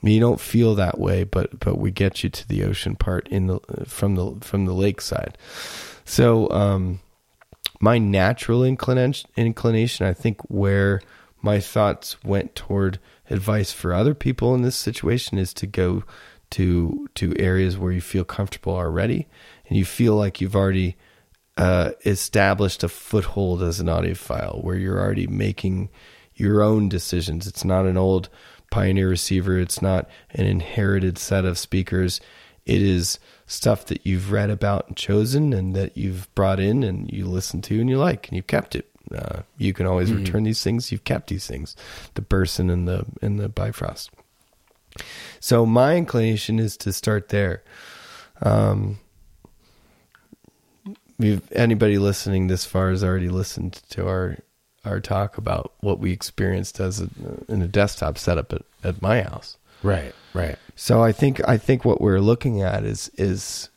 you 0.09 0.19
don't 0.19 0.39
feel 0.39 0.75
that 0.75 0.99
way, 0.99 1.23
but 1.23 1.59
but 1.59 1.77
we 1.77 1.91
get 1.91 2.23
you 2.23 2.29
to 2.29 2.47
the 2.47 2.63
ocean 2.63 2.95
part 2.95 3.27
in 3.27 3.47
the 3.47 3.59
from 3.85 4.15
the 4.15 4.35
from 4.41 4.65
the 4.65 4.73
lakeside. 4.73 5.37
So 6.05 6.49
um, 6.49 6.99
my 7.79 7.97
natural 7.97 8.63
inclination, 8.63 9.29
inclination, 9.35 10.05
I 10.05 10.13
think, 10.13 10.41
where 10.49 11.01
my 11.41 11.59
thoughts 11.59 12.23
went 12.23 12.55
toward 12.55 12.99
advice 13.29 13.71
for 13.71 13.93
other 13.93 14.13
people 14.13 14.53
in 14.55 14.61
this 14.61 14.75
situation 14.75 15.37
is 15.37 15.53
to 15.55 15.67
go 15.67 16.03
to 16.51 17.07
to 17.15 17.33
areas 17.37 17.77
where 17.77 17.91
you 17.91 18.01
feel 18.01 18.23
comfortable 18.23 18.75
already, 18.75 19.27
and 19.67 19.77
you 19.77 19.85
feel 19.85 20.15
like 20.15 20.41
you've 20.41 20.55
already 20.55 20.97
uh, 21.57 21.91
established 22.05 22.83
a 22.83 22.89
foothold 22.89 23.61
as 23.61 23.79
an 23.79 23.87
audiophile, 23.87 24.63
where 24.63 24.77
you're 24.77 24.99
already 24.99 25.27
making 25.27 25.89
your 26.35 26.63
own 26.63 26.89
decisions. 26.89 27.45
It's 27.47 27.63
not 27.63 27.85
an 27.85 27.97
old 27.97 28.29
Pioneer 28.71 29.07
receiver. 29.07 29.59
It's 29.59 29.81
not 29.81 30.09
an 30.31 30.45
inherited 30.47 31.19
set 31.19 31.45
of 31.45 31.59
speakers. 31.59 32.19
It 32.65 32.81
is 32.81 33.19
stuff 33.45 33.85
that 33.85 34.05
you've 34.05 34.31
read 34.31 34.49
about 34.49 34.87
and 34.87 34.97
chosen 34.97 35.53
and 35.53 35.75
that 35.75 35.97
you've 35.97 36.33
brought 36.33 36.59
in 36.59 36.83
and 36.83 37.11
you 37.11 37.25
listen 37.25 37.61
to 37.63 37.79
and 37.79 37.89
you 37.89 37.99
like 37.99 38.27
and 38.27 38.35
you've 38.35 38.47
kept 38.47 38.75
it. 38.75 38.89
Uh, 39.13 39.41
you 39.57 39.73
can 39.73 39.85
always 39.85 40.09
mm-hmm. 40.09 40.23
return 40.23 40.43
these 40.43 40.63
things. 40.63 40.91
You've 40.91 41.03
kept 41.03 41.27
these 41.27 41.45
things, 41.45 41.75
the 42.13 42.21
Burson 42.21 42.69
and 42.69 42.87
the 42.87 43.05
and 43.21 43.39
the 43.39 43.49
Bifrost. 43.49 44.09
So 45.39 45.65
my 45.65 45.95
inclination 45.95 46.59
is 46.59 46.77
to 46.77 46.93
start 46.93 47.29
there. 47.29 47.63
Um, 48.41 48.99
anybody 51.51 51.97
listening 51.97 52.47
this 52.47 52.65
far 52.65 52.89
has 52.89 53.03
already 53.03 53.29
listened 53.29 53.73
to 53.89 54.07
our 54.07 54.37
our 54.85 54.99
talk 54.99 55.37
about 55.37 55.73
what 55.81 55.99
we 55.99 56.11
experienced 56.11 56.79
as 56.79 57.01
a, 57.01 57.07
in 57.47 57.61
a 57.61 57.67
desktop 57.67 58.17
setup 58.17 58.51
at, 58.53 58.61
at 58.83 59.01
my 59.01 59.21
house. 59.21 59.57
Right, 59.83 60.13
right. 60.33 60.57
So 60.75 61.03
I 61.03 61.11
think 61.11 61.41
I 61.47 61.57
think 61.57 61.85
what 61.85 62.01
we're 62.01 62.19
looking 62.19 62.61
at 62.61 62.83
is 62.83 63.09
is 63.15 63.69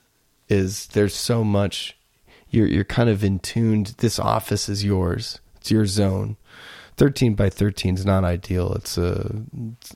is 0.49 0.87
there's 0.89 1.15
so 1.15 1.43
much 1.45 1.97
you're 2.51 2.67
you're 2.67 2.85
kind 2.85 3.09
of 3.09 3.25
in 3.25 3.39
tuned. 3.39 3.95
This 3.99 4.19
office 4.19 4.69
is 4.69 4.85
yours. 4.85 5.41
It's 5.57 5.71
your 5.71 5.87
zone. 5.87 6.37
13 6.97 7.35
by 7.35 7.51
13 7.51 7.97
is 7.97 8.07
not 8.07 8.23
ideal. 8.23 8.73
It's 8.75 8.97
a, 8.97 9.43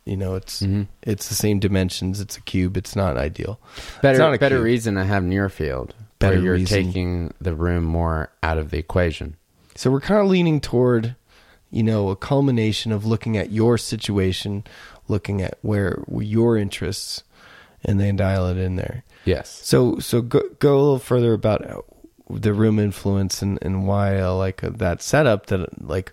you 0.04 0.16
know, 0.16 0.34
it's 0.34 0.62
Mm-hmm. 0.62 0.82
it's 1.02 1.28
the 1.28 1.34
same 1.36 1.60
dimensions. 1.60 2.20
It's 2.20 2.36
a 2.36 2.40
cube. 2.40 2.76
It's 2.76 2.96
not 2.96 3.16
ideal. 3.16 3.60
Better, 4.02 4.18
not 4.18 4.40
better 4.40 4.56
cube. 4.56 4.64
reason 4.64 4.94
to 4.96 5.04
have 5.04 5.22
near 5.22 5.48
field. 5.48 5.94
Better 6.18 6.34
where 6.36 6.44
you're 6.44 6.54
reason. 6.54 6.84
taking 6.86 7.34
the 7.40 7.54
room 7.54 7.84
more 7.84 8.30
out 8.42 8.58
of 8.58 8.70
the 8.70 8.78
equation. 8.78 9.36
So 9.78 9.92
we're 9.92 10.00
kind 10.00 10.20
of 10.20 10.26
leaning 10.26 10.60
toward, 10.60 11.14
you 11.70 11.84
know, 11.84 12.08
a 12.08 12.16
culmination 12.16 12.90
of 12.90 13.06
looking 13.06 13.36
at 13.36 13.52
your 13.52 13.78
situation, 13.78 14.64
looking 15.06 15.40
at 15.40 15.56
where 15.62 16.02
your 16.18 16.56
interests, 16.56 17.22
and 17.84 18.00
then 18.00 18.16
dial 18.16 18.48
it 18.48 18.56
in 18.56 18.74
there. 18.74 19.04
Yes. 19.24 19.60
So 19.62 20.00
so 20.00 20.20
go 20.20 20.40
go 20.58 20.74
a 20.76 20.80
little 20.80 20.98
further 20.98 21.32
about 21.32 21.64
uh, 21.64 21.82
the 22.28 22.52
room 22.52 22.80
influence 22.80 23.40
and 23.40 23.56
and 23.62 23.86
why 23.86 24.18
I 24.18 24.26
like 24.30 24.64
uh, 24.64 24.70
that 24.78 25.00
setup. 25.00 25.46
That 25.46 25.86
like 25.86 26.12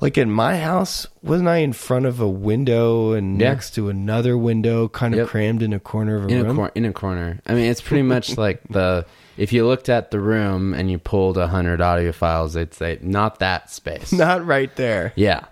like 0.00 0.18
in 0.18 0.30
my 0.30 0.58
house, 0.58 1.06
wasn't 1.22 1.48
I 1.48 1.56
in 1.58 1.72
front 1.72 2.04
of 2.04 2.20
a 2.20 2.28
window 2.28 3.12
and 3.12 3.40
Yeah. 3.40 3.48
next 3.48 3.70
to 3.76 3.88
another 3.88 4.36
window, 4.36 4.88
kind 4.88 5.14
of 5.14 5.18
Yep. 5.20 5.28
crammed 5.28 5.62
in 5.62 5.72
a 5.72 5.80
corner 5.80 6.16
of 6.16 6.24
a 6.26 6.28
in 6.28 6.42
room? 6.42 6.50
a 6.50 6.54
cor- 6.54 6.72
in 6.74 6.84
a 6.84 6.92
corner. 6.92 7.40
I 7.46 7.54
mean, 7.54 7.64
it's 7.70 7.80
pretty 7.80 8.02
much 8.02 8.36
like 8.36 8.60
the 8.68 9.06
if 9.38 9.52
you 9.52 9.66
looked 9.66 9.88
at 9.88 10.10
the 10.10 10.20
room 10.20 10.74
and 10.74 10.90
you 10.90 10.98
pulled 10.98 11.38
a 11.38 11.46
hundred 11.46 11.80
audiophiles, 11.80 12.56
it'd 12.56 12.74
say 12.74 12.98
not 13.00 13.38
that 13.38 13.70
space. 13.70 14.12
Not 14.26 14.44
right 14.44 14.74
there. 14.76 15.12
Yeah. 15.16 15.44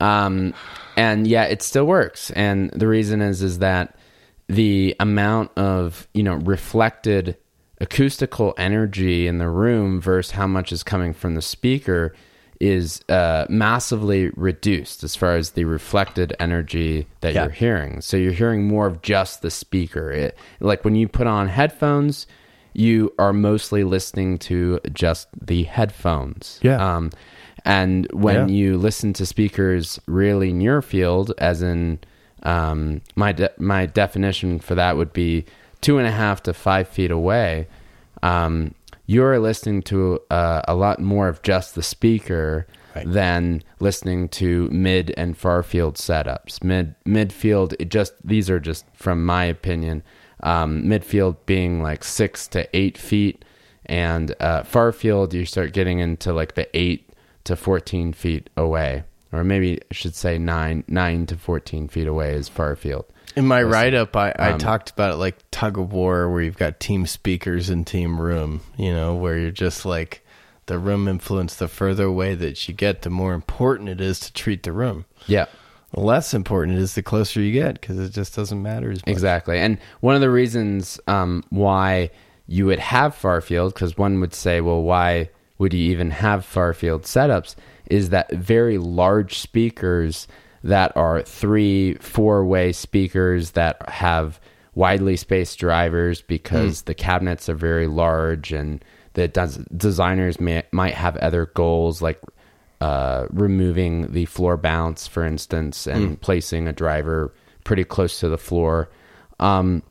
Um, 0.00 0.52
and 0.96 1.26
yeah, 1.26 1.44
it 1.44 1.62
still 1.62 1.86
works. 1.86 2.30
And 2.32 2.70
the 2.72 2.86
reason 2.88 3.22
is 3.22 3.40
is 3.42 3.60
that 3.60 3.96
the 4.48 4.96
amount 4.98 5.52
of, 5.56 6.08
you 6.12 6.22
know, 6.22 6.34
reflected 6.34 7.36
acoustical 7.80 8.52
energy 8.58 9.26
in 9.26 9.38
the 9.38 9.48
room 9.48 10.00
versus 10.00 10.32
how 10.32 10.46
much 10.46 10.72
is 10.72 10.82
coming 10.82 11.14
from 11.14 11.34
the 11.34 11.42
speaker 11.42 12.14
is 12.60 13.00
uh, 13.08 13.46
massively 13.48 14.28
reduced 14.36 15.02
as 15.02 15.16
far 15.16 15.34
as 15.36 15.52
the 15.52 15.64
reflected 15.64 16.34
energy 16.38 17.06
that 17.20 17.32
Yeah. 17.32 17.44
you're 17.44 17.52
hearing. 17.52 18.02
So 18.02 18.18
you're 18.18 18.32
hearing 18.32 18.66
more 18.68 18.86
of 18.86 19.00
just 19.00 19.40
the 19.40 19.50
speaker. 19.50 20.10
It, 20.10 20.36
like 20.60 20.84
when 20.84 20.94
you 20.94 21.08
put 21.08 21.26
on 21.26 21.48
headphones, 21.48 22.26
you 22.72 23.12
are 23.18 23.32
mostly 23.32 23.84
listening 23.84 24.38
to 24.38 24.80
just 24.92 25.28
the 25.40 25.64
headphones. 25.64 26.58
Yeah. 26.62 26.76
Um, 26.96 27.10
and 27.64 28.06
when 28.12 28.48
Yeah. 28.48 28.54
you 28.54 28.78
listen 28.78 29.12
to 29.14 29.26
speakers 29.26 30.00
really 30.06 30.52
near 30.52 30.80
field, 30.82 31.32
as 31.38 31.62
in 31.62 31.98
um, 32.42 33.02
my 33.16 33.32
de- 33.32 33.50
my 33.58 33.84
definition 33.86 34.58
for 34.60 34.74
that 34.74 34.96
would 34.96 35.12
be 35.12 35.44
two 35.82 35.98
and 35.98 36.06
a 36.06 36.10
half 36.10 36.42
to 36.44 36.54
five 36.54 36.88
feet 36.88 37.10
away, 37.10 37.66
um, 38.22 38.74
you're 39.06 39.38
listening 39.38 39.82
to 39.82 40.20
uh, 40.30 40.62
a 40.68 40.74
lot 40.74 41.00
more 41.00 41.28
of 41.28 41.42
just 41.42 41.74
the 41.74 41.82
speaker 41.82 42.66
Right. 42.96 43.06
than 43.08 43.62
listening 43.78 44.28
to 44.30 44.68
mid 44.72 45.14
and 45.16 45.36
far 45.38 45.62
field 45.62 45.94
setups. 45.94 46.64
Mid 46.64 46.96
midfield, 47.06 47.72
it 47.78 47.88
just 47.88 48.14
these 48.24 48.50
are 48.50 48.58
just 48.58 48.84
from 48.94 49.24
my 49.24 49.44
opinion. 49.44 50.02
Um, 50.42 50.84
midfield 50.84 51.36
being 51.44 51.82
like 51.82 52.02
six 52.02 52.48
to 52.48 52.66
eight 52.74 52.96
feet, 52.96 53.44
and 53.84 54.34
uh, 54.40 54.62
far 54.62 54.90
field 54.92 55.34
you 55.34 55.44
start 55.44 55.72
getting 55.72 55.98
into 55.98 56.32
like 56.32 56.54
the 56.54 56.68
eight 56.74 57.10
to 57.44 57.56
fourteen 57.56 58.12
feet 58.14 58.48
away, 58.56 59.04
or 59.32 59.44
maybe 59.44 59.80
I 59.90 59.94
should 59.94 60.14
say 60.14 60.38
nine 60.38 60.84
nine 60.88 61.26
to 61.26 61.36
fourteen 61.36 61.88
feet 61.88 62.06
away 62.06 62.32
is 62.32 62.48
far 62.48 62.74
field. 62.74 63.04
In 63.36 63.46
my 63.46 63.62
write 63.62 63.94
up, 63.94 64.16
I, 64.16 64.32
I 64.38 64.52
Um, 64.52 64.58
talked 64.58 64.90
about 64.90 65.12
it 65.12 65.16
like 65.16 65.36
tug 65.50 65.78
of 65.78 65.92
war, 65.92 66.30
where 66.30 66.42
you've 66.42 66.56
got 66.58 66.80
team 66.80 67.06
speakers 67.06 67.68
and 67.68 67.86
team 67.86 68.20
room, 68.20 68.62
you 68.76 68.92
know, 68.92 69.14
where 69.14 69.38
you're 69.38 69.50
just 69.50 69.84
like 69.84 70.24
the 70.66 70.78
room 70.78 71.06
influence, 71.06 71.54
the 71.54 71.68
further 71.68 72.04
away 72.04 72.34
that 72.34 72.66
you 72.66 72.74
get, 72.74 73.02
the 73.02 73.10
more 73.10 73.34
important 73.34 73.88
it 73.88 74.00
is 74.00 74.20
to 74.20 74.32
treat 74.32 74.62
the 74.62 74.72
room. 74.72 75.04
Yeah. 75.26 75.46
Less 75.94 76.34
important 76.34 76.78
it 76.78 76.82
is 76.82 76.94
the 76.94 77.02
closer 77.02 77.40
you 77.40 77.52
get 77.52 77.80
because 77.80 77.98
it 77.98 78.10
just 78.10 78.36
doesn't 78.36 78.62
matter 78.62 78.90
as 78.90 78.98
much. 78.98 79.12
Exactly. 79.12 79.58
And 79.58 79.78
one 80.00 80.14
of 80.14 80.20
the 80.20 80.30
reasons 80.30 81.00
um, 81.08 81.42
why 81.50 82.10
you 82.46 82.66
would 82.66 82.78
have 82.78 83.14
far 83.14 83.40
field, 83.40 83.74
because 83.74 83.98
one 83.98 84.20
would 84.20 84.34
say, 84.34 84.60
well, 84.60 84.82
why 84.82 85.30
would 85.58 85.74
you 85.74 85.90
even 85.90 86.10
have 86.10 86.44
far 86.44 86.72
field 86.72 87.02
setups, 87.02 87.54
is 87.86 88.10
that 88.10 88.32
very 88.32 88.78
large 88.78 89.38
speakers 89.38 90.26
that 90.62 90.96
are 90.96 91.22
three, 91.22 91.94
four 91.94 92.44
way 92.44 92.72
speakers 92.72 93.52
that 93.52 93.88
have 93.88 94.40
widely 94.74 95.16
spaced 95.16 95.58
drivers 95.58 96.22
because 96.22 96.82
the 96.82 96.94
cabinets 96.94 97.48
are 97.48 97.54
very 97.54 97.86
large 97.86 98.52
and 98.52 98.84
the 99.14 99.28
des- 99.28 99.64
designers 99.76 100.38
may, 100.40 100.62
might 100.70 100.94
have 100.94 101.16
other 101.18 101.46
goals 101.46 102.00
like 102.00 102.20
uh, 102.80 103.26
removing 103.30 104.12
the 104.12 104.24
floor 104.26 104.56
bounce, 104.56 105.06
for 105.06 105.24
instance, 105.24 105.86
and 105.86 106.20
placing 106.20 106.66
a 106.68 106.72
driver 106.72 107.32
pretty 107.64 107.84
close 107.84 108.20
to 108.20 108.28
the 108.28 108.38
floor. 108.38 108.88
Um, 109.38 109.82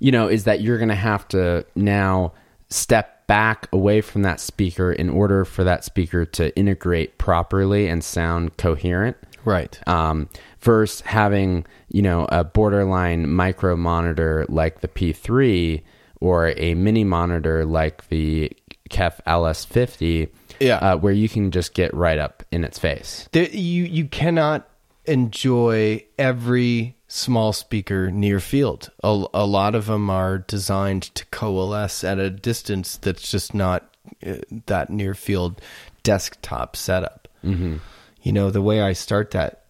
you 0.00 0.12
know, 0.12 0.28
is 0.28 0.44
that 0.44 0.60
you're 0.60 0.78
going 0.78 0.88
to 0.90 0.94
have 0.94 1.26
to 1.28 1.64
now 1.74 2.32
step 2.70 3.26
back 3.26 3.68
away 3.72 4.00
from 4.00 4.22
that 4.22 4.40
speaker 4.40 4.92
in 4.92 5.10
order 5.10 5.44
for 5.44 5.64
that 5.64 5.84
speaker 5.84 6.24
to 6.24 6.56
integrate 6.56 7.18
properly 7.18 7.86
and 7.88 8.02
sound 8.02 8.56
coherent 8.56 9.16
Right. 9.44 9.78
um, 9.88 10.28
versus 10.60 11.00
having 11.02 11.66
you 11.88 12.00
know 12.02 12.26
a 12.30 12.42
borderline 12.44 13.28
micro 13.30 13.76
monitor 13.76 14.46
like 14.48 14.80
the 14.80 14.88
P3 14.88 15.82
or 16.20 16.48
a 16.56 16.74
mini 16.74 17.04
monitor 17.04 17.64
like 17.66 18.08
the 18.08 18.50
Kef 18.90 19.20
LS50, 19.26 20.28
Yeah. 20.60 20.76
uh, 20.76 20.96
where 20.96 21.12
you 21.12 21.28
can 21.28 21.50
just 21.50 21.74
get 21.74 21.92
right 21.94 22.18
up 22.18 22.42
in 22.50 22.64
its 22.64 22.78
face. 22.78 23.28
There, 23.32 23.48
you 23.48 23.84
you 23.84 24.06
cannot 24.06 24.68
enjoy 25.04 26.04
every 26.18 26.96
small 27.08 27.52
speaker 27.52 28.10
near 28.10 28.38
field. 28.40 28.90
A, 29.02 29.24
a 29.32 29.46
lot 29.46 29.74
of 29.74 29.86
them 29.86 30.10
are 30.10 30.38
designed 30.38 31.02
to 31.14 31.24
coalesce 31.26 32.04
at 32.04 32.18
a 32.18 32.28
distance 32.30 32.96
that's 32.96 33.30
just 33.30 33.54
not 33.54 33.94
uh, 34.26 34.36
that 34.66 34.90
near 34.90 35.14
field 35.14 35.60
desktop 36.02 36.76
setup. 36.76 37.28
Mm-hmm. 37.44 37.76
You 38.22 38.32
know 38.32 38.50
the 38.50 38.62
way 38.62 38.82
I 38.82 38.92
start 38.92 39.30
that 39.32 39.64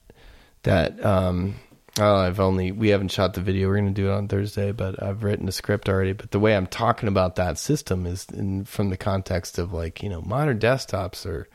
that 0.65 1.05
um 1.05 1.55
oh 1.99 2.17
I've 2.17 2.41
only 2.41 2.73
we 2.73 2.89
haven't 2.89 3.13
shot 3.13 3.35
the 3.35 3.41
video. 3.41 3.69
We're 3.69 3.77
gonna 3.79 3.91
do 3.91 4.09
it 4.09 4.13
on 4.13 4.29
Thursday, 4.29 4.73
but 4.73 5.03
I've 5.03 5.23
written 5.23 5.49
a 5.49 5.53
script 5.53 5.89
already. 5.89 6.13
But 6.13 6.31
the 6.31 6.41
way 6.41 6.57
I'm 6.57 6.67
talking 6.67 7.09
about 7.09 7.37
that 7.37 7.59
system 7.59 8.07
is 8.07 8.27
in 8.33 8.65
from 8.65 8.91
the 8.91 8.97
context 8.97 9.59
of 9.59 9.73
like 9.73 10.03
you 10.03 10.09
know 10.09 10.23
modern 10.23 10.59
desktops 10.59 11.27
are 11.27 11.49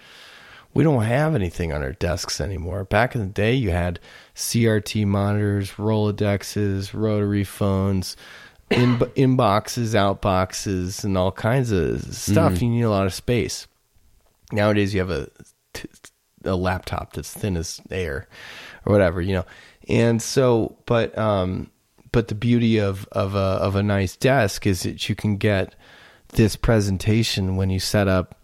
we 0.74 0.84
don't 0.84 1.04
have 1.04 1.36
anything 1.36 1.72
on 1.72 1.84
our 1.84 1.94
desks 1.94 2.42
anymore. 2.42 2.84
Back 2.84 3.16
in 3.16 3.22
the 3.22 3.28
day, 3.28 3.54
you 3.54 3.70
had 3.70 4.00
CRT 4.36 5.06
monitors, 5.06 5.74
Rolodexes, 5.74 6.94
rotary 6.94 7.44
phones, 7.44 8.18
in, 8.72 8.98
inboxes, 9.16 9.94
outboxes, 9.94 11.04
and 11.04 11.18
all 11.18 11.32
kinds 11.32 11.72
of 11.72 12.02
stuff. 12.14 12.54
Mm-hmm. 12.54 12.66
You 12.66 12.72
need 12.72 12.82
a 12.82 12.90
lot 12.90 13.06
of 13.06 13.14
space. 13.14 13.68
Nowadays, 14.52 14.94
you 14.94 15.00
have 15.00 15.12
a 15.12 15.30
a 16.46 16.56
laptop 16.56 17.14
that's 17.14 17.34
thin 17.34 17.56
as 17.56 17.80
air, 17.90 18.28
or 18.86 18.92
whatever, 18.92 19.22
you 19.22 19.34
know. 19.34 19.46
And 19.88 20.22
so, 20.22 20.78
but 20.86 21.18
um, 21.18 21.70
but 22.12 22.28
the 22.30 22.36
beauty 22.36 22.80
of 22.80 23.08
of 23.12 23.36
a 23.36 23.38
of 23.38 23.76
a 23.76 23.84
nice 23.84 24.16
desk 24.16 24.66
is 24.66 24.84
that 24.84 25.10
you 25.10 25.16
can 25.16 25.38
get 25.38 25.76
this 26.30 26.56
presentation 26.56 27.56
when 27.56 27.70
you 27.70 27.80
set 27.80 28.08
up 28.08 28.40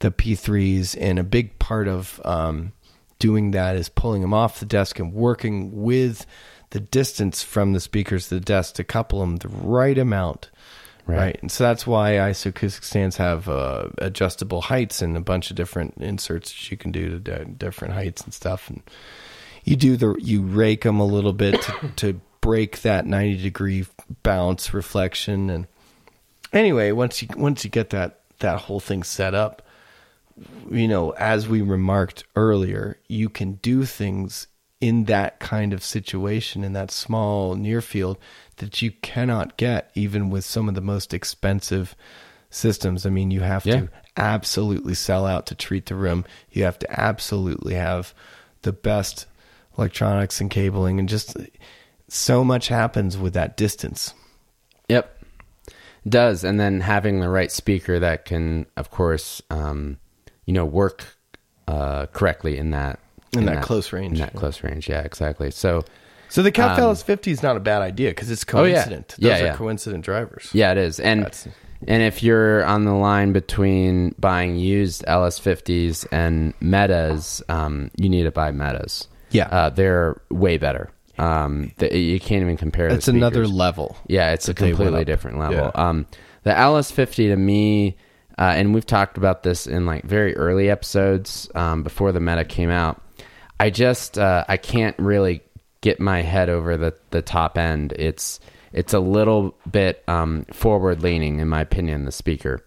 the 0.00 0.10
P3s, 0.10 0.96
and 1.00 1.18
a 1.18 1.24
big 1.24 1.58
part 1.58 1.88
of 1.88 2.20
um, 2.24 2.72
doing 3.18 3.52
that 3.52 3.76
is 3.76 3.88
pulling 3.88 4.20
them 4.20 4.34
off 4.34 4.60
the 4.60 4.66
desk 4.66 4.98
and 4.98 5.12
working 5.12 5.82
with 5.82 6.26
the 6.70 6.80
distance 6.80 7.42
from 7.42 7.72
the 7.72 7.80
speakers 7.80 8.28
to 8.28 8.34
the 8.34 8.40
desk 8.40 8.74
to 8.74 8.84
couple 8.84 9.20
them 9.20 9.36
the 9.36 9.48
right 9.48 9.96
amount. 9.96 10.50
Right. 11.06 11.18
Right. 11.18 11.38
And 11.42 11.52
so 11.52 11.64
that's 11.64 11.86
why 11.86 12.12
isoacoustic 12.12 12.82
stands 12.82 13.16
have 13.18 13.48
uh, 13.48 13.90
adjustable 13.98 14.62
heights 14.62 15.02
and 15.02 15.16
a 15.16 15.20
bunch 15.20 15.50
of 15.50 15.56
different 15.56 15.94
inserts 15.98 16.50
that 16.50 16.70
you 16.70 16.76
can 16.78 16.92
do 16.92 17.10
to 17.10 17.18
di- 17.20 17.44
different 17.44 17.94
heights 17.94 18.24
and 18.24 18.32
stuff. 18.32 18.70
And 18.70 18.82
you 19.64 19.76
do 19.76 19.96
the, 19.96 20.14
you 20.18 20.42
rake 20.42 20.82
them 20.82 21.00
a 21.00 21.06
little 21.06 21.32
bit 21.32 21.60
to, 21.62 21.88
to 21.96 22.20
break 22.40 22.82
that 22.82 23.06
90 23.06 23.42
degree 23.42 23.86
bounce 24.22 24.72
reflection. 24.74 25.50
And 25.50 25.66
anyway, 26.52 26.92
once 26.92 27.22
you, 27.22 27.28
once 27.36 27.64
you 27.64 27.70
get 27.70 27.90
that, 27.90 28.20
that 28.40 28.60
whole 28.62 28.80
thing 28.80 29.02
set 29.02 29.34
up, 29.34 29.62
you 30.70 30.88
know, 30.88 31.10
as 31.10 31.48
we 31.48 31.62
remarked 31.62 32.24
earlier, 32.34 32.98
you 33.08 33.28
can 33.28 33.54
do 33.54 33.84
things 33.84 34.48
in 34.80 35.04
that 35.04 35.38
kind 35.38 35.72
of 35.72 35.82
situation 35.82 36.64
in 36.64 36.72
that 36.74 36.90
small 36.90 37.54
near 37.54 37.80
field 37.80 38.18
that 38.56 38.82
you 38.82 38.90
cannot 38.90 39.56
get 39.56 39.90
even 39.94 40.28
with 40.28 40.44
some 40.44 40.68
of 40.68 40.74
the 40.74 40.80
most 40.80 41.14
expensive 41.14 41.94
systems. 42.50 43.06
I 43.06 43.10
mean, 43.10 43.30
you 43.30 43.40
have 43.40 43.64
Yeah. 43.64 43.80
to 43.82 43.88
absolutely 44.16 44.94
sell 44.94 45.24
out 45.24 45.46
to 45.46 45.54
treat 45.54 45.86
the 45.86 45.94
room. 45.94 46.24
You 46.50 46.64
have 46.64 46.78
to 46.80 47.00
absolutely 47.00 47.74
have 47.74 48.12
the 48.62 48.72
best 48.72 49.26
electronics 49.78 50.40
and 50.40 50.50
cabling 50.50 50.98
and 50.98 51.08
just 51.08 51.36
so 52.08 52.44
much 52.44 52.68
happens 52.68 53.16
with 53.18 53.34
that 53.34 53.56
distance. 53.56 54.14
Yep. 54.88 55.10
does, 56.08 56.44
and 56.44 56.60
then 56.60 56.80
having 56.80 57.20
the 57.20 57.28
right 57.30 57.50
speaker 57.50 57.98
that 57.98 58.24
can, 58.26 58.66
of 58.76 58.90
course, 58.90 59.40
um, 59.50 59.96
you 60.44 60.52
know, 60.52 60.64
work 60.66 61.16
uh, 61.66 62.04
correctly 62.06 62.58
in 62.58 62.70
that 62.72 62.98
In 63.34 63.46
that 63.46 63.62
close 63.62 63.92
range. 63.92 64.12
In 64.12 64.18
that 64.18 64.34
close 64.34 64.62
range, 64.62 64.88
yeah, 64.88 65.00
exactly. 65.00 65.50
So, 65.50 65.82
So 66.28 66.42
the 66.42 66.52
Cal 66.52 66.76
Fellas 66.76 67.02
50 67.02 67.30
is 67.30 67.42
not 67.42 67.56
a 67.56 67.60
bad 67.60 67.80
idea 67.80 68.10
because 68.10 68.30
it's 68.30 68.44
Um, 68.52 68.60
Oh, 68.60 68.64
yeah. 68.64 68.74
coincident. 68.74 69.08
Those 69.18 69.30
Yeah, 69.30 69.40
are 69.40 69.44
yeah. 69.46 69.56
coincident 69.56 70.04
drivers. 70.04 70.50
yeah, 70.52 70.72
it 70.72 70.78
is, 70.78 71.00
and 71.00 71.22
That's- 71.22 71.48
and 71.88 72.02
if 72.02 72.22
you're 72.22 72.64
on 72.64 72.84
the 72.84 72.92
line 72.94 73.32
between 73.32 74.14
buying 74.18 74.56
used 74.56 75.04
LS50s 75.06 76.06
and 76.12 76.52
Metas, 76.60 77.42
um, 77.48 77.90
you 77.96 78.08
need 78.10 78.24
to 78.24 78.30
buy 78.30 78.50
Metas. 78.52 79.08
Yeah. 79.34 79.48
uh, 79.48 79.70
they're 79.70 80.20
way 80.30 80.58
better. 80.58 80.90
Um, 81.18 81.72
the, 81.78 81.96
you 81.96 82.18
can't 82.18 82.42
even 82.42 82.56
compare. 82.56 82.88
It's 82.88 83.08
another 83.08 83.46
level. 83.46 83.96
Yeah, 84.06 84.32
it's 84.32 84.48
a 84.48 84.54
completely 84.54 85.04
different 85.04 85.38
level. 85.38 85.56
Yeah. 85.56 85.70
Um, 85.74 86.06
the 86.42 86.50
LS50 86.50 87.28
to 87.28 87.36
me, 87.36 87.96
uh, 88.38 88.52
and 88.56 88.74
we've 88.74 88.86
talked 88.86 89.16
about 89.16 89.42
this 89.42 89.66
in 89.66 89.86
like 89.86 90.04
very 90.04 90.36
early 90.36 90.70
episodes 90.70 91.48
um, 91.54 91.82
before 91.82 92.12
the 92.12 92.20
meta 92.20 92.44
came 92.44 92.70
out. 92.70 93.00
I 93.60 93.70
just 93.70 94.18
uh, 94.18 94.44
I 94.48 94.56
can't 94.56 94.98
really 94.98 95.42
get 95.80 96.00
my 96.00 96.22
head 96.22 96.48
over 96.48 96.76
the 96.76 96.94
the 97.10 97.22
top 97.22 97.56
end. 97.58 97.92
It's 97.92 98.40
it's 98.72 98.92
a 98.92 98.98
little 98.98 99.54
bit 99.70 100.02
um, 100.08 100.46
forward 100.52 101.02
leaning, 101.02 101.38
in 101.38 101.48
my 101.48 101.60
opinion. 101.60 102.04
The 102.04 102.12
speaker, 102.12 102.60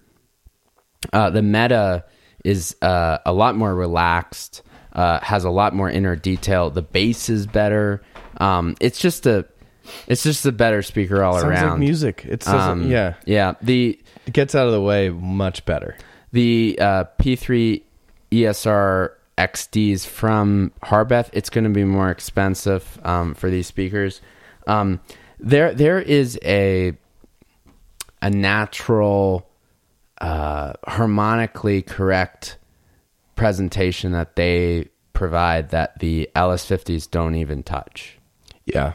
uh, 1.11 1.29
the 1.31 1.41
meta 1.41 2.05
is 2.45 2.75
uh, 2.81 3.17
a 3.25 3.33
lot 3.33 3.57
more 3.57 3.75
relaxed. 3.75 4.61
Uh, 4.97 5.19
has 5.21 5.43
a 5.43 5.49
lot 5.51 5.73
more 5.75 5.89
inner 5.89 6.15
detail. 6.15 6.69
The 6.71 6.81
bass 6.81 7.29
is 7.29 7.45
better. 7.45 8.01
Um, 8.37 8.75
it's 8.81 8.99
just 8.99 9.25
a 9.27 9.45
it's 10.07 10.23
just 10.23 10.43
a 10.45 10.51
better 10.51 10.81
speaker 10.81 11.23
all 11.23 11.39
Sounds 11.39 11.45
around. 11.45 11.69
like 11.69 11.79
music. 11.79 12.25
It 12.27 12.39
doesn't, 12.41 12.59
Um, 12.85 12.89
yeah. 12.91 13.13
yeah. 13.25 13.53
The 13.61 13.97
It 14.25 14.33
gets 14.33 14.55
out 14.55 14.65
of 14.65 14.73
the 14.73 14.81
way 14.81 15.09
much 15.09 15.63
better. 15.65 15.95
the 16.33 16.77
uh, 16.81 17.03
P3 17.19 17.83
ESR 18.31 19.11
XDs 19.37 20.05
from 20.05 20.71
Harbeth, 20.83 21.29
it's 21.31 21.49
going 21.51 21.63
to 21.63 21.69
be 21.69 21.83
more 21.85 22.09
expensive 22.09 22.99
um, 23.05 23.33
for 23.35 23.49
these 23.51 23.67
speakers. 23.67 24.19
Um, 24.65 24.99
there, 25.39 25.73
there 25.75 25.99
is 26.01 26.39
a 26.43 26.97
a 28.21 28.29
natural, 28.31 29.47
uh, 30.19 30.73
harmonically 30.87 31.81
correct 31.83 32.56
presentation 33.37 34.11
that 34.11 34.35
they 34.35 34.89
provide 35.13 35.69
that 35.69 35.97
the 35.99 36.29
LS50s 36.35 37.09
don't 37.09 37.35
even 37.35 37.63
touch. 37.63 38.17
Yeah. 38.65 38.93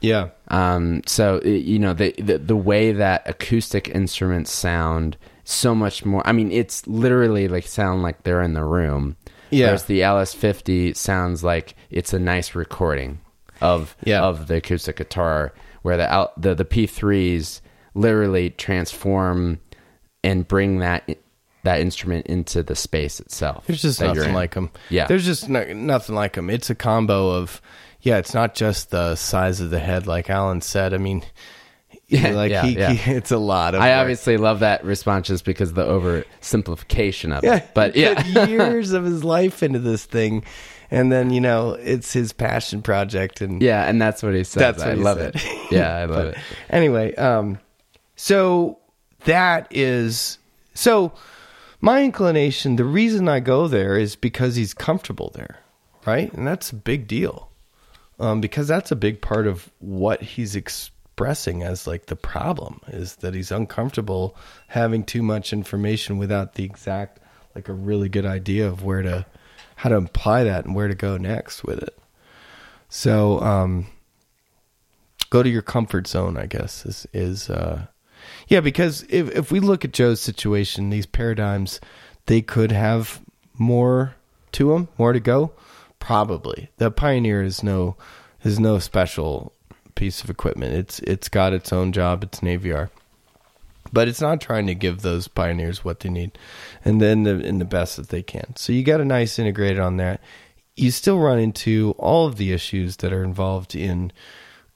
Yeah. 0.00 0.30
Um, 0.48 1.02
so 1.06 1.40
you 1.42 1.78
know 1.78 1.92
the, 1.94 2.12
the 2.18 2.38
the 2.38 2.56
way 2.56 2.92
that 2.92 3.22
acoustic 3.28 3.88
instruments 3.88 4.50
sound 4.50 5.16
so 5.44 5.74
much 5.74 6.04
more. 6.04 6.26
I 6.26 6.32
mean, 6.32 6.50
it's 6.50 6.86
literally 6.86 7.48
like 7.48 7.66
sound 7.66 8.02
like 8.02 8.22
they're 8.22 8.42
in 8.42 8.54
the 8.54 8.64
room. 8.64 9.16
Yeah. 9.50 9.66
Whereas 9.66 9.84
the 9.84 10.00
LS50 10.00 10.96
sounds 10.96 11.44
like 11.44 11.74
it's 11.90 12.12
a 12.12 12.18
nice 12.18 12.54
recording 12.54 13.20
of 13.60 13.96
Yeah. 14.04 14.22
of 14.22 14.46
the 14.46 14.56
acoustic 14.56 14.96
guitar, 14.96 15.52
where 15.82 15.96
the 15.96 16.30
the 16.36 16.54
the 16.54 16.64
P3s 16.64 17.60
literally 17.94 18.50
transform 18.50 19.60
and 20.22 20.46
bring 20.48 20.78
that 20.80 21.08
that 21.64 21.80
instrument 21.80 22.26
into 22.26 22.62
the 22.62 22.76
space 22.76 23.20
itself. 23.20 23.66
There's 23.66 23.82
just 23.82 24.00
nothing 24.00 24.32
like 24.32 24.54
them. 24.54 24.70
Yeah. 24.90 25.06
There's 25.06 25.24
just 25.24 25.48
no, 25.48 25.64
nothing 25.72 26.14
like 26.14 26.34
them. 26.34 26.48
It's 26.50 26.70
a 26.70 26.74
combo 26.74 27.30
of, 27.30 27.60
yeah, 28.00 28.18
it's 28.18 28.32
not 28.34 28.54
just 28.54 28.90
the 28.90 29.16
size 29.16 29.60
of 29.60 29.70
the 29.70 29.80
head, 29.80 30.06
like 30.06 30.30
Alan 30.30 30.60
said. 30.60 30.94
I 30.94 30.98
mean, 30.98 31.24
Yeah, 32.06 32.30
like 32.32 32.50
yeah, 32.50 32.62
he, 32.66 32.78
yeah. 32.78 32.92
he- 32.92 33.12
it's 33.12 33.30
a 33.32 33.38
lot 33.38 33.74
of. 33.74 33.80
I 33.80 33.88
work. 33.88 34.00
obviously 34.02 34.36
love 34.36 34.60
that 34.60 34.84
response 34.84 35.26
just 35.28 35.44
because 35.44 35.70
of 35.70 35.74
the 35.74 35.86
oversimplification 35.86 37.36
of 37.36 37.42
yeah, 37.44 37.56
it. 37.56 37.70
But 37.74 37.96
yeah, 37.96 38.46
years 38.46 38.92
of 38.92 39.04
his 39.04 39.24
life 39.24 39.62
into 39.62 39.78
this 39.78 40.04
thing, 40.04 40.44
and 40.90 41.10
then 41.10 41.30
you 41.30 41.40
know 41.40 41.72
it's 41.72 42.12
his 42.12 42.34
passion 42.34 42.82
project, 42.82 43.40
and 43.40 43.62
Yeah, 43.62 43.88
and 43.88 44.00
that's 44.02 44.22
what 44.22 44.34
he 44.34 44.44
says. 44.44 44.60
That's 44.60 44.78
what 44.80 44.88
I 44.88 44.94
love 44.94 45.18
said. 45.18 45.36
it. 45.36 45.72
Yeah, 45.72 45.94
I 45.96 46.04
love 46.04 46.10
But 46.10 46.26
it. 46.34 46.38
Anyway, 46.68 47.14
um, 47.14 47.58
so 48.16 48.78
that 49.24 49.66
is 49.70 50.38
so 50.74 51.12
my 51.84 52.02
inclination. 52.02 52.76
The 52.76 52.84
reason 52.84 53.28
I 53.28 53.40
go 53.40 53.68
there 53.68 53.98
is 53.98 54.16
because 54.16 54.56
he's 54.56 54.72
comfortable 54.72 55.30
there, 55.34 55.58
right? 56.06 56.32
And 56.32 56.46
that's 56.46 56.70
a 56.70 56.76
big 56.76 57.06
deal, 57.06 57.50
um, 58.18 58.40
because 58.40 58.66
that's 58.66 58.90
a 58.90 58.96
big 58.96 59.20
part 59.20 59.46
of 59.46 59.70
what 59.80 60.22
he's 60.22 60.56
expressing 60.56 61.62
as 61.62 61.86
like 61.86 62.06
the 62.06 62.16
problem 62.16 62.80
is 62.88 63.16
that 63.16 63.34
he's 63.34 63.52
uncomfortable 63.52 64.34
having 64.68 65.04
too 65.04 65.22
much 65.22 65.52
information 65.52 66.16
without 66.16 66.54
the 66.54 66.64
exact 66.64 67.20
like 67.54 67.68
a 67.68 67.74
really 67.74 68.08
good 68.08 68.26
idea 68.26 68.66
of 68.66 68.82
where 68.82 69.02
to 69.02 69.26
how 69.76 69.90
to 69.90 69.96
apply 69.96 70.42
that 70.42 70.64
and 70.64 70.74
where 70.74 70.88
to 70.88 70.94
go 70.94 71.18
next 71.18 71.64
with 71.64 71.80
it. 71.82 71.98
So, 72.88 73.40
um, 73.40 73.88
go 75.30 75.42
to 75.42 75.48
your 75.48 75.62
comfort 75.62 76.06
zone 76.06 76.36
i 76.36 76.46
guess 76.46 76.86
is 76.86 77.08
is 77.12 77.50
uh 77.50 77.84
yeah 78.48 78.60
because 78.60 79.04
if 79.08 79.30
if 79.34 79.50
we 79.50 79.60
look 79.60 79.84
at 79.84 79.92
joe's 79.92 80.20
situation 80.20 80.90
these 80.90 81.06
paradigms 81.06 81.80
they 82.26 82.40
could 82.40 82.72
have 82.72 83.20
more 83.58 84.14
to 84.52 84.70
them 84.70 84.88
more 84.98 85.12
to 85.12 85.20
go? 85.20 85.52
Probably. 85.98 86.70
The 86.76 86.90
pioneer 86.90 87.42
is 87.42 87.62
no 87.62 87.96
is 88.42 88.58
no 88.58 88.78
special 88.78 89.52
piece 89.94 90.22
of 90.22 90.30
equipment. 90.30 90.74
It's 90.74 90.98
it's 91.00 91.28
got 91.28 91.52
its 91.52 91.72
own 91.72 91.92
job 91.92 92.22
it's 92.22 92.40
an 92.40 92.48
avr 92.48 92.90
but 93.92 94.08
it's 94.08 94.20
not 94.20 94.40
trying 94.40 94.66
to 94.66 94.74
give 94.74 95.02
those 95.02 95.28
pioneers 95.28 95.84
what 95.84 96.00
they 96.00 96.08
need 96.08 96.36
and 96.84 97.00
then 97.00 97.22
the 97.22 97.38
in 97.40 97.58
the 97.58 97.64
best 97.64 97.96
that 97.96 98.08
they 98.08 98.22
can. 98.22 98.56
So 98.56 98.72
you 98.72 98.82
got 98.82 99.00
a 99.00 99.04
nice 99.04 99.38
integrated 99.38 99.78
on 99.78 99.98
that. 99.98 100.20
You 100.76 100.90
still 100.90 101.20
run 101.20 101.38
into 101.38 101.94
all 101.98 102.26
of 102.26 102.36
the 102.36 102.52
issues 102.52 102.96
that 102.96 103.12
are 103.12 103.22
involved 103.22 103.76
in 103.76 104.10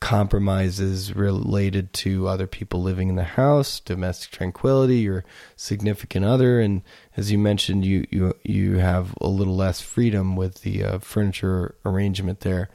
compromises 0.00 1.14
related 1.14 1.92
to 1.92 2.28
other 2.28 2.46
people 2.46 2.80
living 2.80 3.08
in 3.08 3.16
the 3.16 3.24
house 3.24 3.80
domestic 3.80 4.30
tranquility 4.30 4.98
your 4.98 5.24
significant 5.56 6.24
other 6.24 6.60
and 6.60 6.82
as 7.16 7.32
you 7.32 7.38
mentioned 7.38 7.84
you 7.84 8.06
you 8.10 8.32
you 8.44 8.76
have 8.76 9.12
a 9.20 9.26
little 9.26 9.56
less 9.56 9.80
freedom 9.80 10.36
with 10.36 10.62
the 10.62 10.84
uh, 10.84 10.98
furniture 11.00 11.74
arrangement 11.84 12.40
there. 12.40 12.70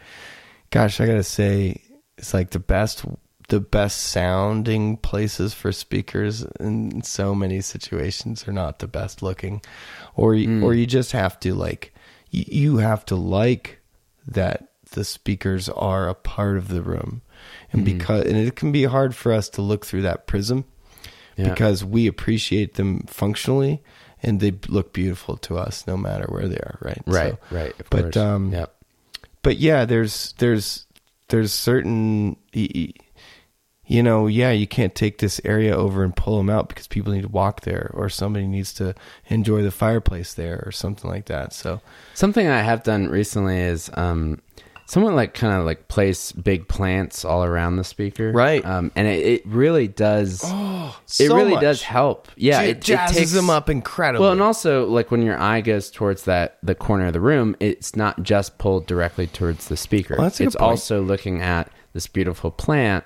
Gosh 0.69 0.99
i 0.99 1.05
gotta 1.05 1.23
say 1.23 1.81
it's 2.17 2.33
like 2.33 2.49
the 2.49 2.59
best 2.59 3.05
the 3.49 3.59
best 3.59 3.99
sounding 4.03 4.97
places 4.97 5.53
for 5.53 5.71
speakers 5.71 6.43
in 6.59 7.03
so 7.03 7.35
many 7.35 7.61
situations 7.61 8.47
are 8.47 8.53
not 8.53 8.79
the 8.79 8.87
best 8.87 9.21
looking. 9.21 9.61
Or 10.15 10.33
you, 10.35 10.63
or 10.63 10.73
you 10.73 10.85
just 10.85 11.11
have 11.11 11.39
to 11.41 11.53
like 11.53 11.93
you 12.31 12.77
have 12.77 13.05
to 13.05 13.15
like 13.15 13.79
that 14.27 14.72
the 14.93 15.03
speakers 15.03 15.69
are 15.69 16.07
a 16.09 16.15
part 16.15 16.57
of 16.57 16.69
the 16.69 16.81
room 16.81 17.21
and 17.71 17.83
because 17.85 18.25
and 18.25 18.35
it 18.37 18.55
can 18.55 18.71
be 18.71 18.85
hard 18.85 19.13
for 19.15 19.31
us 19.33 19.49
to 19.49 19.61
look 19.61 19.85
through 19.85 20.01
that 20.03 20.25
prism 20.27 20.63
Yeah. 21.35 21.49
because 21.49 21.83
we 21.83 22.07
appreciate 22.07 22.75
them 22.75 23.01
functionally 23.07 23.83
and 24.23 24.39
they 24.39 24.53
look 24.69 24.93
beautiful 24.93 25.35
to 25.37 25.57
us 25.57 25.85
no 25.85 25.97
matter 25.97 26.25
where 26.29 26.47
they 26.47 26.57
are 26.57 26.77
right 26.81 27.01
Right, 27.05 27.33
So- 27.49 27.55
right. 27.55 27.73
But, 27.89 28.01
course. 28.13 28.17
um, 28.17 28.51
yep. 28.53 28.73
but 29.41 29.57
yeah, 29.57 29.85
there's 29.85 30.33
there's 30.39 30.85
there's 31.29 31.51
certain 31.51 32.37
you 33.85 34.01
know, 34.01 34.27
yeah, 34.27 34.51
you 34.51 34.65
can't 34.65 34.95
take 34.95 35.17
this 35.17 35.41
area 35.43 35.75
over 35.75 36.03
and 36.05 36.15
pull 36.15 36.37
them 36.37 36.49
out 36.49 36.69
because 36.69 36.87
people 36.87 37.11
need 37.11 37.23
to 37.23 37.27
walk 37.27 37.61
there 37.61 37.91
or 37.93 38.07
somebody 38.09 38.47
needs 38.47 38.73
to 38.75 38.95
enjoy 39.27 39.61
the 39.61 39.71
fireplace 39.71 40.33
there 40.33 40.63
or 40.65 40.71
something 40.71 41.09
like 41.11 41.25
that. 41.25 41.51
So, 41.51 41.81
Something 42.13 42.47
I 42.47 42.61
have 42.61 42.83
done 42.83 43.09
recently 43.09 43.59
is 43.59 43.89
um, 43.95 44.39
someone 44.85 45.15
like 45.15 45.34
kind 45.34 45.53
of 45.60 45.65
like 45.65 45.88
place 45.88 46.31
big 46.31 46.68
plants 46.68 47.23
all 47.26 47.43
around 47.43 47.77
the 47.77 47.84
speaker, 47.84 48.31
Right. 48.31 48.64
Um, 48.65 48.91
and 48.95 49.07
it, 49.07 49.26
it 49.26 49.45
really 49.45 49.88
does. 49.88 50.41
oh, 50.45 50.99
it 51.19 51.30
really 51.30 51.60
does 51.60 51.81
help. 51.81 52.27
Yeah, 52.35 52.61
it, 52.61 52.69
it, 52.69 52.77
it 52.77 52.81
jazzes 52.81 53.14
takes 53.15 53.31
them 53.31 53.49
up 53.49 53.69
incredibly. 53.69 54.23
Well, 54.23 54.31
and 54.34 54.41
also 54.41 54.85
like 54.88 55.11
when 55.11 55.22
your 55.22 55.39
eye 55.39 55.61
goes 55.61 55.89
towards 55.91 56.26
that 56.26 56.57
the 56.64 56.76
corner 56.76 57.07
of 57.07 57.14
the 57.14 57.22
room, 57.22 57.55
it's 57.60 57.95
not 57.95 58.23
just 58.23 58.57
pulled 58.57 58.85
directly 58.88 59.27
towards 59.27 59.68
the 59.68 59.77
speaker. 59.77 60.15
Well, 60.15 60.26
that's 60.26 60.39
a 60.39 60.43
good 60.43 60.47
it's 60.47 60.55
also 60.55 61.01
looking 61.01 61.41
at 61.41 61.72
this 61.93 62.07
beautiful 62.07 62.51
plant 62.51 63.03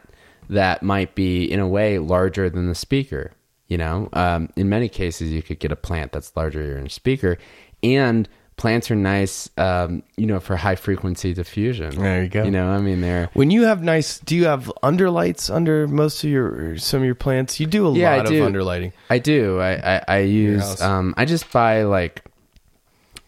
that 0.50 0.82
might 0.82 1.14
be 1.14 1.44
in 1.44 1.60
a 1.60 1.68
way 1.68 2.00
larger 2.00 2.50
than 2.50 2.68
the 2.68 2.76
speaker. 2.76 3.32
You 3.68 3.78
know, 3.78 4.08
um, 4.14 4.50
in 4.56 4.70
many 4.70 4.88
cases, 4.88 5.32
you 5.32 5.44
could 5.44 5.60
get 5.60 5.74
a 5.74 5.76
plant 5.76 6.14
that's 6.14 6.34
larger 6.38 6.66
than 6.66 6.84
your 6.84 6.90
speaker, 6.90 7.38
and 7.84 8.30
plants 8.58 8.90
are 8.92 8.96
nice, 8.96 9.50
um, 9.58 10.02
you 10.18 10.26
know, 10.26 10.40
for 10.40 10.56
high 10.56 10.76
frequency 10.76 11.32
diffusion. 11.34 11.92
There 11.96 12.24
you 12.24 12.30
go. 12.30 12.44
You 12.44 12.52
know, 12.52 12.70
I 12.70 12.80
mean, 12.80 13.02
they're 13.02 13.30
when 13.34 13.52
you 13.52 13.64
have 13.64 13.82
nice, 13.84 14.20
do 14.20 14.36
you 14.36 14.46
have 14.46 14.72
underlights 14.84 15.50
under 15.50 15.88
most 15.88 16.24
of 16.24 16.30
your 16.30 16.78
some 16.78 17.02
of 17.02 17.06
your 17.06 17.16
plants? 17.16 17.60
You 17.60 17.68
do 17.68 17.88
a 17.88 17.94
Yeah, 17.94 18.12
I 18.14 18.18
lot 18.18 18.26
do. 18.28 18.44
of 18.44 18.52
underlighting. 18.52 18.92
I 19.10 19.20
do. 19.20 19.60
I 19.60 19.98
I, 19.98 20.04
I 20.08 20.18
use. 20.20 20.82
Um, 20.82 21.14
I 21.18 21.26
just 21.26 21.52
buy 21.52 21.84
like 21.84 22.24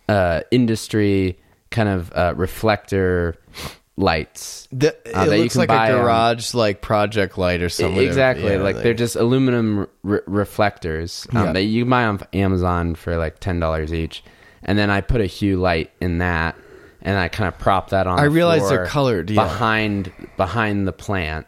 uh, 0.08 0.42
industry 0.52 1.38
kind 1.70 1.90
of 1.90 2.12
uh, 2.14 2.34
reflector 2.36 3.36
lights. 3.98 4.68
The, 4.72 4.90
Uh, 4.90 4.94
it 4.94 5.14
that 5.30 5.36
you 5.38 5.44
looks 5.44 5.54
can 5.54 5.60
like 5.60 5.70
a 5.70 5.74
buy 5.74 5.92
on- 5.94 6.02
garage 6.02 6.54
like 6.56 6.82
project 6.82 7.38
light 7.38 7.62
or 7.62 7.70
something. 7.70 8.00
exactly, 8.02 8.52
Yeah, 8.54 8.62
like 8.62 8.78
they're 8.78 8.94
just 8.94 9.16
aluminum 9.16 9.88
re- 10.04 10.22
reflectors 10.26 11.28
um, 11.34 11.46
Yeah. 11.48 11.52
that 11.54 11.64
you 11.64 11.86
buy 11.86 12.06
on 12.06 12.20
Amazon 12.34 12.96
for 12.96 13.18
like 13.18 13.40
ten 13.40 13.60
dollars 13.60 13.94
each. 13.94 14.24
And 14.64 14.78
then 14.78 14.90
I 14.90 15.02
put 15.02 15.22
a 15.22 15.26
Hue 15.26 15.58
light 15.58 15.92
in 16.02 16.18
that, 16.20 16.56
and 17.02 17.18
I 17.18 17.28
kind 17.30 17.48
of 17.48 17.58
prop 17.60 17.90
that 17.92 18.08
on. 18.08 18.20
I 18.20 18.24
the 18.24 18.30
realize 18.30 18.68
they're 18.70 18.86
colored, 18.86 19.30
yeah. 19.30 19.44
behind 19.44 20.12
behind 20.38 20.88
the 20.88 20.94
plant. 20.94 21.48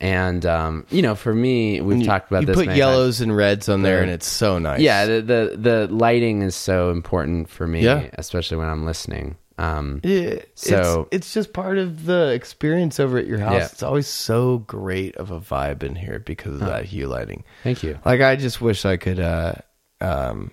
And 0.00 0.44
um, 0.44 0.86
you 0.90 1.00
know, 1.02 1.14
for 1.14 1.32
me, 1.32 1.80
we've 1.80 1.98
you, 2.00 2.04
talked 2.04 2.30
about 2.30 2.42
you 2.42 2.46
this. 2.48 2.56
put 2.56 2.66
many 2.66 2.78
times. 2.78 2.78
yellows 2.78 3.20
and 3.22 3.34
reds 3.34 3.68
on 3.68 3.82
there, 3.82 4.02
and 4.02 4.10
it's 4.10 4.26
so 4.26 4.58
nice. 4.58 4.80
Yeah, 4.80 5.06
the, 5.06 5.22
the 5.22 5.56
the 5.56 5.94
lighting 5.94 6.42
is 6.42 6.54
so 6.54 6.90
important 6.90 7.48
for 7.48 7.66
me, 7.66 7.82
Yeah. 7.82 8.08
especially 8.14 8.58
when 8.58 8.68
I'm 8.68 8.84
listening. 8.84 9.36
Um, 9.56 10.00
Yeah, 10.02 10.40
So- 10.56 11.06
it's, 11.12 11.28
it's 11.28 11.34
just 11.34 11.52
part 11.52 11.78
of 11.78 12.04
the 12.06 12.32
experience 12.32 12.98
over 12.98 13.18
at 13.18 13.26
your 13.26 13.38
house. 13.38 13.52
Yeah. 13.54 13.64
It's 13.66 13.84
always 13.84 14.08
so 14.08 14.58
great 14.58 15.14
of 15.16 15.30
a 15.30 15.40
vibe 15.40 15.84
in 15.84 15.94
here 15.94 16.18
because 16.18 16.54
of 16.54 16.60
that 16.60 16.86
hue 16.86 17.06
lighting. 17.06 17.44
thank 17.62 17.84
you. 17.84 17.96
Like 18.04 18.20
I 18.20 18.34
just 18.34 18.60
wish 18.60 18.84
I 18.84 18.96
could 18.96 19.20
uh, 19.20 19.52
um, 20.00 20.50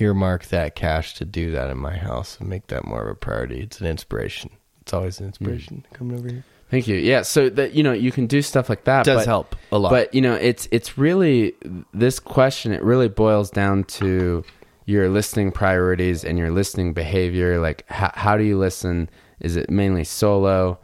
earmark 0.00 0.46
that 0.46 0.74
cash 0.74 1.14
to 1.14 1.24
do 1.24 1.50
that 1.52 1.70
in 1.70 1.78
my 1.78 1.96
house 1.96 2.38
and 2.40 2.48
make 2.48 2.68
that 2.68 2.84
more 2.84 3.02
of 3.02 3.08
a 3.08 3.14
priority. 3.14 3.60
It's 3.60 3.80
an 3.80 3.86
inspiration. 3.86 4.50
It's 4.80 4.92
always 4.92 5.20
an 5.20 5.26
inspiration 5.26 5.86
coming 5.92 6.18
over 6.18 6.28
here. 6.28 6.44
Thank 6.70 6.86
you. 6.86 6.96
Yeah, 6.96 7.22
so 7.22 7.48
that 7.50 7.74
you 7.74 7.82
know, 7.82 7.92
you 7.92 8.12
can 8.12 8.26
do 8.26 8.42
stuff 8.42 8.68
like 8.68 8.84
that. 8.84 9.04
Does 9.04 9.22
but, 9.22 9.26
help 9.26 9.56
a 9.72 9.78
lot. 9.78 9.90
But 9.90 10.14
you 10.14 10.20
know, 10.20 10.34
it's 10.34 10.68
it's 10.70 10.96
really 10.96 11.54
this 11.92 12.20
question. 12.20 12.72
It 12.72 12.82
really 12.82 13.08
boils 13.08 13.50
down 13.50 13.84
to 13.84 14.44
your 14.86 15.08
listening 15.08 15.50
priorities 15.50 16.24
and 16.24 16.38
your 16.38 16.50
listening 16.50 16.92
behavior. 16.92 17.60
Like, 17.60 17.84
how, 17.88 18.12
how 18.14 18.36
do 18.36 18.44
you 18.44 18.56
listen? 18.56 19.10
Is 19.40 19.56
it 19.56 19.68
mainly 19.68 20.04
solo? 20.04 20.78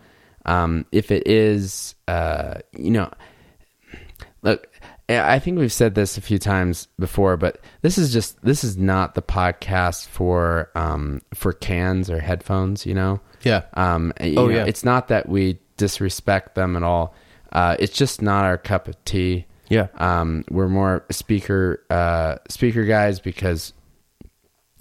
Um, 0.45 0.87
if 0.93 1.11
it 1.11 1.27
is, 1.27 1.95
uh, 2.09 2.55
you 2.77 2.91
know, 2.91 3.13
look. 4.43 4.69
I 5.09 5.39
think 5.39 5.59
we've 5.59 5.73
said 5.73 5.95
this 5.95 6.19
a 6.19 6.21
few 6.21 6.39
times 6.39 6.89
before, 6.99 7.37
but 7.37 7.61
this 7.83 7.97
is 7.97 8.13
just 8.13 8.43
this 8.43 8.65
is 8.65 8.77
not 8.77 9.15
the 9.15 9.23
podcast 9.23 10.09
for 10.09 10.71
um, 10.75 11.23
for 11.35 11.53
cans 11.53 12.11
or 12.11 12.19
headphones. 12.21 12.85
You 12.85 12.95
know, 12.95 13.21
yeah. 13.43 13.63
um, 13.75 14.13
you 14.21 14.35
Oh, 14.37 14.47
know, 14.47 14.49
yeah. 14.49 14.65
It's 14.65 14.85
not 14.85 15.09
that 15.09 15.29
we 15.29 15.61
disrespect 15.77 16.55
them 16.57 16.77
at 16.77 16.83
all. 16.83 17.15
Uh, 17.53 17.77
it's 17.79 17.97
just 17.97 18.21
not 18.21 18.45
our 18.45 18.59
cup 18.59 18.89
of 18.89 19.03
tea. 19.05 19.47
Yeah. 19.69 19.87
Um, 19.95 20.45
we're 20.51 20.69
more 20.69 21.05
speaker 21.11 21.85
uh, 21.89 22.37
speaker 22.49 22.85
guys 22.85 23.21
because 23.21 23.73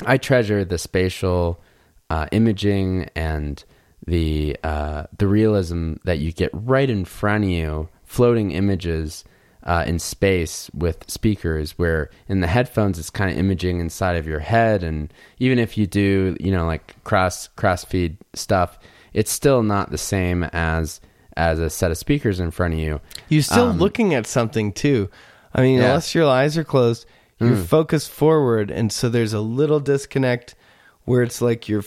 I 0.05 0.17
treasure 0.17 0.65
the 0.65 0.77
spatial 0.77 1.61
uh, 2.09 2.27
imaging 2.31 3.09
and 3.15 3.63
the 4.07 4.57
uh, 4.63 5.03
the 5.17 5.27
realism 5.27 5.95
that 6.03 6.17
you 6.19 6.31
get 6.31 6.49
right 6.53 6.89
in 6.89 7.05
front 7.05 7.43
of 7.43 7.49
you, 7.51 7.89
floating 8.03 8.51
images 8.51 9.23
uh, 9.65 9.83
in 9.87 9.99
space 9.99 10.69
with 10.73 11.09
speakers. 11.09 11.77
Where 11.77 12.09
in 12.27 12.41
the 12.41 12.47
headphones, 12.47 12.99
it's 12.99 13.09
kind 13.09 13.31
of 13.31 13.37
imaging 13.37 13.79
inside 13.79 14.15
of 14.15 14.27
your 14.27 14.39
head, 14.39 14.83
and 14.83 15.13
even 15.39 15.59
if 15.59 15.77
you 15.77 15.87
do, 15.87 16.35
you 16.39 16.51
know, 16.51 16.65
like 16.65 16.95
cross 17.03 17.47
cross 17.55 17.83
feed 17.83 18.17
stuff, 18.33 18.77
it's 19.13 19.31
still 19.31 19.63
not 19.63 19.91
the 19.91 19.97
same 19.97 20.43
as 20.53 21.01
as 21.37 21.59
a 21.59 21.69
set 21.69 21.91
of 21.91 21.97
speakers 21.97 22.39
in 22.39 22.49
front 22.51 22.73
of 22.73 22.79
you. 22.79 23.01
You're 23.27 23.41
still 23.43 23.69
Um, 23.69 23.77
looking 23.77 24.13
at 24.13 24.25
something 24.25 24.71
too. 24.71 25.09
I 25.53 25.61
mean, 25.61 25.79
Yeah. 25.79 25.87
Unless 25.87 26.15
your 26.15 26.27
eyes 26.29 26.57
are 26.57 26.63
closed, 26.63 27.05
you're 27.39 27.55
focused 27.57 28.09
forward, 28.09 28.71
and 28.71 28.91
so 28.91 29.09
there's 29.09 29.33
a 29.33 29.41
little 29.41 29.81
disconnect 29.81 30.55
where 31.03 31.21
it's 31.23 31.41
like 31.41 31.67
you're 31.67 31.83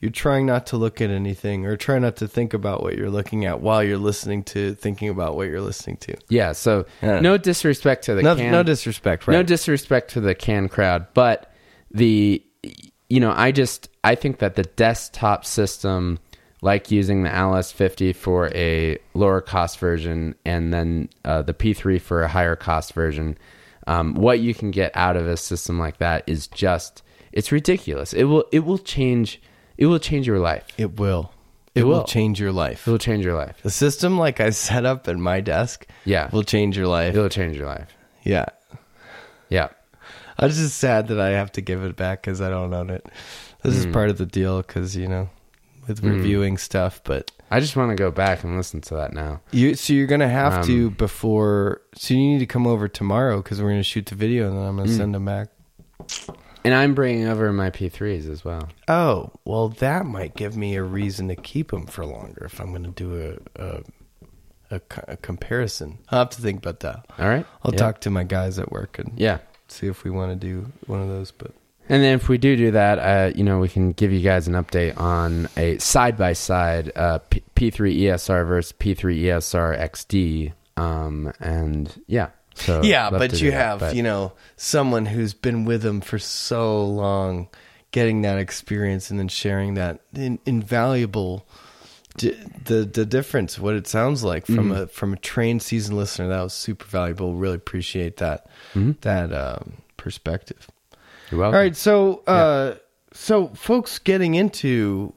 you're 0.00 0.10
trying 0.10 0.46
not 0.46 0.66
to 0.68 0.76
look 0.76 1.00
at 1.00 1.10
anything 1.10 1.66
or 1.66 1.76
try 1.76 1.98
not 1.98 2.16
to 2.16 2.26
think 2.26 2.54
about 2.54 2.82
what 2.82 2.96
you're 2.96 3.10
looking 3.10 3.44
at 3.44 3.60
while 3.60 3.82
you're 3.84 3.98
listening 3.98 4.42
to 4.44 4.74
thinking 4.74 5.08
about 5.10 5.36
what 5.36 5.46
you're 5.48 5.60
listening 5.60 5.98
to. 5.98 6.16
Yeah. 6.28 6.52
So 6.52 6.86
Yeah. 7.02 7.20
no 7.20 7.36
disrespect 7.36 8.04
to 8.06 8.14
the 8.14 8.22
No, 8.22 8.34
can- 8.34 8.50
no 8.50 8.62
disrespect, 8.62 9.26
right? 9.28 9.34
No 9.34 9.42
disrespect 9.42 10.10
to 10.12 10.20
the 10.20 10.34
can 10.34 10.68
crowd, 10.68 11.06
but 11.14 11.52
the 11.90 12.42
you 13.08 13.18
know, 13.20 13.32
I 13.36 13.50
just 13.52 13.88
I 14.04 14.14
think 14.14 14.38
that 14.38 14.54
the 14.54 14.62
desktop 14.62 15.44
system 15.44 16.18
like 16.62 16.90
using 16.90 17.22
the 17.22 17.30
LS50 17.30 18.14
for 18.14 18.48
a 18.54 18.98
lower 19.14 19.40
cost 19.40 19.78
version 19.78 20.34
and 20.44 20.72
then 20.72 21.08
uh, 21.24 21.40
the 21.42 21.54
P3 21.54 22.00
for 22.00 22.22
a 22.22 22.28
higher 22.28 22.54
cost 22.54 22.92
version. 22.92 23.36
Um, 23.86 24.14
what 24.14 24.40
you 24.40 24.52
can 24.54 24.70
get 24.70 24.92
out 24.94 25.16
of 25.16 25.26
a 25.26 25.36
system 25.38 25.78
like 25.78 25.96
that 25.98 26.22
is 26.26 26.46
just 26.46 27.02
it's 27.32 27.50
ridiculous. 27.50 28.12
It 28.12 28.24
will 28.24 28.44
it 28.52 28.60
will 28.60 28.78
change 28.78 29.40
it 29.80 29.86
will 29.86 29.98
change 29.98 30.26
your 30.28 30.38
life. 30.38 30.64
it 30.78 30.98
will. 31.00 31.32
It, 31.74 31.80
It 31.80 31.84
will 31.84 31.98
will. 31.98 32.04
change 32.04 32.38
your 32.40 32.52
life. 32.52 32.86
It 32.86 32.90
will 32.90 32.98
change 32.98 33.24
your 33.24 33.34
life. 33.34 33.56
The 33.62 33.70
system, 33.70 34.18
like 34.18 34.40
I 34.40 34.50
set 34.50 34.84
up 34.84 35.06
at 35.08 35.16
my 35.16 35.40
desk, 35.40 35.86
Yeah. 36.04 36.28
will 36.32 36.42
change 36.44 36.76
your 36.76 36.86
life. 36.88 37.14
It 37.14 37.18
will 37.18 37.28
change 37.28 37.56
your 37.56 37.66
life. 37.66 37.88
yeah. 38.24 38.46
Yeah. 39.48 39.68
I 40.38 40.46
was 40.46 40.56
just 40.56 40.78
sad 40.78 41.08
that 41.08 41.20
I 41.20 41.30
have 41.30 41.52
to 41.52 41.60
give 41.60 41.82
it 41.84 41.96
back 41.96 42.22
because 42.22 42.40
I 42.40 42.48
don't 42.48 42.72
own 42.72 42.88
it. 42.90 43.04
This 43.62 43.74
Hmm. 43.74 43.80
is 43.80 43.86
part 43.92 44.10
of 44.10 44.16
the 44.18 44.26
deal 44.26 44.62
because 44.62 44.96
you 44.96 45.06
know, 45.08 45.28
with 45.86 46.02
reviewing 46.02 46.56
stuff. 46.58 47.00
But 47.04 47.30
I 47.50 47.60
just 47.60 47.76
want 47.76 47.90
to 47.90 47.96
go 47.96 48.10
back 48.10 48.42
and 48.44 48.56
listen 48.56 48.80
to 48.82 48.94
that 48.94 49.12
now. 49.12 49.40
you, 49.50 49.74
so 49.74 49.92
you're 49.92 50.06
gonna 50.06 50.28
have 50.28 50.54
Um, 50.54 50.64
to 50.66 50.90
before. 50.90 51.82
So 51.94 52.14
you 52.14 52.20
need 52.20 52.38
to 52.40 52.46
come 52.46 52.66
over 52.66 52.88
tomorrow 52.88 53.42
because 53.42 53.60
we're 53.60 53.70
gonna 53.70 53.82
shoot 53.82 54.06
the 54.06 54.14
video 54.14 54.48
and 54.48 54.56
then 54.56 54.64
I'm 54.64 54.72
Hmm. 54.76 54.84
gonna 54.84 54.96
send 54.96 55.14
them 55.14 55.24
back. 55.26 55.48
And 56.64 56.74
I'm 56.74 56.94
bringing 56.94 57.26
over 57.26 57.52
my 57.52 57.70
P3s 57.70 58.28
as 58.30 58.44
well. 58.44 58.68
Oh, 58.88 59.30
well, 59.44 59.70
that 59.70 60.04
might 60.06 60.34
give 60.34 60.56
me 60.56 60.76
a 60.76 60.82
reason 60.82 61.28
to 61.28 61.36
keep 61.36 61.70
them 61.70 61.86
for 61.86 62.04
longer 62.04 62.44
if 62.44 62.60
I'm 62.60 62.72
gonna 62.72 62.88
do 62.88 63.38
a 63.56 63.62
a, 63.62 63.82
a, 64.70 64.80
a 65.08 65.16
comparison. 65.16 65.98
I'll 66.10 66.20
have 66.20 66.30
to 66.30 66.42
think 66.42 66.58
about 66.58 66.80
that. 66.80 67.06
All 67.18 67.28
right. 67.28 67.46
I'll 67.64 67.72
Yeah. 67.72 67.78
talk 67.78 68.00
to 68.02 68.10
my 68.10 68.24
guys 68.24 68.58
at 68.58 68.70
work 68.70 68.98
and 68.98 69.12
Yeah. 69.16 69.38
see 69.68 69.86
if 69.86 70.04
we 70.04 70.10
want 70.10 70.32
to 70.32 70.36
do 70.36 70.70
one 70.86 71.00
of 71.00 71.08
those. 71.08 71.30
But 71.32 71.52
And 71.88 72.02
then 72.02 72.14
if 72.14 72.28
we 72.28 72.38
do 72.38 72.54
do 72.56 72.70
that, 72.72 72.98
uh, 72.98 73.32
you 73.34 73.42
know, 73.42 73.58
we 73.58 73.68
can 73.68 73.92
give 73.92 74.12
you 74.12 74.20
guys 74.20 74.46
an 74.46 74.54
update 74.54 74.96
on 75.00 75.48
a 75.56 75.78
side 75.78 76.16
by 76.16 76.34
side 76.34 76.92
P- 77.30 77.42
P3 77.56 77.96
ESR 78.02 78.44
versus 78.46 78.72
P3 78.78 79.18
ESR 79.22 79.76
XD. 79.76 80.52
Um, 80.76 81.32
and 81.40 82.00
yeah. 82.06 82.28
So 82.54 82.82
yeah, 82.82 83.10
but 83.10 83.40
you 83.40 83.50
that, 83.52 83.56
have 83.56 83.78
but- 83.80 83.94
you 83.96 84.02
know 84.02 84.32
someone 84.56 85.06
who's 85.06 85.34
been 85.34 85.64
with 85.64 85.82
them 85.82 86.00
for 86.00 86.18
so 86.18 86.84
long, 86.84 87.48
getting 87.92 88.22
that 88.22 88.38
experience 88.38 89.10
and 89.10 89.18
then 89.18 89.28
sharing 89.28 89.74
that 89.74 90.00
in, 90.14 90.38
invaluable. 90.46 91.46
d- 92.16 92.36
The 92.64 92.84
the 92.84 93.06
difference, 93.06 93.58
what 93.58 93.74
it 93.76 93.86
sounds 93.86 94.22
like 94.24 94.44
from 94.46 94.70
Mm-hmm. 94.70 94.82
a 94.82 94.86
from 94.88 95.12
a 95.14 95.16
trained 95.16 95.62
seasoned 95.62 95.96
listener, 95.96 96.28
that 96.28 96.42
was 96.42 96.52
super 96.52 96.84
valuable. 96.84 97.34
Really 97.34 97.54
appreciate 97.56 98.16
that 98.18 98.46
Mm-hmm. 98.74 98.92
that 99.02 99.32
um, 99.32 99.74
perspective. 99.96 100.68
You're 101.30 101.40
welcome. 101.40 101.54
All 101.54 101.60
right, 101.62 101.76
so 101.76 102.22
uh, 102.26 102.74
so 103.12 103.48
folks 103.54 103.98
getting 104.00 104.34
into 104.34 105.14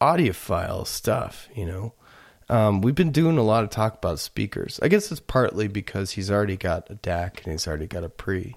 audiophile 0.00 0.86
stuff, 0.86 1.48
you 1.54 1.64
know, 1.64 1.94
um, 2.52 2.80
we've 2.82 2.94
been 2.94 3.12
doing 3.12 3.38
a 3.38 3.42
lot 3.42 3.64
of 3.64 3.70
talk 3.70 3.94
about 3.94 4.18
speakers. 4.18 4.78
I 4.82 4.88
guess 4.88 5.10
it's 5.10 5.20
partly 5.20 5.68
because 5.68 6.12
he's 6.12 6.30
already 6.30 6.56
got 6.56 6.90
a 6.90 6.94
DAC 6.94 7.42
and 7.44 7.52
he's 7.52 7.66
already 7.66 7.86
got 7.86 8.04
a 8.04 8.08
pre, 8.08 8.56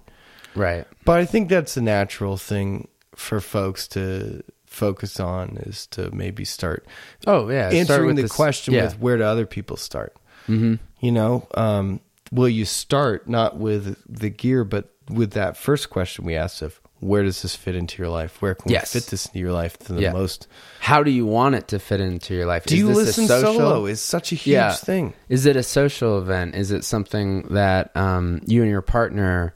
Right. 0.56 0.86
but 1.06 1.20
I 1.20 1.26
think 1.26 1.50
that's 1.50 1.78
a 1.78 1.82
natural 1.82 2.38
thing 2.38 2.88
for 3.16 3.40
folks 3.40 3.88
to 3.90 4.44
focus 4.66 5.20
on 5.20 5.58
is 5.66 5.88
to 5.88 6.12
maybe 6.12 6.44
start 6.44 6.86
Oh, 7.26 7.50
yeah. 7.50 7.70
start 7.70 7.74
answering 7.76 8.08
with 8.08 8.16
the 8.18 8.22
this- 8.24 8.32
question 8.32 8.74
yeah. 8.74 8.84
with 8.84 9.00
where 9.00 9.18
do 9.18 9.24
other 9.24 9.46
people 9.46 9.78
start? 9.78 10.16
Mm-hmm. 10.50 10.76
You 11.00 11.12
know, 11.12 11.48
um, 11.56 12.02
will 12.32 12.50
you 12.50 12.66
start 12.66 13.30
not 13.30 13.58
with 13.58 13.98
the 14.08 14.30
gear, 14.30 14.64
but 14.64 14.90
with 15.10 15.32
that 15.32 15.56
first 15.56 15.90
question 15.90 16.26
we 16.26 16.36
asked 16.36 16.62
of 16.62 16.80
where 17.00 17.24
does 17.24 17.42
this 17.42 17.56
fit 17.56 17.76
into 17.76 18.02
your 18.02 18.10
life? 18.10 18.42
Where 18.42 18.56
can 18.56 18.72
Yes. 18.72 18.94
we 18.94 19.00
fit 19.02 19.10
this 19.12 19.26
into 19.28 19.40
your 19.40 19.52
life 19.52 19.78
to 19.80 19.94
the 19.94 20.02
Yeah. 20.02 20.14
most? 20.14 20.48
How 20.80 21.04
do 21.04 21.12
you 21.12 21.26
want 21.26 21.56
it 21.56 21.68
to 21.70 21.80
fit 21.80 22.00
into 22.00 22.34
your 22.34 22.46
life? 22.46 22.66
Do 22.66 22.74
Is 22.76 22.80
you 22.80 22.88
this 22.88 22.98
a 22.98 23.02
listen 23.02 23.28
social? 23.28 23.54
solo? 23.54 23.86
Is 23.86 24.02
such 24.02 24.32
a 24.32 24.36
huge 24.36 24.76
thing. 24.78 25.14
Is 25.30 25.46
it 25.46 25.56
a 25.56 25.64
social 25.64 26.18
event? 26.20 26.56
Is 26.56 26.72
it 26.72 26.84
something 26.84 27.44
that 27.52 27.96
um, 27.96 28.42
you 28.48 28.62
and 28.62 28.72
your 28.72 28.82
partner 28.82 29.54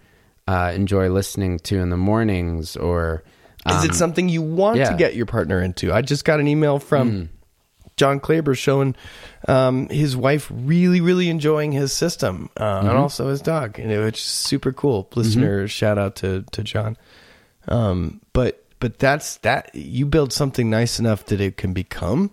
uh, 0.47 0.71
enjoy 0.75 1.09
listening 1.09 1.59
to 1.59 1.79
in 1.79 1.89
the 1.89 1.97
mornings, 1.97 2.75
or 2.75 3.23
Is 3.69 3.75
um, 3.77 3.85
it 3.85 3.93
something 3.95 4.29
you 4.29 4.41
want 4.41 4.77
to 4.77 4.95
get 4.97 5.15
your 5.15 5.25
partner 5.27 5.61
into? 5.61 5.93
I 5.93 6.01
just 6.01 6.25
got 6.25 6.39
an 6.39 6.47
email 6.47 6.79
from 6.79 7.29
John 7.97 8.19
Klaber 8.19 8.57
showing 8.57 8.95
um, 9.47 9.87
his 9.89 10.15
wife 10.17 10.49
really, 10.51 11.01
really 11.01 11.29
enjoying 11.29 11.71
his 11.71 11.93
system 11.93 12.49
uh, 12.59 12.79
and 12.79 12.89
also 12.89 13.27
his 13.29 13.41
dog, 13.41 13.77
and 13.79 13.91
it 13.91 13.99
was 13.99 14.19
super 14.19 14.71
cool. 14.73 15.07
Listener, 15.15 15.67
shout 15.67 15.97
out 15.97 16.15
to 16.17 16.43
to 16.51 16.63
John. 16.63 16.97
Um, 17.69 18.19
but 18.33 18.65
but 18.79 18.99
that's 18.99 19.37
that 19.37 19.73
you 19.73 20.05
build 20.05 20.33
something 20.33 20.69
nice 20.69 20.99
enough 20.99 21.25
that 21.25 21.39
it 21.39 21.57
can 21.57 21.73
become 21.73 22.31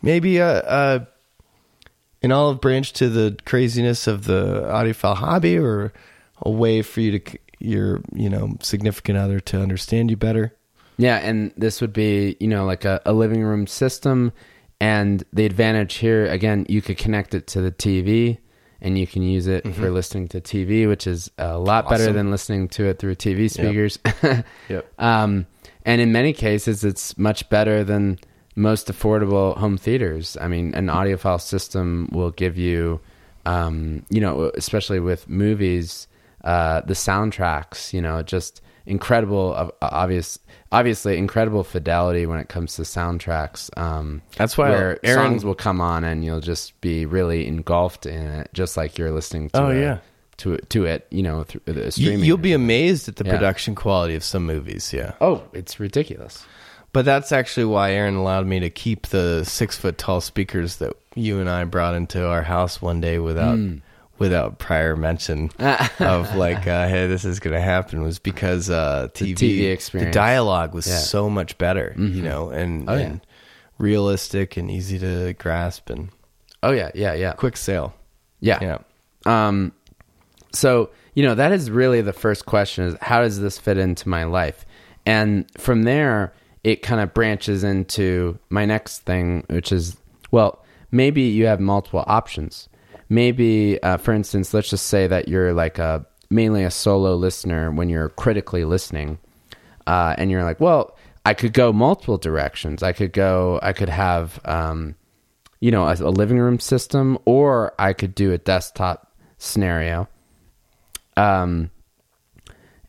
maybe 0.00 0.38
a, 0.38 0.60
a 0.60 1.08
an 2.22 2.32
olive 2.32 2.60
branch 2.60 2.92
to 2.94 3.08
the 3.08 3.36
craziness 3.44 4.06
of 4.06 4.24
the 4.24 4.62
audiophile 4.62 5.16
hobby, 5.16 5.58
or 5.58 5.92
a 6.42 6.50
way 6.50 6.82
for 6.82 7.00
you 7.00 7.18
to 7.18 7.38
your 7.58 8.00
you 8.14 8.30
know 8.30 8.56
significant 8.60 9.18
other 9.18 9.40
to 9.40 9.60
understand 9.60 10.10
you 10.10 10.16
better. 10.16 10.54
Yeah, 10.96 11.16
and 11.16 11.52
this 11.56 11.80
would 11.80 11.94
be, 11.94 12.36
you 12.40 12.46
know, 12.46 12.66
like 12.66 12.84
a, 12.84 13.00
a 13.06 13.14
living 13.14 13.42
room 13.42 13.66
system. 13.66 14.32
And 14.82 15.24
the 15.32 15.46
advantage 15.46 15.94
here, 15.94 16.26
again, 16.26 16.66
you 16.68 16.82
could 16.82 16.98
connect 16.98 17.34
it 17.34 17.46
to 17.48 17.62
the 17.62 17.72
TV 17.72 18.38
and 18.82 18.98
you 18.98 19.06
can 19.06 19.22
use 19.22 19.46
it 19.46 19.74
for 19.74 19.90
listening 19.90 20.28
to 20.28 20.40
TV, 20.40 20.88
which 20.88 21.06
is 21.06 21.30
a 21.38 21.58
lot 21.58 21.88
better 21.88 22.12
than 22.12 22.30
listening 22.30 22.68
to 22.68 22.86
it 22.86 22.98
through 22.98 23.14
TV 23.16 23.50
speakers. 23.50 23.98
Yep. 24.68 24.92
Um, 24.98 25.46
and 25.84 26.00
in 26.00 26.12
many 26.12 26.32
cases, 26.32 26.84
it's 26.84 27.16
much 27.18 27.48
better 27.48 27.82
than 27.84 28.18
most 28.54 28.88
affordable 28.88 29.56
home 29.56 29.76
theaters. 29.76 30.36
I 30.40 30.48
mean, 30.48 30.74
an 30.74 30.86
audiophile 30.86 31.40
system 31.40 32.08
will 32.12 32.30
give 32.30 32.56
you, 32.56 33.00
um, 33.46 34.04
you 34.10 34.20
know, 34.20 34.52
especially 34.54 35.00
with 35.00 35.28
movies, 35.28 36.06
uh, 36.44 36.82
the 36.82 36.94
soundtracks, 36.94 37.92
you 37.92 38.00
know, 38.00 38.22
just 38.22 38.60
incredible, 38.86 39.54
uh, 39.56 39.70
obvious, 39.82 40.38
obviously 40.72 41.18
incredible 41.18 41.64
fidelity 41.64 42.26
when 42.26 42.38
it 42.38 42.48
comes 42.48 42.74
to 42.76 42.82
soundtracks. 42.82 43.76
Um, 43.78 44.22
That's 44.36 44.56
why 44.58 44.70
where 44.70 44.98
Aaron- 45.04 45.30
songs 45.32 45.44
will 45.44 45.54
come 45.54 45.80
on 45.80 46.04
and 46.04 46.24
you'll 46.24 46.40
just 46.40 46.80
be 46.80 47.06
really 47.06 47.46
engulfed 47.46 48.06
in 48.06 48.20
it, 48.26 48.50
just 48.52 48.76
like 48.76 48.98
you're 48.98 49.10
listening 49.12 49.50
to. 49.50 49.60
Oh, 49.62 49.70
a- 49.70 49.80
yeah. 49.80 49.98
To, 50.38 50.56
to 50.56 50.86
it, 50.86 51.06
you 51.10 51.22
know 51.22 51.44
through 51.44 51.60
the 51.66 51.90
streaming 51.92 52.24
you'll 52.24 52.38
be 52.38 52.54
amazed 52.54 53.10
at 53.10 53.16
the 53.16 53.26
Yeah. 53.26 53.32
production 53.36 53.74
quality 53.74 54.14
of 54.14 54.24
some 54.24 54.46
movies. 54.46 54.90
Yeah. 54.90 55.12
oh, 55.20 55.42
it's 55.52 55.78
ridiculous. 55.78 56.46
But 56.94 57.04
that's 57.04 57.30
actually 57.30 57.66
why 57.66 57.92
Aaron 57.92 58.14
allowed 58.16 58.46
me 58.46 58.58
to 58.60 58.70
keep 58.70 59.08
the 59.08 59.44
six 59.44 59.76
foot 59.76 59.98
tall 59.98 60.22
speakers 60.22 60.76
that 60.76 60.94
you 61.14 61.40
and 61.40 61.48
I 61.50 61.64
brought 61.64 61.94
into 61.94 62.26
our 62.26 62.40
house 62.42 62.80
one 62.80 63.02
day 63.02 63.18
without 63.18 63.56
Hmm. 63.56 63.76
Without 64.20 64.58
prior 64.60 64.94
mention 64.94 65.50
of 65.98 66.36
like, 66.36 66.66
uh, 66.68 66.86
hey, 66.86 67.08
this 67.08 67.24
is 67.24 67.40
going 67.40 67.54
to 67.54 67.60
happen 67.60 68.02
was 68.02 68.20
because 68.20 68.70
uh, 68.70 69.08
TV, 69.14 69.34
TV 69.34 69.90
the 69.98 70.10
dialogue 70.12 70.74
was 70.74 70.86
Yeah. 70.86 70.92
Mm-hmm. 70.94 71.02
so 71.02 71.28
much 71.28 71.58
better, 71.58 71.94
you 71.96 72.22
know, 72.22 72.50
and, 72.50 72.88
Oh, 72.88 72.94
yeah. 72.94 73.00
and 73.06 73.20
realistic 73.78 74.56
and 74.56 74.70
easy 74.70 74.98
to 74.98 75.32
grasp 75.38 75.90
and 75.90 76.10
Oh 76.62 76.70
yeah, 76.72 76.90
yeah, 76.94 77.14
yeah, 77.14 77.32
quick 77.32 77.56
sale. 77.56 77.94
yeah. 78.40 78.58
Yeah. 78.60 78.78
Um, 79.26 79.72
so 80.52 80.90
you 81.14 81.22
know 81.24 81.34
that 81.34 81.52
is 81.52 81.70
really 81.70 82.00
the 82.02 82.12
first 82.12 82.44
question: 82.46 82.84
is 82.84 82.96
how 83.00 83.20
does 83.22 83.40
this 83.40 83.58
fit 83.58 83.78
into 83.78 84.08
my 84.08 84.24
life? 84.24 84.64
And 85.06 85.46
from 85.58 85.82
there, 85.84 86.32
it 86.64 86.82
kind 86.82 87.00
of 87.00 87.14
branches 87.14 87.64
into 87.64 88.38
my 88.50 88.64
next 88.66 89.00
thing, 89.00 89.44
which 89.48 89.72
is 89.72 89.96
well, 90.30 90.62
maybe 90.90 91.22
you 91.22 91.46
have 91.46 91.60
multiple 91.60 92.04
options. 92.06 92.68
Maybe, 93.10 93.82
uh, 93.82 93.98
for 93.98 94.14
instance, 94.14 94.54
let's 94.54 94.70
just 94.70 94.86
say 94.86 95.06
that 95.06 95.28
you're 95.28 95.52
like 95.52 95.78
a 95.78 96.06
mainly 96.30 96.64
a 96.64 96.70
solo 96.70 97.16
listener 97.16 97.70
when 97.70 97.90
you're 97.90 98.08
critically 98.10 98.64
listening, 98.64 99.18
uh, 99.86 100.14
and 100.16 100.30
you're 100.30 100.44
like, 100.44 100.60
well, 100.60 100.96
I 101.26 101.34
could 101.34 101.52
go 101.52 101.72
multiple 101.72 102.16
directions. 102.16 102.82
I 102.82 102.92
could 102.92 103.12
go. 103.12 103.60
I 103.62 103.74
could 103.74 103.90
have. 103.90 104.40
Um, 104.46 104.94
you 105.60 105.70
know, 105.70 105.86
a, 105.86 105.92
a 105.92 106.08
living 106.10 106.38
room 106.38 106.58
system, 106.58 107.18
or 107.26 107.74
I 107.78 107.92
could 107.92 108.14
do 108.14 108.32
a 108.32 108.38
desktop 108.38 109.12
scenario. 109.36 110.08
Um, 111.16 111.70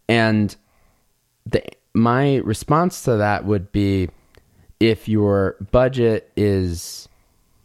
and 0.07 0.56
the 1.45 1.64
my 1.93 2.38
response 2.38 3.03
to 3.03 3.18
that 3.18 3.45
would 3.45 3.72
be, 3.73 4.10
if 4.80 5.10
your 5.10 5.57
budget 5.72 6.31
is, 6.38 7.10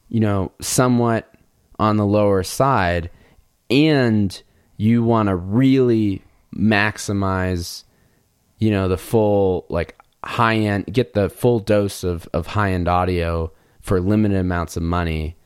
you 0.09 0.19
know, 0.19 0.51
somewhat 0.61 1.33
on 1.78 1.97
the 1.97 2.07
lower 2.07 2.43
side, 2.43 3.11
and 3.70 4.43
you 4.77 5.03
want 5.03 5.28
to 5.28 5.36
really 5.36 6.23
maximize 6.55 7.85
you 8.59 8.70
know 8.70 8.89
the 8.89 8.97
full 8.97 9.66
like 9.69 9.98
high 10.24 10.57
end 10.57 10.86
get 10.93 11.12
the 11.12 11.28
full 11.28 11.59
dose 11.59 12.03
of 12.03 12.28
of 12.32 12.47
high 12.47 12.73
end 12.73 12.89
audio 12.89 13.53
for 13.81 14.01
limited 14.01 14.39
amounts 14.39 14.77
of 14.77 14.82
money 14.82 15.36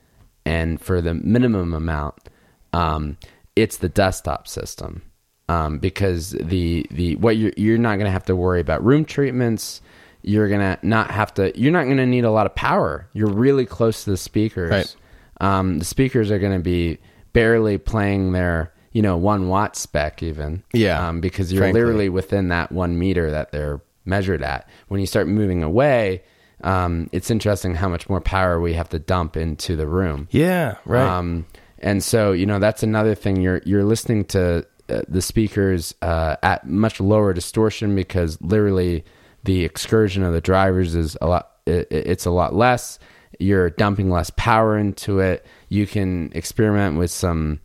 and 0.44 0.81
for 0.81 1.01
the 1.01 1.15
minimum 1.15 1.74
amount 1.74 2.28
um 2.73 3.16
it's 3.57 3.78
the 3.78 3.89
desktop 3.89 4.48
system. 4.48 5.02
Um 5.48 5.78
because 5.78 6.31
the 6.31 6.86
the 6.90 7.16
what 7.16 7.36
you're 7.36 7.52
you're 7.57 7.78
not 7.78 7.97
going 7.97 8.07
to 8.07 8.12
have 8.12 8.27
to 8.27 8.36
worry 8.36 8.61
about 8.61 8.85
room 8.85 9.05
treatments. 9.05 9.81
You're 10.23 10.48
going 10.48 10.61
to 10.61 10.78
not 10.86 11.11
have 11.11 11.35
to 11.35 11.59
you're 11.59 11.73
not 11.73 11.85
going 11.85 11.97
to 11.97 12.07
need 12.07 12.24
a 12.24 12.31
lot 12.31 12.47
of 12.47 12.55
power. 12.55 13.09
You're 13.12 13.31
really 13.31 13.66
close 13.66 14.05
to 14.05 14.11
the 14.11 14.16
speakers. 14.16 14.70
Right. 14.70 14.97
Um 15.41 15.79
the 15.79 15.85
speakers 15.85 16.31
are 16.31 16.39
going 16.39 16.53
to 16.57 16.62
be 16.62 16.99
barely 17.33 17.79
playing 17.79 18.33
their 18.33 18.73
you 18.93 19.03
know 19.03 19.17
one 19.17 19.49
watt 19.49 19.77
spec 19.77 20.23
even 20.23 20.62
Yeah, 20.73 21.09
um, 21.09 21.21
because 21.21 21.53
you're 21.53 21.62
frankly. 21.62 21.81
literally 21.81 22.09
within 22.09 22.49
that 22.49 22.73
one 22.73 22.99
meter 22.99 23.31
that 23.31 23.53
they're 23.53 23.81
measured 24.05 24.43
at. 24.43 24.69
When 24.89 25.01
you 25.01 25.07
start 25.07 25.29
moving 25.29 25.62
away, 25.62 26.23
um, 26.62 27.09
it's 27.12 27.31
interesting 27.31 27.75
how 27.75 27.89
much 27.89 28.09
more 28.09 28.21
power 28.21 28.61
we 28.61 28.73
have 28.75 28.89
to 28.91 28.99
dump 28.99 29.37
into 29.37 29.77
the 29.77 29.87
room. 29.87 30.27
Yeah. 30.33 30.77
Right. 30.85 31.07
Um, 31.07 31.47
and 31.79 32.03
so 32.03 32.33
you 32.33 32.47
know 32.47 32.59
that's 32.59 32.83
another 32.83 33.15
thing. 33.15 33.41
You're 33.41 33.62
you're 33.65 33.85
listening 33.85 34.25
to 34.27 34.67
uh, 34.89 35.03
the 35.09 35.23
speakers 35.23 35.95
uh, 36.03 36.37
at 36.43 36.67
much 36.67 37.01
lower 37.01 37.33
distortion 37.33 37.95
because 37.95 38.41
literally 38.43 39.05
the 39.45 39.65
excursion 39.65 40.23
of 40.25 40.33
the 40.33 40.41
drivers 40.41 40.95
is 40.97 41.17
a 41.23 41.27
lot. 41.29 41.53
It, 41.67 41.87
it's 41.91 42.27
a 42.27 42.31
lot 42.31 42.55
less. 42.55 42.99
You're 43.41 43.71
dumping 43.71 44.11
less 44.11 44.31
power 44.37 44.77
into 44.77 45.19
it. 45.21 45.47
You 45.69 45.87
can 45.87 46.31
experiment 46.35 46.99
with 46.99 47.11
some 47.11 47.61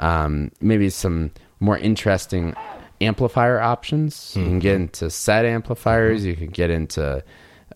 um, 0.00 0.50
maybe 0.60 0.90
some 0.90 1.30
more 1.60 1.78
interesting 1.78 2.54
amplifier 3.00 3.60
options. 3.60 4.34
You 4.36 4.44
can 4.44 4.58
get 4.58 4.76
into 4.76 5.10
set 5.10 5.44
amplifiers. 5.44 6.24
You 6.24 6.34
can 6.34 6.48
get 6.48 6.70
into 6.70 7.22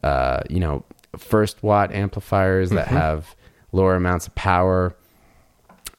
uh, 0.02 0.40
you 0.50 0.60
know 0.60 0.84
first 1.16 1.62
watt 1.62 1.92
amplifiers 1.92 2.70
that 2.70 2.88
have 2.88 3.34
lower 3.72 3.94
amounts 3.94 4.26
of 4.26 4.34
power. 4.34 4.96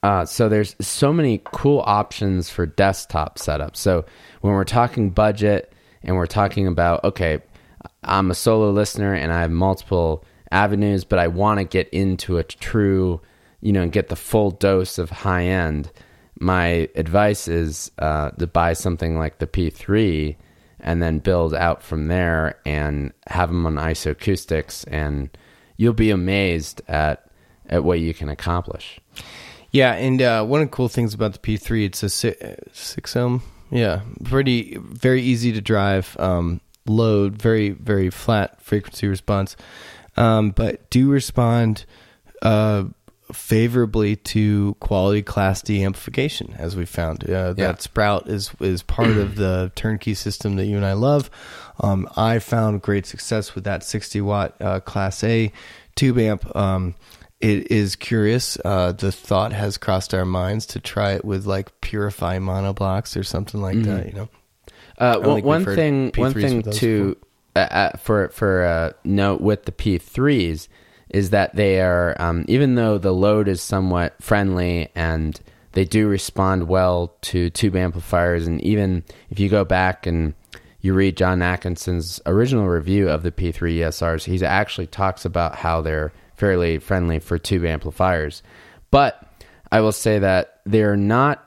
Uh, 0.04 0.26
so 0.26 0.50
there's 0.50 0.76
so 0.80 1.12
many 1.12 1.42
cool 1.46 1.82
options 1.86 2.50
for 2.50 2.66
desktop 2.66 3.40
setup. 3.40 3.76
So 3.76 4.06
when 4.42 4.54
we're 4.54 4.64
talking 4.64 5.10
budget 5.10 5.74
and 6.04 6.16
we're 6.16 6.28
talking 6.28 6.68
about 6.68 7.04
okay, 7.04 7.40
I'm 8.04 8.30
a 8.30 8.36
solo 8.36 8.72
listener 8.72 9.14
and 9.14 9.32
I 9.32 9.42
have 9.42 9.52
multiple 9.52 10.24
avenues, 10.52 11.04
but 11.04 11.20
I 11.20 11.28
want 11.28 11.60
to 11.60 11.64
get 11.64 11.90
into 11.90 12.38
a 12.38 12.44
true, 12.44 13.22
you 13.62 13.72
know, 13.72 13.88
get 13.88 14.10
the 14.10 14.16
full 14.16 14.52
dose 14.52 14.98
of 14.98 15.10
high 15.10 15.46
end. 15.46 15.92
My 16.40 16.90
advice 16.96 17.48
is 17.48 17.92
uh, 18.00 18.32
to 18.32 18.48
buy 18.48 18.74
something 18.74 19.18
like 19.18 19.40
the 19.40 19.48
P3 19.48 20.36
and 20.80 21.02
then 21.02 21.20
build 21.20 21.54
out 21.54 21.82
from 21.82 22.08
there 22.08 22.60
and 22.66 23.14
have 23.28 23.50
them 23.50 23.66
on 23.66 23.76
isoacoustics, 23.76 24.86
and 24.88 25.36
you'll 25.78 25.94
be 25.94 26.12
amazed 26.12 26.82
at 26.88 27.30
at 27.68 27.84
what 27.84 28.00
you 28.00 28.14
can 28.14 28.30
accomplish. 28.30 29.00
Yeah, 29.72 29.94
and 29.94 30.22
uh, 30.22 30.46
one 30.46 30.62
of 30.62 30.68
the 30.68 30.76
cool 30.76 30.88
things 30.88 31.14
about 31.14 31.34
the 31.34 31.40
P3, 31.40 31.86
it's 31.86 32.04
a 32.04 32.10
si- 32.10 32.36
uh, 32.42 32.56
six 32.72 33.16
ohm. 33.16 33.42
Yeah, 33.72 34.02
pretty 34.24 34.78
very 34.80 35.22
easy 35.22 35.52
to 35.54 35.62
drive. 35.62 36.16
Um, 36.20 36.62
load 36.88 37.42
very 37.42 37.70
very 37.72 38.12
flat 38.12 38.62
frequency 38.62 39.08
response, 39.08 39.56
um, 40.18 40.52
but 40.52 40.90
do 40.90 41.10
respond 41.10 41.86
uh, 42.42 42.86
favorably 43.34 44.16
to 44.16 44.76
quality 44.80 45.22
Class 45.22 45.62
D 45.62 45.84
amplification, 45.84 46.56
as 46.58 46.76
we 46.76 46.86
found. 46.86 47.24
Uh, 47.24 47.54
that 47.54 47.58
Yeah. 47.58 47.76
Sprout 47.78 48.30
is 48.30 48.52
is 48.60 48.84
part 48.84 49.18
of 49.18 49.36
the 49.36 49.72
turnkey 49.76 50.14
system 50.14 50.56
that 50.58 50.66
you 50.66 50.78
and 50.78 50.86
I 50.86 50.94
love. 50.94 51.30
Um, 51.80 52.08
I 52.16 52.40
found 52.40 52.82
great 52.82 53.06
success 53.06 53.54
with 53.56 53.64
that 53.66 53.84
60 53.84 54.22
watt 54.22 54.56
uh, 54.62 54.80
Class 54.80 55.24
A 55.24 55.52
tube 55.96 56.18
amp. 56.20 56.56
Um, 56.56 56.96
it 57.42 57.70
is 57.70 57.96
curious. 57.98 58.58
Uh, 58.64 58.94
the 58.94 59.12
thought 59.12 59.52
has 59.52 59.78
crossed 59.78 60.14
our 60.14 60.24
minds 60.26 60.66
to 60.68 60.80
try 60.80 61.12
it 61.14 61.26
with 61.26 61.46
like 61.46 61.82
Purifi 61.82 62.38
monoblocks 62.40 63.20
or 63.20 63.24
something 63.24 63.62
like 63.62 63.82
that. 63.84 64.08
You 64.08 64.14
know, 64.14 64.30
Uh, 64.98 65.14
don't 65.16 65.24
one 65.26 65.36
think 65.36 65.46
one 65.46 65.66
thing, 65.76 66.12
one 66.16 66.34
P3s 66.34 66.42
thing 66.42 66.62
to 66.72 67.18
uh, 67.56 67.60
uh, 67.60 67.98
for 67.98 68.30
for 68.30 68.64
uh, 68.64 68.92
note 69.04 69.42
with 69.42 69.66
the 69.66 69.72
P3s 69.72 70.68
is 71.10 71.30
that 71.30 71.56
they 71.56 71.80
are 71.80 72.16
um, 72.20 72.46
even 72.48 72.76
though 72.76 72.98
the 72.98 73.14
load 73.14 73.48
is 73.48 73.62
somewhat 73.62 74.22
friendly 74.22 74.90
and 74.96 75.40
they 75.72 75.86
do 75.86 76.08
respond 76.08 76.68
well 76.68 77.16
to 77.22 77.50
tube 77.50 77.76
amplifiers, 77.76 78.48
and 78.48 78.62
even 78.62 79.04
if 79.30 79.40
you 79.40 79.50
go 79.50 79.66
back 79.66 80.08
and 80.08 80.34
you 80.82 80.94
read 80.94 81.18
John 81.18 81.42
Atkinson's 81.42 82.22
original 82.26 82.68
review 82.68 83.10
of 83.10 83.24
the 83.24 83.32
P3 83.32 83.80
ESRs, 83.80 84.24
he 84.24 84.44
actually 84.46 84.88
talks 84.88 85.26
about 85.26 85.56
how 85.56 85.82
they're 85.82 86.14
fairly 86.36 86.78
friendly 86.78 87.20
for 87.20 87.38
tube 87.38 87.66
amplifiers. 87.66 88.42
But 88.90 89.22
I 89.72 89.82
will 89.82 89.92
say 89.92 90.20
that 90.20 90.62
they're 90.66 90.96
not 90.96 91.46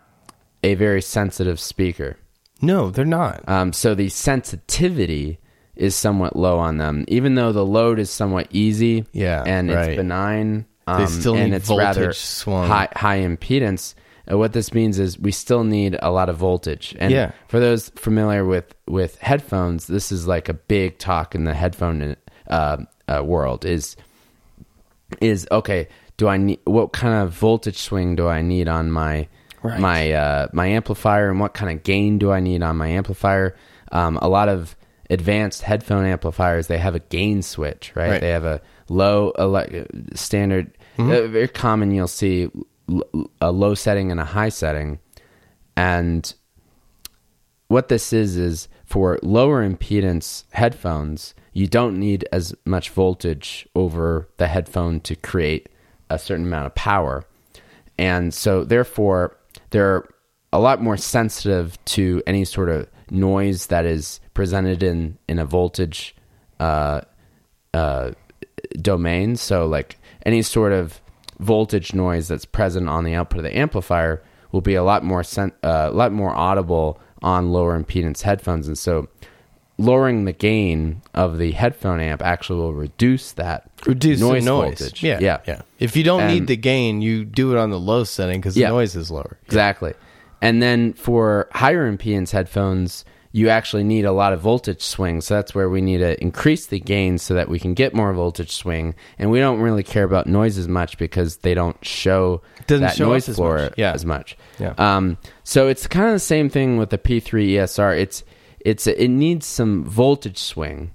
a 0.63 0.75
very 0.75 1.01
sensitive 1.01 1.61
speaker. 1.61 2.17
no, 2.61 2.91
they're 2.91 3.05
not. 3.05 3.49
Um, 3.49 3.73
so 3.73 3.95
the 3.95 4.09
sensitivity 4.09 5.39
is 5.79 5.95
somewhat 5.95 6.37
low 6.37 6.59
on 6.59 6.77
them, 6.77 7.05
even 7.09 7.35
though 7.37 7.53
the 7.53 7.65
load 7.65 7.99
is 7.99 8.11
somewhat 8.11 8.49
easy. 8.51 9.07
Yeah, 9.13 9.43
and 9.47 9.71
right. 9.71 9.91
it's 9.91 9.97
benign. 9.97 10.67
Um, 10.87 11.01
They 11.01 11.07
still 11.07 11.37
and 11.37 11.51
need 11.53 11.57
it's 11.57 11.69
rather 11.71 12.01
voltage 12.03 12.19
swung. 12.19 12.67
high 12.69 12.89
high 12.95 13.21
impedance. 13.21 13.95
Uh, 14.31 14.37
what 14.37 14.53
this 14.53 14.75
means 14.75 14.99
is 14.99 15.19
we 15.19 15.33
still 15.33 15.65
need 15.65 15.97
a 16.03 16.11
lot 16.11 16.29
of 16.29 16.37
voltage. 16.37 16.95
And 16.99 17.11
Yeah. 17.13 17.31
for 17.49 17.61
those 17.61 17.91
familiar 17.97 18.45
with 18.45 18.75
with 18.87 19.17
headphones, 19.21 19.87
this 19.87 20.13
is 20.13 20.27
like 20.27 20.49
a 20.51 20.55
big 20.55 20.99
talk 20.99 21.35
in 21.35 21.45
the 21.45 21.55
headphone 21.55 22.17
uh, 22.49 22.79
uh, 23.07 23.23
world. 23.25 23.65
Is 23.65 23.97
is 25.21 25.47
okay. 25.51 25.89
Do 26.17 26.29
I 26.29 26.37
need 26.37 26.59
what 26.65 26.93
kind 26.93 27.15
of 27.23 27.33
voltage 27.33 27.79
swing 27.79 28.17
do 28.17 28.27
I 28.29 28.43
need 28.43 28.69
on 28.69 28.91
my 28.91 29.29
Right. 29.63 29.81
my 29.81 30.13
uh, 30.13 30.47
my 30.53 30.67
amplifier, 30.69 31.31
and 31.31 31.41
what 31.41 31.53
kind 31.53 31.71
of 31.77 31.83
gain 31.83 32.19
do 32.19 32.31
I 32.31 32.39
need 32.41 32.63
on 32.63 32.77
my 32.77 32.89
amplifier? 32.89 33.57
Um, 33.91 34.17
a 34.23 34.29
lot 34.29 34.49
of 34.49 34.77
advanced 35.11 35.63
headphone 35.63 36.05
amplifiers 36.05 36.67
they 36.67 36.79
have 36.79 36.95
a 36.95 37.01
gain 37.01 37.43
switch, 37.43 37.93
right? 37.95 38.11
Right. 38.11 38.21
They 38.21 38.31
have 38.31 38.45
a 38.45 38.61
low 38.89 39.31
ele- 39.39 39.87
standard, 40.15 40.77
uh, 40.99 41.27
very 41.29 41.49
common. 41.49 41.91
You'll 41.93 42.09
see 42.09 42.49
l- 42.91 43.31
a 43.41 43.51
low 43.53 43.75
setting 43.75 44.11
and 44.11 44.21
a 44.21 44.25
high 44.25 44.49
setting, 44.51 44.99
and 45.77 46.33
what 47.69 47.89
this 47.89 48.13
is 48.13 48.37
is 48.37 48.69
for 48.85 49.19
lower 49.23 49.67
impedance 49.69 50.45
headphones, 50.53 51.35
you 51.53 51.67
don't 51.67 51.99
need 51.99 52.27
as 52.33 52.55
much 52.65 52.89
voltage 52.91 53.69
over 53.75 54.29
the 54.39 54.47
headphone 54.47 55.01
to 55.01 55.15
create 55.15 55.69
a 56.09 56.19
certain 56.19 56.47
amount 56.47 56.67
of 56.67 56.75
power. 56.75 57.25
And 57.99 58.33
so, 58.33 58.65
therefore, 58.65 59.37
they're 59.71 60.05
a 60.53 60.59
lot 60.59 60.81
more 60.83 60.97
sensitive 60.97 61.77
to 61.87 62.23
any 62.27 62.45
sort 62.47 62.71
of 62.71 62.89
noise 63.11 63.67
that 63.69 63.85
is 63.85 64.21
presented 64.35 64.83
in, 64.83 65.19
in 65.29 65.39
a 65.39 65.45
voltage 65.45 66.15
uh, 66.61 67.01
uh, 67.75 68.13
domain. 68.81 69.37
So, 69.37 69.67
like 69.67 69.97
any 70.27 70.43
sort 70.43 70.73
of 70.73 71.01
voltage 71.39 71.95
noise 71.95 72.29
that's 72.29 72.45
present 72.45 72.89
on 72.89 73.05
the 73.05 73.15
output 73.15 73.39
of 73.39 73.45
the 73.45 73.57
amplifier 73.57 74.23
will 74.53 74.61
be 74.61 74.75
a 74.75 74.83
lot 74.83 75.05
more 75.05 75.23
sen- 75.23 75.53
uh, 75.63 75.89
a 75.91 75.95
lot 75.95 76.13
more 76.13 76.35
audible 76.35 77.01
on 77.23 77.51
lower 77.53 77.81
impedance 77.81 78.23
headphones, 78.23 78.67
and 78.69 78.79
so 78.79 79.09
lowering 79.81 80.25
the 80.25 80.33
gain 80.33 81.01
of 81.15 81.39
the 81.39 81.53
headphone 81.53 82.01
amp 82.01 82.21
actually 82.23 82.59
will 82.59 82.75
reduce 82.75 83.33
that 83.33 83.71
Reduce 83.87 84.19
noise, 84.21 84.45
noise. 84.45 84.79
voltage. 84.81 85.03
Yeah, 85.05 85.19
yeah, 85.21 85.39
yeah. 85.47 85.63
If 85.79 85.95
you 85.97 86.03
don't 86.03 86.23
And- 86.23 86.33
need 86.35 86.47
the 86.49 86.57
gain, 86.57 87.01
you 87.01 87.25
do 87.25 87.53
it 87.53 87.59
on 87.59 87.71
the 87.71 87.79
low 87.79 88.03
setting 88.05 88.41
because 88.41 88.55
the 88.55 88.63
Yeah. 88.63 88.71
noise 88.71 88.97
is 88.97 89.11
lower. 89.11 89.39
Exactly. 89.47 89.95
And 90.41 90.63
then 90.63 90.93
for 90.93 91.49
higher 91.53 91.91
impedance 91.91 92.31
headphones, 92.31 93.05
you 93.33 93.49
actually 93.49 93.85
need 93.85 94.05
a 94.05 94.13
lot 94.13 94.33
of 94.33 94.41
voltage 94.41 94.83
swing. 94.83 95.21
So 95.21 95.35
that's 95.35 95.55
where 95.55 95.69
we 95.69 95.81
need 95.81 95.99
to 95.99 96.21
increase 96.21 96.67
the 96.67 96.81
gain 96.81 97.19
so 97.19 97.35
that 97.35 97.49
we 97.49 97.59
can 97.59 97.75
get 97.75 97.95
more 97.95 98.13
voltage 98.13 98.53
swing. 98.53 98.95
And 99.19 99.31
we 99.31 99.39
don't 99.39 99.61
really 99.61 99.83
care 99.83 100.05
about 100.05 100.27
noise 100.27 100.57
as 100.57 100.69
much 100.69 100.97
because 100.99 101.39
they 101.39 101.55
don't 101.55 101.77
show 101.85 102.43
that 102.67 102.97
show 102.97 103.07
noise 103.07 103.25
us 103.25 103.31
as 103.31 103.37
floor 103.37 103.59
much. 103.59 103.75
Yeah. 103.77 103.93
as 103.93 104.05
much. 104.07 104.37
Yeah. 104.59 104.75
Um, 104.79 105.19
so 105.45 105.69
it's 105.69 105.87
kind 105.87 106.07
of 106.07 106.13
the 106.13 106.21
same 106.21 106.49
thing 106.49 106.79
with 106.79 106.91
the 106.91 106.99
P3 106.99 107.51
ESR. 107.51 107.99
It's 107.99 108.25
it's 108.61 108.87
it 108.87 109.09
needs 109.09 109.47
some 109.47 109.85
voltage 109.85 110.39
swing. 110.39 110.93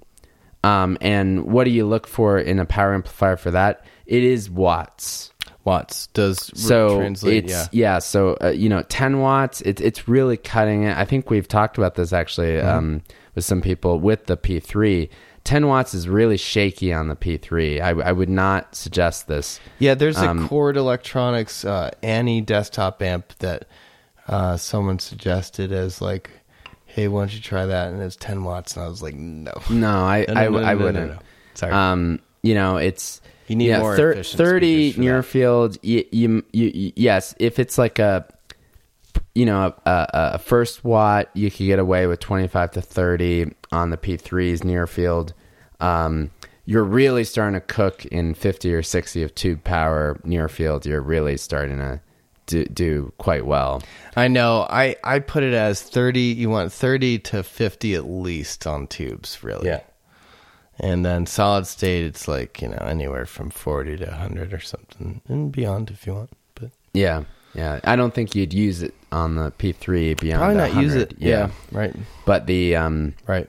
Um, 0.64 0.96
and 1.02 1.44
what 1.44 1.64
do 1.64 1.70
you 1.70 1.86
look 1.86 2.06
for 2.06 2.38
in 2.38 2.58
a 2.58 2.64
power 2.64 2.94
amplifier 2.94 3.36
for 3.36 3.50
that? 3.50 3.84
It 4.06 4.24
is 4.24 4.50
watts 4.50 5.33
Watts 5.64 6.08
does 6.08 6.50
so 6.54 6.98
translate. 6.98 7.44
it's 7.44 7.52
yeah. 7.52 7.66
yeah, 7.72 7.98
so 7.98 8.36
uh, 8.42 8.48
you 8.48 8.68
know 8.68 8.82
10 8.82 9.20
watts 9.20 9.60
it's 9.62 9.80
it's 9.80 10.06
really 10.06 10.36
cutting 10.36 10.82
it 10.84 10.96
i 10.96 11.04
think 11.04 11.30
we've 11.30 11.48
talked 11.48 11.78
about 11.78 11.94
this 11.94 12.12
actually 12.12 12.52
Mm-hmm. 12.52 12.68
um, 12.68 13.02
with 13.34 13.44
some 13.44 13.60
people 13.62 13.98
with 13.98 14.26
the 14.26 14.36
p3 14.36 15.08
10 15.44 15.66
watts 15.66 15.94
is 15.94 16.08
really 16.08 16.36
shaky 16.36 16.92
on 16.92 17.08
the 17.08 17.16
p3 17.16 17.80
i, 17.80 17.88
I 17.90 18.12
would 18.12 18.28
not 18.28 18.74
suggest 18.74 19.26
this 19.26 19.58
Yeah, 19.78 19.94
there's 19.94 20.18
a 20.18 20.28
Um, 20.30 20.48
Chord 20.48 20.76
Electronics 20.76 21.64
uh, 21.64 21.90
Anni 22.02 22.40
desktop 22.42 23.00
amp 23.02 23.32
that 23.38 23.66
uh, 24.28 24.56
someone 24.56 24.98
suggested 24.98 25.70
as 25.72 26.00
like, 26.00 26.30
"Hey, 26.86 27.08
why 27.08 27.20
don't 27.22 27.34
you 27.34 27.40
try 27.40 27.66
that?" 27.66 27.92
And 27.92 28.00
it's 28.02 28.16
10 28.16 28.42
watts, 28.44 28.74
and 28.76 28.84
I 28.84 28.88
was 28.88 29.02
like, 29.02 29.14
"No, 29.14 29.52
no 29.68 29.88
i 30.04 30.24
No, 30.28 30.34
no, 30.34 30.40
I, 30.40 30.48
no, 30.48 30.58
I 30.58 30.72
no, 30.74 30.78
no, 30.78 30.84
wouldn't 30.84 31.10
no. 31.12 31.18
Sorry. 31.54 31.72
um 31.72 32.20
you 32.42 32.54
know 32.54 32.76
it's 32.78 33.20
You 33.46 33.56
need 33.56 33.68
yeah, 33.68 33.80
more 33.80 33.96
thir- 33.96 34.12
efficient 34.12 34.38
30 34.38 34.90
speakers 34.90 34.98
near 34.98 35.16
that. 35.16 35.22
field 35.24 35.78
you, 35.82 36.04
you, 36.10 36.44
you, 36.52 36.92
yes 36.96 37.34
if 37.38 37.58
it's 37.58 37.76
like 37.76 37.98
a 37.98 38.26
you 39.34 39.44
know 39.44 39.74
a, 39.84 39.90
a, 39.90 40.08
a 40.34 40.38
first 40.38 40.84
watt 40.84 41.30
you 41.34 41.50
could 41.50 41.66
get 41.66 41.78
away 41.78 42.06
with 42.06 42.20
25 42.20 42.72
to 42.72 42.82
30 42.82 43.52
on 43.72 43.90
the 43.90 43.96
p3s 43.96 44.64
near 44.64 44.86
field 44.86 45.34
um, 45.80 46.30
you're 46.66 46.84
really 46.84 47.24
starting 47.24 47.60
to 47.60 47.66
cook 47.66 48.06
in 48.06 48.32
50 48.32 48.72
or 48.74 48.82
60 48.82 49.22
of 49.22 49.34
tube 49.34 49.62
power 49.64 50.18
near 50.24 50.48
field 50.48 50.86
you're 50.86 51.02
really 51.02 51.36
starting 51.36 51.78
to 51.78 52.00
do, 52.46 52.64
do 52.66 53.12
quite 53.18 53.44
well 53.44 53.82
I 54.16 54.28
know. 54.28 54.66
I 54.68 54.96
I 55.02 55.18
put 55.18 55.42
it 55.42 55.54
as 55.54 55.82
30. 55.82 56.20
You 56.20 56.48
want 56.50 56.72
30 56.72 57.18
to 57.20 57.42
50 57.42 57.94
at 57.94 58.06
least 58.06 58.66
on 58.66 58.86
tubes, 58.86 59.42
really. 59.42 59.66
And 60.80 61.04
then 61.04 61.26
solid 61.26 61.66
state, 61.66 62.04
it's 62.04 62.26
like 62.26 62.60
you 62.60 62.68
know 62.68 62.84
anywhere 62.86 63.26
from 63.26 63.50
40 63.50 63.96
to 63.98 64.06
100 64.06 64.52
or 64.52 64.60
something, 64.60 65.20
and 65.28 65.52
beyond 65.52 65.90
if 65.90 66.06
you 66.06 66.14
want. 66.14 66.30
But 66.54 66.70
yeah 66.92 67.24
yeah 67.54 67.78
i 67.84 67.94
don't 67.94 68.12
think 68.14 68.34
you'd 68.34 68.52
use 68.52 68.82
it 68.82 68.92
on 69.12 69.36
the 69.36 69.52
p3 69.52 70.18
beyond 70.20 70.40
probably 70.40 70.56
not 70.56 70.74
use 70.82 70.92
100. 70.92 71.12
it. 71.12 71.14
Yeah. 71.18 71.50
Right. 71.70 71.94
but 72.26 72.46
the 72.48 72.74
um 72.74 73.14
Right. 73.28 73.48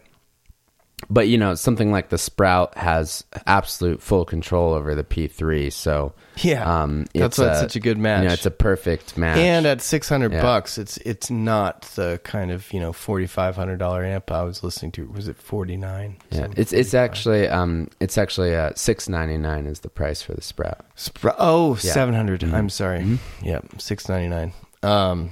But 1.10 1.27
you 1.27 1.38
know 1.38 1.56
something 1.56 1.91
like 1.91 2.10
the 2.10 2.18
sprout 2.18 2.77
has 2.77 3.23
absolute 3.45 4.02
full 4.02 4.26
control 4.26 4.73
over 4.73 4.95
the 4.95 5.03
p3 5.03 5.72
so 5.72 6.14
Yeah. 6.41 6.64
um 6.84 7.06
That's 7.14 7.38
it's 7.40 7.60
such 7.60 7.76
a 7.76 7.80
good 7.80 7.98
match. 7.98 8.23
you 8.23 8.27
know, 8.27 8.34
it's 8.34 8.45
a 8.45 8.52
perfect 8.52 9.18
match 9.18 9.38
And 9.38 9.65
at 9.65 9.82
six 9.82 10.10
hundred 10.10 10.34
Yeah. 10.34 10.41
bucks, 10.41 10.77
it's 10.77 10.98
it's 10.98 11.30
not 11.30 11.84
the 11.95 12.19
kind 12.23 12.52
of 12.52 12.72
you 12.73 12.80
know 12.80 12.91
forty 12.94 13.27
five 13.27 13.56
hundred 13.56 13.77
dollar 13.77 14.03
amp 14.03 14.32
I 14.32 14.44
was 14.44 14.64
listening 14.64 14.91
to. 14.94 15.07
Was 15.07 15.27
it 15.27 15.38
forty 15.38 15.77
nine? 15.77 16.18
yeah 16.32 16.48
it's 16.57 16.73
it's 16.73 16.94
actually 16.94 17.48
um 17.48 17.88
it's 17.99 18.18
actually 18.18 18.56
uh 18.56 18.72
699 18.76 19.65
is 19.72 19.80
the 19.82 19.90
price 19.90 20.22
for 20.22 20.34
the 20.34 20.41
sprout 20.41 20.86
Spr- 20.98 21.36
oh, 21.38 21.69
Yeah. 21.76 21.76
Mm-hmm. 21.76 21.88
700. 21.94 22.44
I'm 22.53 22.69
sorry. 22.69 23.19
Yep, 23.44 23.80
six 23.82 24.10
ninety 24.10 24.27
nine. 24.30 24.53
Um, 24.84 25.32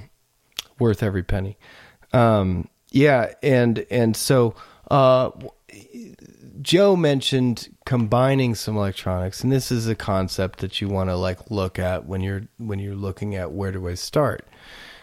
worth 0.78 1.02
every 1.02 1.22
penny. 1.22 1.56
Um, 2.12 2.68
yeah, 2.90 3.32
and 3.42 3.84
and 3.90 4.16
so 4.16 4.54
uh, 4.90 5.30
Joe 6.64 6.96
mentioned 6.96 7.68
combining 7.84 8.54
some 8.54 8.76
electronics, 8.76 9.42
and 9.42 9.52
this 9.52 9.70
is 9.70 9.86
a 9.86 9.94
concept 9.94 10.60
that 10.60 10.80
you 10.80 10.88
want 10.88 11.10
to 11.10 11.16
like 11.16 11.50
look 11.50 11.78
at 11.78 12.06
when 12.06 12.22
you're 12.22 12.48
when 12.56 12.78
you're 12.78 12.94
looking 12.94 13.34
at 13.34 13.52
where 13.52 13.70
do 13.70 13.86
I 13.86 13.94
start. 13.94 14.48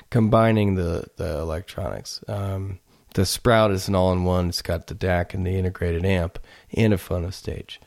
Combining 0.09 0.75
the 0.75 1.05
the 1.17 1.37
electronics. 1.37 2.21
Um, 2.27 2.79
the 3.13 3.25
Sprout 3.25 3.71
is 3.71 3.87
an 3.87 3.95
all 3.95 4.11
in 4.11 4.23
one. 4.23 4.49
It's 4.49 4.61
got 4.61 4.87
the 4.87 4.95
DAC 4.95 5.33
and 5.33 5.45
the 5.45 5.57
integrated 5.57 6.03
amp 6.03 6.39
and 6.73 6.93
a 6.93 6.97
phono 6.97 7.31
stage. 7.31 7.79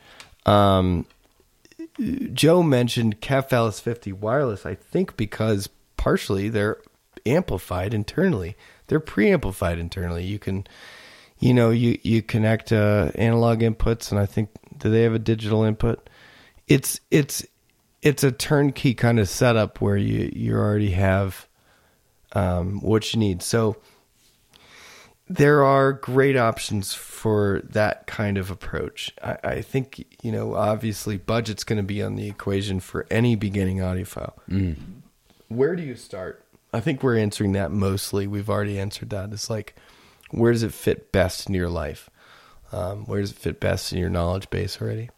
Um, 0.45 1.05
Joe 2.33 2.63
mentioned 2.63 3.19
LS50 3.21 4.13
wireless, 4.13 4.65
I 4.65 4.75
think 4.75 5.17
because 5.17 5.67
partially 5.97 6.49
they're 6.49 6.77
amplified 7.25 7.93
internally. 7.93 8.55
They're 8.87 8.99
preamplified 8.99 9.79
internally. 9.79 10.23
You 10.23 10.39
can, 10.39 10.67
you 11.39 11.53
know, 11.53 11.69
you, 11.69 11.99
you 12.03 12.21
connect 12.21 12.71
uh, 12.71 13.11
analog 13.15 13.59
inputs, 13.59 14.11
and 14.11 14.19
I 14.19 14.25
think, 14.25 14.49
do 14.77 14.89
they 14.89 15.03
have 15.03 15.13
a 15.13 15.19
digital 15.19 15.63
input? 15.63 16.09
It's, 16.67 16.99
it's, 17.11 17.45
it's 18.01 18.23
a 18.23 18.31
turnkey 18.31 18.93
kind 18.93 19.19
of 19.19 19.29
setup 19.29 19.81
where 19.81 19.97
you, 19.97 20.31
you 20.33 20.55
already 20.55 20.91
have 20.91 21.47
um, 22.33 22.79
what 22.81 23.13
you 23.13 23.19
need. 23.19 23.41
So, 23.41 23.77
there 25.27 25.63
are 25.63 25.91
great 25.91 26.37
options 26.37 26.93
for 26.93 27.61
that 27.63 28.05
kind 28.05 28.37
of 28.37 28.51
approach. 28.51 29.11
I, 29.23 29.37
I 29.43 29.61
think, 29.61 30.05
you 30.21 30.31
know, 30.31 30.53
obviously 30.53 31.17
budget's 31.17 31.63
going 31.63 31.77
to 31.77 31.83
be 31.83 32.03
on 32.03 32.15
the 32.15 32.29
equation 32.29 32.79
for 32.79 33.07
any 33.09 33.35
beginning 33.35 33.77
audiophile. 33.77 34.33
Mm. 34.47 34.75
Where 35.47 35.75
do 35.75 35.81
you 35.81 35.95
start? 35.95 36.45
I 36.71 36.79
think 36.79 37.01
we're 37.01 37.17
answering 37.17 37.53
that 37.53 37.71
mostly. 37.71 38.27
We've 38.27 38.49
already 38.51 38.79
answered 38.79 39.09
that. 39.09 39.33
It's 39.33 39.49
like, 39.49 39.75
where 40.31 40.51
does 40.51 40.63
it 40.63 40.73
fit 40.73 41.11
best 41.11 41.47
in 41.47 41.55
your 41.55 41.69
life? 41.69 42.09
Um, 42.71 43.05
where 43.05 43.21
does 43.21 43.31
it 43.31 43.37
fit 43.37 43.59
best 43.59 43.93
in 43.93 43.99
your 43.99 44.09
knowledge 44.09 44.49
base 44.49 44.81
already? 44.81 45.09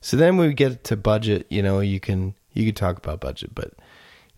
So 0.00 0.16
then 0.16 0.36
we 0.36 0.52
get 0.52 0.84
to 0.84 0.96
budget, 0.96 1.46
you 1.50 1.62
know, 1.62 1.80
you 1.80 2.00
can 2.00 2.34
you 2.52 2.66
can 2.66 2.74
talk 2.74 2.98
about 2.98 3.20
budget, 3.20 3.54
but 3.54 3.72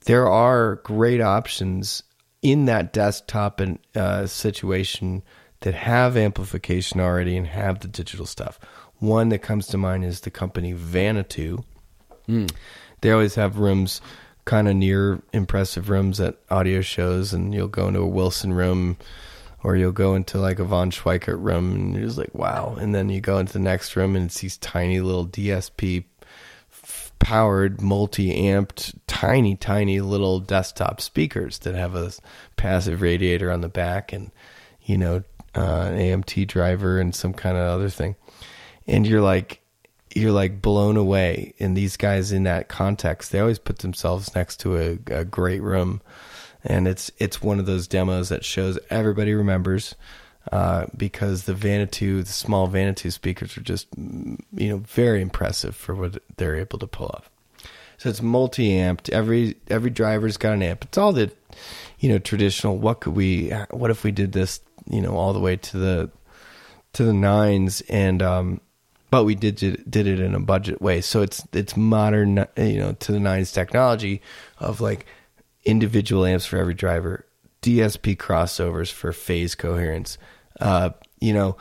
there 0.04 0.28
are 0.28 0.76
great 0.76 1.20
options 1.20 2.02
in 2.42 2.66
that 2.66 2.92
desktop 2.92 3.60
and 3.60 3.78
uh, 3.94 4.26
situation 4.26 5.22
that 5.60 5.74
have 5.74 6.16
amplification 6.16 7.00
already 7.00 7.36
and 7.36 7.46
have 7.46 7.80
the 7.80 7.88
digital 7.88 8.26
stuff. 8.26 8.60
One 8.98 9.30
that 9.30 9.40
comes 9.40 9.66
to 9.68 9.78
mind 9.78 10.04
is 10.04 10.20
the 10.20 10.30
company 10.30 10.72
Vanatoo. 10.74 11.64
They 13.00 13.10
always 13.10 13.34
have 13.34 13.58
rooms 13.58 14.00
kind 14.44 14.68
of 14.68 14.76
near 14.76 15.20
impressive 15.32 15.90
rooms 15.90 16.20
at 16.20 16.38
audio 16.50 16.80
shows, 16.80 17.32
and 17.32 17.52
you'll 17.52 17.68
go 17.68 17.88
into 17.88 18.00
a 18.00 18.06
Wilson 18.06 18.52
room 18.52 18.96
or 19.62 19.76
you'll 19.76 19.92
go 19.92 20.14
into 20.14 20.38
like 20.38 20.58
a 20.58 20.64
Von 20.64 20.90
Schweikert 20.90 21.42
room 21.42 21.74
and 21.74 21.94
you're 21.94 22.04
just 22.04 22.18
like, 22.18 22.34
wow. 22.34 22.76
And 22.78 22.94
then 22.94 23.08
you 23.08 23.20
go 23.20 23.38
into 23.38 23.52
the 23.52 23.58
next 23.58 23.96
room 23.96 24.16
and 24.16 24.26
it's 24.26 24.40
these 24.40 24.56
tiny 24.58 25.00
little 25.00 25.26
DSP 25.26 26.04
powered, 27.18 27.80
multi 27.80 28.32
amped, 28.42 28.94
tiny, 29.06 29.56
tiny 29.56 30.00
little 30.00 30.38
desktop 30.40 31.00
speakers 31.00 31.58
that 31.60 31.74
have 31.74 31.94
a 31.94 32.12
passive 32.56 33.00
radiator 33.00 33.50
on 33.50 33.62
the 33.62 33.68
back 33.68 34.12
and, 34.12 34.30
you 34.82 34.98
know, 34.98 35.22
uh, 35.56 35.90
an 35.90 35.98
AMT 35.98 36.46
driver 36.46 37.00
and 37.00 37.14
some 37.14 37.32
kind 37.32 37.56
of 37.56 37.64
other 37.64 37.88
thing. 37.88 38.14
And 38.86 39.06
you're 39.06 39.22
like, 39.22 39.60
you're 40.14 40.32
like 40.32 40.62
blown 40.62 40.96
away. 40.96 41.54
And 41.58 41.76
these 41.76 41.96
guys 41.96 42.32
in 42.32 42.44
that 42.44 42.68
context, 42.68 43.32
they 43.32 43.40
always 43.40 43.58
put 43.58 43.80
themselves 43.80 44.34
next 44.34 44.58
to 44.60 44.76
a, 44.76 44.98
a 45.12 45.24
great 45.24 45.62
room, 45.62 46.00
and 46.66 46.86
it's 46.86 47.10
it's 47.18 47.42
one 47.42 47.58
of 47.58 47.66
those 47.66 47.86
demos 47.88 48.28
that 48.28 48.44
shows 48.44 48.78
everybody 48.90 49.34
remembers. 49.34 49.94
Uh, 50.52 50.86
because 50.96 51.42
the 51.42 51.52
Vanatoo, 51.52 52.24
the 52.24 52.32
small 52.32 52.68
Vanatoo 52.68 53.12
speakers 53.12 53.58
are 53.58 53.62
just, 53.62 53.90
mm, 53.98 54.38
you 54.54 54.68
know, 54.68 54.76
very 54.76 55.20
impressive 55.20 55.74
for 55.74 55.92
what 55.92 56.22
they're 56.36 56.54
able 56.54 56.78
to 56.78 56.86
pull 56.86 57.08
off. 57.08 57.28
So 57.98 58.08
it's 58.08 58.22
multi-amped. 58.22 59.10
Every 59.10 59.56
every 59.68 59.90
driver's 59.90 60.36
got 60.36 60.52
an 60.52 60.62
amp. 60.62 60.84
It's 60.84 60.98
all 60.98 61.12
the, 61.12 61.32
you 61.98 62.08
know, 62.08 62.18
traditional. 62.18 62.78
What 62.78 63.00
could 63.00 63.16
we? 63.16 63.50
What 63.70 63.90
if 63.90 64.04
we 64.04 64.12
did 64.12 64.32
this? 64.32 64.60
You 64.88 65.00
know, 65.00 65.16
all 65.16 65.32
the 65.32 65.40
way 65.40 65.56
to 65.56 65.78
the 65.78 66.10
to 66.92 67.04
the 67.04 67.12
nines, 67.12 67.80
and 67.88 68.22
um, 68.22 68.60
but 69.10 69.24
we 69.24 69.34
did 69.34 69.56
did 69.56 70.06
it 70.06 70.20
in 70.20 70.34
a 70.34 70.40
budget 70.40 70.80
way. 70.80 71.00
So 71.00 71.22
it's 71.22 71.46
it's 71.52 71.76
modern, 71.76 72.46
you 72.56 72.78
know, 72.78 72.92
to 72.92 73.12
the 73.12 73.20
nines 73.20 73.50
technology 73.50 74.22
of 74.58 74.80
like 74.80 75.06
individual 75.66 76.24
amps 76.24 76.46
for 76.46 76.56
every 76.56 76.74
driver, 76.74 77.26
DSP 77.62 78.16
crossovers 78.16 78.90
for 78.90 79.12
phase 79.12 79.54
coherence, 79.54 80.16
uh, 80.60 80.90
you 81.20 81.34
know, 81.34 81.56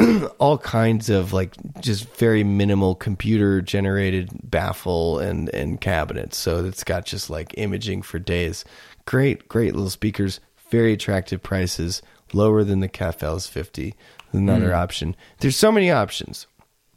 all 0.38 0.58
kinds 0.58 1.10
of 1.10 1.32
like 1.32 1.54
just 1.80 2.12
very 2.16 2.42
minimal 2.42 2.94
computer 2.94 3.60
generated 3.60 4.30
baffle 4.42 5.18
and 5.18 5.48
and 5.50 5.80
cabinets. 5.80 6.36
So 6.36 6.64
it's 6.64 6.82
got 6.82 7.04
just 7.04 7.30
like 7.30 7.54
imaging 7.56 8.02
for 8.02 8.18
days. 8.18 8.64
Great, 9.04 9.48
great 9.48 9.74
little 9.74 9.90
speakers, 9.90 10.40
very 10.70 10.94
attractive 10.94 11.42
prices, 11.42 12.02
lower 12.32 12.64
than 12.64 12.80
the 12.80 12.88
KEF 12.88 13.48
50 13.48 13.94
Another 14.32 14.70
mm. 14.70 14.76
option. 14.76 15.14
There's 15.40 15.56
so 15.56 15.70
many 15.70 15.90
options. 15.90 16.46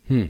Hmm. 0.07 0.27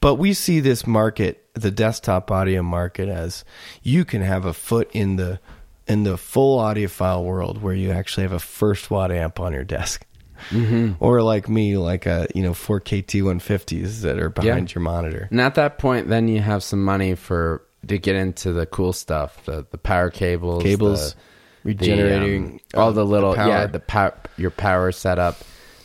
But 0.00 0.16
we 0.16 0.32
see 0.34 0.60
this 0.60 0.86
market, 0.86 1.44
the 1.54 1.70
desktop 1.70 2.30
audio 2.30 2.62
market, 2.62 3.08
as 3.08 3.44
you 3.82 4.04
can 4.04 4.22
have 4.22 4.44
a 4.44 4.52
foot 4.52 4.90
in 4.92 5.16
the 5.16 5.40
in 5.86 6.04
the 6.04 6.16
full 6.16 6.60
audiophile 6.60 7.24
world 7.24 7.62
where 7.62 7.74
you 7.74 7.90
actually 7.90 8.22
have 8.22 8.32
a 8.32 8.38
first 8.38 8.90
watt 8.90 9.10
amp 9.10 9.40
on 9.40 9.52
your 9.52 9.64
desk. 9.64 10.04
Mm-hmm. 10.50 11.02
Or 11.02 11.22
like 11.22 11.48
me, 11.48 11.76
like 11.76 12.06
a 12.06 12.28
you 12.34 12.42
know 12.42 12.52
4K 12.52 13.04
T150s 13.04 14.02
that 14.02 14.18
are 14.18 14.30
behind 14.30 14.70
yeah. 14.70 14.74
your 14.76 14.82
monitor. 14.82 15.26
And 15.30 15.40
at 15.40 15.56
that 15.56 15.78
point, 15.78 16.08
then 16.08 16.28
you 16.28 16.40
have 16.40 16.62
some 16.62 16.84
money 16.84 17.16
for 17.16 17.64
to 17.86 17.98
get 17.98 18.14
into 18.14 18.52
the 18.52 18.66
cool 18.66 18.92
stuff, 18.92 19.44
the 19.46 19.66
the 19.70 19.78
power 19.78 20.10
cables, 20.10 20.62
cables, 20.62 21.14
the, 21.14 21.20
regenerating, 21.64 22.60
the, 22.70 22.78
um, 22.78 22.84
all 22.84 22.92
the 22.92 23.04
little 23.04 23.32
the 23.34 23.46
yeah, 23.46 23.66
the 23.66 23.80
power 23.80 24.14
your 24.36 24.50
power 24.50 24.92
setup. 24.92 25.38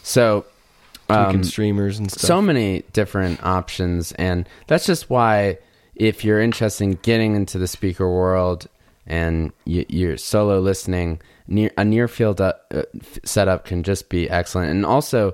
So 0.03 0.45
um, 1.09 1.43
streamers 1.43 1.99
and 1.99 2.11
stuff. 2.11 2.23
So 2.23 2.41
many 2.41 2.83
different 2.93 3.43
options, 3.43 4.11
and 4.13 4.47
that's 4.67 4.85
just 4.85 5.09
why 5.09 5.57
if 5.95 6.23
you're 6.23 6.41
interested 6.41 6.83
in 6.83 6.93
getting 7.03 7.35
into 7.35 7.57
the 7.57 7.67
speaker 7.67 8.09
world 8.09 8.67
and 9.05 9.51
you, 9.65 10.09
are 10.09 10.17
solo 10.17 10.59
listening, 10.59 11.21
near 11.47 11.71
a 11.77 11.83
near 11.83 12.07
field 12.07 12.39
uh, 12.39 12.53
setup 13.23 13.65
can 13.65 13.83
just 13.83 14.09
be 14.09 14.29
excellent. 14.29 14.71
And 14.71 14.85
also, 14.85 15.33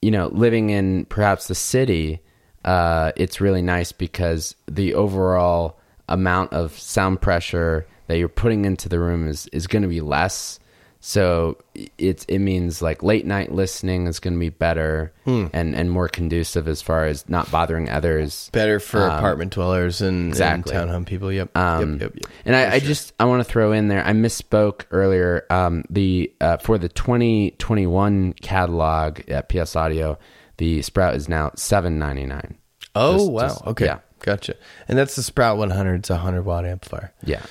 you 0.00 0.10
know, 0.10 0.28
living 0.28 0.70
in 0.70 1.06
perhaps 1.06 1.48
the 1.48 1.54
city, 1.54 2.20
uh, 2.64 3.12
it's 3.16 3.40
really 3.40 3.62
nice 3.62 3.92
because 3.92 4.54
the 4.70 4.94
overall 4.94 5.78
amount 6.08 6.52
of 6.52 6.78
sound 6.78 7.20
pressure 7.20 7.86
that 8.06 8.18
you're 8.18 8.28
putting 8.28 8.64
into 8.64 8.88
the 8.88 8.98
room 8.98 9.26
is 9.26 9.46
is 9.48 9.66
going 9.66 9.82
to 9.82 9.88
be 9.88 10.00
less 10.00 10.60
so 11.04 11.58
it's 11.98 12.24
it 12.26 12.38
means 12.38 12.80
like 12.80 13.02
late 13.02 13.26
night 13.26 13.50
listening 13.50 14.06
is 14.06 14.20
going 14.20 14.34
to 14.34 14.38
be 14.38 14.50
better 14.50 15.12
hmm. 15.24 15.46
and 15.52 15.74
and 15.74 15.90
more 15.90 16.08
conducive 16.08 16.68
as 16.68 16.80
far 16.80 17.06
as 17.06 17.28
not 17.28 17.50
bothering 17.50 17.90
others. 17.90 18.48
Better 18.52 18.78
for 18.78 19.02
um, 19.02 19.18
apartment 19.18 19.52
dwellers 19.52 20.00
and, 20.00 20.28
exactly. 20.28 20.72
and 20.72 20.88
townhome 20.88 21.04
people. 21.04 21.32
Yep. 21.32 21.58
Um, 21.58 21.94
yep, 21.94 22.00
yep, 22.02 22.12
yep. 22.14 22.32
And 22.44 22.54
I, 22.54 22.62
sure. 22.62 22.72
I, 22.72 22.78
just 22.78 23.12
I 23.18 23.24
want 23.24 23.44
to 23.44 23.50
throw 23.50 23.72
in 23.72 23.88
there. 23.88 24.06
I 24.06 24.12
misspoke 24.12 24.84
earlier. 24.92 25.44
Um, 25.50 25.82
the 25.90 26.32
uh, 26.40 26.58
for 26.58 26.78
the 26.78 26.88
2021 26.88 28.34
catalog 28.34 29.28
at 29.28 29.48
PS 29.48 29.74
Audio, 29.74 30.20
the 30.58 30.82
Sprout 30.82 31.16
is 31.16 31.28
now 31.28 31.50
seven 31.56 31.98
ninety 31.98 32.26
nine. 32.26 32.58
Oh 32.94 33.18
just, 33.18 33.32
wow! 33.32 33.40
Just, 33.40 33.66
okay, 33.66 33.84
yeah. 33.86 33.98
gotcha. 34.20 34.54
And 34.86 34.96
that's 34.96 35.16
the 35.16 35.24
Sprout 35.24 35.58
100. 35.58 35.94
It's 35.96 36.10
a 36.10 36.18
hundred 36.18 36.42
watt 36.42 36.64
amplifier. 36.64 37.12
Yeah. 37.24 37.42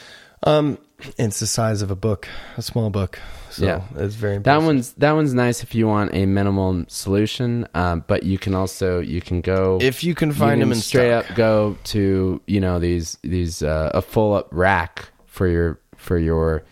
Um, 0.44 0.78
it's 1.18 1.40
the 1.40 1.48
size 1.48 1.82
of 1.82 1.92
a 1.92 1.96
book, 1.96 2.28
a 2.58 2.62
small 2.62 2.90
book. 2.90 3.20
So 3.50 3.66
yeah, 3.66 3.82
it's 3.96 4.16
very 4.16 4.36
impressive. 4.36 4.62
that 4.62 4.66
one's 4.66 4.94
that 4.94 5.12
one's 5.12 5.34
nice 5.34 5.64
if 5.64 5.76
you 5.76 5.88
want 5.88 6.14
a 6.14 6.26
minimal 6.26 6.86
solution. 6.88 7.68
Um, 7.74 8.04
but 8.08 8.24
you 8.24 8.38
can 8.38 8.56
also 8.56 9.00
you 9.00 9.22
can 9.22 9.42
go 9.42 9.78
if 9.82 10.04
you 10.04 10.16
can 10.16 10.32
find 10.32 10.60
you 10.60 10.64
can 10.64 10.70
them 10.70 10.78
in 10.78 10.82
straight 10.82 11.10
stock. 11.10 11.32
up 11.32 11.36
go 11.36 11.78
to 11.86 12.42
you 12.48 12.60
know 12.60 12.80
these 12.80 13.18
these 13.24 13.62
uh, 13.62 13.92
a 13.94 14.02
full 14.02 14.34
up 14.34 14.48
rack 14.52 15.10
for 15.26 15.48
your 15.48 15.80
for 15.98 16.18
your 16.18 16.64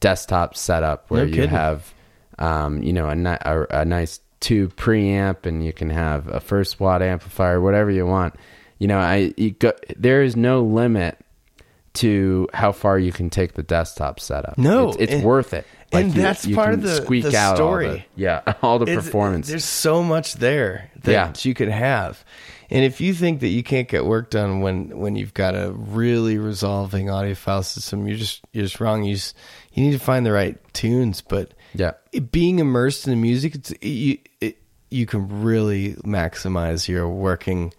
desktop 0.00 0.56
setup 0.56 1.10
where 1.10 1.26
no 1.26 1.34
you 1.34 1.46
have 1.46 1.92
um, 2.38 2.82
you 2.82 2.92
know 2.92 3.08
a, 3.08 3.38
a, 3.42 3.80
a 3.80 3.84
nice 3.84 4.20
two 4.40 4.68
preamp 4.70 5.46
and 5.46 5.64
you 5.64 5.72
can 5.72 5.90
have 5.90 6.28
a 6.28 6.40
first 6.40 6.78
watt 6.80 7.02
amplifier 7.02 7.60
whatever 7.60 7.90
you 7.90 8.06
want. 8.06 8.34
You 8.78 8.88
know 8.88 8.98
I 8.98 9.34
you 9.36 9.50
go, 9.50 9.72
there 9.96 10.22
is 10.22 10.36
no 10.36 10.62
limit 10.62 11.18
to 11.96 12.48
how 12.54 12.72
far 12.72 12.98
you 12.98 13.12
can 13.12 13.30
take 13.30 13.54
the 13.54 13.62
desktop 13.62 14.20
setup. 14.20 14.58
No, 14.58 14.88
it's, 14.88 14.96
it's 14.98 15.12
and, 15.14 15.24
worth 15.24 15.52
it. 15.52 15.66
Like 15.92 16.04
and 16.06 16.14
you, 16.14 16.22
that's 16.22 16.46
you 16.46 16.54
part 16.54 16.74
of 16.74 16.82
the 16.82 16.96
squeak 16.96 17.24
the 17.24 17.36
out 17.36 17.56
story. 17.56 17.86
All 17.86 17.92
the, 17.92 18.04
yeah, 18.16 18.54
all 18.62 18.78
the 18.78 18.92
it's, 18.92 19.04
performance. 19.04 19.48
There's 19.48 19.64
so 19.64 20.02
much 20.02 20.34
there 20.34 20.90
that 21.02 21.12
yeah. 21.12 21.32
you 21.38 21.54
could 21.54 21.68
have. 21.68 22.24
And 22.68 22.84
if 22.84 23.00
you 23.00 23.14
think 23.14 23.40
that 23.40 23.48
you 23.48 23.62
can't 23.62 23.88
get 23.88 24.04
work 24.04 24.30
done 24.30 24.60
when 24.60 24.98
when 24.98 25.14
you've 25.14 25.34
got 25.34 25.54
a 25.54 25.72
really 25.72 26.38
resolving 26.38 27.06
audiophile 27.06 27.64
system, 27.64 28.08
you're 28.08 28.16
just 28.16 28.42
you're 28.52 28.64
just 28.64 28.80
wrong. 28.80 29.04
You 29.04 29.14
just, 29.14 29.36
you 29.72 29.84
need 29.84 29.92
to 29.92 30.04
find 30.04 30.26
the 30.26 30.32
right 30.32 30.58
tunes. 30.74 31.20
But 31.20 31.52
yeah, 31.74 31.92
being 32.32 32.58
immersed 32.58 33.06
in 33.06 33.12
the 33.12 33.20
music, 33.20 33.54
it's 33.54 33.72
you 33.80 34.18
it, 34.40 34.58
you 34.90 35.06
can 35.06 35.42
really 35.42 35.94
maximize 36.04 36.88
your 36.88 37.08
working 37.08 37.72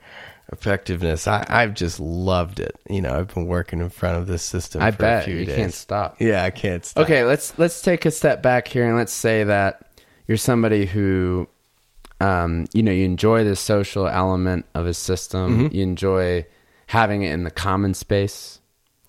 effectiveness. 0.51 1.27
I, 1.27 1.45
I've 1.47 1.73
just 1.73 1.99
loved 1.99 2.59
it. 2.59 2.75
You 2.89 3.01
know, 3.01 3.13
I've 3.13 3.33
been 3.33 3.47
working 3.47 3.79
in 3.79 3.89
front 3.89 4.17
of 4.17 4.27
this 4.27 4.43
system. 4.43 4.81
I 4.81 4.91
for 4.91 4.97
bet 4.97 5.23
a 5.23 5.25
few 5.25 5.37
you 5.37 5.45
days. 5.45 5.55
can't 5.55 5.73
stop. 5.73 6.21
Yeah, 6.21 6.43
I 6.43 6.49
can't 6.49 6.85
stop. 6.85 7.05
Okay, 7.05 7.23
let's 7.23 7.57
let's 7.57 7.81
take 7.81 8.05
a 8.05 8.11
step 8.11 8.41
back 8.41 8.67
here 8.67 8.87
and 8.87 8.95
let's 8.95 9.13
say 9.13 9.43
that 9.43 9.91
you're 10.27 10.37
somebody 10.37 10.85
who, 10.85 11.47
um, 12.21 12.65
you 12.73 12.83
know, 12.83 12.91
you 12.91 13.05
enjoy 13.05 13.43
the 13.43 13.55
social 13.55 14.07
element 14.07 14.65
of 14.73 14.85
a 14.85 14.93
system. 14.93 15.65
Mm-hmm. 15.65 15.75
You 15.75 15.83
enjoy 15.83 16.45
having 16.87 17.23
it 17.23 17.31
in 17.31 17.43
the 17.43 17.51
common 17.51 17.93
space. 17.93 18.59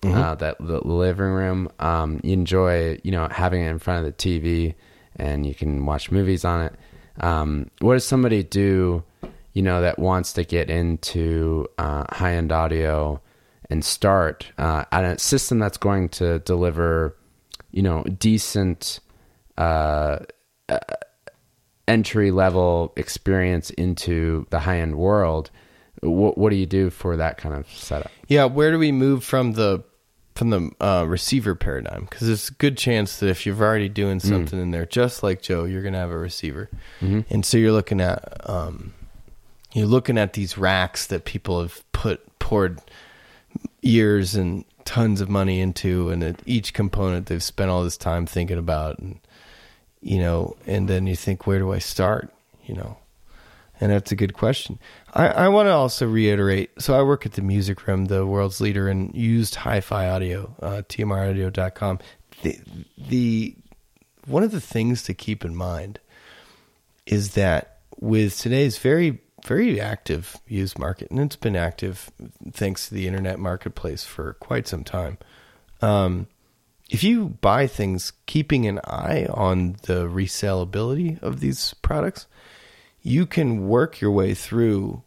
Mm-hmm. 0.01 0.17
Uh, 0.17 0.35
that 0.35 0.55
the 0.61 0.79
living 0.79 1.25
room, 1.25 1.69
um, 1.79 2.21
you 2.23 2.31
enjoy, 2.31 2.97
you 3.03 3.11
know, 3.11 3.27
having 3.27 3.61
it 3.63 3.69
in 3.69 3.79
front 3.79 4.05
of 4.07 4.15
the 4.15 4.17
TV, 4.17 4.73
and 5.17 5.45
you 5.45 5.53
can 5.53 5.85
watch 5.85 6.09
movies 6.09 6.45
on 6.45 6.61
it. 6.67 6.73
Um, 7.19 7.69
what 7.79 7.95
does 7.95 8.05
somebody 8.05 8.41
do 8.41 9.03
you 9.59 9.63
know, 9.63 9.81
that 9.81 9.99
wants 9.99 10.31
to 10.31 10.45
get 10.45 10.69
into 10.69 11.67
uh, 11.77 12.05
high 12.15 12.35
end 12.35 12.49
audio 12.49 13.21
and 13.69 13.83
start 13.83 14.49
uh, 14.57 14.85
at 14.89 15.03
a 15.03 15.19
system 15.19 15.59
that's 15.59 15.75
going 15.75 16.07
to 16.07 16.39
deliver, 16.39 17.17
you 17.69 17.81
know, 17.81 18.03
decent 18.03 19.01
uh, 19.57 20.19
uh 20.69 20.79
entry 21.89 22.31
level 22.31 22.93
experience 22.95 23.69
into 23.71 24.47
the 24.49 24.59
high 24.59 24.79
end 24.79 24.95
world. 24.95 25.51
What, 25.99 26.37
what 26.37 26.51
do 26.51 26.55
you 26.55 26.65
do 26.65 26.89
for 26.89 27.17
that 27.17 27.37
kind 27.37 27.53
of 27.53 27.69
setup? 27.69 28.11
Yeah, 28.29 28.45
where 28.45 28.71
do 28.71 28.79
we 28.79 28.93
move 28.93 29.25
from 29.25 29.51
the 29.51 29.83
from 30.35 30.51
the 30.51 30.71
uh, 30.79 31.03
receiver 31.05 31.53
paradigm 31.53 32.07
because 32.09 32.27
there's 32.27 32.47
a 32.47 32.53
good 32.53 32.77
chance 32.77 33.17
that 33.17 33.27
if 33.27 33.45
you're 33.45 33.61
already 33.61 33.89
doing 33.89 34.19
mm. 34.19 34.21
something 34.21 34.57
mm. 34.57 34.61
in 34.61 34.71
there, 34.71 34.85
just 34.85 35.21
like 35.21 35.41
Joe, 35.41 35.65
you're 35.65 35.81
going 35.81 35.95
to 35.95 35.99
have 35.99 36.11
a 36.11 36.17
receiver, 36.17 36.69
mm-hmm. 37.01 37.21
and 37.29 37.45
so 37.45 37.57
you're 37.57 37.73
looking 37.73 37.99
at 37.99 38.49
um, 38.49 38.93
you're 39.73 39.87
looking 39.87 40.17
at 40.17 40.33
these 40.33 40.57
racks 40.57 41.07
that 41.07 41.25
people 41.25 41.61
have 41.61 41.83
put 41.91 42.39
poured 42.39 42.81
years 43.81 44.35
and 44.35 44.65
tons 44.85 45.21
of 45.21 45.29
money 45.29 45.59
into, 45.59 46.09
and 46.09 46.41
each 46.45 46.73
component 46.73 47.27
they've 47.27 47.43
spent 47.43 47.69
all 47.69 47.83
this 47.83 47.97
time 47.97 48.25
thinking 48.25 48.57
about, 48.57 48.99
and 48.99 49.19
you 50.01 50.19
know, 50.19 50.55
and 50.65 50.87
then 50.87 51.07
you 51.07 51.15
think, 51.15 51.45
where 51.45 51.59
do 51.59 51.71
I 51.71 51.79
start? 51.79 52.33
You 52.65 52.75
know, 52.75 52.97
and 53.79 53.91
that's 53.91 54.11
a 54.11 54.15
good 54.15 54.33
question. 54.33 54.79
I, 55.13 55.27
I 55.27 55.47
want 55.49 55.67
to 55.67 55.71
also 55.71 56.07
reiterate. 56.07 56.81
So 56.81 56.97
I 56.97 57.03
work 57.03 57.25
at 57.25 57.33
the 57.33 57.41
Music 57.41 57.87
Room, 57.87 58.05
the 58.05 58.25
world's 58.25 58.59
leader 58.59 58.89
in 58.89 59.11
used 59.13 59.55
hi-fi 59.55 60.09
audio, 60.09 60.55
uh, 60.61 60.81
tmraudio.com. 60.89 61.99
The, 62.41 62.59
the 62.97 63.55
one 64.25 64.43
of 64.43 64.51
the 64.51 64.61
things 64.61 65.03
to 65.03 65.13
keep 65.13 65.43
in 65.45 65.55
mind 65.55 65.99
is 67.05 67.33
that 67.33 67.77
with 67.99 68.37
today's 68.39 68.77
very 68.77 69.19
very 69.45 69.79
active 69.79 70.37
used 70.47 70.77
market, 70.77 71.09
and 71.11 71.19
it's 71.19 71.35
been 71.35 71.55
active 71.55 72.11
thanks 72.51 72.87
to 72.87 72.93
the 72.95 73.07
internet 73.07 73.39
marketplace 73.39 74.03
for 74.03 74.33
quite 74.33 74.67
some 74.67 74.83
time. 74.83 75.17
Um, 75.81 76.27
if 76.89 77.03
you 77.03 77.37
buy 77.41 77.67
things 77.67 78.13
keeping 78.25 78.65
an 78.65 78.79
eye 78.83 79.27
on 79.29 79.77
the 79.83 80.07
resellability 80.07 81.21
of 81.21 81.39
these 81.39 81.75
products, 81.81 82.25
you 83.01 83.25
can 83.25 83.67
work 83.67 84.01
your 84.01 84.11
way 84.11 84.33
through 84.33 85.03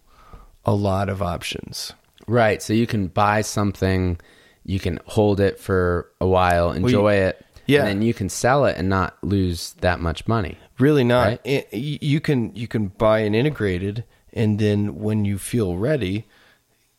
a 0.65 0.75
lot 0.75 1.09
of 1.09 1.21
options. 1.21 1.93
Right. 2.27 2.63
So 2.63 2.73
you 2.73 2.87
can 2.87 3.09
buy 3.09 3.43
something, 3.43 4.19
you 4.65 4.79
can 4.79 5.01
hold 5.07 5.41
it 5.41 5.59
for 5.59 6.11
a 6.21 6.27
while, 6.27 6.71
enjoy 6.71 7.15
it, 7.15 7.45
yeah. 7.67 7.81
and 7.81 7.89
then 7.89 8.03
you 8.03 8.15
can 8.15 8.29
sell 8.29 8.65
it 8.65 8.77
and 8.77 8.89
not 8.89 9.17
lose 9.23 9.73
that 9.81 10.01
much 10.01 10.29
money. 10.29 10.57
Really 10.79 11.05
not. 11.05 11.27
Right. 11.27 11.41
It- 11.45 11.75
you 11.75 12.21
can 12.21 12.55
you 12.55 12.69
can 12.69 12.89
buy 12.89 13.21
an 13.21 13.35
integrated, 13.35 14.05
and 14.33 14.59
then 14.59 14.97
when 14.97 15.25
you 15.25 15.39
feel 15.39 15.77
ready, 15.77 16.27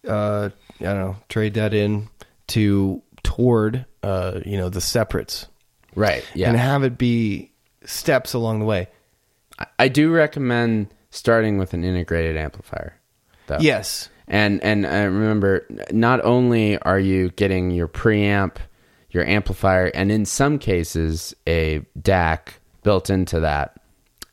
uh, 0.08 0.50
I 0.80 0.84
don't 0.84 0.98
know, 0.98 1.16
trade 1.30 1.54
that 1.56 1.74
in 1.74 2.10
to 2.48 3.02
toward 3.24 3.86
uh, 4.04 4.40
you 4.46 4.58
know 4.58 4.70
the 4.70 4.82
separates, 4.82 5.48
Right. 5.96 6.26
Yeah. 6.34 6.50
and 6.50 6.58
have 6.58 6.84
it 6.84 6.98
be 6.98 7.52
steps 7.86 8.34
along 8.34 8.60
the 8.60 8.66
way. 8.66 8.88
I- 9.80 9.88
do 9.88 10.12
recommend 10.12 10.88
starting 11.12 11.58
with 11.58 11.74
an 11.74 11.84
integrated 11.84 12.36
amplifier. 12.38 12.96
Though. 13.48 13.58
Yes. 13.60 14.10
And 14.28 14.64
and 14.64 14.86
uh, 14.86 14.90
remember, 14.90 15.66
not 15.92 16.24
only 16.24 16.78
are 16.80 17.00
you 17.00 17.30
getting 17.32 17.72
your 17.72 17.88
preamp, 17.88 18.56
your 19.12 19.26
amplifier, 19.26 19.88
and 19.94 20.12
in 20.12 20.26
some 20.26 20.58
cases 20.60 21.36
a 21.46 21.82
DAC 22.02 22.48
built 22.84 23.10
into 23.10 23.40
that, 23.42 23.78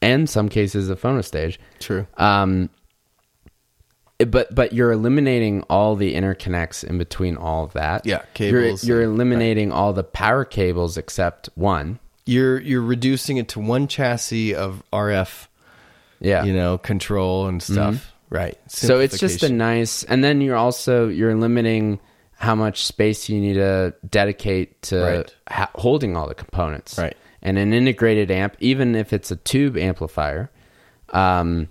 and 0.00 0.28
some 0.30 0.48
cases 0.48 0.88
a 0.90 0.96
phonostage. 0.96 1.58
True. 1.80 2.06
Um, 2.16 2.70
but 4.26 4.54
but 4.54 4.72
you're 4.72 4.92
eliminating 4.92 5.62
all 5.70 5.96
the 5.96 6.14
interconnects 6.14 6.84
in 6.84 6.98
between 6.98 7.36
all 7.36 7.64
of 7.64 7.72
that. 7.74 8.04
Yeah, 8.06 8.16
You're, 8.38 8.62
cables 8.62 8.84
you're 8.84 9.02
and- 9.02 9.14
eliminating 9.14 9.72
all 9.72 9.92
the 9.92 10.04
power 10.04 10.44
cables 10.44 10.96
except 10.96 11.48
one. 11.54 11.98
You're 12.26 12.60
you're 12.60 12.82
reducing 12.82 13.36
it 13.38 13.48
to 13.50 13.60
one 13.60 13.88
chassis 13.88 14.54
of 14.54 14.82
RF, 14.92 15.48
Yeah. 16.20 16.44
you 16.44 16.52
know, 16.52 16.78
control 16.78 17.46
and 17.48 17.62
stuff. 17.62 18.12
Right. 18.28 18.56
so 18.68 19.00
it's 19.00 19.18
just 19.18 19.42
a 19.42 19.48
nice 19.48 20.04
and 20.04 20.22
then 20.22 20.40
you're 20.40 20.54
also 20.56 21.08
you're 21.08 21.34
limiting 21.34 21.98
how 22.38 22.54
much 22.54 22.84
space 22.84 23.28
you 23.28 23.40
need 23.40 23.54
to 23.54 23.92
dedicate 24.08 24.80
to 24.82 25.00
Right. 25.02 25.34
ha- 25.48 25.70
holding 25.74 26.16
all 26.16 26.28
the 26.28 26.34
components 26.36 26.96
Right. 26.96 27.16
and 27.42 27.58
an 27.58 27.72
integrated 27.72 28.30
amp 28.30 28.56
even 28.60 28.94
if 28.94 29.12
it's 29.12 29.32
a 29.32 29.36
tube 29.36 29.76
amplifier 29.76 30.48
um, 31.12 31.66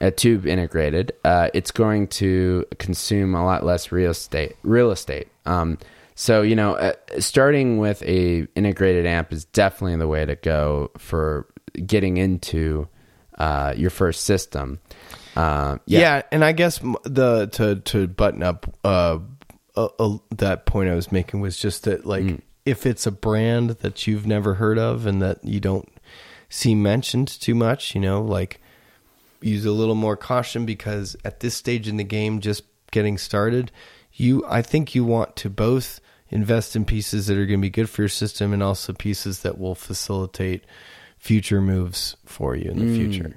a 0.00 0.10
tube 0.10 0.46
integrated 0.46 1.12
uh, 1.24 1.48
it's 1.54 1.70
going 1.70 2.06
to 2.06 2.64
consume 2.78 3.34
a 3.34 3.44
lot 3.44 3.64
less 3.64 3.92
real 3.92 4.10
estate 4.10 4.56
real 4.62 4.90
estate 4.90 5.28
um, 5.46 5.78
so 6.14 6.42
you 6.42 6.56
know 6.56 6.74
uh, 6.74 6.92
starting 7.18 7.78
with 7.78 8.02
a 8.02 8.46
integrated 8.54 9.06
amp 9.06 9.32
is 9.32 9.44
definitely 9.46 9.96
the 9.96 10.08
way 10.08 10.24
to 10.24 10.36
go 10.36 10.90
for 10.98 11.46
getting 11.86 12.16
into 12.16 12.88
uh, 13.38 13.74
your 13.76 13.90
first 13.90 14.24
system 14.24 14.80
uh, 15.36 15.76
yeah. 15.84 16.22
and 16.32 16.42
I 16.42 16.52
guess 16.52 16.78
the 17.04 17.48
to 17.52 17.76
to 17.76 18.06
button 18.08 18.42
up 18.42 18.74
uh, 18.82 19.18
that 20.36 20.64
point 20.64 20.88
I 20.88 20.94
was 20.94 21.12
making 21.12 21.40
was 21.40 21.58
just 21.58 21.84
that 21.84 22.06
like 22.06 22.24
Mm. 22.24 22.40
if 22.64 22.86
it's 22.86 23.06
a 23.06 23.10
brand 23.10 23.70
that 23.80 24.06
you've 24.06 24.26
never 24.26 24.54
heard 24.54 24.78
of 24.78 25.06
and 25.06 25.20
that 25.20 25.44
you 25.44 25.60
don't 25.60 25.88
see 26.48 26.74
mentioned 26.74 27.28
too 27.28 27.54
much, 27.54 27.94
you 27.94 28.00
know, 28.00 28.22
like 28.22 28.60
use 29.46 29.64
a 29.64 29.72
little 29.72 29.94
more 29.94 30.16
caution 30.16 30.66
because 30.66 31.16
at 31.24 31.40
this 31.40 31.54
stage 31.54 31.88
in 31.88 31.96
the 31.96 32.04
game, 32.04 32.40
just 32.40 32.64
getting 32.90 33.18
started, 33.18 33.70
you 34.12 34.44
I 34.48 34.62
think 34.62 34.94
you 34.94 35.04
want 35.04 35.36
to 35.36 35.50
both 35.50 36.00
invest 36.28 36.74
in 36.74 36.84
pieces 36.84 37.26
that 37.26 37.38
are 37.38 37.46
going 37.46 37.60
to 37.60 37.62
be 37.62 37.70
good 37.70 37.88
for 37.88 38.02
your 38.02 38.08
system 38.08 38.52
and 38.52 38.62
also 38.62 38.92
pieces 38.92 39.42
that 39.42 39.58
will 39.58 39.74
facilitate 39.74 40.64
future 41.18 41.60
moves 41.60 42.16
for 42.24 42.54
you 42.56 42.70
in 42.70 42.78
the 42.78 42.94
future. 42.94 43.36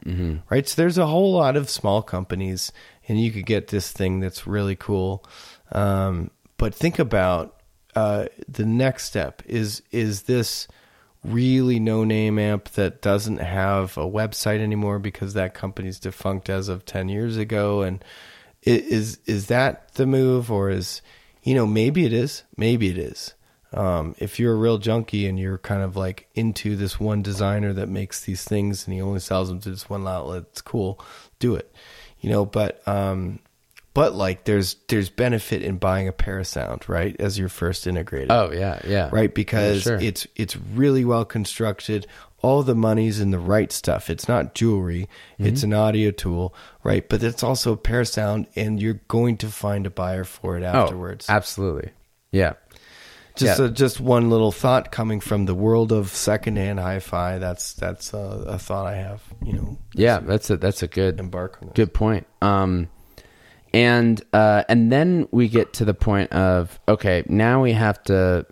Right? 0.49 0.67
So 0.67 0.81
there's 0.81 0.97
a 0.97 1.07
whole 1.07 1.33
lot 1.33 1.55
of 1.55 1.69
small 1.69 2.01
companies 2.01 2.71
and 3.07 3.19
you 3.19 3.31
could 3.31 3.45
get 3.45 3.67
this 3.67 3.91
thing 3.91 4.19
that's 4.19 4.45
really 4.45 4.75
cool. 4.75 5.25
Um, 5.71 6.31
but 6.57 6.75
think 6.75 6.99
about 6.99 7.61
uh, 7.95 8.25
the 8.47 8.65
next 8.65 9.05
step 9.05 9.41
is 9.45 9.81
is 9.91 10.23
this 10.23 10.67
really 11.23 11.79
no 11.79 12.03
name 12.03 12.39
amp 12.39 12.69
that 12.71 13.01
doesn't 13.01 13.37
have 13.37 13.97
a 13.97 14.05
website 14.05 14.59
anymore 14.59 14.99
because 14.99 15.33
that 15.33 15.53
company's 15.53 15.99
defunct 15.99 16.49
as 16.49 16.69
of 16.69 16.85
10 16.85 17.09
years 17.09 17.37
ago. 17.37 17.81
And 17.81 18.03
is 18.63 19.19
is 19.25 19.47
that 19.47 19.93
the 19.93 20.05
move? 20.05 20.51
Or 20.51 20.69
is 20.69 21.01
you 21.43 21.55
know 21.55 21.65
maybe 21.65 22.05
it 22.05 22.13
is 22.13 22.43
maybe 22.57 22.89
it 22.89 22.97
is. 22.97 23.33
Um, 23.71 24.15
if 24.17 24.39
you're 24.39 24.53
a 24.53 24.57
real 24.57 24.79
junkie 24.79 25.27
and 25.27 25.37
you're 25.39 25.59
kind 25.59 25.83
of 25.83 25.95
like 25.95 26.27
into 26.33 26.75
this 26.75 26.99
one 26.99 27.21
designer 27.21 27.71
that 27.73 27.87
makes 27.87 28.21
these 28.21 28.43
things 28.43 28.85
and 28.85 28.95
he 28.95 29.01
only 29.01 29.19
sells 29.19 29.49
them 29.49 29.59
to 29.59 29.69
this 29.69 29.89
one 29.89 30.07
outlet 30.07 30.43
it's 30.49 30.61
cool. 30.61 30.99
Do 31.39 31.55
it. 31.55 31.71
You 32.21 32.29
know 32.29 32.45
but 32.45 32.85
um 32.87 33.39
but 33.99 34.13
like 34.15 34.45
there's 34.45 34.75
there's 34.87 35.09
benefit 35.09 35.61
in 35.61 35.77
buying 35.77 36.07
a 36.07 36.13
parasound 36.13 36.87
right 36.87 37.15
as 37.19 37.37
your 37.37 37.49
first 37.49 37.85
integrated 37.85 38.31
Oh 38.31 38.49
yeah, 38.51 38.79
yeah. 38.87 39.09
right 39.11 39.33
because 39.33 39.81
sure. 39.83 39.97
it's 39.99 40.25
it's 40.35 40.55
really 40.55 41.03
well 41.03 41.25
constructed 41.25 42.07
all 42.41 42.63
the 42.63 42.75
money's 42.75 43.19
in 43.19 43.31
the 43.31 43.39
right 43.39 43.71
stuff 43.71 44.09
it's 44.09 44.27
not 44.29 44.55
jewelry 44.55 45.07
Mm-hmm. 45.33 45.45
it's 45.47 45.63
an 45.63 45.73
audio 45.73 46.11
tool 46.11 46.53
right 46.83 47.07
but 47.09 47.23
it's 47.23 47.43
also 47.43 47.73
a 47.73 47.77
parasound 47.77 48.47
and 48.55 48.81
you're 48.81 49.01
going 49.09 49.35
to 49.37 49.47
find 49.47 49.85
a 49.85 49.89
buyer 49.89 50.23
for 50.23 50.57
it 50.57 50.63
Oh, 50.63 50.67
afterwards 50.83 51.25
absolutely. 51.29 51.91
Yeah. 52.31 52.53
just 53.35 53.59
yeah. 53.59 53.65
a, 53.65 53.69
just 53.69 53.99
one 53.99 54.29
little 54.29 54.51
thought 54.53 54.91
coming 54.91 55.19
from 55.19 55.45
the 55.45 55.55
world 55.55 55.91
of 55.91 56.09
secondhand 56.09 56.79
hi-fi 56.79 57.37
that's 57.39 57.73
that's 57.73 58.13
a, 58.13 58.43
a 58.47 58.57
thought 58.59 58.85
i 58.87 58.95
have 58.95 59.21
you 59.43 59.53
know 59.53 59.77
Yeah, 59.93 60.19
that's 60.19 60.49
a 60.49 60.55
that's 60.57 60.83
a 60.83 60.87
good 60.87 61.19
embark 61.19 61.57
on 61.61 61.67
this. 61.69 61.75
good 61.75 61.93
point. 61.93 62.25
Um 62.41 62.87
and 63.73 64.21
uh 64.33 64.63
and 64.69 64.91
then 64.91 65.27
we 65.31 65.47
get 65.47 65.73
to 65.73 65.85
the 65.85 65.93
point 65.93 66.31
of 66.31 66.79
okay, 66.87 67.23
now 67.27 67.61
we 67.61 67.73
have 67.73 68.01
to 68.03 68.45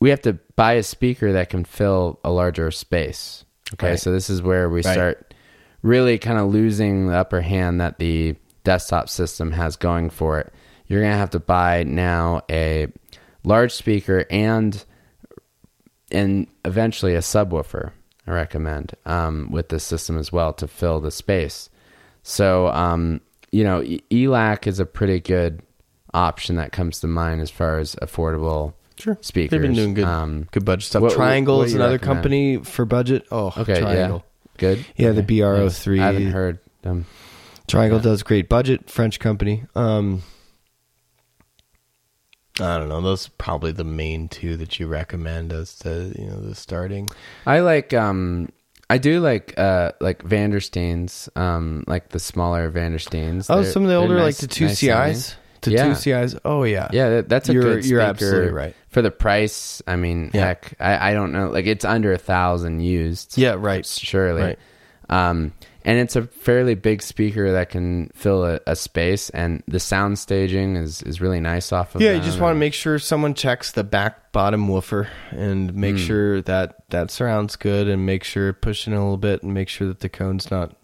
we 0.00 0.10
have 0.10 0.22
to 0.22 0.34
buy 0.56 0.74
a 0.74 0.82
speaker 0.82 1.32
that 1.32 1.48
can 1.50 1.64
fill 1.64 2.18
a 2.24 2.30
larger 2.30 2.70
space. 2.70 3.44
Okay, 3.74 3.90
Right. 3.90 3.98
so 4.00 4.12
this 4.12 4.28
is 4.28 4.42
where 4.42 4.68
we 4.68 4.82
Right. 4.82 4.92
start 4.92 5.34
really 5.82 6.18
kind 6.18 6.38
of 6.38 6.48
losing 6.52 7.06
the 7.08 7.16
upper 7.16 7.40
hand 7.40 7.80
that 7.80 7.98
the 7.98 8.36
desktop 8.64 9.08
system 9.08 9.52
has 9.52 9.76
going 9.76 10.10
for 10.10 10.38
it. 10.38 10.52
You're 10.86 11.00
going 11.00 11.12
to 11.12 11.18
have 11.18 11.30
to 11.30 11.40
buy 11.40 11.84
now 11.84 12.42
a 12.50 12.88
large 13.44 13.72
speaker 13.72 14.24
and 14.30 14.84
and 16.10 16.46
eventually 16.64 17.14
a 17.14 17.20
subwoofer. 17.20 17.92
I 18.26 18.30
recommend 18.30 18.92
um, 19.06 19.50
with 19.50 19.68
this 19.70 19.82
system 19.82 20.16
as 20.18 20.30
well 20.30 20.52
to 20.54 20.68
fill 20.68 21.00
the 21.00 21.10
space. 21.10 21.70
So 22.22 22.68
um, 22.68 23.20
you 23.52 23.62
know, 23.64 23.82
ELAC 24.10 24.66
is 24.66 24.80
a 24.80 24.86
pretty 24.86 25.20
good 25.20 25.62
option 26.14 26.56
that 26.56 26.72
comes 26.72 27.00
to 27.00 27.06
mind 27.06 27.40
as 27.40 27.50
far 27.50 27.78
as 27.78 27.94
affordable 27.96 28.72
Sure. 28.98 29.16
speakers. 29.20 29.50
They've 29.50 29.60
been 29.62 29.74
doing 29.74 29.94
good, 29.94 30.04
Um, 30.04 30.48
good 30.50 30.64
budget 30.64 30.84
stuff. 30.84 31.02
what- 31.02 31.12
Triangle 31.12 31.58
what 31.58 31.66
is 31.68 31.74
another 31.74 31.92
recommend? 31.94 32.16
company 32.16 32.56
for 32.58 32.84
budget. 32.84 33.26
Oh, 33.30 33.52
okay, 33.56 33.80
Triangle. 33.80 34.24
yeah, 34.24 34.50
good. 34.58 34.86
Yeah, 34.96 35.10
the 35.12 35.18
Okay. 35.22 35.26
BRO3. 35.40 36.00
I 36.00 36.06
haven't 36.06 36.30
heard 36.32 36.58
them. 36.82 37.06
Triangle 37.68 38.00
does 38.00 38.22
great 38.22 38.48
budget. 38.48 38.90
French 38.90 39.18
company. 39.20 39.64
Um, 39.74 40.22
I 42.60 42.76
don't 42.78 42.88
know. 42.90 43.00
Those 43.00 43.28
are 43.28 43.32
probably 43.38 43.72
the 43.72 43.84
main 43.84 44.28
two 44.28 44.56
that 44.58 44.78
you 44.78 44.86
recommend 44.86 45.52
as 45.52 45.74
to 45.80 46.12
you 46.18 46.26
know 46.26 46.40
the 46.40 46.54
starting. 46.54 47.08
I 47.46 47.60
like 47.60 47.94
um 47.94 48.50
I 48.92 48.98
do 48.98 49.20
like 49.20 49.54
uh 49.58 49.92
like 50.00 50.22
Vandersteins, 50.22 51.28
um 51.36 51.84
like 51.86 52.10
the 52.10 52.18
smaller 52.18 52.70
Vandersteins. 52.70 53.46
Oh, 53.48 53.62
They're- 53.62 53.72
some 53.72 53.82
of 53.82 53.88
the 53.88 53.94
they're 53.94 54.00
older 54.02 54.16
nice- 54.16 54.40
like 54.42 54.48
the 54.48 54.54
two 54.54 54.66
nice 54.66 54.78
CIs. 54.78 55.36
The 55.62 55.70
Yeah. 55.70 55.84
two 55.84 55.94
CIs. 55.94 56.36
Oh 56.44 56.64
yeah. 56.64 56.88
Yeah, 56.92 57.08
that, 57.10 57.28
that's 57.28 57.48
a 57.48 57.52
You're- 57.52 57.64
good 57.76 57.84
you're 57.86 58.00
speaker 58.00 58.10
absolutely 58.10 58.50
right. 58.52 58.74
for 58.88 59.00
the 59.00 59.10
price. 59.12 59.80
I 59.86 59.94
mean, 59.96 60.30
Yeah. 60.34 60.46
heck, 60.46 60.74
I, 60.80 61.10
I 61.10 61.14
don't 61.14 61.32
know. 61.32 61.48
Like 61.50 61.66
it's 61.66 61.84
under 61.84 62.12
a 62.12 62.18
thousand 62.18 62.80
used. 62.80 63.38
Yeah. 63.38 63.54
Right. 63.58 63.86
surely. 63.86 64.42
Right. 64.42 64.58
Um, 65.08 65.52
and 65.84 65.98
it's 65.98 66.16
a 66.16 66.22
fairly 66.22 66.74
big 66.74 67.02
speaker 67.02 67.52
that 67.52 67.70
can 67.70 68.10
fill 68.14 68.44
a, 68.44 68.60
a 68.66 68.76
space, 68.76 69.30
and 69.30 69.62
the 69.68 69.80
sound 69.80 70.18
staging 70.18 70.76
is, 70.76 71.02
is 71.02 71.20
really 71.20 71.40
nice 71.40 71.72
off 71.72 71.94
of. 71.94 72.00
Yeah, 72.02 72.12
you 72.12 72.20
just 72.22 72.40
want 72.40 72.54
to 72.54 72.58
make 72.58 72.74
sure 72.74 72.98
someone 72.98 73.34
checks 73.34 73.72
the 73.72 73.84
back 73.84 74.32
bottom 74.32 74.68
woofer 74.68 75.08
and 75.30 75.74
make 75.74 75.96
Hmm. 75.96 76.02
sure 76.02 76.42
that 76.42 76.76
that 76.90 77.10
sounds 77.10 77.56
good 77.56 77.88
and 77.88 78.06
make 78.06 78.24
sure 78.24 78.52
pushing 78.52 78.92
a 78.92 78.98
little 79.00 79.16
bit 79.16 79.42
and 79.42 79.52
make 79.52 79.68
sure 79.68 79.88
that 79.88 80.00
the 80.00 80.08
cone's 80.08 80.50
not 80.50 80.74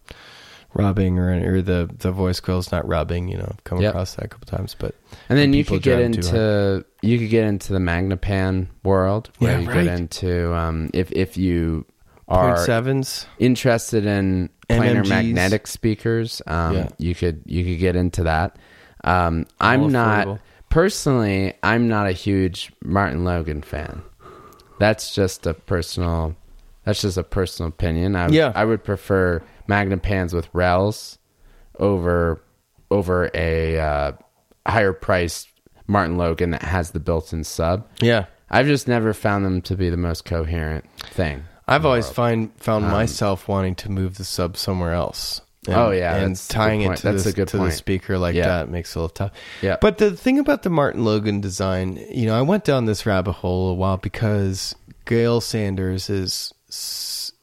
rubbing 0.74 1.18
or 1.18 1.32
or 1.56 1.62
the 1.62 1.88
the 1.98 2.12
voice 2.12 2.40
coil's 2.40 2.70
not 2.70 2.86
rubbing. 2.86 3.28
You 3.28 3.38
know, 3.38 3.48
I've 3.50 3.64
come 3.64 3.80
Yep. 3.80 3.90
across 3.90 4.14
that 4.16 4.26
a 4.26 4.28
couple 4.28 4.46
times, 4.46 4.74
but 4.78 4.94
And 5.28 5.38
then 5.38 5.52
you 5.54 5.64
could 5.64 5.82
get 5.82 5.98
into 6.00 6.84
you 7.00 7.18
could 7.18 7.30
get 7.30 7.44
into 7.44 7.72
the 7.72 7.78
Magnepan 7.78 8.68
world 8.84 9.30
where 9.38 9.52
Yeah, 9.52 9.58
you 9.60 9.68
right. 9.68 9.84
get 9.84 9.98
into 9.98 10.54
um, 10.54 10.90
if 10.92 11.10
if 11.12 11.36
you 11.36 11.86
point 12.28 12.40
are 12.58 12.64
sevens. 12.64 13.26
interested 13.38 14.06
in 14.06 14.50
planar 14.68 15.02
MMGs. 15.02 15.08
magnetic 15.08 15.66
speakers, 15.66 16.42
um, 16.46 16.74
Yeah. 16.76 16.88
you 16.98 17.14
could 17.14 17.42
you 17.46 17.64
could 17.64 17.78
get 17.78 17.96
into 17.96 18.24
that. 18.24 18.56
Um, 19.04 19.46
I'm 19.60 19.90
not 19.90 20.26
affordable. 20.26 20.38
personally. 20.68 21.54
I'm 21.62 21.88
not 21.88 22.06
a 22.06 22.12
huge 22.12 22.72
Martin 22.84 23.24
Logan 23.24 23.62
fan. 23.62 24.02
That's 24.78 25.14
just 25.14 25.46
a 25.46 25.54
personal. 25.54 26.36
That's 26.84 27.02
just 27.02 27.16
a 27.18 27.22
personal 27.22 27.68
opinion. 27.68 28.16
I 28.16 28.26
would, 28.26 28.34
Yeah. 28.34 28.52
I 28.54 28.64
would 28.64 28.82
prefer 28.84 29.42
Magnepans 29.68 30.32
with 30.32 30.48
Rels 30.52 31.18
over 31.78 32.40
over 32.90 33.30
a 33.34 33.78
uh, 33.78 34.12
higher 34.66 34.92
priced 34.92 35.48
Martin 35.86 36.16
Logan 36.16 36.50
that 36.50 36.62
has 36.62 36.90
the 36.92 37.00
built-in 37.00 37.44
sub. 37.44 37.86
Yeah. 38.00 38.24
I've 38.50 38.66
just 38.66 38.88
never 38.88 39.12
found 39.12 39.44
them 39.44 39.60
to 39.62 39.76
be 39.76 39.90
the 39.90 39.96
most 39.98 40.24
coherent 40.24 40.84
thing. 41.00 41.44
I've 41.68 41.84
always 41.86 42.08
find 42.08 42.50
found 42.56 42.86
myself 42.86 43.46
wanting 43.48 43.74
to 43.76 43.90
move 43.90 44.16
the 44.18 44.24
sub 44.24 44.56
somewhere 44.56 44.94
else. 44.94 45.40
And, 45.66 45.74
Um, 45.76 45.80
Oh, 45.88 45.90
yeah, 45.90 46.16
and 46.16 46.34
tying 46.48 46.82
it 46.82 46.96
to, 46.98 47.02
That's 47.02 47.24
the, 47.24 47.30
a 47.30 47.32
good 47.34 47.48
to 47.48 47.58
the 47.58 47.70
speaker 47.70 48.16
like 48.18 48.34
Yeah. 48.34 48.46
that 48.46 48.70
makes 48.70 48.90
it 48.90 48.98
a 48.98 49.02
little 49.02 49.08
tough. 49.14 49.32
Yeah. 49.60 49.76
But 49.80 49.98
the 49.98 50.16
thing 50.16 50.38
about 50.38 50.62
the 50.62 50.70
Martin 50.70 51.04
Logan 51.04 51.40
design, 51.42 52.02
you 52.10 52.26
know, 52.26 52.38
I 52.38 52.42
went 52.42 52.64
down 52.64 52.86
this 52.86 53.04
rabbit 53.04 53.32
hole 53.32 53.68
a 53.70 53.74
while 53.74 53.98
because 53.98 54.74
Gayle 55.04 55.40
Sanders 55.42 56.08
is 56.08 56.54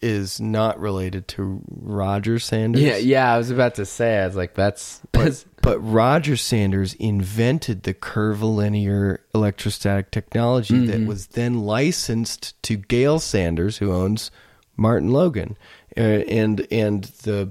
is 0.01 0.39
not 0.39 0.79
related 0.79 1.27
to 1.27 1.61
Roger 1.67 2.37
Sanders. 2.39 2.81
Yeah, 2.81 2.97
yeah. 2.97 3.33
I 3.33 3.37
was 3.37 3.49
about 3.49 3.75
to 3.75 3.85
say, 3.85 4.19
I 4.19 4.27
was 4.27 4.35
like, 4.35 4.53
that's, 4.53 5.01
that's 5.13 5.45
But 5.65 5.79
Roger 5.79 6.37
Sanders 6.37 6.93
invented 6.93 7.83
the 7.83 7.93
curvilinear 7.95 9.25
electrostatic 9.33 10.11
technology 10.11 10.75
Mm-hmm. 10.75 10.85
that 10.85 11.07
was 11.07 11.27
then 11.27 11.61
licensed 11.61 12.61
to 12.63 12.77
Gayle 12.77 13.17
Sanders, 13.19 13.77
who 13.77 13.91
owns 13.91 14.29
Martin 14.77 15.09
Logan, 15.09 15.57
uh, 15.97 16.01
and 16.01 16.67
and 16.71 17.05
the 17.23 17.49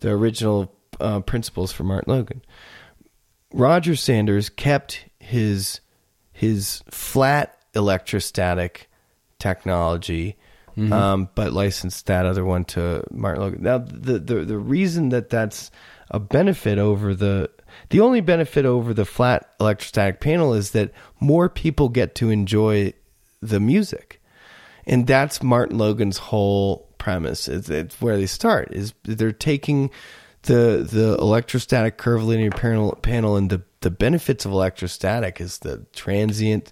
the 0.00 0.10
original 0.10 0.74
uh, 1.00 1.20
principles 1.20 1.70
for 1.70 1.84
Martin 1.84 2.14
Logan. 2.14 2.42
Roger 3.52 3.94
Sanders 3.94 4.48
kept 4.48 5.04
his 5.20 5.80
his 6.32 6.82
flat 6.90 7.58
electrostatic 7.74 8.88
technology, 9.38 10.36
um, 10.90 11.28
but 11.34 11.52
licensed 11.52 12.06
that 12.06 12.24
other 12.26 12.44
one 12.44 12.64
to 12.64 13.04
Martin 13.10 13.42
Logan. 13.42 13.62
Now, 13.62 13.78
the, 13.78 14.18
the 14.18 14.44
the 14.44 14.58
reason 14.58 15.10
that 15.10 15.28
that's 15.28 15.70
a 16.14 16.20
benefit 16.20 16.78
over 16.78 17.12
the 17.12 17.50
the 17.90 18.00
only 18.00 18.20
benefit 18.20 18.64
over 18.64 18.94
the 18.94 19.04
flat 19.04 19.52
electrostatic 19.58 20.20
panel 20.20 20.54
is 20.54 20.70
that 20.70 20.92
more 21.18 21.48
people 21.48 21.88
get 21.88 22.14
to 22.16 22.30
enjoy 22.30 22.92
the 23.42 23.58
music, 23.58 24.22
and 24.86 25.08
that's 25.08 25.42
Martin 25.42 25.76
Logan's 25.76 26.18
whole 26.18 26.88
premise. 26.98 27.48
It's, 27.48 27.68
it's 27.68 28.00
where 28.00 28.16
they 28.16 28.26
start. 28.26 28.68
Is 28.70 28.94
they're 29.02 29.32
taking 29.32 29.90
the 30.42 30.86
the 30.88 31.16
electrostatic 31.18 31.98
curvilinear 31.98 32.52
panel 32.52 32.96
panel 33.02 33.36
and 33.36 33.50
the 33.50 33.62
the 33.80 33.90
benefits 33.90 34.44
of 34.44 34.52
electrostatic 34.52 35.40
is 35.40 35.58
the 35.58 35.84
transient 35.92 36.70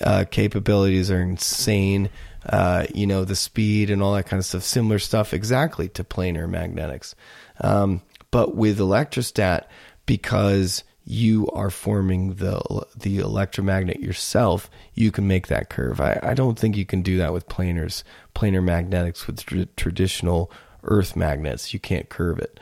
uh, 0.00 0.24
capabilities 0.28 1.08
are 1.08 1.22
insane. 1.22 2.10
Uh, 2.44 2.86
you 2.92 3.06
know 3.06 3.24
the 3.24 3.36
speed 3.36 3.90
and 3.90 4.02
all 4.02 4.14
that 4.14 4.26
kind 4.26 4.40
of 4.40 4.44
stuff. 4.44 4.64
Similar 4.64 4.98
stuff 4.98 5.32
exactly 5.32 5.88
to 5.90 6.02
planar 6.02 6.48
magnetics, 6.48 7.14
um, 7.60 8.02
but 8.32 8.56
with 8.56 8.78
electrostat 8.80 9.66
because 10.04 10.82
you 11.04 11.48
are 11.50 11.70
forming 11.70 12.34
the 12.34 12.60
the 12.96 13.18
electromagnet 13.18 14.00
yourself, 14.00 14.68
you 14.94 15.12
can 15.12 15.28
make 15.28 15.46
that 15.46 15.68
curve. 15.68 16.00
I, 16.00 16.18
I 16.22 16.34
don't 16.34 16.58
think 16.58 16.76
you 16.76 16.86
can 16.86 17.02
do 17.02 17.18
that 17.18 17.32
with 17.32 17.48
planars, 17.48 18.02
planar 18.34 18.62
magnetics 18.62 19.26
with 19.28 19.44
tr- 19.44 19.62
traditional 19.76 20.50
Earth 20.84 21.14
magnets. 21.14 21.72
You 21.72 21.78
can't 21.80 22.08
curve 22.08 22.38
it, 22.40 22.58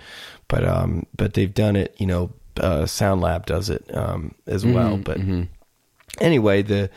but 0.48 0.64
um, 0.64 1.06
but 1.16 1.34
they've 1.34 1.52
done 1.52 1.76
it. 1.76 1.94
You 1.98 2.06
know, 2.06 2.32
uh, 2.58 2.84
Sound 2.86 3.20
Lab 3.20 3.46
does 3.46 3.70
it 3.70 3.94
um, 3.94 4.34
as 4.46 4.66
well. 4.66 4.96
But 4.98 5.18
anyway, 6.18 6.62
the 6.62 6.90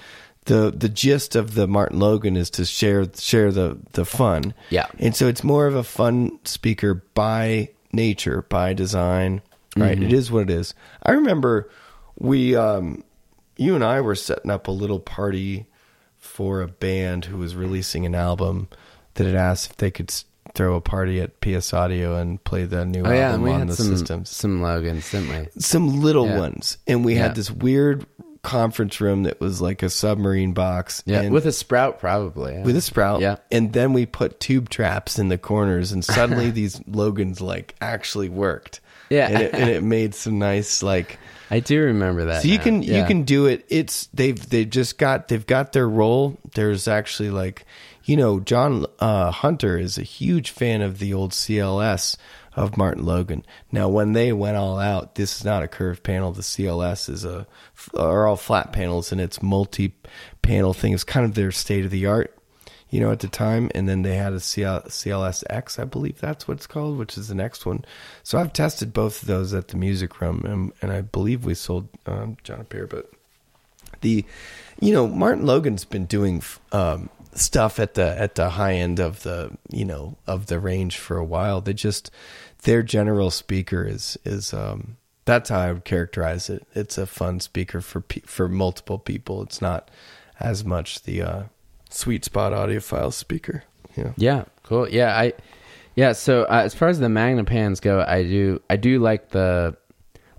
the 0.46 0.74
the 0.76 0.90
gist 0.90 1.36
of 1.36 1.56
the 1.56 1.68
Martin 1.68 2.00
Logan 2.00 2.36
is 2.36 2.50
to 2.52 2.66
share 2.66 3.06
share 3.18 3.52
the 3.52 3.78
the 3.94 4.06
fun. 4.06 4.54
Yeah. 4.70 4.88
and 5.00 5.16
so 5.16 5.28
it's 5.28 5.44
more 5.44 5.68
of 5.68 5.76
a 5.76 5.84
fun 5.84 6.40
speaker 6.46 7.04
by 7.14 7.70
nature, 7.94 8.46
by 8.50 8.74
design. 8.74 9.42
Right, 9.78 10.02
It 10.02 10.14
is 10.14 10.32
what 10.32 10.44
it 10.44 10.50
is. 10.52 10.76
I 11.02 11.14
remember 11.14 11.70
we, 12.20 12.56
um, 12.56 13.04
you 13.58 13.74
and 13.76 13.84
I 13.84 14.02
were 14.02 14.16
setting 14.16 14.52
up 14.52 14.68
a 14.68 14.72
little 14.72 15.00
party 15.00 15.66
for 16.20 16.62
a 16.62 16.68
band 16.68 17.26
who 17.26 17.38
was 17.38 17.56
releasing 17.56 18.06
an 18.06 18.14
album 18.16 18.68
that 19.16 19.26
had 19.26 19.36
asked 19.36 19.72
if 19.72 19.78
they 19.78 19.90
could 19.92 20.14
throw 20.54 20.76
a 20.76 20.82
party 20.82 21.20
at 21.20 21.40
PS 21.42 21.74
Audio 21.74 22.16
and 22.18 22.44
play 22.44 22.66
the 22.66 22.86
new 22.86 23.04
oh 23.04 23.12
album 23.12 23.42
we 23.42 23.52
on 23.52 23.66
the 23.68 23.76
some 23.76 23.88
systems 23.88 24.30
some 24.30 24.62
Logans, 24.62 25.10
didn't 25.12 25.30
we? 25.30 25.48
some 25.60 26.02
little 26.02 26.28
Yeah. 26.28 26.40
ones 26.40 26.78
and 26.88 27.04
we 27.04 27.16
Yeah. 27.16 27.24
had 27.24 27.36
this 27.36 27.50
weird 27.50 28.06
conference 28.44 29.00
room 29.00 29.24
that 29.24 29.40
was 29.40 29.62
like 29.62 29.82
a 29.82 29.90
submarine 29.90 30.52
box 30.54 31.02
Yeah, 31.06 31.22
and 31.22 31.34
with 31.34 31.46
a 31.46 31.52
sprout 31.54 32.00
probably. 32.00 32.54
yeah. 32.54 32.64
with 32.64 32.76
a 32.76 32.82
sprout 32.82 33.22
Yeah. 33.22 33.38
and 33.52 33.72
then 33.72 33.94
we 33.94 34.06
put 34.06 34.40
tube 34.42 34.70
traps 34.70 35.18
in 35.18 35.30
the 35.30 35.38
corners 35.38 35.92
and 35.94 36.04
suddenly 36.04 36.52
these 36.52 36.82
logans 36.86 37.40
like 37.40 37.74
actually 37.80 38.28
worked 38.30 38.82
Yeah. 39.10 39.28
and 39.30 39.42
it, 39.42 39.54
and 39.56 39.70
it 39.70 39.82
made 39.82 40.14
some 40.14 40.40
nice 40.40 40.84
like 40.84 41.18
I 41.50 41.62
do 41.62 41.82
remember 41.84 42.26
that. 42.26 42.42
so 42.42 42.48
you 42.50 42.58
now. 42.58 42.64
can 42.64 42.84
you 42.84 43.06
can 43.06 43.24
do 43.24 43.46
it 43.46 43.66
it's 43.70 44.08
they've 44.14 44.50
they've 44.50 44.70
just 44.70 44.98
got 44.98 45.30
they've 45.30 45.46
got 45.46 45.72
their 45.72 45.88
role 45.88 46.38
there's 46.54 46.88
actually 46.90 47.30
like 47.30 47.66
you 48.04 48.18
know 48.18 48.40
john 48.42 48.86
uh, 49.00 49.32
hunter 49.32 49.78
is 49.78 49.98
a 49.98 50.04
huge 50.04 50.50
fan 50.52 50.82
of 50.82 51.00
the 51.00 51.14
old 51.14 51.32
cls 51.32 52.18
of 52.56 52.78
martin 52.78 53.06
logan 53.06 53.46
now 53.72 53.88
when 53.88 54.14
they 54.14 54.32
went 54.32 54.58
all 54.58 54.80
out 54.80 55.16
this 55.16 55.38
is 55.38 55.46
not 55.46 55.64
a 55.64 55.68
curved 55.68 56.04
panel 56.04 56.32
the 56.32 56.42
cls 56.42 57.10
is 57.10 57.26
a 57.26 57.48
are 57.98 58.28
all 58.28 58.36
flat 58.36 58.72
panels 58.72 59.12
and 59.12 59.20
it's 59.20 59.42
multi 59.42 59.96
panel 60.42 60.74
thing 60.74 60.94
it's 60.94 61.04
kind 61.04 61.26
of 61.26 61.36
their 61.36 61.52
state 61.52 61.86
of 61.86 61.92
the 61.92 62.06
art 62.06 62.38
you 62.94 63.00
know, 63.00 63.12
at 63.12 63.22
the 63.22 63.28
time. 63.28 63.72
And 63.74 63.90
then 63.90 64.04
they 64.04 64.18
had 64.18 64.34
a 64.34 64.40
CL, 64.40 64.84
CLSX, 64.84 65.80
I 65.80 65.84
believe 65.84 66.20
that's 66.20 66.48
what 66.48 66.58
it's 66.58 66.68
called, 66.68 67.00
which 67.00 67.18
is 67.18 67.28
the 67.28 67.34
next 67.34 67.66
one. 67.66 67.84
So 68.22 68.38
I've 68.38 68.54
tested 68.54 68.94
both 68.94 69.24
of 69.24 69.28
those 69.28 69.52
at 69.52 69.70
the 69.70 69.78
music 69.78 70.22
room, 70.22 70.44
and, 70.46 70.72
and 70.80 70.92
I 70.92 71.02
believe 71.02 71.44
we 71.44 71.56
sold 71.56 71.88
um, 72.06 72.38
John 72.44 72.62
a 72.62 72.64
pair. 72.64 72.86
But 72.86 73.12
the, 74.02 74.24
you 74.80 74.94
know, 74.94 75.08
Martin 75.08 75.44
Logan's 75.44 75.86
been 75.86 76.06
doing 76.06 76.44
um, 76.72 77.10
stuff 77.34 77.80
at 77.80 77.96
the 77.96 78.16
at 78.20 78.36
the 78.36 78.52
high 78.52 78.74
end 78.74 79.00
of 79.00 79.24
the 79.24 79.58
you 79.72 79.86
know 79.86 80.16
of 80.28 80.46
the 80.46 80.60
range 80.60 81.00
for 81.00 81.18
a 81.18 81.26
while. 81.26 81.62
They 81.62 81.74
just 81.74 82.12
their 82.64 82.84
general 82.84 83.32
speaker 83.32 83.84
is 83.86 84.18
is 84.26 84.54
um, 84.54 84.98
that's 85.26 85.50
how 85.50 85.60
I 85.60 85.72
would 85.72 85.86
characterize 85.86 86.50
it. 86.50 86.68
It's 86.76 86.98
a 86.98 87.06
fun 87.06 87.40
speaker 87.40 87.82
for 87.82 88.02
pe- 88.02 88.22
for 88.22 88.48
multiple 88.50 89.00
people. 89.00 89.42
It's 89.44 89.62
not 89.62 89.90
as 90.40 90.66
much 90.66 91.04
the 91.04 91.22
uh, 91.22 91.44
sweet 91.90 92.26
spot 92.26 92.52
audiophile 92.54 93.14
speaker. 93.14 93.64
Yeah. 93.96 94.14
Yeah, 94.18 94.46
cool. 94.64 94.90
Yeah, 94.90 95.16
I 95.18 95.34
yeah. 95.96 96.14
So 96.14 96.44
uh, 96.44 96.62
as 96.66 96.74
far 96.74 96.90
as 96.90 97.00
the 97.00 97.08
Magnapans 97.08 97.82
go, 97.82 98.04
I 98.08 98.24
do 98.24 98.62
I 98.70 98.76
do 98.78 99.00
like 99.00 99.30
the 99.30 99.78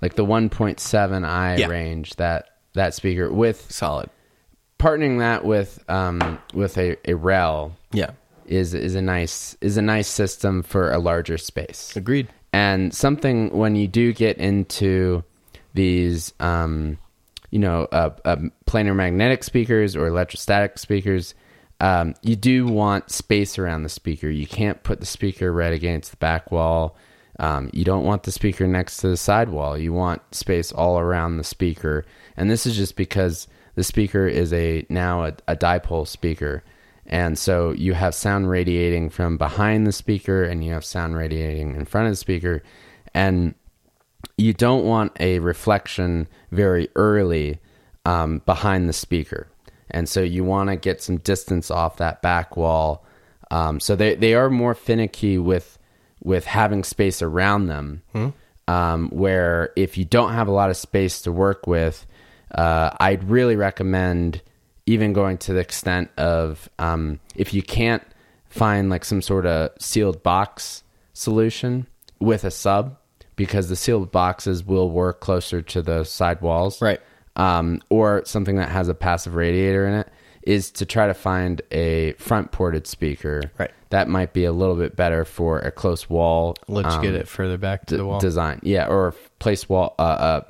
like 0.02 0.14
the 0.16 0.24
1.7 0.26 1.24
i 1.24 1.56
Yeah. 1.56 1.66
range 1.68 2.16
that 2.16 2.50
that 2.74 2.92
speaker 2.92 3.32
with 3.32 3.70
Solid. 3.72 4.10
partnering 4.78 5.20
that 5.20 5.44
with 5.46 5.82
um 5.88 6.38
with 6.52 6.76
a, 6.76 6.96
a 7.10 7.14
rel 7.14 7.76
Yeah. 7.92 8.10
Is 8.46 8.74
is 8.74 8.94
a 8.94 9.02
nice 9.02 9.56
is 9.60 9.76
a 9.76 9.82
nice 9.82 10.08
system 10.08 10.62
for 10.62 10.90
a 10.90 10.98
larger 10.98 11.38
space. 11.38 11.94
Agreed. 11.96 12.28
and 12.52 12.94
something 12.94 13.50
when 13.50 13.76
you 13.76 13.88
do 13.88 14.12
get 14.12 14.38
into 14.38 15.24
these 15.74 16.32
um, 16.40 16.98
you 17.50 17.58
know 17.58 17.88
uh, 17.92 18.10
uh, 18.24 18.36
planar 18.66 18.94
magnetic 18.94 19.44
speakers 19.44 19.96
or 19.96 20.06
electrostatic 20.06 20.78
speakers 20.78 21.34
um, 21.80 22.14
you 22.22 22.36
do 22.36 22.66
want 22.66 23.10
space 23.10 23.58
around 23.58 23.82
the 23.82 23.88
speaker. 23.88 24.30
You 24.30 24.46
can't 24.46 24.82
put 24.84 25.00
the 25.00 25.06
speaker 25.06 25.52
right 25.52 25.72
against 25.72 26.12
the 26.12 26.16
back 26.18 26.52
wall. 26.52 26.96
Um, 27.40 27.68
you 27.72 27.84
don't 27.84 28.04
want 28.04 28.22
the 28.22 28.32
speaker 28.32 28.66
next 28.66 28.98
to 28.98 29.08
the 29.08 29.16
side 29.16 29.48
wall 29.48 29.76
you 29.76 29.92
want 29.92 30.22
space 30.32 30.70
all 30.70 31.00
around 31.00 31.36
the 31.36 31.44
speaker. 31.44 32.04
And 32.36 32.48
this 32.48 32.64
is 32.64 32.76
just 32.76 32.94
because 32.94 33.48
the 33.74 33.82
speaker 33.82 34.28
is 34.28 34.52
a 34.52 34.86
now 34.88 35.24
a, 35.24 35.34
a 35.48 35.56
dipole 35.56 36.06
speaker 36.06 36.62
and 37.06 37.38
so 37.38 37.72
you 37.72 37.94
have 37.94 38.14
sound 38.14 38.48
radiating 38.48 39.10
from 39.10 39.36
behind 39.36 39.86
the 39.86 39.92
speaker 39.92 40.44
and 40.44 40.64
you 40.64 40.72
have 40.72 40.84
sound 40.84 41.16
radiating 41.16 41.76
in 41.76 41.84
front 41.84 42.06
of 42.06 42.12
the 42.12 42.16
speaker. 42.16 42.62
And 43.12 43.54
you 44.36 44.52
don't 44.52 44.84
want 44.84 45.12
a 45.20 45.38
reflection 45.38 46.28
very 46.50 46.88
early 46.96 47.60
um, 48.06 48.40
behind 48.46 48.88
the 48.88 48.92
speaker. 48.92 49.48
And 49.90 50.08
so 50.08 50.22
you 50.22 50.44
want 50.44 50.70
to 50.70 50.76
get 50.76 51.02
some 51.02 51.18
distance 51.18 51.70
off 51.70 51.98
that 51.98 52.22
back 52.22 52.56
wall. 52.56 53.04
Um, 53.50 53.80
so 53.80 53.94
they, 53.94 54.14
they 54.14 54.34
are 54.34 54.50
more 54.50 54.74
finicky 54.74 55.38
with 55.38 55.78
with 56.22 56.46
having 56.46 56.82
space 56.82 57.20
around 57.20 57.66
them. 57.66 58.02
Um, 58.66 59.10
where 59.10 59.72
if 59.76 59.98
you 59.98 60.06
don't 60.06 60.32
have 60.32 60.48
a 60.48 60.52
lot 60.52 60.70
of 60.70 60.76
space 60.78 61.20
to 61.22 61.32
work 61.32 61.66
with, 61.66 62.06
uh, 62.54 62.96
I'd 62.98 63.24
really 63.24 63.56
recommend 63.56 64.40
even 64.86 65.12
going 65.12 65.38
to 65.38 65.52
the 65.52 65.60
extent 65.60 66.10
of 66.16 66.68
um, 66.78 67.20
if 67.34 67.54
you 67.54 67.62
can't 67.62 68.02
find 68.46 68.90
like 68.90 69.04
some 69.04 69.22
sort 69.22 69.46
of 69.46 69.70
sealed 69.78 70.22
box 70.22 70.82
solution 71.12 71.86
with 72.20 72.44
a 72.44 72.50
sub, 72.50 72.96
because 73.36 73.68
the 73.68 73.76
sealed 73.76 74.12
boxes 74.12 74.64
will 74.64 74.90
work 74.90 75.20
closer 75.20 75.60
to 75.62 75.82
the 75.82 76.04
side 76.04 76.40
walls, 76.40 76.80
Right. 76.80 77.00
Um, 77.36 77.82
or 77.90 78.22
something 78.24 78.56
that 78.56 78.68
has 78.68 78.88
a 78.88 78.94
passive 78.94 79.34
radiator 79.34 79.88
in 79.88 79.94
it. 79.94 80.08
is 80.42 80.70
to 80.70 80.86
try 80.86 81.08
to 81.08 81.14
find 81.14 81.62
a 81.72 82.12
front 82.12 82.52
ported 82.52 82.86
speaker. 82.86 83.42
Right. 83.58 83.72
That 83.90 84.08
might 84.08 84.32
be 84.32 84.44
a 84.44 84.52
little 84.52 84.76
bit 84.76 84.94
better 84.94 85.24
for 85.24 85.58
a 85.58 85.72
close 85.72 86.08
wall. 86.08 86.54
let's 86.68 86.94
um, 86.94 87.02
get 87.02 87.14
it 87.14 87.26
further 87.26 87.58
back 87.58 87.86
to 87.86 87.94
d- 87.94 87.96
the 87.96 88.06
wall. 88.06 88.20
design. 88.20 88.60
Yeah, 88.62 88.86
or 88.86 89.14
place 89.40 89.68
wall 89.68 89.94
uh, 89.98 90.02
uh 90.02 90.40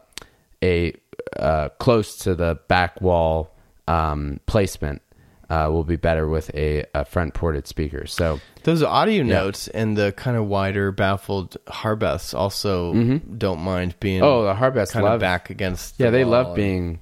a 0.63 0.95
uh 1.39 1.69
close 1.79 2.19
to 2.19 2.35
the 2.35 2.59
back 2.69 3.01
wall 3.01 3.54
um 3.89 4.41
placement 4.47 5.03
uh 5.51 5.69
will 5.71 5.85
be 5.85 5.97
better 5.97 6.27
with 6.29 6.55
a, 6.55 6.85
a 6.95 7.05
front 7.05 7.35
ported 7.35 7.67
speaker. 7.67 8.07
So 8.07 8.41
Those 8.63 8.83
audio 8.83 9.23
notes 9.23 9.69
and 9.69 9.97
the 9.97 10.13
kind 10.13 10.37
of 10.37 10.47
wider 10.47 10.91
baffled 10.91 11.57
Harbeths 11.67 12.35
also 12.35 12.95
don't 13.19 13.61
mind 13.61 13.95
being 14.01 14.23
oh, 14.23 14.45
the 14.45 14.55
Harbeths 14.55 14.93
kind 14.93 15.05
love 15.05 15.15
of 15.17 15.21
back 15.21 15.51
against. 15.51 15.97
Yeah, 15.99 16.07
the 16.07 16.19
they 16.19 16.25
love 16.25 16.47
and- 16.49 16.57
being 16.57 17.01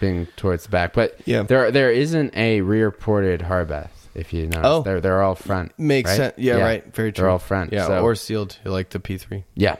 being 0.00 0.26
towards 0.36 0.64
the 0.64 0.68
back. 0.68 0.92
But 0.92 1.18
Yeah. 1.24 1.42
there 1.42 1.70
there 1.72 1.90
isn't 1.90 2.36
a 2.36 2.60
rear 2.60 2.90
ported 2.90 3.42
Harbeth. 3.42 3.90
If 4.14 4.32
you 4.32 4.46
notice, 4.46 4.60
Oh. 4.64 4.82
they're 4.82 5.00
they're 5.00 5.22
all 5.22 5.34
front. 5.36 5.78
Makes 5.78 6.10
right? 6.10 6.16
sense. 6.16 6.34
Yeah, 6.38 6.56
right. 6.56 6.94
Very 6.94 7.12
true. 7.12 7.22
They're 7.22 7.30
all 7.30 7.38
front. 7.38 7.72
Yeah, 7.72 7.86
so- 7.86 8.02
or 8.02 8.14
sealed 8.16 8.58
like 8.64 8.90
the 8.90 8.98
P3. 9.00 9.44
yeah, 9.54 9.70
Yeah. 9.70 9.76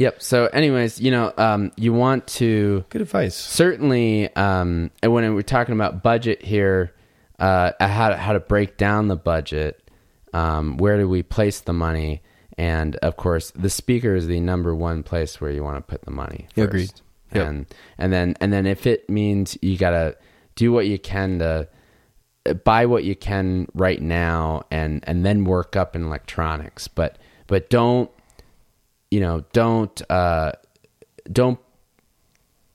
Yep. 0.00 0.22
So, 0.22 0.46
anyways, 0.46 1.00
you 1.00 1.10
know, 1.10 1.32
um, 1.36 1.70
you 1.76 1.92
want 1.92 2.26
to 2.40 2.84
Good 2.88 3.02
advice. 3.02 3.34
certainly 3.36 4.34
um 4.36 4.90
and 5.02 5.12
when 5.12 5.34
we're 5.34 5.42
talking 5.42 5.74
about 5.74 6.02
budget 6.02 6.42
here 6.42 6.92
uh 7.38 7.72
how 7.80 8.08
to, 8.10 8.16
how 8.16 8.32
to 8.32 8.40
break 8.40 8.76
down 8.76 9.08
the 9.08 9.16
budget 9.16 9.74
um 10.32 10.76
where 10.78 10.96
do 10.98 11.08
we 11.08 11.22
place 11.22 11.60
the 11.60 11.72
money 11.72 12.22
and 12.58 12.96
of 12.96 13.16
course 13.16 13.50
the 13.52 13.70
speaker 13.70 14.14
is 14.14 14.26
the 14.26 14.40
number 14.40 14.74
one 14.74 15.02
place 15.02 15.40
where 15.40 15.50
you 15.50 15.62
want 15.62 15.76
to 15.76 15.82
put 15.82 16.02
the 16.02 16.10
money 16.10 16.46
first. 16.54 16.68
agreed. 16.68 16.92
Yep. 17.34 17.46
and 17.48 17.66
and 17.98 18.12
then 18.12 18.34
and 18.40 18.52
then 18.52 18.66
if 18.66 18.86
it 18.86 19.08
means 19.08 19.56
you 19.62 19.76
gotta 19.76 20.16
do 20.56 20.72
what 20.72 20.86
you 20.86 20.98
can 20.98 21.38
to 21.38 21.68
uh, 22.46 22.54
buy 22.54 22.86
what 22.86 23.04
you 23.04 23.14
can 23.16 23.66
right 23.74 24.02
now 24.02 24.62
and 24.70 25.02
and 25.06 25.24
then 25.24 25.44
work 25.44 25.76
up 25.76 25.94
in 25.96 26.04
electronics 26.04 26.88
but 26.88 27.18
but 27.46 27.70
don't 27.70 28.10
you 29.10 29.20
know 29.20 29.44
don't 29.52 30.02
uh 30.10 30.52
don't 31.30 31.58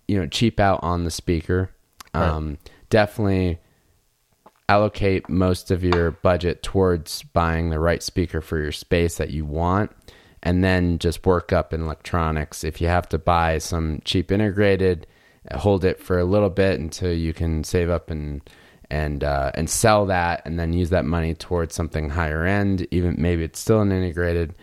you 0.07 0.19
know 0.19 0.27
cheap 0.27 0.59
out 0.59 0.79
on 0.83 1.03
the 1.03 1.11
speaker. 1.11 1.71
Um 2.13 2.57
definitely 2.89 3.59
allocate 4.69 5.29
most 5.29 5.69
of 5.69 5.83
your 5.83 6.11
budget 6.11 6.63
towards 6.63 7.23
buying 7.23 7.69
the 7.69 7.79
right 7.79 8.01
speaker 8.01 8.41
for 8.41 8.57
your 8.57 8.71
space 8.71 9.17
that 9.17 9.29
you 9.29 9.45
want 9.45 9.91
and 10.41 10.63
then 10.63 10.97
just 10.97 11.25
work 11.25 11.51
up 11.51 11.73
in 11.73 11.81
electronics. 11.81 12.63
If 12.63 12.81
you 12.81 12.87
have 12.87 13.07
to 13.09 13.17
buy 13.17 13.57
some 13.57 14.01
cheap 14.05 14.31
integrated 14.31 15.07
hold 15.53 15.85
it 15.85 15.99
for 15.99 16.17
a 16.19 16.25
little 16.25 16.49
bit 16.49 16.79
until 16.79 17.13
you 17.13 17.33
can 17.33 17.63
save 17.63 17.89
up 17.89 18.09
and 18.09 18.41
and 18.89 19.23
uh, 19.23 19.51
and 19.55 19.69
sell 19.69 20.05
that 20.05 20.41
and 20.45 20.59
then 20.59 20.73
use 20.73 20.91
that 20.91 21.05
money 21.05 21.33
towards 21.33 21.73
something 21.73 22.09
higher 22.09 22.45
end 22.45 22.87
even 22.91 23.15
maybe 23.17 23.43
it's 23.43 23.59
still 23.59 23.81
an 23.81 23.91
integrated 23.91 24.53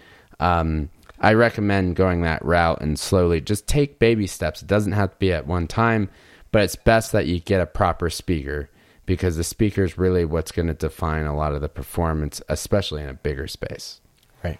um, 0.40 0.88
I 1.22 1.34
recommend 1.34 1.94
going 1.94 2.22
that 2.22 2.44
route 2.44 2.80
and 2.80 2.98
slowly 2.98 3.40
just 3.40 3.68
take 3.68 4.00
baby 4.00 4.26
steps. 4.26 4.60
It 4.60 4.68
doesn't 4.68 4.92
have 4.92 5.12
to 5.12 5.16
be 5.18 5.32
at 5.32 5.46
one 5.46 5.68
time, 5.68 6.10
but 6.50 6.62
it's 6.62 6.74
best 6.74 7.12
that 7.12 7.26
you 7.26 7.38
get 7.38 7.60
a 7.60 7.66
proper 7.66 8.10
speaker 8.10 8.68
because 9.06 9.36
the 9.36 9.44
speaker 9.44 9.84
is 9.84 9.96
really 9.96 10.24
what's 10.24 10.50
going 10.50 10.66
to 10.66 10.74
define 10.74 11.24
a 11.24 11.36
lot 11.36 11.54
of 11.54 11.60
the 11.60 11.68
performance, 11.68 12.42
especially 12.48 13.02
in 13.02 13.08
a 13.08 13.14
bigger 13.14 13.46
space. 13.46 14.00
Right. 14.42 14.58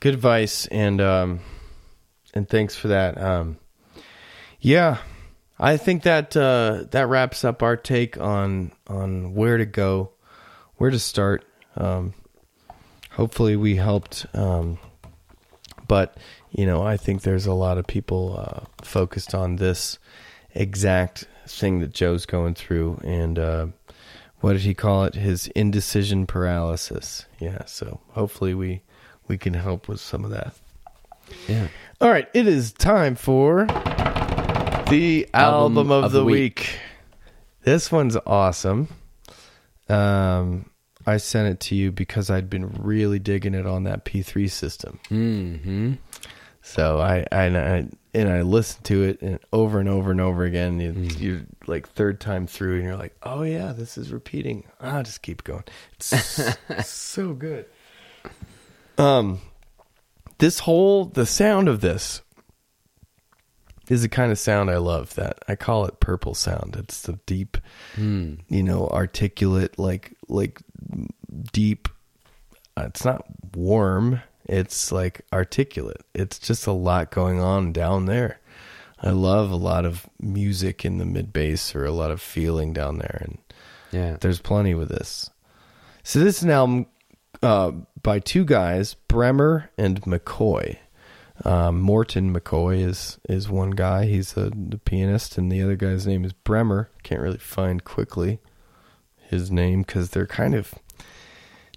Good 0.00 0.12
advice, 0.12 0.66
and 0.66 1.00
um, 1.00 1.40
and 2.34 2.46
thanks 2.46 2.76
for 2.76 2.88
that. 2.88 3.16
Um, 3.16 3.56
yeah, 4.60 4.98
I 5.58 5.78
think 5.78 6.02
that 6.02 6.36
uh, 6.36 6.84
that 6.90 7.08
wraps 7.08 7.44
up 7.44 7.62
our 7.62 7.76
take 7.76 8.18
on 8.18 8.72
on 8.86 9.34
where 9.34 9.56
to 9.56 9.66
go, 9.66 10.10
where 10.76 10.90
to 10.90 10.98
start. 10.98 11.44
Um, 11.76 12.14
hopefully, 13.12 13.56
we 13.56 13.76
helped. 13.76 14.26
Um, 14.34 14.78
but 15.88 16.16
you 16.50 16.66
know, 16.66 16.82
I 16.82 16.96
think 16.96 17.22
there's 17.22 17.46
a 17.46 17.54
lot 17.54 17.78
of 17.78 17.86
people 17.86 18.36
uh, 18.38 18.84
focused 18.84 19.34
on 19.34 19.56
this 19.56 19.98
exact 20.54 21.26
thing 21.46 21.80
that 21.80 21.92
Joe's 21.92 22.26
going 22.26 22.54
through, 22.54 23.00
and 23.04 23.38
uh, 23.38 23.66
what 24.40 24.52
did 24.54 24.62
he 24.62 24.74
call 24.74 25.04
it? 25.04 25.14
His 25.14 25.48
indecision 25.48 26.26
paralysis. 26.26 27.26
Yeah. 27.38 27.64
So 27.64 28.00
hopefully 28.10 28.54
we 28.54 28.82
we 29.28 29.38
can 29.38 29.54
help 29.54 29.88
with 29.88 30.00
some 30.00 30.24
of 30.24 30.30
that. 30.30 30.54
Yeah. 31.48 31.68
All 32.00 32.10
right, 32.10 32.28
it 32.34 32.46
is 32.46 32.72
time 32.72 33.14
for 33.14 33.66
the 34.90 35.28
album, 35.32 35.90
of, 35.90 36.12
the, 36.12 36.24
week. 36.24 36.78
This 37.62 37.90
one's 37.90 38.16
awesome. 38.26 38.88
Um, 39.88 40.66
I 41.06 41.16
sent 41.16 41.48
it 41.48 41.60
to 41.68 41.74
you 41.74 41.90
because 41.92 42.30
I'd 42.30 42.48
been 42.50 42.68
really 42.72 43.18
digging 43.18 43.54
it 43.54 43.66
on 43.66 43.84
that 43.84 44.04
P3 44.04 44.50
system. 44.50 45.00
Mm-hmm. 45.10 45.92
So 46.62 46.98
I, 47.00 47.26
I, 47.32 47.44
and 47.44 47.56
I 47.58 47.86
and 48.14 48.28
I 48.28 48.42
listened 48.42 48.84
to 48.84 49.02
it 49.02 49.20
and 49.20 49.40
over 49.52 49.80
and 49.80 49.88
over 49.88 50.10
and 50.12 50.20
over 50.20 50.44
again. 50.44 50.78
You, 50.78 50.92
Mm. 50.92 51.20
you 51.20 51.46
like 51.66 51.88
third 51.88 52.20
time 52.20 52.46
through, 52.46 52.76
and 52.76 52.84
you're 52.84 52.96
like, 52.96 53.16
"Oh 53.24 53.42
yeah, 53.42 53.72
this 53.72 53.98
is 53.98 54.12
repeating." 54.12 54.64
I'll 54.80 55.02
just 55.02 55.22
keep 55.22 55.42
going. 55.42 55.64
It's 55.96 56.46
so 56.88 57.32
good. 57.32 57.64
Um, 58.96 59.40
this 60.38 60.60
whole 60.60 61.06
the 61.06 61.26
sound 61.26 61.68
of 61.68 61.80
this 61.80 62.22
is 63.88 64.02
the 64.02 64.08
kind 64.08 64.30
of 64.30 64.38
sound 64.38 64.70
I 64.70 64.76
love. 64.76 65.14
That 65.16 65.38
I 65.48 65.56
call 65.56 65.86
it 65.86 65.98
purple 66.00 66.34
sound. 66.34 66.76
It's 66.78 67.02
the 67.02 67.18
deep, 67.26 67.56
Mm. 67.96 68.38
you 68.48 68.62
know, 68.62 68.86
articulate, 68.88 69.78
like 69.78 70.12
like 70.28 70.60
deep. 71.52 71.88
uh, 72.76 72.84
It's 72.88 73.04
not 73.04 73.24
warm. 73.54 74.20
It's 74.46 74.90
like 74.90 75.22
articulate. 75.32 76.02
It's 76.14 76.38
just 76.38 76.66
a 76.66 76.72
lot 76.72 77.10
going 77.10 77.40
on 77.40 77.72
down 77.72 78.06
there. 78.06 78.40
I 79.00 79.10
love 79.10 79.50
a 79.50 79.56
lot 79.56 79.84
of 79.84 80.08
music 80.20 80.84
in 80.84 80.98
the 80.98 81.04
mid 81.04 81.32
bass 81.32 81.74
or 81.74 81.84
a 81.84 81.90
lot 81.92 82.10
of 82.10 82.20
feeling 82.20 82.72
down 82.72 82.98
there, 82.98 83.18
and 83.22 83.38
Yeah. 83.90 84.16
there's 84.20 84.40
plenty 84.40 84.74
with 84.74 84.88
this. 84.90 85.30
So 86.04 86.18
this 86.20 86.38
is 86.38 86.42
an 86.44 86.50
album 86.50 86.86
uh, 87.42 87.72
by 88.02 88.18
two 88.20 88.44
guys, 88.44 88.94
Bremer 89.08 89.70
and 89.76 90.00
McCoy. 90.02 90.78
Um, 91.44 91.80
Morten 91.80 92.32
McCoy 92.32 92.86
is 92.86 93.18
is 93.28 93.48
one 93.48 93.70
guy. 93.70 94.06
He's 94.06 94.36
a, 94.36 94.50
the 94.50 94.78
pianist, 94.78 95.36
and 95.38 95.50
the 95.50 95.62
other 95.62 95.74
guy's 95.76 96.06
name 96.06 96.24
is 96.24 96.32
Bremer. 96.32 96.88
Can't 97.02 97.20
really 97.22 97.38
find 97.38 97.82
quickly 97.84 98.38
his 99.18 99.50
name 99.50 99.82
because 99.82 100.10
they're 100.10 100.26
kind 100.26 100.54
of 100.54 100.74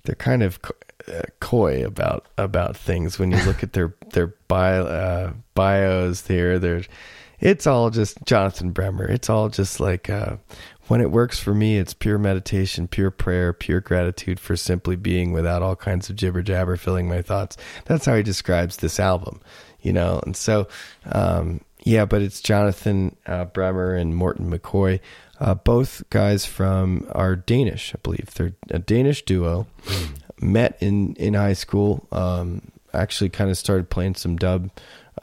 they're 0.05 0.15
kind 0.15 0.43
of 0.43 0.59
uh, 1.07 1.21
coy 1.39 1.85
about 1.85 2.25
about 2.37 2.77
things 2.77 3.19
when 3.19 3.31
you 3.31 3.37
look 3.43 3.63
at 3.63 3.73
their 3.73 3.93
their 4.13 4.27
bio 4.47 4.85
uh, 4.85 5.33
bios 5.53 6.21
there. 6.21 6.59
There's 6.59 6.87
it's 7.39 7.67
all 7.67 7.89
just 7.89 8.17
Jonathan 8.25 8.71
Bremer. 8.71 9.05
It's 9.05 9.29
all 9.29 9.49
just 9.49 9.79
like 9.79 10.09
uh, 10.09 10.37
when 10.87 11.01
it 11.01 11.11
works 11.11 11.39
for 11.39 11.53
me, 11.53 11.77
it's 11.77 11.93
pure 11.93 12.17
meditation, 12.17 12.87
pure 12.87 13.11
prayer, 13.11 13.53
pure 13.53 13.81
gratitude 13.81 14.39
for 14.39 14.55
simply 14.55 14.95
being 14.95 15.31
without 15.31 15.61
all 15.61 15.75
kinds 15.75 16.09
of 16.09 16.15
jibber 16.15 16.41
jabber 16.41 16.77
filling 16.77 17.07
my 17.07 17.21
thoughts. 17.21 17.57
That's 17.85 18.05
how 18.05 18.15
he 18.15 18.23
describes 18.23 18.77
this 18.77 18.99
album, 18.99 19.41
you 19.81 19.93
know. 19.93 20.21
And 20.25 20.35
so, 20.35 20.67
um, 21.11 21.61
yeah, 21.83 22.05
but 22.05 22.21
it's 22.21 22.41
Jonathan 22.41 23.15
uh, 23.25 23.45
Bremer 23.45 23.95
and 23.95 24.15
Morten 24.15 24.51
McCoy, 24.51 24.99
uh, 25.39 25.55
both 25.55 26.03
guys 26.09 26.45
from 26.45 27.07
are 27.11 27.35
Danish, 27.35 27.93
I 27.95 27.99
believe. 28.03 28.33
They're 28.35 28.53
a 28.71 28.79
Danish 28.79 29.23
duo. 29.25 29.67
Met 30.41 30.77
in 30.81 31.15
in 31.15 31.33
high 31.33 31.53
school. 31.53 32.07
Um, 32.11 32.61
actually, 32.93 33.29
kind 33.29 33.49
of 33.49 33.57
started 33.57 33.89
playing 33.89 34.15
some 34.15 34.35
dub 34.35 34.69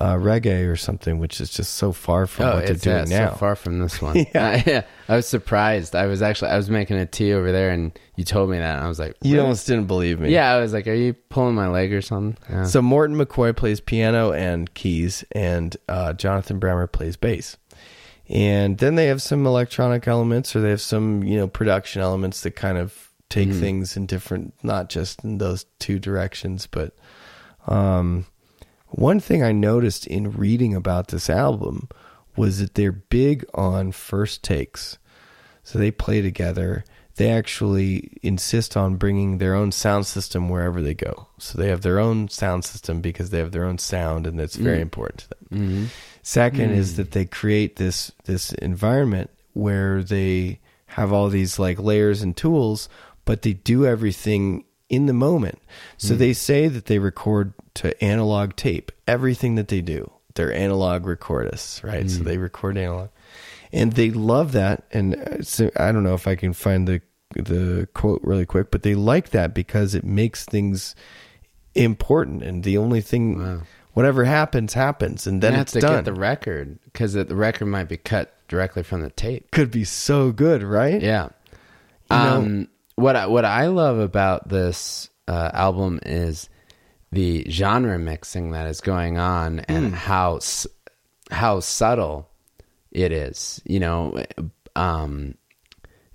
uh, 0.00 0.14
reggae 0.14 0.66
or 0.70 0.74
something, 0.76 1.18
which 1.18 1.38
is 1.38 1.50
just 1.50 1.74
so 1.74 1.92
far 1.92 2.26
from 2.26 2.46
what 2.46 2.64
they're 2.66 2.74
Oh, 2.74 2.78
doing 2.78 3.10
yeah, 3.10 3.18
now. 3.26 3.30
so 3.32 3.36
far 3.36 3.54
from 3.56 3.78
this 3.78 4.00
one. 4.02 4.16
Yeah. 4.34 4.62
yeah. 4.66 4.82
I 5.10 5.16
was 5.16 5.26
surprised. 5.28 5.94
I 5.94 6.06
was 6.06 6.22
actually 6.22 6.50
I 6.50 6.56
was 6.56 6.70
making 6.70 6.96
a 6.96 7.04
tea 7.04 7.34
over 7.34 7.52
there, 7.52 7.68
and 7.70 7.92
you 8.16 8.24
told 8.24 8.48
me 8.48 8.56
that, 8.58 8.76
and 8.76 8.84
I 8.84 8.88
was 8.88 8.98
like, 8.98 9.16
You 9.20 9.38
almost 9.42 9.66
didn't 9.66 9.86
believe 9.86 10.18
me. 10.18 10.30
Yeah, 10.32 10.50
I 10.50 10.60
was 10.60 10.72
like, 10.72 10.86
are 10.88 10.94
you 10.94 11.12
pulling 11.12 11.54
my 11.54 11.68
leg 11.68 11.92
or 11.92 12.00
something? 12.00 12.36
Yeah. 12.48 12.64
So 12.64 12.80
Morten 12.80 13.16
McCoy 13.16 13.54
plays 13.54 13.80
piano 13.80 14.32
and 14.32 14.72
keys, 14.72 15.24
and 15.32 15.76
uh, 15.90 16.14
Jonathan 16.14 16.58
Bremer 16.58 16.86
plays 16.86 17.16
bass. 17.18 17.58
And 18.32 18.78
then 18.78 18.94
they 18.94 19.06
have 19.06 19.20
some 19.20 19.46
electronic 19.46 20.08
elements, 20.08 20.56
or 20.56 20.62
they 20.62 20.70
have 20.70 20.80
some 20.80 21.22
you 21.22 21.36
know 21.36 21.46
production 21.46 22.00
elements 22.00 22.40
that 22.40 22.52
kind 22.52 22.78
of 22.78 23.10
take 23.28 23.50
mm-hmm. 23.50 23.60
things 23.60 23.96
in 23.96 24.06
different, 24.06 24.54
not 24.62 24.88
just 24.88 25.22
in 25.22 25.36
those 25.38 25.66
two 25.78 25.98
directions. 25.98 26.66
But 26.66 26.96
um, 27.66 28.24
one 28.88 29.20
thing 29.20 29.42
I 29.42 29.52
noticed 29.52 30.06
in 30.06 30.32
reading 30.32 30.74
about 30.74 31.08
this 31.08 31.28
album 31.28 31.90
was 32.34 32.58
that 32.58 32.74
they're 32.74 32.90
big 32.90 33.44
on 33.52 33.92
first 33.92 34.42
takes. 34.42 34.96
So 35.62 35.78
they 35.78 35.90
play 35.90 36.22
together. 36.22 36.84
They 37.16 37.30
actually 37.30 38.16
insist 38.22 38.78
on 38.78 38.96
bringing 38.96 39.36
their 39.36 39.54
own 39.54 39.72
sound 39.72 40.06
system 40.06 40.48
wherever 40.48 40.80
they 40.80 40.94
go. 40.94 41.28
So 41.38 41.58
they 41.58 41.68
have 41.68 41.82
their 41.82 41.98
own 41.98 42.28
sound 42.28 42.64
system 42.64 43.02
because 43.02 43.28
they 43.28 43.38
have 43.38 43.52
their 43.52 43.66
own 43.66 43.76
sound, 43.76 44.26
and 44.26 44.40
that's 44.40 44.56
very 44.56 44.76
mm-hmm. 44.76 44.82
important 44.82 45.18
to 45.20 45.28
them. 45.28 45.38
Mm-hmm. 45.50 45.84
2nd 46.22 46.70
is 46.70 46.92
hmm. 46.92 46.96
that 46.96 47.10
they 47.12 47.24
create 47.24 47.76
this 47.76 48.12
this 48.24 48.52
environment 48.54 49.30
where 49.54 50.02
they 50.02 50.60
have 50.86 51.12
all 51.12 51.28
these 51.28 51.58
like 51.58 51.78
layers 51.78 52.22
and 52.22 52.36
tools, 52.36 52.88
but 53.24 53.42
they 53.42 53.54
do 53.54 53.86
everything 53.86 54.64
in 54.88 55.06
the 55.06 55.12
moment. 55.12 55.58
So 55.96 56.14
hmm. 56.14 56.18
they 56.18 56.32
say 56.32 56.68
that 56.68 56.86
they 56.86 56.98
record 56.98 57.54
to 57.74 58.02
analog 58.04 58.56
tape. 58.56 58.92
Everything 59.08 59.54
that 59.56 59.68
they 59.68 59.80
do, 59.80 60.10
they're 60.34 60.52
analog 60.52 61.04
recordists, 61.04 61.82
right? 61.82 62.08
So 62.10 62.18
hmm. 62.18 62.24
they 62.24 62.38
record 62.38 62.76
analog, 62.76 63.08
and 63.72 63.92
they 63.92 64.10
love 64.10 64.52
that. 64.52 64.84
And 64.92 65.16
uh, 65.16 65.42
so 65.42 65.70
I 65.76 65.92
don't 65.92 66.04
know 66.04 66.14
if 66.14 66.26
I 66.26 66.36
can 66.36 66.52
find 66.52 66.86
the 66.86 67.00
the 67.34 67.88
quote 67.94 68.20
really 68.22 68.46
quick, 68.46 68.70
but 68.70 68.82
they 68.82 68.94
like 68.94 69.30
that 69.30 69.54
because 69.54 69.94
it 69.94 70.04
makes 70.04 70.44
things 70.44 70.94
important. 71.74 72.42
And 72.42 72.62
the 72.62 72.76
only 72.76 73.00
thing, 73.00 73.40
whatever 73.92 74.24
happens, 74.24 74.74
happens, 74.74 75.26
and 75.26 75.42
then 75.42 75.52
you 75.52 75.58
have 75.58 75.64
it's 75.66 75.72
to 75.72 75.80
done. 75.80 75.94
get 75.96 76.04
the 76.04 76.12
record 76.14 76.78
because 76.84 77.12
the 77.14 77.24
record 77.26 77.66
might 77.66 77.88
be 77.88 77.96
cut 77.96 78.34
directly 78.48 78.82
from 78.82 79.02
the 79.02 79.10
tape. 79.10 79.50
Could 79.50 79.70
be 79.70 79.84
so 79.84 80.32
good, 80.32 80.62
right? 80.62 81.00
Yeah. 81.00 81.28
You 82.10 82.16
know- 82.16 82.36
um, 82.36 82.68
what 82.94 83.16
I, 83.16 83.26
what 83.26 83.44
I 83.44 83.66
love 83.68 83.98
about 83.98 84.48
this 84.48 85.08
uh, 85.26 85.50
album 85.54 85.98
is 86.04 86.48
the 87.10 87.46
genre 87.50 87.98
mixing 87.98 88.52
that 88.52 88.66
is 88.66 88.80
going 88.80 89.18
on 89.18 89.60
and 89.60 89.94
how 89.94 90.40
how 91.30 91.60
subtle 91.60 92.28
it 92.90 93.12
is. 93.12 93.60
You 93.64 93.80
know, 93.80 94.22
um, 94.76 95.36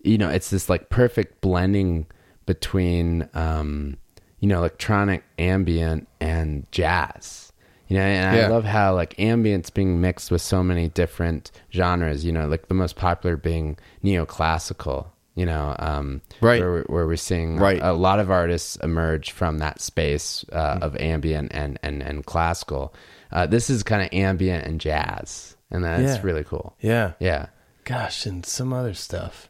you 0.03 0.17
know, 0.19 0.29
it's 0.29 0.49
this 0.51 0.69
like 0.69 0.89
perfect 0.89 1.41
blending 1.41 2.05
between 2.45 3.27
um, 3.33 3.97
you 4.39 4.47
know 4.47 4.59
electronic 4.59 5.23
ambient 5.39 6.07
and 6.19 6.71
jazz. 6.71 7.46
You 7.87 7.95
know, 7.97 8.03
and 8.03 8.29
I 8.29 8.35
Yeah. 8.39 8.47
love 8.49 8.65
how 8.65 8.93
like 8.95 9.15
ambient's 9.17 9.69
being 9.69 10.01
mixed 10.01 10.29
with 10.31 10.41
so 10.41 10.61
many 10.63 10.89
different 10.89 11.51
genres. 11.71 12.25
You 12.25 12.31
know, 12.33 12.47
like 12.47 12.67
the 12.67 12.73
most 12.73 12.95
popular 12.95 13.37
being 13.37 13.77
neoclassical. 14.03 15.07
You 15.35 15.45
know, 15.45 15.75
um, 15.77 16.21
Right. 16.41 16.59
where, 16.59 16.81
where 16.87 17.05
we're 17.05 17.15
seeing 17.15 17.57
Right. 17.57 17.79
a 17.81 17.93
lot 17.93 18.19
of 18.19 18.31
artists 18.31 18.75
emerge 18.77 19.31
from 19.31 19.59
that 19.59 19.79
space 19.81 20.43
uh, 20.51 20.79
of 20.81 20.95
ambient 20.97 21.51
and 21.53 21.77
and 21.83 22.01
and 22.01 22.25
classical. 22.25 22.93
Uh, 23.31 23.45
this 23.45 23.69
is 23.69 23.83
kind 23.83 24.01
of 24.01 24.09
ambient 24.11 24.65
and 24.65 24.81
jazz, 24.81 25.55
and 25.69 25.83
that's 25.83 26.17
Yeah. 26.17 26.21
really 26.23 26.43
cool. 26.43 26.75
Yeah. 26.81 27.11
Yeah, 27.19 27.47
Gosh, 27.83 28.25
and 28.25 28.45
some 28.45 28.73
other 28.73 28.93
stuff. 28.93 29.49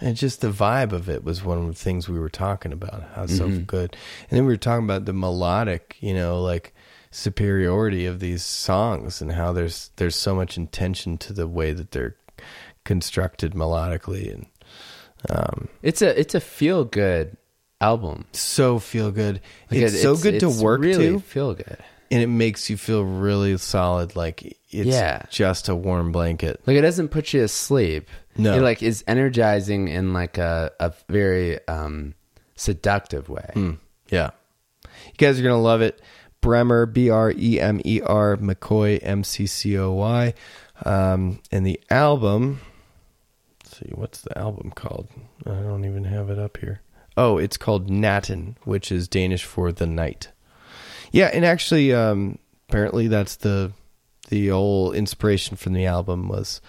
And 0.00 0.16
just 0.16 0.40
the 0.40 0.50
vibe 0.50 0.92
of 0.92 1.08
it 1.08 1.24
was 1.24 1.44
one 1.44 1.58
of 1.58 1.66
the 1.66 1.74
things 1.74 2.08
we 2.08 2.18
were 2.18 2.28
talking 2.28 2.72
about. 2.72 3.02
How 3.14 3.26
so 3.26 3.48
good. 3.48 3.96
And 4.28 4.36
then 4.36 4.44
we 4.46 4.52
were 4.52 4.56
talking 4.56 4.84
about 4.84 5.04
the 5.04 5.12
melodic, 5.12 5.96
you 6.00 6.14
know, 6.14 6.40
like 6.42 6.73
superiority 7.14 8.06
of 8.06 8.18
these 8.18 8.44
songs 8.44 9.22
and 9.22 9.30
how 9.32 9.52
there's 9.52 9.90
there's 9.96 10.16
so 10.16 10.34
much 10.34 10.56
intention 10.56 11.16
to 11.18 11.32
the 11.32 11.46
way 11.46 11.72
that 11.72 11.92
they're 11.92 12.16
constructed 12.84 13.52
melodically 13.52 14.32
and 14.34 14.46
um 15.30 15.68
it's 15.80 16.02
a 16.02 16.18
it's 16.18 16.34
a 16.34 16.40
feel 16.40 16.84
good 16.84 17.36
album. 17.80 18.24
so 18.32 18.78
feel 18.78 19.10
good. 19.12 19.40
Like, 19.70 19.80
it's 19.80 19.94
it- 19.94 20.02
so 20.02 20.16
good 20.16 20.34
it's 20.34 20.56
to 20.58 20.62
work 20.64 20.80
really 20.80 21.08
to 21.10 21.20
Feel 21.20 21.54
good. 21.54 21.78
and 22.10 22.20
it 22.22 22.26
makes 22.26 22.68
you 22.68 22.76
feel 22.76 23.04
really 23.04 23.56
solid 23.58 24.16
like 24.16 24.42
it's 24.42 24.86
Yeah. 24.88 25.22
just 25.30 25.68
a 25.68 25.74
warm 25.76 26.10
blanket. 26.10 26.60
Like 26.66 26.76
it 26.76 26.80
doesn't 26.82 27.08
put 27.08 27.32
you 27.32 27.42
to 27.42 27.48
sleep. 27.48 28.08
No. 28.36 28.54
it 28.56 28.60
like 28.62 28.82
is 28.82 29.04
energizing 29.06 29.86
in 29.86 30.12
like 30.12 30.36
a 30.36 30.72
a 30.80 30.92
very 31.08 31.60
um 31.68 32.14
seductive 32.56 33.28
way. 33.28 33.50
Mm, 33.54 33.78
yeah. 34.10 34.30
You 35.06 35.12
guys 35.16 35.38
are 35.38 35.42
going 35.42 35.54
to 35.54 35.60
love 35.62 35.80
it. 35.80 36.00
Bremer, 36.44 36.84
B 36.86 37.08
R 37.08 37.32
E 37.36 37.58
M 37.58 37.80
E 37.84 38.00
R, 38.02 38.36
McCoy, 38.36 38.98
M 39.02 39.24
C 39.24 39.46
C 39.46 39.78
O 39.78 39.92
Y. 39.92 40.34
Um, 40.84 41.40
and 41.50 41.66
the 41.66 41.80
album, 41.88 42.60
let's 43.62 43.78
see, 43.78 43.90
what's 43.94 44.20
the 44.20 44.36
album 44.36 44.70
called? 44.74 45.08
I 45.46 45.50
don't 45.54 45.84
even 45.86 46.04
have 46.04 46.28
it 46.30 46.38
up 46.38 46.58
here. 46.58 46.82
Oh, 47.16 47.38
it's 47.38 47.56
called 47.56 47.88
Natten, 47.88 48.56
which 48.64 48.92
is 48.92 49.08
Danish 49.08 49.44
for 49.44 49.72
the 49.72 49.86
night. 49.86 50.28
Yeah, 51.12 51.30
and 51.32 51.44
actually, 51.46 51.94
um, 51.94 52.38
apparently 52.68 53.08
that's 53.08 53.36
the 53.36 53.72
the 54.28 54.48
whole 54.48 54.92
inspiration 54.92 55.56
from 55.56 55.72
the 55.74 55.86
album 55.86 56.28
was 56.28 56.60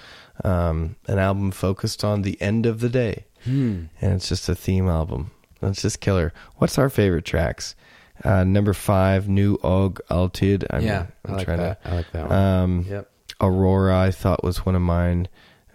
um, 0.43 0.95
an 1.07 1.17
album 1.19 1.51
focused 1.51 2.03
on 2.03 2.21
the 2.21 2.39
end 2.41 2.65
of 2.65 2.79
the 2.79 2.89
day, 2.89 3.25
Hmm. 3.43 3.85
and 4.01 4.13
it's 4.13 4.29
just 4.29 4.47
a 4.49 4.55
theme 4.55 4.87
album. 4.87 5.31
That's 5.61 5.81
just 5.81 5.99
killer. 5.99 6.31
What's 6.57 6.77
our 6.77 6.89
favorite 6.89 7.25
tracks? 7.25 7.75
Uh, 8.23 8.43
number 8.43 8.73
five, 8.73 9.27
Nu 9.27 9.57
Og 9.63 9.99
Altid. 10.09 10.65
I'm, 10.69 10.81
yeah, 10.83 11.07
I'm 11.25 11.33
I 11.33 11.37
like 11.37 11.45
trying 11.45 11.57
that. 11.59 11.83
to. 11.83 11.89
I 11.89 11.95
like 11.95 12.11
that 12.11 12.29
one. 12.29 12.37
Um, 12.37 12.85
yep. 12.89 13.11
Aurora, 13.41 13.99
I 13.99 14.11
thought 14.11 14.43
was 14.43 14.65
one 14.65 14.75
of 14.75 14.81
mine. 14.81 15.27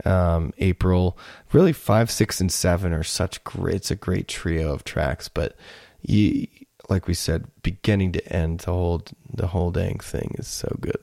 Um, 0.06 0.54
April, 0.58 1.18
really 1.52 1.74
five, 1.74 2.10
six, 2.10 2.40
and 2.40 2.50
seven 2.50 2.92
are 2.94 3.02
such 3.02 3.44
great. 3.44 3.74
It's 3.76 3.90
a 3.90 3.96
great 3.96 4.28
trio 4.28 4.72
of 4.72 4.82
tracks, 4.84 5.28
but 5.28 5.56
you, 6.00 6.46
like 6.88 7.06
we 7.06 7.12
said, 7.12 7.44
beginning 7.62 8.12
to 8.12 8.32
end, 8.32 8.60
the 8.60 8.72
whole 8.72 9.02
the 9.30 9.48
whole 9.48 9.70
dang 9.70 9.98
thing 9.98 10.34
is 10.38 10.46
so 10.48 10.74
good. 10.80 10.96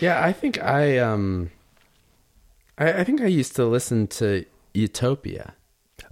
Yeah, 0.00 0.24
I 0.24 0.32
think 0.32 0.60
I 0.60 0.98
um 0.98 1.50
I, 2.76 2.94
I 2.94 3.04
think 3.04 3.20
I 3.20 3.26
used 3.26 3.54
to 3.56 3.64
listen 3.64 4.08
to 4.08 4.44
Utopia. 4.74 5.54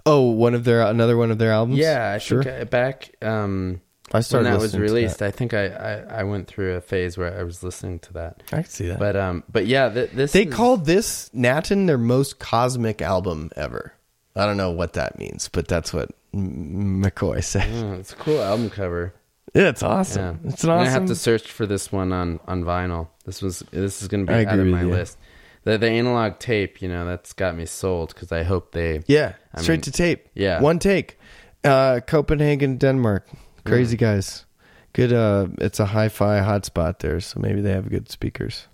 Oh, 0.05 0.29
one 0.31 0.53
of 0.53 0.63
their 0.63 0.81
another 0.81 1.17
one 1.17 1.31
of 1.31 1.37
their 1.37 1.51
albums. 1.51 1.79
Yeah, 1.79 2.11
I 2.13 2.17
sure. 2.19 2.43
think 2.43 2.55
I, 2.55 2.63
back 2.65 3.15
um 3.21 3.81
I 4.11 4.17
when 4.17 4.23
started 4.23 4.49
that 4.51 4.59
was 4.59 4.77
released, 4.77 5.19
that. 5.19 5.27
I 5.27 5.31
think 5.31 5.53
I, 5.53 5.67
I 5.67 5.93
I 6.19 6.23
went 6.23 6.47
through 6.47 6.75
a 6.75 6.81
phase 6.81 7.17
where 7.17 7.37
I 7.39 7.43
was 7.43 7.63
listening 7.63 7.99
to 7.99 8.13
that. 8.13 8.43
I 8.51 8.57
can 8.57 8.65
see 8.65 8.87
that. 8.87 8.99
But 8.99 9.15
um 9.15 9.43
but 9.51 9.65
yeah, 9.65 9.89
th- 9.89 10.11
this 10.11 10.31
they 10.31 10.43
is- 10.45 10.53
called 10.53 10.85
this 10.85 11.29
Natten 11.29 11.87
their 11.87 11.97
most 11.97 12.37
cosmic 12.39 13.01
album 13.01 13.49
ever. 13.55 13.93
I 14.35 14.45
don't 14.45 14.57
know 14.57 14.71
what 14.71 14.93
that 14.93 15.17
means, 15.17 15.47
but 15.49 15.67
that's 15.67 15.93
what 15.93 16.11
McCoy 16.35 17.43
said. 17.43 17.67
Oh, 17.83 17.93
it's 17.93 18.13
a 18.13 18.15
cool 18.17 18.41
album 18.41 18.69
cover. 18.69 19.13
Yeah, 19.53 19.69
it's 19.69 19.83
awesome. 19.83 20.39
Yeah. 20.43 20.49
It's 20.51 20.63
an 20.65 20.69
I'm 20.69 20.75
awesome. 20.79 20.85
gonna 20.93 20.99
have 20.99 21.07
to 21.07 21.15
search 21.15 21.49
for 21.51 21.65
this 21.65 21.91
one 21.91 22.11
on 22.11 22.39
on 22.47 22.63
vinyl. 22.63 23.07
This 23.25 23.41
was 23.41 23.59
this 23.71 24.01
is 24.01 24.07
gonna 24.07 24.25
be 24.25 24.33
out 24.33 24.59
of 24.59 24.67
my 24.67 24.81
you. 24.81 24.89
list. 24.89 25.17
The 25.65 25.77
the 25.77 25.89
analog 25.89 26.39
tape, 26.39 26.81
you 26.81 26.87
know, 26.87 27.05
that's 27.05 27.33
got 27.33 27.55
me 27.57 27.65
sold 27.65 28.13
because 28.13 28.31
I 28.31 28.43
hope 28.43 28.71
they. 28.71 29.03
Yeah, 29.07 29.33
I 29.53 29.61
straight 29.61 29.75
mean, 29.77 29.81
to 29.81 29.91
tape. 29.91 30.29
yeah. 30.33 30.61
one 30.61 30.79
take. 30.79 31.19
Uh, 31.63 31.99
Copenhagen, 32.05 32.77
Denmark. 32.77 33.27
Crazy 33.65 33.97
Mm. 33.97 33.99
guys. 33.99 34.45
Good. 34.93 35.11
Uh, 35.11 35.47
it's 35.57 35.79
a 35.79 35.85
hi-fi 35.87 36.39
hotspot 36.39 36.99
there, 36.99 37.19
so 37.19 37.39
maybe 37.39 37.59
they 37.61 37.71
have 37.71 37.89
good 37.89 38.09
speakers. 38.09 38.67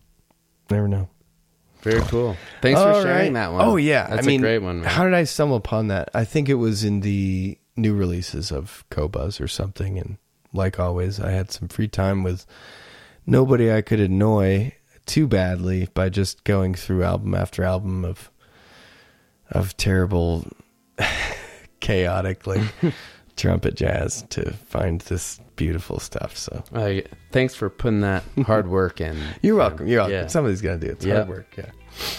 Never 0.70 0.88
know. 0.88 1.10
Very 1.82 2.02
cool. 2.02 2.36
Thanks 2.62 2.80
for 2.80 2.94
sharing 3.02 3.34
right. 3.34 3.34
that 3.34 3.54
one. 3.54 3.62
Oh 3.66 3.76
yeah, 3.78 4.08
that's 4.08 4.28
I 4.28 4.28
mean, 4.28 4.42
a 4.42 4.44
great 4.44 4.60
one. 4.60 4.82
Man. 4.82 4.90
How 4.90 5.04
did 5.06 5.16
I 5.16 5.24
stumble 5.24 5.56
upon 5.56 5.88
that? 5.88 6.10
I 6.14 6.26
think 6.26 6.48
it 6.50 6.56
was 6.56 6.84
in 6.84 7.00
the 7.00 7.58
new 7.76 7.96
releases 7.96 8.52
of 8.52 8.84
Qobuz 8.92 9.42
or 9.42 9.48
something, 9.48 9.98
and 9.98 10.18
like 10.54 10.80
always, 10.80 11.20
I 11.20 11.32
had 11.32 11.50
some 11.52 11.70
free 11.70 11.88
time 11.88 12.22
with 12.22 12.46
nobody 13.26 13.72
I 13.72 13.82
could 13.82 14.00
annoy 14.00 14.74
too 15.12 15.28
badly 15.28 15.90
by 15.94 16.08
just 16.08 16.44
going 16.46 16.74
through 16.74 17.04
album 17.04 17.36
after 17.36 17.64
album 17.66 18.06
of 18.06 18.32
of 19.52 19.76
terrible, 19.76 20.48
chaotic 21.82 22.48
like 22.48 22.62
trumpet 23.36 23.76
jazz 23.76 24.24
to 24.30 24.54
find 24.54 25.02
this 25.02 25.40
beautiful 25.58 26.00
stuff. 26.00 26.38
So 26.38 26.64
Uh, 26.74 27.02
thanks 27.32 27.54
for 27.56 27.70
putting 27.70 28.02
that 28.02 28.24
hard 28.46 28.68
work 28.70 29.02
in. 29.02 29.18
you're 29.42 29.56
welcome. 29.56 29.88
You're 29.88 30.00
welcome. 30.02 30.14
Yeah. 30.16 30.28
Somebody's 30.28 30.62
gonna 30.62 30.78
do 30.78 30.88
it. 30.88 30.92
It's 30.94 31.06
Yeah. 31.06 31.16
hard 31.18 31.30
work. 31.30 31.48
Yeah, 31.58 31.66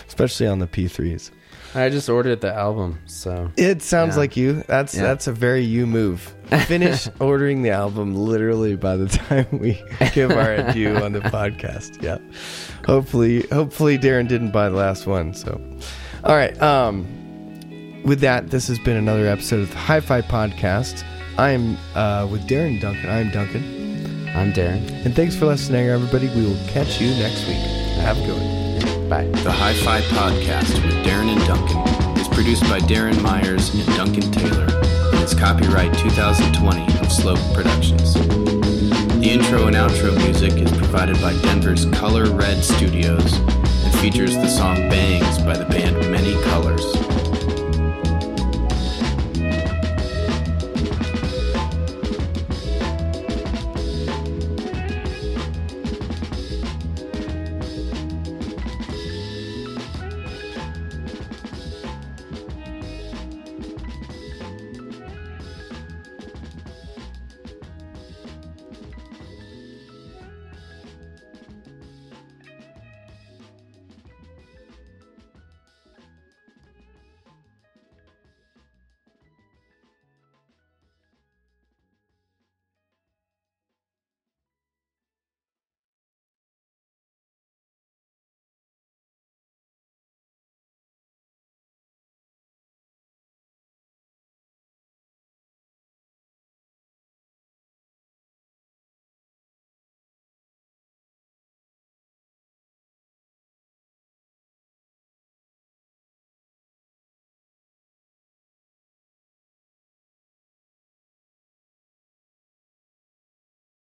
especially 0.07 0.47
on 0.47 0.59
the 0.59 0.67
P3s. 0.67 1.31
I 1.75 1.89
just 1.89 2.11
ordered 2.11 2.43
the 2.43 2.53
album, 2.53 2.99
so 3.07 3.51
It 3.57 3.81
sounds 3.83 4.15
Yeah. 4.15 4.19
like 4.21 4.37
you. 4.37 4.63
That's 4.67 4.95
Yeah. 4.95 5.03
that's 5.05 5.27
a 5.27 5.33
very 5.33 5.63
you 5.65 5.87
move. 5.87 6.35
Finish 6.61 7.09
ordering 7.21 7.63
the 7.63 7.71
album 7.71 8.15
literally 8.15 8.77
by 8.77 8.97
the 8.97 9.09
time 9.09 9.47
we 9.53 9.83
give 10.13 10.31
our 10.31 10.53
adieu 10.55 10.97
on 10.97 11.13
the 11.13 11.21
podcast. 11.21 12.03
Yeah. 12.03 12.19
Hopefully 12.87 13.47
hopefully 13.53 13.99
Darren 13.99 14.29
didn't 14.29 14.51
buy 14.51 14.69
the 14.69 14.77
last 14.77 15.07
one. 15.07 15.35
So 15.35 15.61
all 16.25 16.37
right. 16.37 16.61
Um 16.63 17.07
with 18.05 18.21
that, 18.21 18.51
this 18.51 18.67
has 18.69 18.79
been 18.81 18.97
another 18.97 19.27
episode 19.29 19.61
of 19.61 19.71
the 19.71 19.77
Hi-Fi 19.79 20.23
Podcast. 20.23 21.05
I'm 21.39 21.77
uh, 21.95 22.27
with 22.31 22.47
Darren 22.49 22.81
Duncan. 22.81 23.09
I'm 23.09 23.31
Duncan. 23.31 24.29
I'm 24.35 24.53
Darren. 24.53 25.05
And 25.05 25.15
thanks 25.15 25.37
for 25.37 25.47
listening, 25.47 25.87
everybody. 25.87 26.29
We 26.29 26.47
will 26.47 26.59
catch 26.69 27.01
you 27.01 27.11
next 27.11 27.47
week. 27.47 27.57
Have 28.03 28.19
a 28.19 28.27
good 28.27 28.37
one. 28.41 29.09
Bye. 29.09 29.27
The 29.43 29.53
Hi 29.53 29.73
Fi 29.75 30.01
Podcast 30.01 30.75
with 30.85 30.95
Darren 31.07 31.29
and 31.29 31.41
Duncan 31.47 32.19
is 32.19 32.29
produced 32.29 32.63
by 32.65 32.81
Darren 32.81 33.21
Myers 33.23 33.73
and 33.75 33.87
Duncan 33.97 34.33
Taylor 34.33 34.67
and 34.67 34.82
is 35.23 35.35
copyright 35.35 35.97
2020 35.99 36.99
of 36.99 37.13
Slope 37.13 37.39
Productions. 37.55 38.15
The 38.15 39.29
intro 39.31 39.69
and 39.69 39.77
outro 39.77 40.17
music 40.17 40.55
is 40.55 40.71
provided 40.73 41.21
by 41.21 41.33
Denver's 41.43 41.85
Color 41.87 42.31
Red 42.31 42.65
Studios 42.65 43.33
and 43.39 43.95
features 44.01 44.35
the 44.35 44.49
song 44.49 44.77
Bangs 44.89 45.39
by 45.39 45.57
the 45.57 45.65
band 45.67 46.11
Many 46.11 46.35
Colors. 46.43 47.12